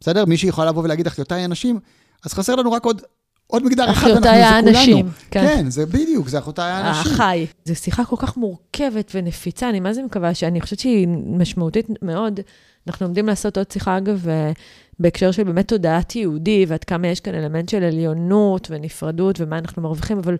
בסדר? 0.00 0.24
מישהי 0.24 0.48
יכולה 0.48 0.68
לבוא 0.68 0.82
ולהגיד 0.82 1.06
אחיותיי 1.06 1.44
הנשים, 1.44 1.78
אז 2.24 2.32
חסר 2.34 2.54
לנו 2.54 2.72
רק 2.72 2.84
עוד, 2.84 3.02
עוד 3.46 3.64
מגדר 3.64 3.84
אחד. 3.90 3.92
אחיותיי 4.10 4.40
ואנחנו- 4.40 4.72
זה 4.72 4.78
האנשים, 4.78 4.96
כולנו. 4.96 5.10
כן. 5.30 5.46
כן, 5.46 5.70
זה 5.70 5.86
בדיוק, 5.86 6.28
זה 6.28 6.38
אחיותיי 6.38 6.70
האנשים. 6.70 7.12
החי. 7.12 7.46
זו 7.64 7.74
שיחה 7.74 8.04
כל 8.04 8.16
כך 8.18 8.36
מורכבת 8.36 9.10
ונפיצה, 9.14 9.68
אני 9.68 9.80
מה 9.80 9.92
זה 9.92 10.02
מקווה 10.02 10.34
שאני 10.34 10.60
חושבת 10.60 10.78
שהיא 10.78 11.08
משמעותית 11.08 11.86
מאוד. 12.02 12.40
אנחנו 12.86 13.06
עומדים 13.06 13.26
לעשות 13.26 13.58
עוד 13.58 13.70
שיחה, 13.72 13.98
אגב, 13.98 14.28
אה, 14.28 14.52
בהקשר 14.98 15.30
של 15.30 15.44
באמת 15.44 15.68
תודעת 15.68 16.16
יהודי, 16.16 16.64
ועד 16.68 16.84
כמה 16.84 17.06
יש 17.08 17.20
כאן 17.20 17.34
אלמנט 17.34 17.68
של 17.68 17.82
עליונות 17.84 18.68
ונפרדות 18.70 19.40
ומה 19.40 19.58
אנחנו 19.58 19.82
מרוויחים, 19.82 20.18
אבל 20.18 20.36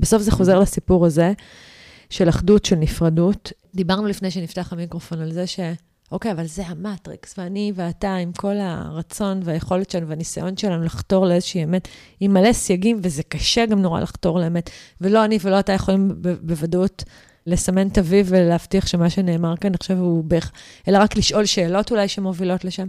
בסוף 0.00 0.22
זה 0.22 0.30
חוזר 0.30 0.58
לסיפור 0.58 1.06
הזה 1.06 1.32
של 2.12 2.28
אחדות, 2.28 2.64
של 2.64 2.76
נפרדות. 2.76 3.52
דיברנו 3.74 4.06
לפני 4.06 4.30
שנפתח 4.30 4.72
המיקרופון 4.72 5.20
על 5.20 5.32
זה 5.32 5.46
ש... 5.46 5.60
אוקיי, 6.12 6.32
אבל 6.32 6.46
זה 6.46 6.66
המטריקס, 6.66 7.38
ואני 7.38 7.72
ואתה, 7.74 8.14
עם 8.14 8.32
כל 8.32 8.56
הרצון 8.60 9.40
והיכולת 9.44 9.90
שלנו 9.90 10.08
והניסיון 10.08 10.56
שלנו 10.56 10.84
לחתור 10.84 11.26
לאיזושהי 11.26 11.64
אמת, 11.64 11.88
עם 12.20 12.32
מלא 12.32 12.52
סייגים, 12.52 13.00
וזה 13.02 13.22
קשה 13.22 13.66
גם 13.66 13.82
נורא 13.82 14.00
לחתור 14.00 14.40
לאמת, 14.40 14.70
ולא 15.00 15.24
אני 15.24 15.38
ולא 15.42 15.60
אתה 15.60 15.72
יכולים 15.72 16.22
בוודאות 16.42 17.04
לסמן 17.46 17.88
אביב 18.00 18.26
ולהבטיח 18.28 18.86
שמה 18.86 19.10
שנאמר 19.10 19.56
כאן 19.56 19.74
עכשיו 19.74 19.98
הוא 19.98 20.24
בערך, 20.24 20.52
אלא 20.88 20.98
רק 20.98 21.16
לשאול 21.16 21.44
שאלות 21.44 21.90
אולי 21.90 22.08
שמובילות 22.08 22.64
לשם. 22.64 22.86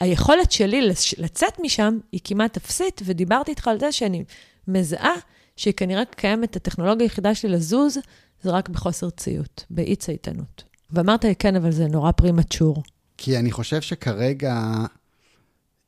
היכולת 0.00 0.52
שלי 0.52 0.88
לצאת 1.18 1.60
משם 1.62 1.98
היא 2.12 2.20
כמעט 2.24 2.56
אפסית, 2.56 3.00
ודיברתי 3.04 3.50
איתך 3.50 3.68
על 3.68 3.80
זה 3.80 3.92
שאני 3.92 4.24
מזהה 4.68 5.14
שכנראה 5.56 6.04
קיימת 6.04 6.56
הטכנולוגיה 6.56 7.04
היחידה 7.04 7.34
שלי 7.34 7.50
לזוז, 7.50 7.98
זה 8.42 8.50
רק 8.50 8.68
בחוסר 8.68 9.10
ציות, 9.10 9.64
באי 9.70 9.96
צייתנות. 9.96 10.64
ואמרת 10.90 11.24
לי, 11.24 11.34
כן, 11.34 11.56
אבל 11.56 11.70
זה 11.70 11.88
נורא 11.88 12.12
פרימצ'ור. 12.12 12.82
כי 13.16 13.38
אני 13.38 13.50
חושב 13.50 13.80
שכרגע 13.80 14.84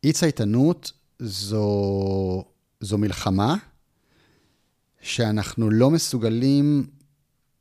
אי 0.04 0.12
צייתנות 0.12 0.92
זו, 1.18 2.44
זו 2.80 2.98
מלחמה 2.98 3.56
שאנחנו 5.02 5.70
לא 5.70 5.90
מסוגלים 5.90 6.86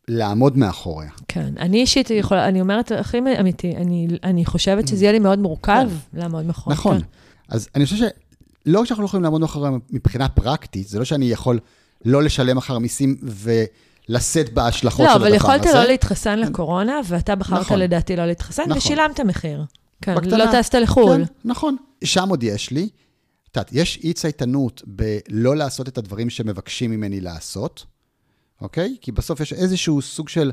לעמוד 0.07 0.57
מאחוריה. 0.57 1.09
כן, 1.27 1.53
אני 1.57 1.81
אישית 1.81 2.09
יכולה, 2.09 2.47
אני 2.47 2.61
אומרת 2.61 2.91
הכי 2.91 3.17
אמיתי, 3.39 3.75
אני, 3.75 4.07
אני 4.23 4.45
חושבת 4.45 4.87
שזה 4.87 5.03
יהיה 5.03 5.11
לי 5.11 5.19
מאוד 5.19 5.39
מורכב 5.39 5.91
לעמוד 6.13 6.45
מאחורי. 6.45 6.75
נכון. 6.75 6.99
כן. 6.99 7.05
אז 7.49 7.69
אני 7.75 7.85
חושב 7.85 7.97
שלא 7.97 8.79
רק 8.79 8.85
שאנחנו 8.85 9.01
לא 9.03 9.07
יכולים 9.07 9.23
לעמוד 9.23 9.41
מאחוריה 9.41 9.71
מבחינה 9.89 10.29
פרקטית, 10.29 10.87
זה 10.87 10.99
לא 10.99 11.05
שאני 11.05 11.25
יכול 11.25 11.59
לא 12.05 12.23
לשלם 12.23 12.57
אחר 12.57 12.79
מיסים 12.79 13.17
ולשאת 14.09 14.53
בהשלכות 14.53 15.05
לא, 15.05 15.11
של 15.11 15.15
אבל 15.15 15.25
הדבר 15.25 15.35
יכולת 15.35 15.65
הזה. 15.65 15.73
לא 15.73 15.83
להתחסן 15.83 16.39
לקורונה, 16.39 16.99
ואתה 17.07 17.35
בחרת 17.35 17.61
נכון. 17.61 17.79
לדעתי 17.79 18.15
לא 18.15 18.25
להתחסן, 18.25 18.63
נכון. 18.63 18.77
ושילמת 18.77 19.19
מחיר. 19.19 19.65
כן, 20.01 20.15
בקטנה. 20.15 20.37
לא 20.37 20.45
טסת 20.51 20.75
לחו"ל. 20.75 21.25
כן, 21.25 21.33
נכון. 21.45 21.75
שם 22.03 22.29
עוד 22.29 22.43
יש 22.43 22.71
לי. 22.71 22.89
את 23.51 23.57
יודעת, 23.57 23.69
יש 23.73 23.99
אי 24.03 24.13
צייתנות 24.13 24.81
בלא 24.85 25.55
לעשות 25.55 25.87
את 25.87 25.97
הדברים 25.97 26.29
שמבקשים 26.29 26.91
ממני 26.91 27.21
לעשות, 27.21 27.85
אוקיי? 28.61 28.95
כי 29.01 29.11
בסוף 29.11 29.39
יש 29.39 29.53
איזשהו 29.53 30.01
סוג 30.01 30.29
של 30.29 30.51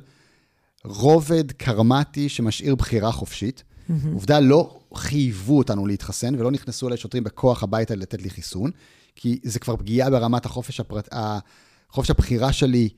רובד 0.84 1.52
קרמטי 1.52 2.28
שמשאיר 2.28 2.74
בחירה 2.74 3.12
חופשית. 3.12 3.64
עובדה, 4.12 4.40
לא 4.40 4.80
חייבו 4.94 5.58
אותנו 5.58 5.86
להתחסן 5.86 6.34
ולא 6.34 6.50
נכנסו 6.50 6.86
אליי 6.86 6.98
שוטרים 6.98 7.24
בכוח 7.24 7.62
הביתה 7.62 7.94
לתת 7.94 8.22
לי 8.22 8.30
חיסון, 8.30 8.70
כי 9.16 9.38
זה 9.42 9.58
כבר 9.58 9.76
פגיעה 9.76 10.10
ברמת 10.10 10.46
החופש, 10.46 10.80
הפרט... 10.80 11.08
החופש 11.12 12.10
הבחירה 12.10 12.52
שלי, 12.52 12.88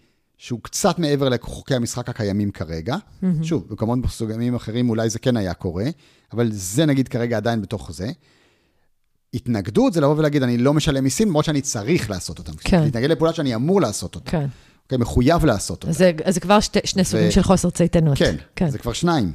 שהוא 0.43 0.61
קצת 0.63 0.99
מעבר 0.99 1.29
לחוקי 1.29 1.75
המשחק 1.75 2.09
הקיימים 2.09 2.51
כרגע. 2.51 2.97
שוב, 3.43 3.67
במקומות 3.69 3.99
מסוגמים 3.99 4.55
אחרים 4.55 4.91
אולי 4.91 5.11
זה 5.11 5.19
כן 5.19 5.37
היה 5.37 5.55
קורה, 5.55 5.85
אבל 6.33 6.49
זה 6.53 6.87
נגיד 6.87 7.09
כרגע 7.09 7.37
עדיין 7.37 7.63
בתוך 7.63 7.93
זה. 7.93 8.11
התנגדות 9.35 9.93
זה 9.93 10.01
לבוא 10.01 10.17
ולהגיד, 10.17 10.43
אני 10.43 10.59
לא 10.59 10.75
משלם 10.75 11.05
מיסים, 11.05 11.29
למרות 11.29 11.45
שאני 11.45 11.61
צריך 11.61 12.11
לעשות 12.11 12.39
אותם. 12.39 12.53
כן. 12.53 12.83
להתנגד 12.83 13.11
לפעולה 13.11 13.33
שאני 13.33 13.55
אמור 13.55 13.81
לעשות 13.81 14.15
אותה. 14.15 14.31
כן. 14.31 14.47
אוקיי, 14.85 14.99
מחויב 14.99 15.45
לעשות 15.45 15.83
אותה. 15.83 15.93
זה, 15.93 16.13
אז 16.25 16.35
זה 16.35 16.41
כבר 16.41 16.61
שתי, 16.61 16.79
שני 16.85 17.05
סוגים 17.05 17.31
של 17.31 17.43
חוסר 17.43 17.71
צייתנות. 17.71 18.19
כן, 18.19 18.37
כן. 18.57 18.71
זה 18.71 18.79
כבר 18.79 18.93
שניים. 18.93 19.33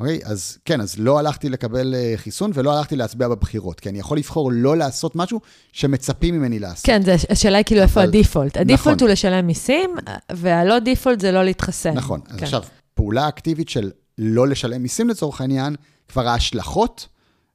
אוקיי? 0.00 0.20
אז 0.24 0.58
כן, 0.64 0.80
אז 0.80 0.98
לא 0.98 1.18
הלכתי 1.18 1.48
לקבל 1.48 1.94
אה, 1.94 2.12
חיסון 2.16 2.50
ולא 2.54 2.78
הלכתי 2.78 2.96
להצביע 2.96 3.28
בבחירות, 3.28 3.80
כי 3.80 3.88
אני 3.88 3.98
יכול 3.98 4.18
לבחור 4.18 4.50
לא 4.52 4.76
לעשות 4.76 5.16
משהו 5.16 5.40
שמצפים 5.72 6.34
ממני 6.34 6.58
לעשות. 6.58 6.86
כן, 6.86 7.02
זה, 7.02 7.16
השאלה 7.30 7.56
היא 7.58 7.64
כאילו 7.64 7.82
איפה 7.82 8.00
אבל- 8.00 8.08
הדיפולט. 8.08 8.56
הדיפולט 8.56 8.96
נכון. 8.96 9.06
הוא 9.08 9.12
לשלם 9.12 9.46
מיסים, 9.46 9.90
והלא 10.32 10.78
דיפולט 10.78 11.20
זה 11.20 11.32
לא 11.32 11.44
להתחסן. 11.44 11.94
נכון. 11.94 12.20
אז 12.28 12.36
כן. 12.36 12.44
עכשיו, 12.44 12.62
פעולה 12.94 13.28
אקטיבית 13.28 13.68
של 13.68 13.90
לא 14.18 14.48
לשלם 14.48 14.82
מיסים 14.82 15.08
לצורך 15.08 15.40
העניין, 15.40 15.76
כבר 16.08 16.28
ההשלכות 16.28 17.08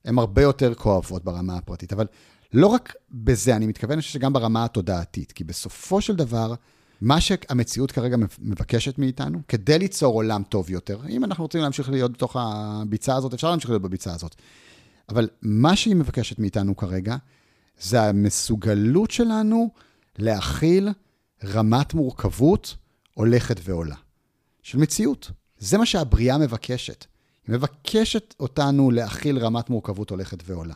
הן 0.05 0.17
הרבה 0.17 0.41
יותר 0.41 0.73
כואבות 0.73 1.23
ברמה 1.23 1.57
הפרטית. 1.57 1.93
אבל 1.93 2.05
לא 2.53 2.67
רק 2.67 2.93
בזה, 3.11 3.55
אני 3.55 3.67
מתכוון 3.67 4.01
שגם 4.01 4.33
ברמה 4.33 4.65
התודעתית, 4.65 5.31
כי 5.31 5.43
בסופו 5.43 6.01
של 6.01 6.15
דבר, 6.15 6.53
מה 7.01 7.21
שהמציאות 7.21 7.91
כרגע 7.91 8.17
מבקשת 8.39 8.97
מאיתנו, 8.97 9.39
כדי 9.47 9.79
ליצור 9.79 10.13
עולם 10.13 10.43
טוב 10.49 10.69
יותר, 10.69 10.99
אם 11.09 11.23
אנחנו 11.23 11.43
רוצים 11.43 11.61
להמשיך 11.61 11.89
להיות 11.89 12.11
בתוך 12.11 12.35
הביצה 12.39 13.15
הזאת, 13.15 13.33
אפשר 13.33 13.49
להמשיך 13.49 13.69
להיות 13.69 13.81
בביצה 13.81 14.13
הזאת. 14.13 14.35
אבל 15.09 15.29
מה 15.41 15.75
שהיא 15.75 15.95
מבקשת 15.95 16.39
מאיתנו 16.39 16.75
כרגע, 16.75 17.15
זה 17.79 18.01
המסוגלות 18.01 19.11
שלנו 19.11 19.69
להכיל 20.17 20.89
רמת 21.43 21.93
מורכבות 21.93 22.75
הולכת 23.13 23.59
ועולה. 23.63 23.95
של 24.65 24.77
מציאות. 24.77 25.31
זה 25.57 25.77
מה 25.77 25.85
שהבריאה 25.85 26.37
מבקשת. 26.37 27.05
היא 27.47 27.55
מבקשת 27.55 28.35
אותנו 28.39 28.91
להכיל 28.91 29.39
רמת 29.39 29.69
מורכבות 29.69 30.09
הולכת 30.09 30.37
ועולה. 30.45 30.73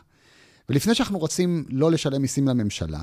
ולפני 0.68 0.94
שאנחנו 0.94 1.18
רוצים 1.18 1.64
לא 1.68 1.90
לשלם 1.90 2.22
מיסים 2.22 2.48
לממשלה, 2.48 3.02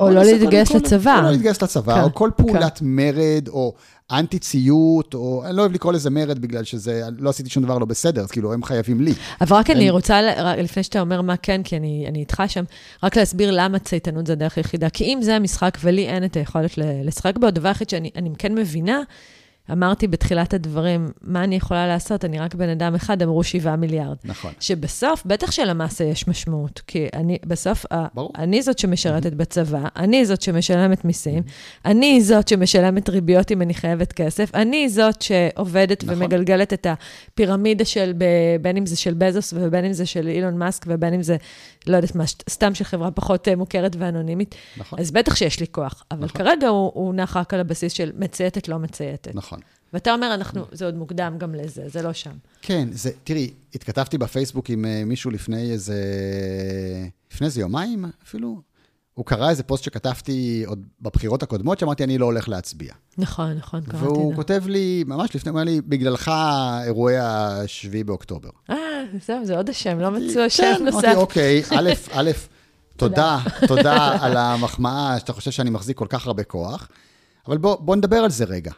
או 0.00 0.10
לא 0.10 0.22
להתגייס 0.24 0.68
כל- 0.72 0.76
לצבא. 0.78 1.18
או 1.18 1.22
לא 1.22 1.30
להתגייס 1.30 1.62
לצבא, 1.62 1.94
כן, 1.94 2.00
או 2.02 2.14
כל 2.14 2.30
פעולת 2.36 2.78
מרד, 2.82 3.48
או 3.48 3.74
אנטי-ציות, 4.10 5.14
או 5.14 5.42
אני 5.46 5.56
לא 5.56 5.62
אוהב 5.62 5.72
לקרוא 5.72 5.92
לזה 5.92 6.10
מרד 6.10 6.38
בגלל 6.38 6.64
שזה, 6.64 7.02
לא 7.18 7.30
עשיתי 7.30 7.50
שום 7.50 7.62
דבר 7.62 7.78
לא 7.78 7.86
בסדר, 7.86 8.22
אז 8.22 8.30
כאילו, 8.30 8.52
הם 8.52 8.62
חייבים 8.62 9.00
לי. 9.00 9.12
אבל 9.40 9.56
רק 9.56 9.70
אני 9.70 9.90
רוצה, 9.90 10.20
רק 10.36 10.58
לפני 10.58 10.82
שאתה 10.82 11.00
אומר 11.00 11.22
מה 11.22 11.36
כן, 11.36 11.62
כי 11.62 11.76
אני, 11.76 12.04
אני 12.08 12.18
איתך 12.20 12.42
שם, 12.48 12.64
רק 13.02 13.16
להסביר 13.16 13.50
למה 13.52 13.78
צייתנות 13.78 14.26
זה 14.26 14.32
הדרך 14.32 14.56
היחידה. 14.56 14.90
כי 14.90 15.04
אם 15.04 15.18
זה 15.22 15.36
המשחק 15.36 15.78
ולי 15.84 16.06
אין 16.08 16.24
את 16.24 16.36
היכולת 16.36 16.70
לשחק 17.04 17.38
בו, 17.38 17.46
הדבר 17.46 17.68
היחיד 17.68 17.90
שאני 17.90 18.10
אני 18.16 18.30
כן 18.38 18.54
מבינה, 18.54 19.00
אמרתי 19.72 20.06
בתחילת 20.08 20.54
הדברים, 20.54 21.08
מה 21.22 21.44
אני 21.44 21.56
יכולה 21.56 21.86
לעשות? 21.86 22.24
אני 22.24 22.38
רק 22.38 22.54
בן 22.54 22.68
אדם 22.68 22.94
אחד, 22.94 23.22
אמרו 23.22 23.44
7 23.44 23.76
מיליארד. 23.76 24.16
נכון. 24.24 24.52
שבסוף, 24.60 25.22
בטח 25.26 25.50
שלמעשה 25.50 26.04
יש 26.04 26.28
משמעות, 26.28 26.82
כי 26.86 27.08
אני, 27.14 27.38
בסוף, 27.46 27.86
ברור. 28.14 28.32
אני 28.38 28.62
זאת 28.62 28.78
שמשרתת 28.78 29.32
בצבא, 29.32 29.84
אני 29.96 30.26
זאת 30.26 30.42
שמשלמת 30.42 31.04
מיסים, 31.04 31.42
אני 31.84 32.20
זאת 32.20 32.48
שמשלמת 32.48 33.08
ריביות 33.08 33.52
אם 33.52 33.62
אני 33.62 33.74
חייבת 33.74 34.12
כסף, 34.12 34.54
אני 34.54 34.88
זאת 34.88 35.22
שעובדת 35.22 36.04
נכון. 36.04 36.22
ומגלגלת 36.22 36.72
את 36.72 36.86
הפירמידה 36.86 37.84
של, 37.84 38.12
בין 38.62 38.76
אם 38.76 38.86
זה 38.86 38.96
של 38.96 39.14
בזוס 39.18 39.54
ובין 39.56 39.84
אם 39.84 39.92
זה 39.92 40.06
של 40.06 40.28
אילון 40.28 40.58
מאסק 40.58 40.84
ובין 40.88 41.14
אם 41.14 41.22
זה, 41.22 41.36
לא 41.86 41.96
יודעת 41.96 42.14
מה, 42.14 42.24
סתם 42.50 42.74
של 42.74 42.84
חברה 42.84 43.10
פחות 43.10 43.48
אה, 43.48 43.56
מוכרת 43.56 43.96
ואנונימית. 43.98 44.54
נכון. 44.76 44.98
אז 44.98 45.10
בטח 45.10 45.36
שיש 45.36 45.60
לי 45.60 45.66
כוח, 45.70 46.04
אבל 46.10 46.24
נכון. 46.24 46.44
כרגע 46.44 46.68
הוא, 46.68 46.90
הוא 46.94 47.14
נח 47.14 47.36
רק 47.36 47.54
על 47.54 47.60
הבסיס 47.60 47.92
של 47.92 48.12
מצייתת, 48.18 48.68
לא 48.68 48.78
מצייתת. 48.78 49.34
נכון. 49.34 49.53
ואתה 49.94 50.14
אומר, 50.14 50.34
אנחנו, 50.34 50.64
זה 50.72 50.84
עוד 50.84 50.94
מוקדם 50.94 51.34
גם 51.38 51.54
לזה, 51.54 51.82
זה 51.88 52.02
לא 52.02 52.12
שם. 52.12 52.30
כן, 52.62 52.88
זה, 52.92 53.10
תראי, 53.24 53.50
התכתבתי 53.74 54.18
בפייסבוק 54.18 54.70
עם 54.70 54.84
אה, 54.84 55.02
מישהו 55.06 55.30
לפני 55.30 55.70
איזה, 55.72 56.02
לפני 57.32 57.46
איזה 57.46 57.60
יומיים 57.60 58.04
אפילו. 58.24 58.60
הוא 59.14 59.26
קרא 59.26 59.50
איזה 59.50 59.62
פוסט 59.62 59.84
שכתבתי 59.84 60.64
עוד 60.66 60.86
בבחירות 61.00 61.42
הקודמות, 61.42 61.78
שאמרתי, 61.78 62.04
אני 62.04 62.18
לא 62.18 62.24
הולך 62.24 62.48
להצביע. 62.48 62.92
נכון, 63.18 63.52
נכון, 63.52 63.80
קראתי 63.80 64.04
והוא 64.04 64.24
את 64.24 64.28
זה. 64.28 64.36
כותב 64.36 64.62
לי, 64.66 65.04
ממש 65.06 65.36
לפני, 65.36 65.50
הוא 65.50 65.60
אומר 65.60 65.72
לי, 65.72 65.80
בגללך 65.80 66.30
אירועי 66.84 67.18
ה-7 67.18 68.04
באוקטובר. 68.06 68.50
אה, 68.70 68.76
זהו, 69.26 69.44
זה 69.44 69.56
עוד 69.56 69.70
השם, 69.70 69.98
לא 69.98 70.10
מצאו 70.10 70.42
השם 70.42 70.62
כן, 70.78 70.84
נוסף. 70.84 71.04
אמרתי, 71.04 71.16
אוקיי, 71.16 71.62
א', 71.70 71.90
א', 72.18 72.30
תודה, 72.96 73.38
תודה 73.66 74.16
על 74.20 74.36
המחמאה 74.36 75.18
שאתה 75.18 75.32
חושב 75.32 75.50
שאני 75.50 75.70
מחזיק 75.70 75.96
כל 75.96 76.06
כך 76.08 76.26
הרבה 76.26 76.44
כוח, 76.44 76.88
אבל 77.46 77.58
בוא, 77.58 77.76
בוא 77.80 77.96
נדבר 77.96 78.16
על 78.16 78.30
זה 78.30 78.44
רגע. 78.44 78.72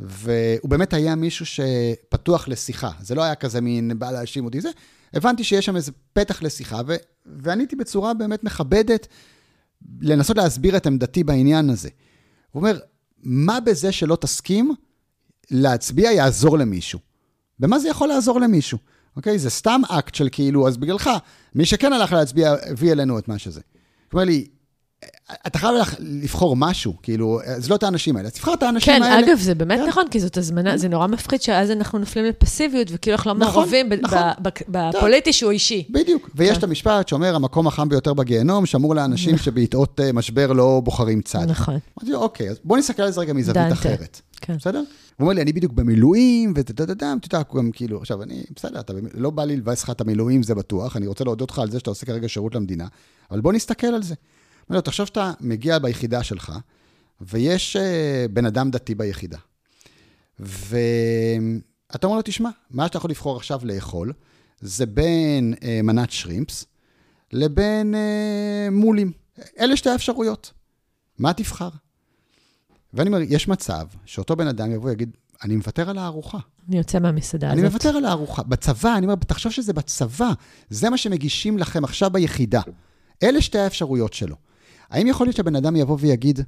והוא 0.00 0.70
באמת 0.70 0.92
היה 0.92 1.14
מישהו 1.14 1.46
שפתוח 1.46 2.48
לשיחה, 2.48 2.90
זה 3.00 3.14
לא 3.14 3.22
היה 3.22 3.34
כזה 3.34 3.60
מין 3.60 3.98
בא 3.98 4.10
להאשים 4.10 4.44
אותי, 4.44 4.60
זה, 4.60 4.68
הבנתי 5.14 5.44
שיש 5.44 5.66
שם 5.66 5.76
איזה 5.76 5.92
פתח 6.12 6.42
לשיחה, 6.42 6.80
ו, 6.86 6.96
ועניתי 7.26 7.76
בצורה 7.76 8.14
באמת 8.14 8.44
מכבדת, 8.44 9.06
לנסות 10.00 10.36
להסביר 10.36 10.76
את 10.76 10.86
עמדתי 10.86 11.24
בעניין 11.24 11.70
הזה. 11.70 11.88
הוא 12.50 12.60
אומר, 12.60 12.78
מה 13.22 13.60
בזה 13.60 13.92
שלא 13.92 14.16
תסכים 14.16 14.74
להצביע 15.50 16.10
יעזור 16.10 16.58
למישהו? 16.58 16.98
במה 17.58 17.78
זה 17.78 17.88
יכול 17.88 18.08
לעזור 18.08 18.40
למישהו? 18.40 18.78
אוקיי? 19.16 19.38
זה 19.38 19.50
סתם 19.50 19.80
אקט 19.88 20.14
של 20.14 20.28
כאילו, 20.32 20.68
אז 20.68 20.76
בגללך, 20.76 21.10
מי 21.54 21.66
שכן 21.66 21.92
הלך 21.92 22.12
להצביע, 22.12 22.54
הביא 22.70 22.92
אלינו 22.92 23.18
את 23.18 23.28
מה 23.28 23.38
שזה. 23.38 23.60
הוא 23.60 24.20
אומר 24.20 24.24
לי, 24.24 24.46
אתה 25.46 25.58
חייב 25.58 25.74
לך 25.74 25.94
לבחור 25.98 26.56
משהו, 26.56 26.94
כאילו, 27.02 27.40
זה 27.58 27.70
לא 27.70 27.74
את 27.74 27.82
האנשים 27.82 28.16
האלה, 28.16 28.28
אז 28.28 28.34
תבחר 28.34 28.54
את 28.54 28.62
האנשים 28.62 28.94
כן, 28.94 29.02
האלה. 29.02 29.26
אגב, 29.26 29.38
זה 29.38 29.54
באמת 29.54 29.80
כן. 29.80 29.86
נכון, 29.86 30.04
כי 30.10 30.20
זאת 30.20 30.36
הזמנה, 30.36 30.76
זה 30.76 30.88
נורא 30.88 31.06
מפחיד 31.06 31.42
שאז 31.42 31.70
אנחנו 31.70 31.98
נופלים 31.98 32.24
לפסיביות, 32.24 32.88
וכאילו 32.90 33.16
אנחנו 33.16 33.34
לא 33.34 33.38
נכון, 33.38 33.54
מעורבים 33.54 33.88
נכון. 34.00 34.18
בפוליטי 34.68 35.32
שהוא 35.32 35.50
אישי. 35.50 35.86
בדיוק, 35.90 36.30
ויש 36.34 36.50
כן. 36.50 36.58
את 36.58 36.64
המשפט 36.64 37.08
שאומר, 37.08 37.34
המקום 37.34 37.66
החם 37.66 37.88
ביותר 37.88 38.14
בגיהנום, 38.14 38.66
שמור 38.66 38.94
לאנשים 38.94 39.38
שבעיתות 39.38 40.00
אה, 40.00 40.12
משבר 40.12 40.52
לא 40.52 40.80
בוחרים 40.84 41.22
צד. 41.22 41.44
נכון, 41.48 41.78
אמרתי 41.98 42.12
לו, 42.12 42.18
אוקיי, 42.18 42.50
אז 42.50 42.60
בוא 42.64 42.78
נסתכל 42.78 43.02
על 43.02 43.10
זה 43.10 43.20
רגע 43.20 43.32
מזווית. 43.32 43.72
אחרת. 43.72 44.20
כן. 44.40 44.56
בסדר? 44.56 44.78
הוא 44.78 45.24
אומר 45.24 45.32
לי, 45.32 45.42
אני 45.42 45.52
בדיוק 45.52 45.72
במילואים, 45.72 46.52
ודדדדם, 46.56 47.18
אתה 47.20 47.36
יודע, 47.36 47.48
גם 47.56 47.70
כאילו, 47.72 47.98
עכשיו, 47.98 48.22
אני, 48.22 48.42
בסדר, 48.56 48.80
אתה 48.80 48.92
לא 49.14 49.30
בא 49.30 49.44
לי 49.44 49.56
לבאס 49.56 49.82
לך 49.82 49.90
את 49.90 50.00
המילואים, 50.00 50.42
זה 50.42 50.54
בטוח, 50.54 50.96
אני 50.96 51.06
רוצה 51.06 51.24
להודות 51.24 51.50
לך 51.50 51.58
על 51.58 51.70
זה 51.70 51.78
שאתה 51.78 51.90
עושה 51.90 52.06
כרגע 52.06 52.28
שירות 52.28 52.54
למדינה, 52.54 52.86
אבל 53.30 53.40
בוא 53.40 53.52
נסתכל 53.52 53.86
על 53.86 54.02
זה. 54.02 54.14
אומר 54.70 54.78
לו, 54.78 54.82
תחשוב 54.82 55.06
שאתה 55.06 55.32
מגיע 55.40 55.78
ביחידה 55.78 56.22
שלך, 56.22 56.52
ויש 57.20 57.76
אה, 57.76 58.26
בן 58.30 58.46
אדם 58.46 58.70
דתי 58.70 58.94
ביחידה. 58.94 59.38
ואתה 60.38 62.06
אומר 62.06 62.16
לו, 62.16 62.22
תשמע, 62.24 62.50
מה 62.70 62.86
שאתה 62.86 62.98
יכול 62.98 63.10
לבחור 63.10 63.36
עכשיו 63.36 63.60
לאכול, 63.64 64.12
זה 64.60 64.86
בין 64.86 65.54
אה, 65.62 65.80
מנת 65.82 66.10
שרימפס 66.10 66.66
לבין 67.32 67.94
אה, 67.94 68.68
מולים. 68.70 69.12
אלה 69.60 69.76
שתי 69.76 69.90
האפשרויות. 69.90 70.52
מה 71.18 71.32
תבחר? 71.32 71.68
ואני 72.94 73.08
אומר, 73.08 73.20
יש 73.22 73.48
מצב 73.48 73.86
שאותו 74.04 74.36
בן 74.36 74.46
אדם 74.46 74.72
יבוא 74.72 74.88
ויגיד, 74.88 75.16
אני 75.42 75.56
מוותר 75.56 75.90
על 75.90 75.98
הארוחה. 75.98 76.38
אני 76.68 76.78
יוצא 76.78 76.98
מהמסעדה 76.98 77.52
אני 77.52 77.60
הזאת. 77.60 77.72
מוותר 77.72 77.96
על 77.96 78.04
הארוחה. 78.04 78.42
בצבא, 78.42 78.96
אני 78.96 79.06
אומר, 79.06 79.14
תחשוב 79.14 79.52
שזה 79.52 79.72
בצבא. 79.72 80.32
זה 80.70 80.90
מה 80.90 80.96
שמגישים 80.96 81.58
לכם 81.58 81.84
עכשיו 81.84 82.10
ביחידה. 82.10 82.60
אלה 83.22 83.42
שתי 83.42 83.58
האפשרויות 83.58 84.12
שלו. 84.12 84.36
האם 84.90 85.06
יכול 85.06 85.26
להיות 85.26 85.36
שהבן 85.36 85.56
אדם 85.56 85.76
יבוא 85.76 85.96
ויגיד, 86.00 86.40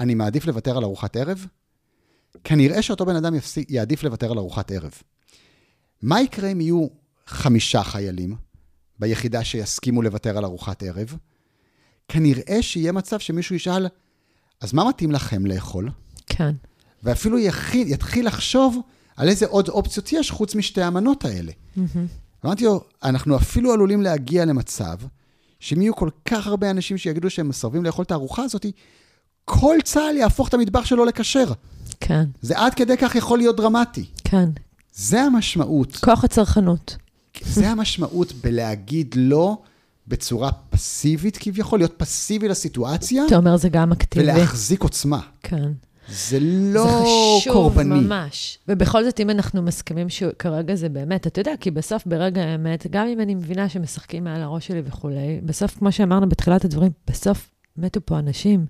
אני 0.00 0.14
מעדיף 0.14 0.46
לוותר 0.46 0.76
על 0.76 0.84
ארוחת 0.84 1.16
ערב? 1.16 1.46
כנראה 2.44 2.82
שאותו 2.82 3.06
בן 3.06 3.16
אדם 3.16 3.34
יפסיק, 3.34 3.70
יעדיף 3.70 4.02
לוותר 4.02 4.30
על 4.30 4.38
ארוחת 4.38 4.70
ערב. 4.70 4.92
מה 6.02 6.20
יקרה 6.20 6.48
אם 6.48 6.60
יהיו 6.60 6.86
חמישה 7.26 7.82
חיילים 7.82 8.36
ביחידה 8.98 9.44
שיסכימו 9.44 10.02
לוותר 10.02 10.38
על 10.38 10.44
ארוחת 10.44 10.82
ערב? 10.82 11.16
כנראה 12.08 12.62
שיהיה 12.62 12.92
מצב 12.92 13.18
שמישהו 13.18 13.56
ישאל, 13.56 13.86
אז 14.60 14.72
מה 14.72 14.88
מתאים 14.88 15.12
לכם 15.12 15.46
לאכול? 15.46 15.90
כן, 16.26 16.54
ואפילו 17.02 17.38
יתחיל, 17.38 17.88
יתחיל 17.88 18.26
לחשוב 18.26 18.78
על 19.16 19.28
איזה 19.28 19.46
עוד 19.46 19.68
אופציות 19.68 20.12
יש 20.12 20.30
חוץ 20.30 20.54
משתי 20.54 20.82
המנות 20.82 21.24
האלה. 21.24 21.52
אמרתי 22.44 22.64
לו, 22.64 22.84
אנחנו 23.02 23.36
אפילו 23.36 23.72
עלולים 23.72 24.02
להגיע 24.02 24.44
למצב 24.44 24.96
שאם 25.60 25.82
יהיו 25.82 25.96
כל 25.96 26.08
כך 26.24 26.46
הרבה 26.46 26.70
אנשים 26.70 26.98
שיגידו 26.98 27.30
שהם 27.30 27.48
מסרבים 27.48 27.84
לאכול 27.84 28.04
את 28.04 28.10
הארוחה 28.10 28.42
הזאת, 28.42 28.66
כל 29.44 29.76
צה"ל 29.84 30.16
יהפוך 30.16 30.48
את 30.48 30.54
המטבח 30.54 30.84
שלו 30.84 31.04
לכשר. 31.04 31.46
כן, 32.00 32.24
זה 32.42 32.58
עד 32.58 32.74
כדי 32.74 32.96
כך 32.96 33.14
יכול 33.14 33.38
להיות 33.38 33.56
דרמטי. 33.56 34.04
כן. 34.24 34.48
זה 34.94 35.22
המשמעות. 35.22 35.96
כוח 35.96 36.24
הצרכנות. 36.24 36.96
זה 37.44 37.70
המשמעות 37.70 38.32
בלהגיד 38.32 39.14
לא 39.18 39.58
בצורה 40.08 40.50
פסיבית 40.70 41.36
כביכול, 41.36 41.78
להיות 41.78 41.94
פסיבי 41.96 42.48
לסיטואציה, 42.48 43.26
אתה 43.26 43.36
אומר, 43.36 43.56
זה 43.56 43.68
גם 43.68 43.92
אקטיבי. 43.92 44.24
ולהחזיק 44.24 44.82
עוצמה. 44.82 45.20
כן. 45.42 45.72
זה 46.08 46.38
לא 46.40 46.84
זה 46.84 47.40
חשוב 47.40 47.54
קורבני. 47.54 48.00
ממש. 48.00 48.58
ובכל 48.68 49.04
זאת, 49.04 49.20
אם 49.20 49.30
אנחנו 49.30 49.62
מסכימים 49.62 50.08
שכרגע 50.08 50.74
זה 50.74 50.88
באמת, 50.88 51.26
אתה 51.26 51.40
יודע, 51.40 51.52
כי 51.60 51.70
בסוף, 51.70 52.06
ברגע 52.06 52.42
האמת, 52.42 52.86
גם 52.90 53.06
אם 53.06 53.20
אני 53.20 53.34
מבינה 53.34 53.68
שמשחקים 53.68 54.24
מעל 54.24 54.42
הראש 54.42 54.66
שלי 54.66 54.82
וכולי, 54.84 55.40
בסוף, 55.44 55.78
כמו 55.78 55.92
שאמרנו 55.92 56.28
בתחילת 56.28 56.64
הדברים, 56.64 56.90
בסוף 57.10 57.50
מתו 57.76 58.00
פה 58.04 58.18
אנשים. 58.18 58.66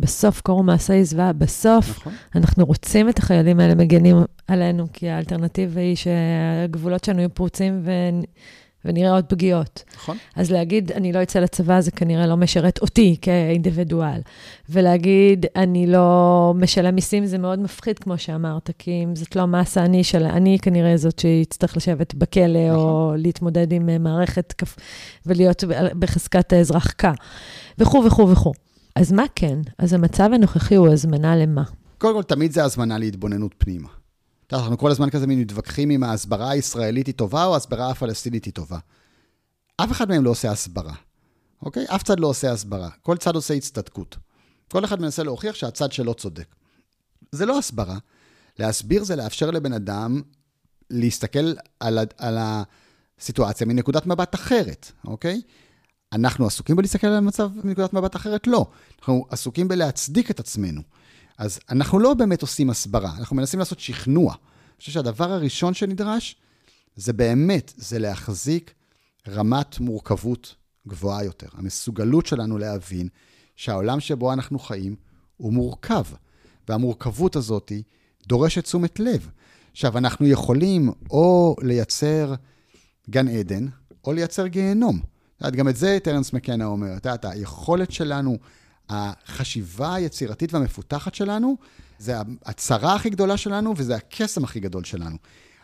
בסוף 0.00 0.40
קרו 0.40 0.62
מעשי 0.62 1.04
זוועה, 1.04 1.32
בסוף 1.32 1.90
נכון. 1.90 2.12
אנחנו 2.34 2.64
רוצים 2.64 3.08
את 3.08 3.18
החיילים 3.18 3.60
האלה 3.60 3.74
מגנים 3.74 4.16
עלינו, 4.48 4.86
כי 4.92 5.08
האלטרנטיבה 5.08 5.80
היא 5.80 5.96
שהגבולות 5.96 7.04
שלנו 7.04 7.18
יהיו 7.18 7.34
פרוצים 7.34 7.80
ו... 7.84 7.90
ונראה 8.88 9.12
עוד 9.12 9.24
פגיעות. 9.24 9.82
נכון. 9.96 10.16
אז 10.36 10.50
להגיד, 10.50 10.92
אני 10.92 11.12
לא 11.12 11.22
אצא 11.22 11.38
לצבא, 11.38 11.80
זה 11.80 11.90
כנראה 11.90 12.26
לא 12.26 12.36
משרת 12.36 12.78
אותי 12.82 13.16
כאינדיבידואל. 13.22 14.20
ולהגיד, 14.68 15.46
אני 15.56 15.86
לא 15.86 16.52
משלם 16.56 16.94
מיסים, 16.94 17.26
זה 17.26 17.38
מאוד 17.38 17.58
מפחיד, 17.58 17.98
כמו 17.98 18.18
שאמרת, 18.18 18.70
כי 18.78 19.04
אם 19.04 19.16
זאת 19.16 19.36
לא 19.36 19.46
מסה, 19.46 19.84
אני, 19.84 20.04
של, 20.04 20.22
אני 20.22 20.58
כנראה 20.62 20.96
זאת 20.96 21.18
שיצטרך 21.18 21.76
לשבת 21.76 22.14
בכלא, 22.14 22.68
נכון. 22.68 22.80
או 22.80 23.12
להתמודד 23.16 23.72
עם 23.72 23.88
אה, 23.88 23.98
מערכת 23.98 24.52
כפ... 24.58 24.76
ולהיות 25.26 25.64
בחזקת 25.98 26.52
האזרח 26.52 26.90
קה, 26.90 27.12
וכו' 27.78 28.04
וכו' 28.06 28.28
וכו'. 28.30 28.52
אז 28.96 29.12
מה 29.12 29.24
כן? 29.34 29.58
אז 29.78 29.92
המצב 29.92 30.30
הנוכחי 30.34 30.74
הוא 30.74 30.88
הזמנה 30.88 31.36
למה? 31.36 31.62
קודם 31.98 32.14
כל, 32.14 32.22
תמיד 32.22 32.52
זה 32.52 32.64
הזמנה 32.64 32.98
להתבוננות 32.98 33.54
פנימה. 33.58 33.88
אתה 34.48 34.56
אנחנו 34.56 34.78
כל 34.78 34.90
הזמן 34.90 35.10
כזה 35.10 35.26
מתווכחים 35.26 35.90
אם 35.90 36.02
ההסברה 36.02 36.50
הישראלית 36.50 37.06
היא 37.06 37.14
טובה 37.14 37.44
או 37.44 37.54
ההסברה 37.54 37.90
הפלסטינית 37.90 38.44
היא 38.44 38.52
טובה. 38.52 38.78
אף 39.76 39.92
אחד 39.92 40.08
מהם 40.08 40.24
לא 40.24 40.30
עושה 40.30 40.50
הסברה, 40.50 40.94
אוקיי? 41.62 41.84
אף 41.88 42.02
צד 42.02 42.20
לא 42.20 42.26
עושה 42.26 42.52
הסברה. 42.52 42.88
כל 43.02 43.16
צד 43.16 43.34
עושה 43.34 43.54
הצטדקות. 43.54 44.16
כל 44.70 44.84
אחד 44.84 45.00
מנסה 45.00 45.22
להוכיח 45.22 45.54
שהצד 45.54 45.92
שלו 45.92 46.14
צודק. 46.14 46.54
זה 47.32 47.46
לא 47.46 47.58
הסברה. 47.58 47.98
להסביר 48.58 49.04
זה 49.04 49.16
לאפשר 49.16 49.50
לבן 49.50 49.72
אדם 49.72 50.22
להסתכל 50.90 51.54
על, 51.80 51.98
על 52.16 52.38
הסיטואציה 52.40 53.66
מנקודת 53.66 54.06
מבט 54.06 54.34
אחרת, 54.34 54.92
אוקיי? 55.04 55.40
אנחנו 56.12 56.46
עסוקים 56.46 56.76
בלהסתכל 56.76 57.06
על 57.06 57.14
המצב 57.14 57.50
מנקודת 57.64 57.92
מבט 57.92 58.16
אחרת? 58.16 58.46
לא. 58.46 58.66
אנחנו 58.98 59.26
עסוקים 59.30 59.68
בלהצדיק 59.68 60.30
את 60.30 60.40
עצמנו. 60.40 60.82
אז 61.38 61.60
אנחנו 61.70 61.98
לא 61.98 62.14
באמת 62.14 62.42
עושים 62.42 62.70
הסברה, 62.70 63.16
אנחנו 63.18 63.36
מנסים 63.36 63.58
לעשות 63.58 63.80
שכנוע. 63.80 64.32
אני 64.32 64.78
חושב 64.78 64.92
שהדבר 64.92 65.32
הראשון 65.32 65.74
שנדרש, 65.74 66.36
זה 66.96 67.12
באמת, 67.12 67.72
זה 67.76 67.98
להחזיק 67.98 68.74
רמת 69.28 69.80
מורכבות 69.80 70.54
גבוהה 70.88 71.24
יותר. 71.24 71.46
המסוגלות 71.52 72.26
שלנו 72.26 72.58
להבין 72.58 73.08
שהעולם 73.56 74.00
שבו 74.00 74.32
אנחנו 74.32 74.58
חיים 74.58 74.96
הוא 75.36 75.52
מורכב, 75.52 76.04
והמורכבות 76.68 77.36
הזאת 77.36 77.72
דורשת 78.26 78.64
תשומת 78.64 79.00
לב. 79.00 79.28
עכשיו, 79.72 79.98
אנחנו 79.98 80.26
יכולים 80.26 80.92
או 81.10 81.56
לייצר 81.62 82.34
גן 83.10 83.28
עדן, 83.28 83.66
או 84.04 84.12
לייצר 84.12 84.46
גיהנום. 84.46 85.00
את 85.36 85.40
יודעת, 85.40 85.56
גם 85.56 85.68
את 85.68 85.76
זה 85.76 85.98
טרנס 86.02 86.32
מקנה 86.32 86.64
אומר. 86.64 86.96
את 86.96 87.06
יודעת, 87.06 87.24
היכולת 87.24 87.90
שלנו, 87.90 88.38
החשיבה 88.88 89.94
היצירתית 89.94 90.54
והמפותחת 90.54 91.14
שלנו, 91.14 91.56
זה 91.98 92.14
הצרה 92.44 92.94
הכי 92.94 93.10
גדולה 93.10 93.36
שלנו 93.36 93.74
וזה 93.76 93.96
הקסם 93.96 94.44
הכי 94.44 94.60
גדול 94.60 94.84
שלנו. 94.84 95.16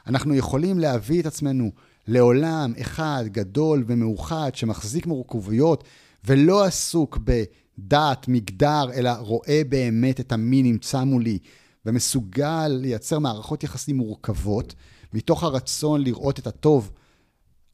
אנחנו 0.07 0.35
יכולים 0.35 0.79
להביא 0.79 1.21
את 1.21 1.27
עצמנו 1.27 1.71
לעולם 2.07 2.73
אחד 2.81 3.25
גדול 3.27 3.85
ומאוחד 3.87 4.51
שמחזיק 4.55 5.07
מורכבויות 5.07 5.85
ולא 6.25 6.65
עסוק 6.65 7.19
בדת, 7.25 8.29
מגדר, 8.29 8.93
אלא 8.95 9.11
רואה 9.11 9.63
באמת 9.69 10.21
את 10.21 10.33
המי 10.33 10.63
נמצא 10.63 11.05
מולי 11.05 11.39
ומסוגל 11.87 12.69
לייצר 12.69 13.19
מערכות 13.19 13.65
יחסים 13.65 13.97
מורכבות 13.97 14.75
מתוך 15.13 15.43
הרצון 15.43 16.05
לראות 16.05 16.39
את 16.39 16.47
הטוב 16.47 16.91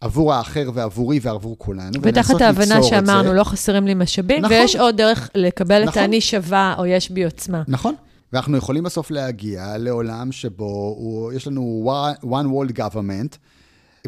עבור 0.01 0.35
האחר 0.35 0.70
ועבורי 0.74 1.18
ועבור 1.22 1.56
כולנו. 1.59 1.98
ותחת 2.02 2.40
ההבנה 2.40 2.82
שאמרנו, 2.82 3.35
לא 3.35 3.44
חסרים 3.44 3.86
לי 3.86 3.94
משאבים, 3.94 4.43
נכון. 4.43 4.56
ויש 4.56 4.77
עוד 4.77 4.97
דרך 4.97 5.31
לקבל 5.35 5.82
נכון. 5.82 5.93
את 5.93 5.97
האני 5.97 6.20
שווה, 6.20 6.74
או 6.78 6.86
יש 6.86 7.10
בי 7.10 7.24
עוצמה. 7.24 7.62
נכון. 7.68 7.94
ואנחנו 8.32 8.56
יכולים 8.56 8.85
בסוף 8.85 9.10
להגיע 9.10 9.78
לעולם 9.78 10.32
שבו 10.32 10.94
הוא, 10.98 11.32
יש 11.32 11.47
לנו 11.47 11.93
one, 12.22 12.47
world 12.47 12.77
government, 12.77 13.36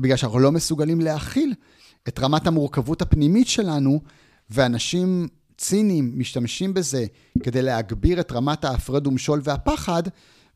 בגלל 0.01 0.17
שאנחנו 0.17 0.39
לא 0.39 0.53
מסוגלים 0.53 1.01
להכיל 1.01 1.55
את 2.09 2.19
רמת 2.19 2.47
המורכבות 2.47 3.03
הפנימית 3.03 3.49
שלנו, 3.49 4.01
ואנשים 4.51 5.29
ציניים 5.57 6.13
משתמשים 6.17 6.75
בזה 6.75 7.07
כדי 7.43 7.63
להגביר 7.63 8.21
את 8.21 8.33
רמת 8.33 8.65
ההפרד 8.65 9.07
ומשול 9.07 9.41
והפחד, 9.45 10.03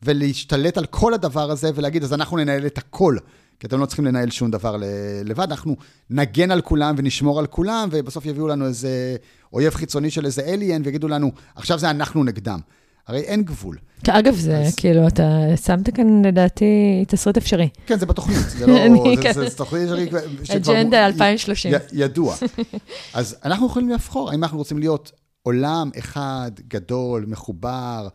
ולהשתלט 0.03 0.79
על 0.79 0.87
כל 0.87 1.15
הדבר 1.15 1.51
הזה 1.51 1.71
ולהגיד, 1.75 2.03
אז 2.03 2.13
אנחנו 2.13 2.37
ננהל 2.37 2.67
את 2.67 2.79
הכל. 2.79 3.17
כי 3.61 3.67
אתם 3.67 3.81
לא 3.81 3.87
צריכים 3.87 4.05
לנהל 4.05 4.31
שום 4.31 4.51
דבר 4.51 4.77
לבד, 5.25 5.51
אנחנו 5.51 5.77
נגן 6.11 6.51
על 6.51 6.61
כולם 6.61 6.95
ונשמור 6.99 7.39
על 7.39 7.47
כולם, 7.47 7.89
ובסוף 7.93 8.27
יביאו 8.27 8.49
לנו 8.49 8.67
איזה 8.67 9.17
אויב 9.53 9.75
חיצוני 9.75 10.11
של 10.11 10.27
איזה 10.27 10.43
אליאן, 10.43 10.83
ויגידו 10.85 11.09
לנו, 11.09 11.33
עכשיו 11.55 11.79
זה 11.79 11.91
אנחנו 11.91 12.25
נגדם. 12.25 12.61
הרי 13.07 13.21
אין 13.21 13.43
גבול. 13.43 13.79
אגב, 14.09 14.35
זה 14.35 14.59
אז... 14.59 14.75
כאילו, 14.75 15.07
אתה 15.07 15.23
שמת 15.67 15.95
כאן 15.95 16.25
לדעתי 16.25 17.05
תסריט 17.09 17.37
אפשרי. 17.37 17.69
כן, 17.87 17.99
זה 17.99 18.07
בתוכנית, 18.07 18.39
זה 18.39 18.67
לא... 18.67 18.75
זה, 18.75 19.33
זה, 19.33 19.49
זה 19.49 19.57
תוכנית 19.57 19.83
אפשרי 19.83 20.57
אג'נדה 20.57 21.07
2030. 21.07 21.73
י, 21.73 21.77
ידוע. 21.93 22.37
אז 23.15 23.37
אנחנו 23.45 23.67
יכולים 23.67 23.89
לבחור, 23.89 24.31
האם 24.31 24.45
אנחנו 24.45 24.59
רוצים 24.59 24.79
להיות 24.79 25.13
עולם 25.43 25.91
אחד, 25.99 26.51
גדול, 26.69 27.25
מחובר, 27.29 28.09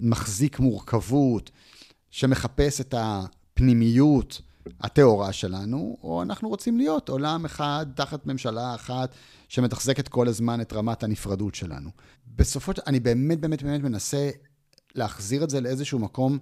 מחזיק 0.00 0.60
מורכבות, 0.60 1.50
שמחפש 2.10 2.80
את 2.80 2.94
הפנימיות, 2.98 4.40
הטהורה 4.80 5.32
שלנו, 5.32 5.96
או 6.02 6.22
אנחנו 6.22 6.48
רוצים 6.48 6.78
להיות 6.78 7.08
עולם 7.08 7.44
אחד 7.44 7.86
תחת 7.94 8.26
ממשלה 8.26 8.74
אחת 8.74 9.14
שמתחזקת 9.48 10.08
כל 10.08 10.28
הזמן 10.28 10.60
את 10.60 10.72
רמת 10.72 11.02
הנפרדות 11.02 11.54
שלנו. 11.54 11.90
בסופו 12.36 12.72
של 12.74 12.82
אני 12.86 13.00
באמת 13.00 13.40
באמת 13.40 13.62
באמת 13.62 13.80
מנסה 13.82 14.30
להחזיר 14.94 15.44
את 15.44 15.50
זה 15.50 15.60
לאיזשהו 15.60 15.98
מקום 15.98 16.38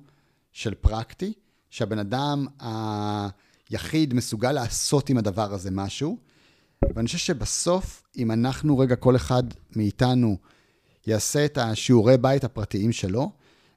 של 0.52 0.74
פרקטי, 0.74 1.32
שהבן 1.70 1.98
אדם 1.98 2.46
היחיד 3.70 4.14
מסוגל 4.14 4.52
לעשות 4.52 5.10
עם 5.10 5.18
הדבר 5.18 5.55
הזה 5.55 5.70
משהו, 5.70 6.18
ואני 6.94 7.06
חושב 7.06 7.18
שבסוף, 7.18 8.02
אם 8.16 8.30
אנחנו 8.30 8.78
רגע, 8.78 8.96
כל 8.96 9.16
אחד 9.16 9.42
מאיתנו 9.76 10.36
יעשה 11.06 11.44
את 11.44 11.59
השיעורי 11.59 12.16
בית 12.16 12.44
הפרטיים 12.44 12.92
שלו, 12.92 13.32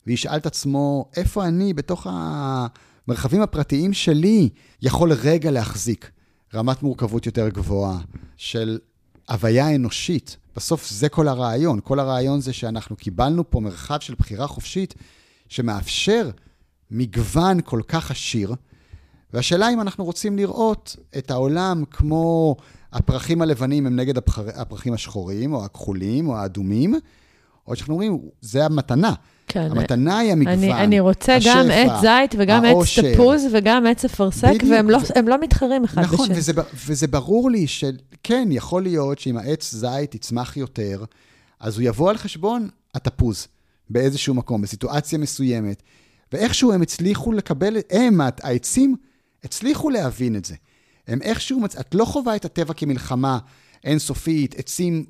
וישאל 0.07 0.38
את 0.38 0.45
עצמו, 0.45 1.10
איפה 1.15 1.45
אני 1.45 1.74
בתוך 1.74 2.07
ה... 2.07 2.68
המרחבים 3.08 3.42
הפרטיים 3.42 3.94
שלי 3.94 4.50
יכול 4.82 5.14
רגע 5.14 5.52
להחזיק 5.52 6.12
רמת 6.54 6.84
מורכבות 6.84 7.26
יותר 7.26 7.50
גבוהה 7.50 8.00
של 8.38 8.80
הוויה 9.30 9.76
אנושית. 9.76 10.38
בסוף 10.56 10.90
זה 10.90 11.10
כל 11.10 11.28
הרעיון. 11.28 11.80
כל 11.84 12.00
הרעיון 12.00 12.42
זה 12.42 12.54
שאנחנו 12.54 12.96
קיבלנו 12.96 13.50
פה 13.50 13.60
מרחב 13.60 14.00
של 14.00 14.16
בחירה 14.20 14.48
חופשית 14.48 14.94
שמאפשר 15.50 16.30
מגוון 16.92 17.62
כל 17.62 17.82
כך 17.88 18.12
עשיר, 18.12 18.56
והשאלה 19.34 19.70
אם 19.70 19.82
אנחנו 19.82 20.06
רוצים 20.06 20.38
לראות 20.38 20.96
את 21.18 21.32
העולם 21.32 21.84
כמו 21.92 22.56
הפרחים 22.94 23.42
הלבנים 23.42 23.86
הם 23.86 23.96
נגד 23.96 24.18
הפרחים 24.56 24.94
השחורים, 24.94 25.54
או 25.54 25.66
הכחולים, 25.66 26.28
או 26.28 26.38
האדומים, 26.38 26.96
או 27.68 27.76
שאנחנו 27.76 27.94
אומרים, 27.94 28.20
זה 28.42 28.66
המתנה. 28.66 29.14
כן. 29.48 29.68
המתנה 29.72 30.18
היא 30.18 30.32
המגוון, 30.32 30.53
אני, 30.53 30.74
אני 30.74 30.99
רוצה 30.99 31.36
השפע, 31.36 31.53
גם 31.64 31.72
עץ 31.72 32.02
זית 32.02 32.36
וגם 32.38 32.65
העושר. 32.65 33.06
עץ 33.06 33.14
תפוז 33.14 33.41
וגם 33.53 33.86
עץ 33.88 34.06
אפרסק, 34.06 34.53
והם 34.69 34.90
לא, 34.90 34.99
לא 35.28 35.41
מתחרים 35.41 35.84
אחד 35.84 36.02
נכון, 36.02 36.15
בשני. 36.15 36.26
נכון, 36.26 36.38
וזה, 36.38 36.53
וזה 36.88 37.07
ברור 37.07 37.52
לי 37.52 37.68
שכן, 37.68 38.48
יכול 38.52 38.84
להיות 38.84 39.19
שאם 39.19 39.38
העץ 39.38 39.74
זית 39.74 40.15
יצמח 40.15 40.57
יותר, 40.57 41.03
אז 41.60 41.78
הוא 41.78 41.84
יבוא 41.88 42.10
על 42.10 42.18
חשבון 42.18 42.69
התפוז 42.95 43.48
באיזשהו 43.90 44.34
מקום, 44.34 44.61
בסיטואציה 44.61 45.18
מסוימת. 45.19 45.84
ואיכשהו 46.32 46.74
הם 46.74 46.82
הצליחו 46.82 47.32
לקבל, 47.34 47.78
הם, 47.91 48.22
העצים, 48.44 48.95
הצליחו 49.44 49.90
להבין 49.90 50.36
את 50.36 50.45
זה. 50.45 50.56
הם 51.07 51.22
איכשהו, 51.22 51.65
את 51.65 51.95
לא 51.95 52.06
חווה 52.06 52.36
את 52.36 52.45
הטבע 52.45 52.74
כמלחמה 52.74 53.38
אינסופית, 53.84 54.60
עצים 54.60 55.06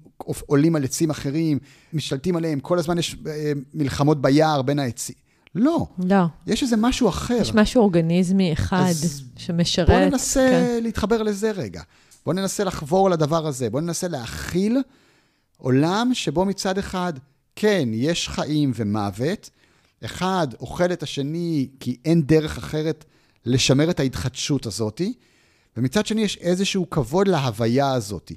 עולים 0.45 0.76
על 0.76 0.84
עצים 0.84 1.10
אחרים, 1.10 1.60
משתלטים 1.94 2.35
עליהם, 2.35 2.60
כל 2.60 2.80
הזמן 2.80 2.98
יש 2.98 3.15
אה, 3.27 3.52
מלחמות 3.73 4.22
ביער 4.22 4.61
בין 4.61 4.80
העצים. 4.80 5.15
לא. 5.56 5.88
לא. 5.99 6.23
יש 6.48 6.64
איזה 6.64 6.77
משהו 6.77 7.10
אחר. 7.10 7.38
יש 7.41 7.53
משהו 7.53 7.81
אורגניזמי 7.81 8.53
אחד 8.53 8.91
שמשרת. 9.38 9.89
בואו 9.89 10.10
ננסה 10.10 10.49
כן. 10.52 10.84
להתחבר 10.84 11.23
לזה 11.23 11.52
רגע. 11.52 11.81
בואו 12.26 12.35
ננסה 12.35 12.64
לחבור 12.64 13.10
לדבר 13.10 13.48
הזה. 13.48 13.69
בואו 13.69 13.84
ננסה 13.84 14.07
להכיל 14.07 14.81
עולם 15.57 16.11
שבו 16.14 16.45
מצד 16.45 16.77
אחד, 16.77 17.14
כן, 17.56 17.89
יש 17.94 18.30
חיים 18.30 18.72
ומוות, 18.76 19.49
אחד 20.06 20.48
אוכל 20.60 20.94
את 20.94 21.03
השני 21.03 21.68
כי 21.80 21.98
אין 22.06 22.22
דרך 22.22 22.57
אחרת 22.57 23.06
לשמר 23.45 23.89
את 23.89 23.99
ההתחדשות 23.99 24.65
הזאתי, 24.65 25.14
ומצד 25.77 26.06
שני 26.06 26.22
יש 26.22 26.38
איזשהו 26.38 26.89
כבוד 26.89 27.27
להוויה 27.27 27.91
הזאתי. 27.91 28.35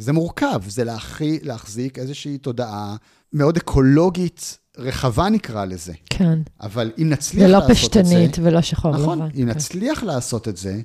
זה 0.00 0.12
מורכב, 0.12 0.60
זה 0.68 0.84
להחי, 0.84 1.38
להחזיק 1.42 1.98
איזושהי 1.98 2.38
תודעה 2.38 2.96
מאוד 3.32 3.56
אקולוגית 3.56 4.58
רחבה 4.78 5.28
נקרא 5.28 5.64
לזה. 5.64 5.92
כן. 6.10 6.38
אבל 6.60 6.92
אם 6.98 7.08
נצליח 7.08 7.50
לעשות 7.50 7.96
את 7.96 8.06
זה... 8.06 8.14
ולא 8.16 8.26
פשטנית 8.26 8.38
ולא 8.42 8.60
שחור 8.60 8.90
נכון, 8.96 9.18
לבן. 9.18 9.28
אם 9.30 9.32
כן. 9.32 9.48
נצליח 9.48 10.02
לעשות 10.02 10.48
את 10.48 10.56
זה, 10.56 10.80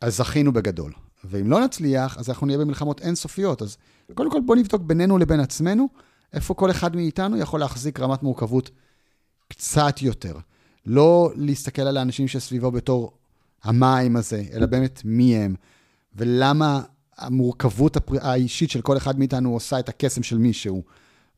אז 0.00 0.16
זכינו 0.16 0.52
בגדול. 0.52 0.92
ואם 1.24 1.50
לא 1.50 1.64
נצליח, 1.64 2.18
אז 2.18 2.28
אנחנו 2.28 2.46
נהיה 2.46 2.58
במלחמות 2.58 3.00
אינסופיות. 3.00 3.62
אז 3.62 3.76
קודם 4.14 4.30
כל 4.30 4.40
בואו 4.46 4.58
נבדוק 4.58 4.82
בינינו 4.82 5.18
לבין 5.18 5.40
עצמנו, 5.40 5.88
איפה 6.32 6.54
כל 6.54 6.70
אחד 6.70 6.96
מאיתנו 6.96 7.38
יכול 7.38 7.60
להחזיק 7.60 8.00
רמת 8.00 8.22
מורכבות 8.22 8.70
קצת 9.48 10.02
יותר. 10.02 10.36
לא 10.86 11.32
להסתכל 11.36 11.82
על 11.82 11.96
האנשים 11.96 12.28
שסביבו 12.28 12.70
בתור 12.70 13.12
המים 13.64 14.16
הזה, 14.16 14.42
אלא 14.52 14.66
באמת 14.66 15.02
מי 15.04 15.36
הם, 15.36 15.54
ולמה 16.16 16.80
המורכבות 17.18 17.96
האישית 18.20 18.70
של 18.70 18.80
כל 18.80 18.96
אחד 18.96 19.18
מאיתנו 19.18 19.52
עושה 19.52 19.78
את 19.78 19.88
הקסם 19.88 20.22
של 20.22 20.38
מישהו, 20.38 20.82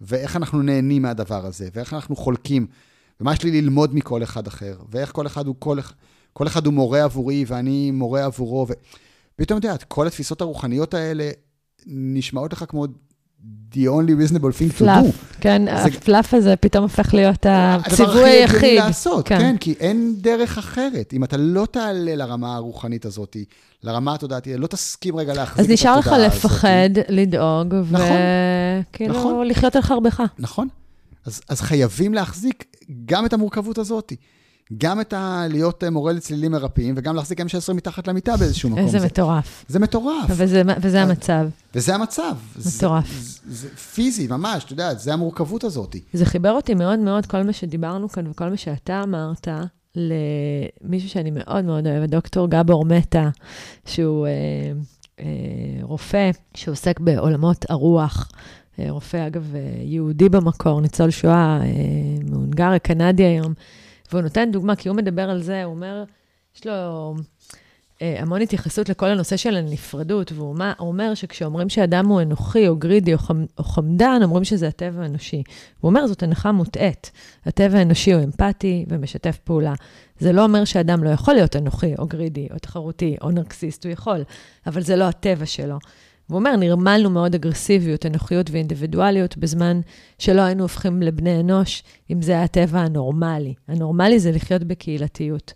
ואיך 0.01 0.37
אנחנו 0.37 0.63
נהנים 0.63 1.03
מהדבר 1.03 1.47
הזה, 1.47 1.69
ואיך 1.75 1.95
אנחנו 1.95 2.17
חולקים, 2.17 2.67
ומה 3.21 3.33
יש 3.33 3.43
לי 3.43 3.63
ללמוד 3.63 3.95
מכל 3.95 4.23
אחד 4.23 4.47
אחר, 4.47 4.79
ואיך 4.91 5.13
כל 5.13 5.27
אחד 5.27 5.47
הוא, 5.47 5.55
כל, 5.59 5.79
כל 6.33 6.47
אחד 6.47 6.67
הוא 6.67 6.75
מורה 6.75 7.05
עבורי 7.05 7.45
ואני 7.49 7.91
מורה 7.91 8.25
עבורו, 8.25 8.67
ופתאום, 9.35 9.59
אתה 9.59 9.69
יודע, 9.69 9.85
כל 9.89 10.07
התפיסות 10.07 10.41
הרוחניות 10.41 10.95
האלה 10.95 11.31
נשמעות 11.87 12.53
לך 12.53 12.65
כמו 12.69 12.87
the 13.73 13.89
only 13.89 14.15
reasonable 14.15 14.53
thing 14.59 14.81
to 14.81 14.85
do. 14.85 15.13
כן, 15.41 15.69
הפלאף 15.69 16.35
הזה 16.35 16.57
פתאום 16.57 16.83
הופך 16.83 17.15
להיות 17.15 17.47
הציווי 17.49 18.25
היחיד. 18.25 18.45
הדבר 18.45 18.57
הכי 18.57 18.67
הגיוני 18.67 18.75
לעשות, 18.75 19.29
כן. 19.29 19.39
כן, 19.39 19.57
כי 19.57 19.75
אין 19.81 20.15
דרך 20.19 20.59
אחרת. 20.59 21.13
אם 21.13 21.25
אתה 21.25 21.37
לא 21.37 21.67
תעלה 21.71 22.17
לרמה 22.17 22.57
הרוחנית 22.57 23.05
הזאת, 23.05 23.37
לרמה 23.83 24.15
התודעתית, 24.15 24.55
לא 24.59 24.67
תסכים 24.67 25.17
רגע 25.17 25.35
להחזיק 25.35 25.65
את 25.65 25.71
התודעה 25.71 25.95
הזאת. 25.95 26.09
אז 26.09 26.13
נשאר 26.13 26.29
לך 26.29 26.35
לפחד, 26.35 26.91
לדאוג, 27.09 27.75
נכון, 27.91 28.07
וכאילו 28.91 29.15
נכון. 29.15 29.47
לחיות 29.47 29.77
על 29.77 29.83
חרבך. 29.83 30.23
נכון. 30.39 30.69
אז, 31.27 31.41
אז 31.49 31.61
חייבים 31.61 32.15
להחזיק 32.15 32.65
גם 33.05 33.27
את 33.27 33.33
המורכבות 33.33 33.79
הזאת. 33.79 34.13
גם 34.79 35.01
את 35.01 35.13
ה... 35.13 35.45
להיות 35.51 35.85
אה, 35.85 35.91
מורה 35.91 36.13
לצלילים 36.13 36.53
מרפאים, 36.53 36.95
וגם 36.99 37.17
להחזיק 37.17 37.41
M16 37.41 37.73
מתחת 37.75 38.09
למיטה 38.09 38.37
באיזשהו 38.37 38.71
מקום. 38.71 38.85
איזה 38.85 39.07
מטורף. 39.07 39.65
זה 39.69 39.79
מטורף. 39.79 40.25
וזה, 40.29 40.63
וזה 40.81 41.03
המצב. 41.03 41.49
וזה 41.75 41.95
המצב. 41.95 42.37
מטורף. 42.77 43.11
זה, 43.11 43.21
זה, 43.21 43.69
זה 43.69 43.69
פיזי, 43.69 44.27
ממש, 44.27 44.65
אתה 44.65 44.73
יודע, 44.73 44.95
זה 44.95 45.13
המורכבות 45.13 45.65
הזאת. 45.65 45.97
זה 46.13 46.25
חיבר 46.25 46.53
אותי 46.53 46.75
מאוד 46.75 46.99
מאוד, 46.99 47.27
כל 47.27 47.43
מה 47.43 47.53
שדיברנו 47.53 48.09
כאן 48.09 48.27
וכל 48.27 48.49
מה 48.49 48.57
שאתה 48.57 49.03
אמרת, 49.03 49.49
למישהו 49.97 51.09
שאני 51.09 51.31
מאוד 51.31 51.65
מאוד 51.65 51.87
אוהבת, 51.87 52.11
דוקטור 52.11 52.49
גבור 52.49 52.85
מטה, 52.85 53.31
שהוא 53.85 54.27
אה, 54.27 54.33
אה, 55.21 55.25
רופא 55.83 56.31
שעוסק 56.55 57.01
בעולמות 57.01 57.65
הרוח. 57.69 58.29
אה, 58.79 58.87
רופא, 58.91 59.27
אגב, 59.27 59.55
יהודי 59.83 60.29
במקור, 60.29 60.81
ניצול 60.81 61.11
שואה, 61.11 61.61
מהונגריה, 62.31 62.79
קנדי 62.79 63.25
היום, 63.25 63.55
והוא 64.13 64.23
נותן 64.23 64.53
דוגמה, 64.53 64.77
כי 64.77 64.89
הוא 64.89 64.97
מדבר 64.97 65.31
על 65.31 65.43
זה, 65.43 65.65
הוא 65.65 65.75
אומר, 65.75 66.05
יש 66.57 66.67
לו 66.67 67.15
אה, 68.03 68.17
המון 68.21 68.41
התייחסות 68.41 68.89
לכל 68.89 69.07
הנושא 69.07 69.37
של 69.37 69.57
הנפרדות, 69.57 70.33
והוא 70.33 70.57
אומר 70.81 71.15
שכשאומרים 71.15 71.69
שאדם 71.69 72.07
הוא 72.07 72.23
אנוכי 72.23 72.69
או 72.69 72.77
גרידי 72.77 73.13
או, 73.15 73.19
חמ, 73.19 73.45
או 73.59 73.65
חמדן, 73.65 74.21
אומרים 74.23 74.45
שזה 74.45 74.69
הטבע 74.69 75.03
האנושי. 75.03 75.43
הוא 75.81 75.89
אומר, 75.89 76.07
זאת 76.07 76.23
הנחה 76.23 76.53
מוטעית. 76.53 77.11
הטבע 77.47 77.79
האנושי 77.79 78.13
הוא 78.13 78.25
אמפתי 78.25 78.85
ומשתף 78.89 79.39
פעולה. 79.45 79.75
זה 80.19 80.33
לא 80.33 80.45
אומר 80.45 80.65
שאדם 80.65 81.05
לא 81.05 81.11
יכול 81.11 81.35
להיות 81.35 81.57
אנוכי 81.57 81.95
או 81.99 82.07
גרידי 82.07 82.49
או 82.51 82.59
תחרותי 82.59 83.17
או 83.21 83.31
נרקסיסט, 83.31 83.85
הוא 83.85 83.93
יכול, 83.93 84.25
אבל 84.67 84.83
זה 84.83 84.97
לא 84.97 85.05
הטבע 85.05 85.47
שלו. 85.47 85.79
והוא 86.29 86.39
אומר, 86.39 86.57
נרמלנו 86.57 87.11
מאוד 87.11 87.35
אגרסיביות, 87.35 88.07
אנוכיות 88.07 88.51
ואינדיבידואליות 88.51 89.37
בזמן 89.37 89.81
שלא 90.19 90.41
היינו 90.41 90.63
הופכים 90.63 91.03
לבני 91.03 91.41
אנוש, 91.41 91.83
אם 92.11 92.23
זה 92.23 92.43
הטבע 92.43 92.81
הנורמלי. 92.81 93.55
הנורמלי 93.69 94.19
זה 94.19 94.33
לחיות 94.33 94.65
בקהילתיות. 94.65 95.53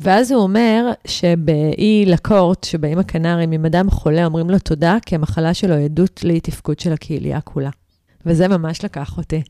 ואז 0.00 0.32
הוא 0.32 0.42
אומר 0.42 0.90
שבאי 1.06 2.04
לקורט, 2.06 2.64
שבאים 2.64 2.98
הקנרים, 2.98 3.52
אם 3.52 3.64
אדם 3.64 3.90
חולה, 3.90 4.24
אומרים 4.24 4.50
לו 4.50 4.58
תודה, 4.58 4.96
כי 5.06 5.14
המחלה 5.14 5.54
שלו 5.54 5.74
היא 5.74 5.84
עדות 5.84 6.24
לאי 6.24 6.40
תפקוד 6.40 6.78
של 6.78 6.92
הקהילייה 6.92 7.40
כולה. 7.40 7.70
וזה 8.26 8.48
ממש 8.48 8.84
לקח 8.84 9.18
אותי. 9.18 9.42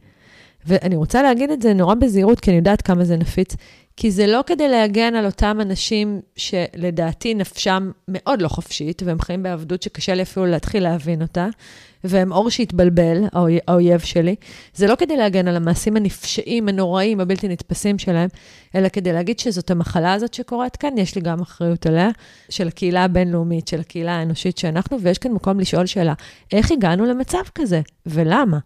ואני 0.66 0.96
רוצה 0.96 1.22
להגיד 1.22 1.50
את 1.50 1.62
זה 1.62 1.74
נורא 1.74 1.94
בזהירות, 1.94 2.40
כי 2.40 2.50
אני 2.50 2.56
יודעת 2.56 2.82
כמה 2.82 3.04
זה 3.04 3.16
נפיץ, 3.16 3.56
כי 3.96 4.10
זה 4.10 4.26
לא 4.26 4.40
כדי 4.46 4.68
להגן 4.68 5.14
על 5.14 5.26
אותם 5.26 5.58
אנשים 5.60 6.20
שלדעתי 6.36 7.34
נפשם 7.34 7.90
מאוד 8.08 8.42
לא 8.42 8.48
חופשית, 8.48 9.02
והם 9.02 9.20
חיים 9.20 9.42
בעבדות 9.42 9.82
שקשה 9.82 10.14
לי 10.14 10.22
אפילו 10.22 10.46
להתחיל 10.46 10.82
להבין 10.82 11.22
אותה, 11.22 11.48
והם 12.04 12.32
אור 12.32 12.50
שהתבלבל, 12.50 13.24
האויב 13.68 14.00
שלי. 14.00 14.34
זה 14.74 14.86
לא 14.86 14.94
כדי 14.94 15.16
להגן 15.16 15.48
על 15.48 15.56
המעשים 15.56 15.96
הנפשעים, 15.96 16.68
הנוראים, 16.68 17.20
הבלתי 17.20 17.48
נתפסים 17.48 17.98
שלהם, 17.98 18.28
אלא 18.74 18.88
כדי 18.88 19.12
להגיד 19.12 19.38
שזאת 19.38 19.70
המחלה 19.70 20.12
הזאת 20.12 20.34
שקורית 20.34 20.76
כאן, 20.76 20.98
יש 20.98 21.14
לי 21.14 21.20
גם 21.20 21.40
אחריות 21.40 21.86
עליה, 21.86 22.10
של 22.48 22.68
הקהילה 22.68 23.04
הבינלאומית, 23.04 23.68
של 23.68 23.80
הקהילה 23.80 24.12
האנושית 24.12 24.58
שאנחנו, 24.58 25.00
ויש 25.00 25.18
כאן 25.18 25.32
מקום 25.32 25.60
לשאול 25.60 25.86
שאלה, 25.86 26.14
איך 26.52 26.70
הגענו 26.70 27.06
למצב 27.06 27.42
כזה, 27.54 27.80
ולמה? 28.06 28.58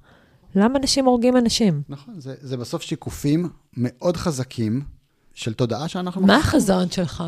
למה 0.56 0.78
אנשים 0.78 1.04
הורגים 1.04 1.36
אנשים? 1.36 1.82
נכון, 1.88 2.20
זה, 2.20 2.34
זה 2.40 2.56
בסוף 2.56 2.82
שיקופים 2.82 3.48
מאוד 3.76 4.16
חזקים 4.16 4.82
של 5.34 5.54
תודעה 5.54 5.88
שאנחנו... 5.88 6.20
מה 6.20 6.36
החזון 6.36 6.90
שלך? 6.90 7.24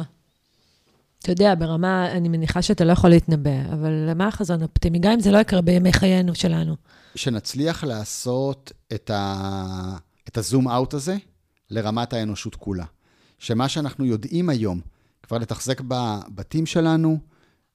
אתה 1.19 1.33
יודע, 1.33 1.55
ברמה, 1.55 2.13
אני 2.13 2.29
מניחה 2.29 2.63
שאתה 2.63 2.85
לא 2.85 2.93
יכול 2.93 3.11
להתנבא, 3.11 3.73
אבל 3.73 4.15
מה 4.15 4.29
החזון 4.29 4.61
האופטימי? 4.63 4.99
גם 4.99 5.13
אם 5.13 5.21
זה 5.21 5.31
לא 5.31 5.39
יקרה 5.39 5.61
בימי 5.61 5.93
חיינו 5.93 6.35
שלנו. 6.35 6.77
שנצליח 7.15 7.85
לעשות 7.85 8.73
את, 8.95 9.11
ה... 9.11 9.97
את 10.29 10.39
הזום 10.39 10.69
אאוט 10.69 10.95
הזה 10.95 11.17
לרמת 11.71 12.13
האנושות 12.13 12.55
כולה. 12.55 12.85
שמה 13.39 13.69
שאנחנו 13.69 14.05
יודעים 14.05 14.49
היום, 14.49 14.81
כבר 15.23 15.39
לתחזק 15.39 15.81
בבתים 15.81 16.67
שלנו, 16.67 17.19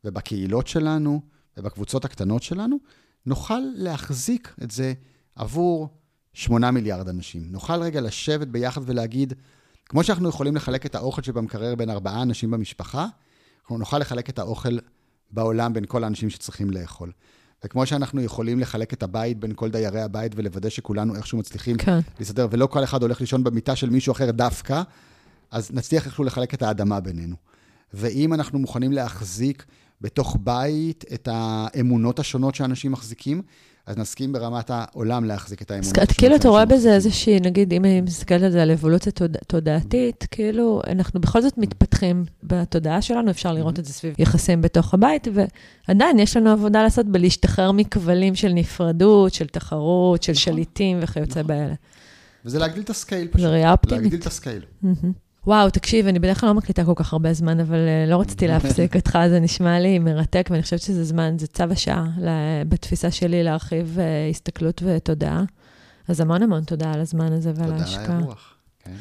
ובקהילות 0.03 0.67
שלנו, 0.67 1.21
ובקבוצות 1.57 2.05
הקטנות 2.05 2.43
שלנו, 2.43 2.77
נוכל 3.25 3.61
להחזיק 3.75 4.55
את 4.63 4.71
זה 4.71 4.93
עבור 5.35 5.89
8 6.33 6.71
מיליארד 6.71 7.09
אנשים. 7.09 7.43
נוכל 7.45 7.81
רגע 7.81 8.01
לשבת 8.01 8.47
ביחד 8.47 8.81
ולהגיד, 8.85 9.33
כמו 9.85 10.03
שאנחנו 10.03 10.29
יכולים 10.29 10.55
לחלק 10.55 10.85
את 10.85 10.95
האוכל 10.95 11.21
שבמקרר 11.21 11.75
בין 11.75 11.89
ארבעה 11.89 12.21
אנשים 12.21 12.51
במשפחה, 12.51 13.07
אנחנו 13.61 13.77
נוכל 13.77 13.99
לחלק 13.99 14.29
את 14.29 14.39
האוכל 14.39 14.77
בעולם 15.31 15.73
בין 15.73 15.85
כל 15.85 16.03
האנשים 16.03 16.29
שצריכים 16.29 16.69
לאכול. 16.69 17.11
וכמו 17.65 17.85
שאנחנו 17.85 18.21
יכולים 18.21 18.59
לחלק 18.59 18.93
את 18.93 19.03
הבית 19.03 19.39
בין 19.39 19.51
כל 19.55 19.69
דיירי 19.69 20.01
הבית 20.01 20.31
ולוודא 20.35 20.69
שכולנו 20.69 21.15
איכשהו 21.15 21.37
מצליחים 21.37 21.77
כן. 21.77 21.99
להסתדר, 22.19 22.47
ולא 22.51 22.67
כל 22.67 22.83
אחד 22.83 23.01
הולך 23.01 23.21
לישון 23.21 23.43
במיטה 23.43 23.75
של 23.75 23.89
מישהו 23.89 24.11
אחר 24.11 24.31
דווקא, 24.31 24.81
אז 25.51 25.71
נצליח 25.71 26.05
איכשהו 26.05 26.23
לחלק 26.23 26.53
את 26.53 26.61
האדמה 26.61 26.99
בינינו. 26.99 27.35
ואם 27.93 28.33
אנחנו 28.33 28.59
מוכנים 28.59 28.91
להחזיק 28.91 29.65
בתוך 30.01 30.37
בית 30.43 31.05
את 31.13 31.27
האמונות 31.31 32.19
השונות 32.19 32.55
שאנשים 32.55 32.91
מחזיקים, 32.91 33.41
אז 33.87 33.97
נסכים 33.97 34.33
ברמת 34.33 34.69
העולם 34.69 35.25
להחזיק 35.25 35.61
את 35.61 35.71
האמונות. 35.71 35.99
אז 35.99 36.07
כאילו 36.17 36.35
אתה 36.35 36.49
רואה 36.49 36.65
בזה 36.65 36.93
איזושהי, 36.93 37.39
נגיד, 37.39 37.73
אם 37.73 37.85
אני 37.85 38.01
מסתכלת 38.01 38.43
על 38.43 38.51
זה, 38.51 38.61
על 38.61 38.71
אבולוציה 38.71 39.11
תודע, 39.11 39.39
תודעתית, 39.47 40.27
כאילו, 40.31 40.81
אנחנו 40.87 41.21
בכל 41.21 41.41
זאת 41.41 41.57
מתפתחים 41.57 42.25
בתודעה 42.43 43.01
שלנו, 43.01 43.31
אפשר 43.31 43.53
לראות 43.53 43.79
את 43.79 43.85
זה 43.85 43.93
סביב 43.93 44.15
יחסים 44.19 44.61
בתוך 44.61 44.93
הבית, 44.93 45.27
ועדיין 45.87 46.19
יש 46.19 46.37
לנו 46.37 46.49
עבודה 46.49 46.83
לעשות 46.83 47.05
בלהשתחרר 47.05 47.71
מכבלים 47.71 48.35
של 48.35 48.49
נפרדות, 48.49 49.33
של 49.33 49.47
תחרות, 49.47 50.23
של 50.23 50.31
נכון. 50.31 50.41
שליטים 50.41 50.99
וכיוצא 51.01 51.39
נכון. 51.39 51.47
באלה. 51.47 51.73
וזה 52.45 52.59
להגדיל 52.59 52.83
את 52.83 52.89
ה 52.89 52.95
scale 52.95 53.27
פשוט. 53.27 53.41
זה 53.41 53.49
ראייה 53.49 53.71
אופטימית. 53.71 54.01
להגדיל 54.01 54.19
את 54.19 54.25
ה 54.25 54.30
scale. 54.30 54.61
וואו, 55.47 55.69
תקשיב, 55.69 56.07
אני 56.07 56.19
בדרך 56.19 56.39
כלל 56.39 56.49
לא 56.49 56.55
מקליטה 56.55 56.85
כל 56.85 56.93
כך 56.95 57.13
הרבה 57.13 57.33
זמן, 57.33 57.59
אבל 57.59 57.77
אה, 57.77 58.09
לא 58.09 58.21
רציתי 58.21 58.47
להפסיק 58.47 58.95
אותך, 58.97 59.19
זה 59.29 59.39
נשמע 59.39 59.79
לי 59.79 59.99
מרתק, 59.99 60.47
ואני 60.51 60.63
חושבת 60.63 60.79
שזה 60.79 61.03
זמן, 61.03 61.35
זה 61.39 61.47
צו 61.47 61.63
השעה 61.71 62.05
בתפיסה 62.67 63.11
שלי 63.11 63.43
להרחיב 63.43 63.97
אה, 63.97 64.31
הסתכלות 64.31 64.83
ותודעה. 64.85 65.43
אז 66.07 66.19
המון 66.19 66.43
המון 66.43 66.63
תודה 66.63 66.93
על 66.93 67.01
הזמן 67.01 67.33
הזה 67.33 67.51
ועל 67.55 67.71
ההשקעה. 67.71 68.01
תודה 68.01 68.13
על 68.13 68.19
האירוח, 68.19 68.55
כן. 68.83 68.91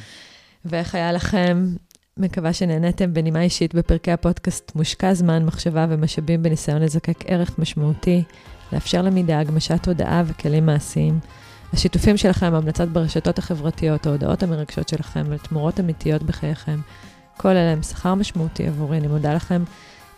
ואיך 0.65 0.95
היה 0.95 1.13
לכם? 1.13 1.75
מקווה 2.17 2.53
שנהניתם 2.53 3.15
בנימה 3.15 3.43
אישית 3.43 3.75
בפרקי 3.75 4.13
הפודקאסט 4.13 4.73
מושקע 4.75 5.15
זמן, 5.15 5.45
מחשבה 5.45 5.87
ומשאבים 5.89 6.43
בניסיון 6.43 6.83
לזקק 6.83 7.25
ערך 7.27 7.59
משמעותי, 7.59 8.23
לאפשר 8.73 9.03
למידה, 9.03 9.39
הגמשת 9.39 9.83
תודעה 9.83 10.23
וכלים 10.27 10.67
מעשיים. 10.67 11.21
השיתופים 11.73 12.17
שלכם, 12.17 12.55
ההמלצות 12.55 12.89
ברשתות 12.89 13.39
החברתיות, 13.39 14.07
ההודעות 14.07 14.43
המרגשות 14.43 14.89
שלכם 14.89 15.25
ותמורות 15.29 15.81
אמיתיות 15.81 16.23
בחייכם, 16.23 16.81
כל 17.37 17.49
אלה 17.49 17.73
הם 17.73 17.83
שכר 17.83 18.15
משמעותי 18.15 18.67
עבורי. 18.67 18.99
אני 18.99 19.07
מודה 19.07 19.35
לכם 19.35 19.63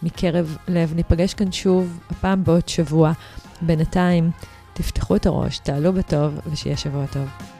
מקרב 0.02 0.56
לב. 0.68 0.92
ניפגש 0.94 1.34
כאן 1.34 1.52
שוב, 1.52 1.98
הפעם 2.10 2.44
בעוד 2.44 2.68
שבוע. 2.68 3.12
בינתיים, 3.62 4.30
תפתחו 4.72 5.16
את 5.16 5.26
הראש, 5.26 5.58
תעלו 5.58 5.92
בטוב, 5.92 6.40
ושיהיה 6.50 6.76
שבוע 6.76 7.06
טוב. 7.06 7.53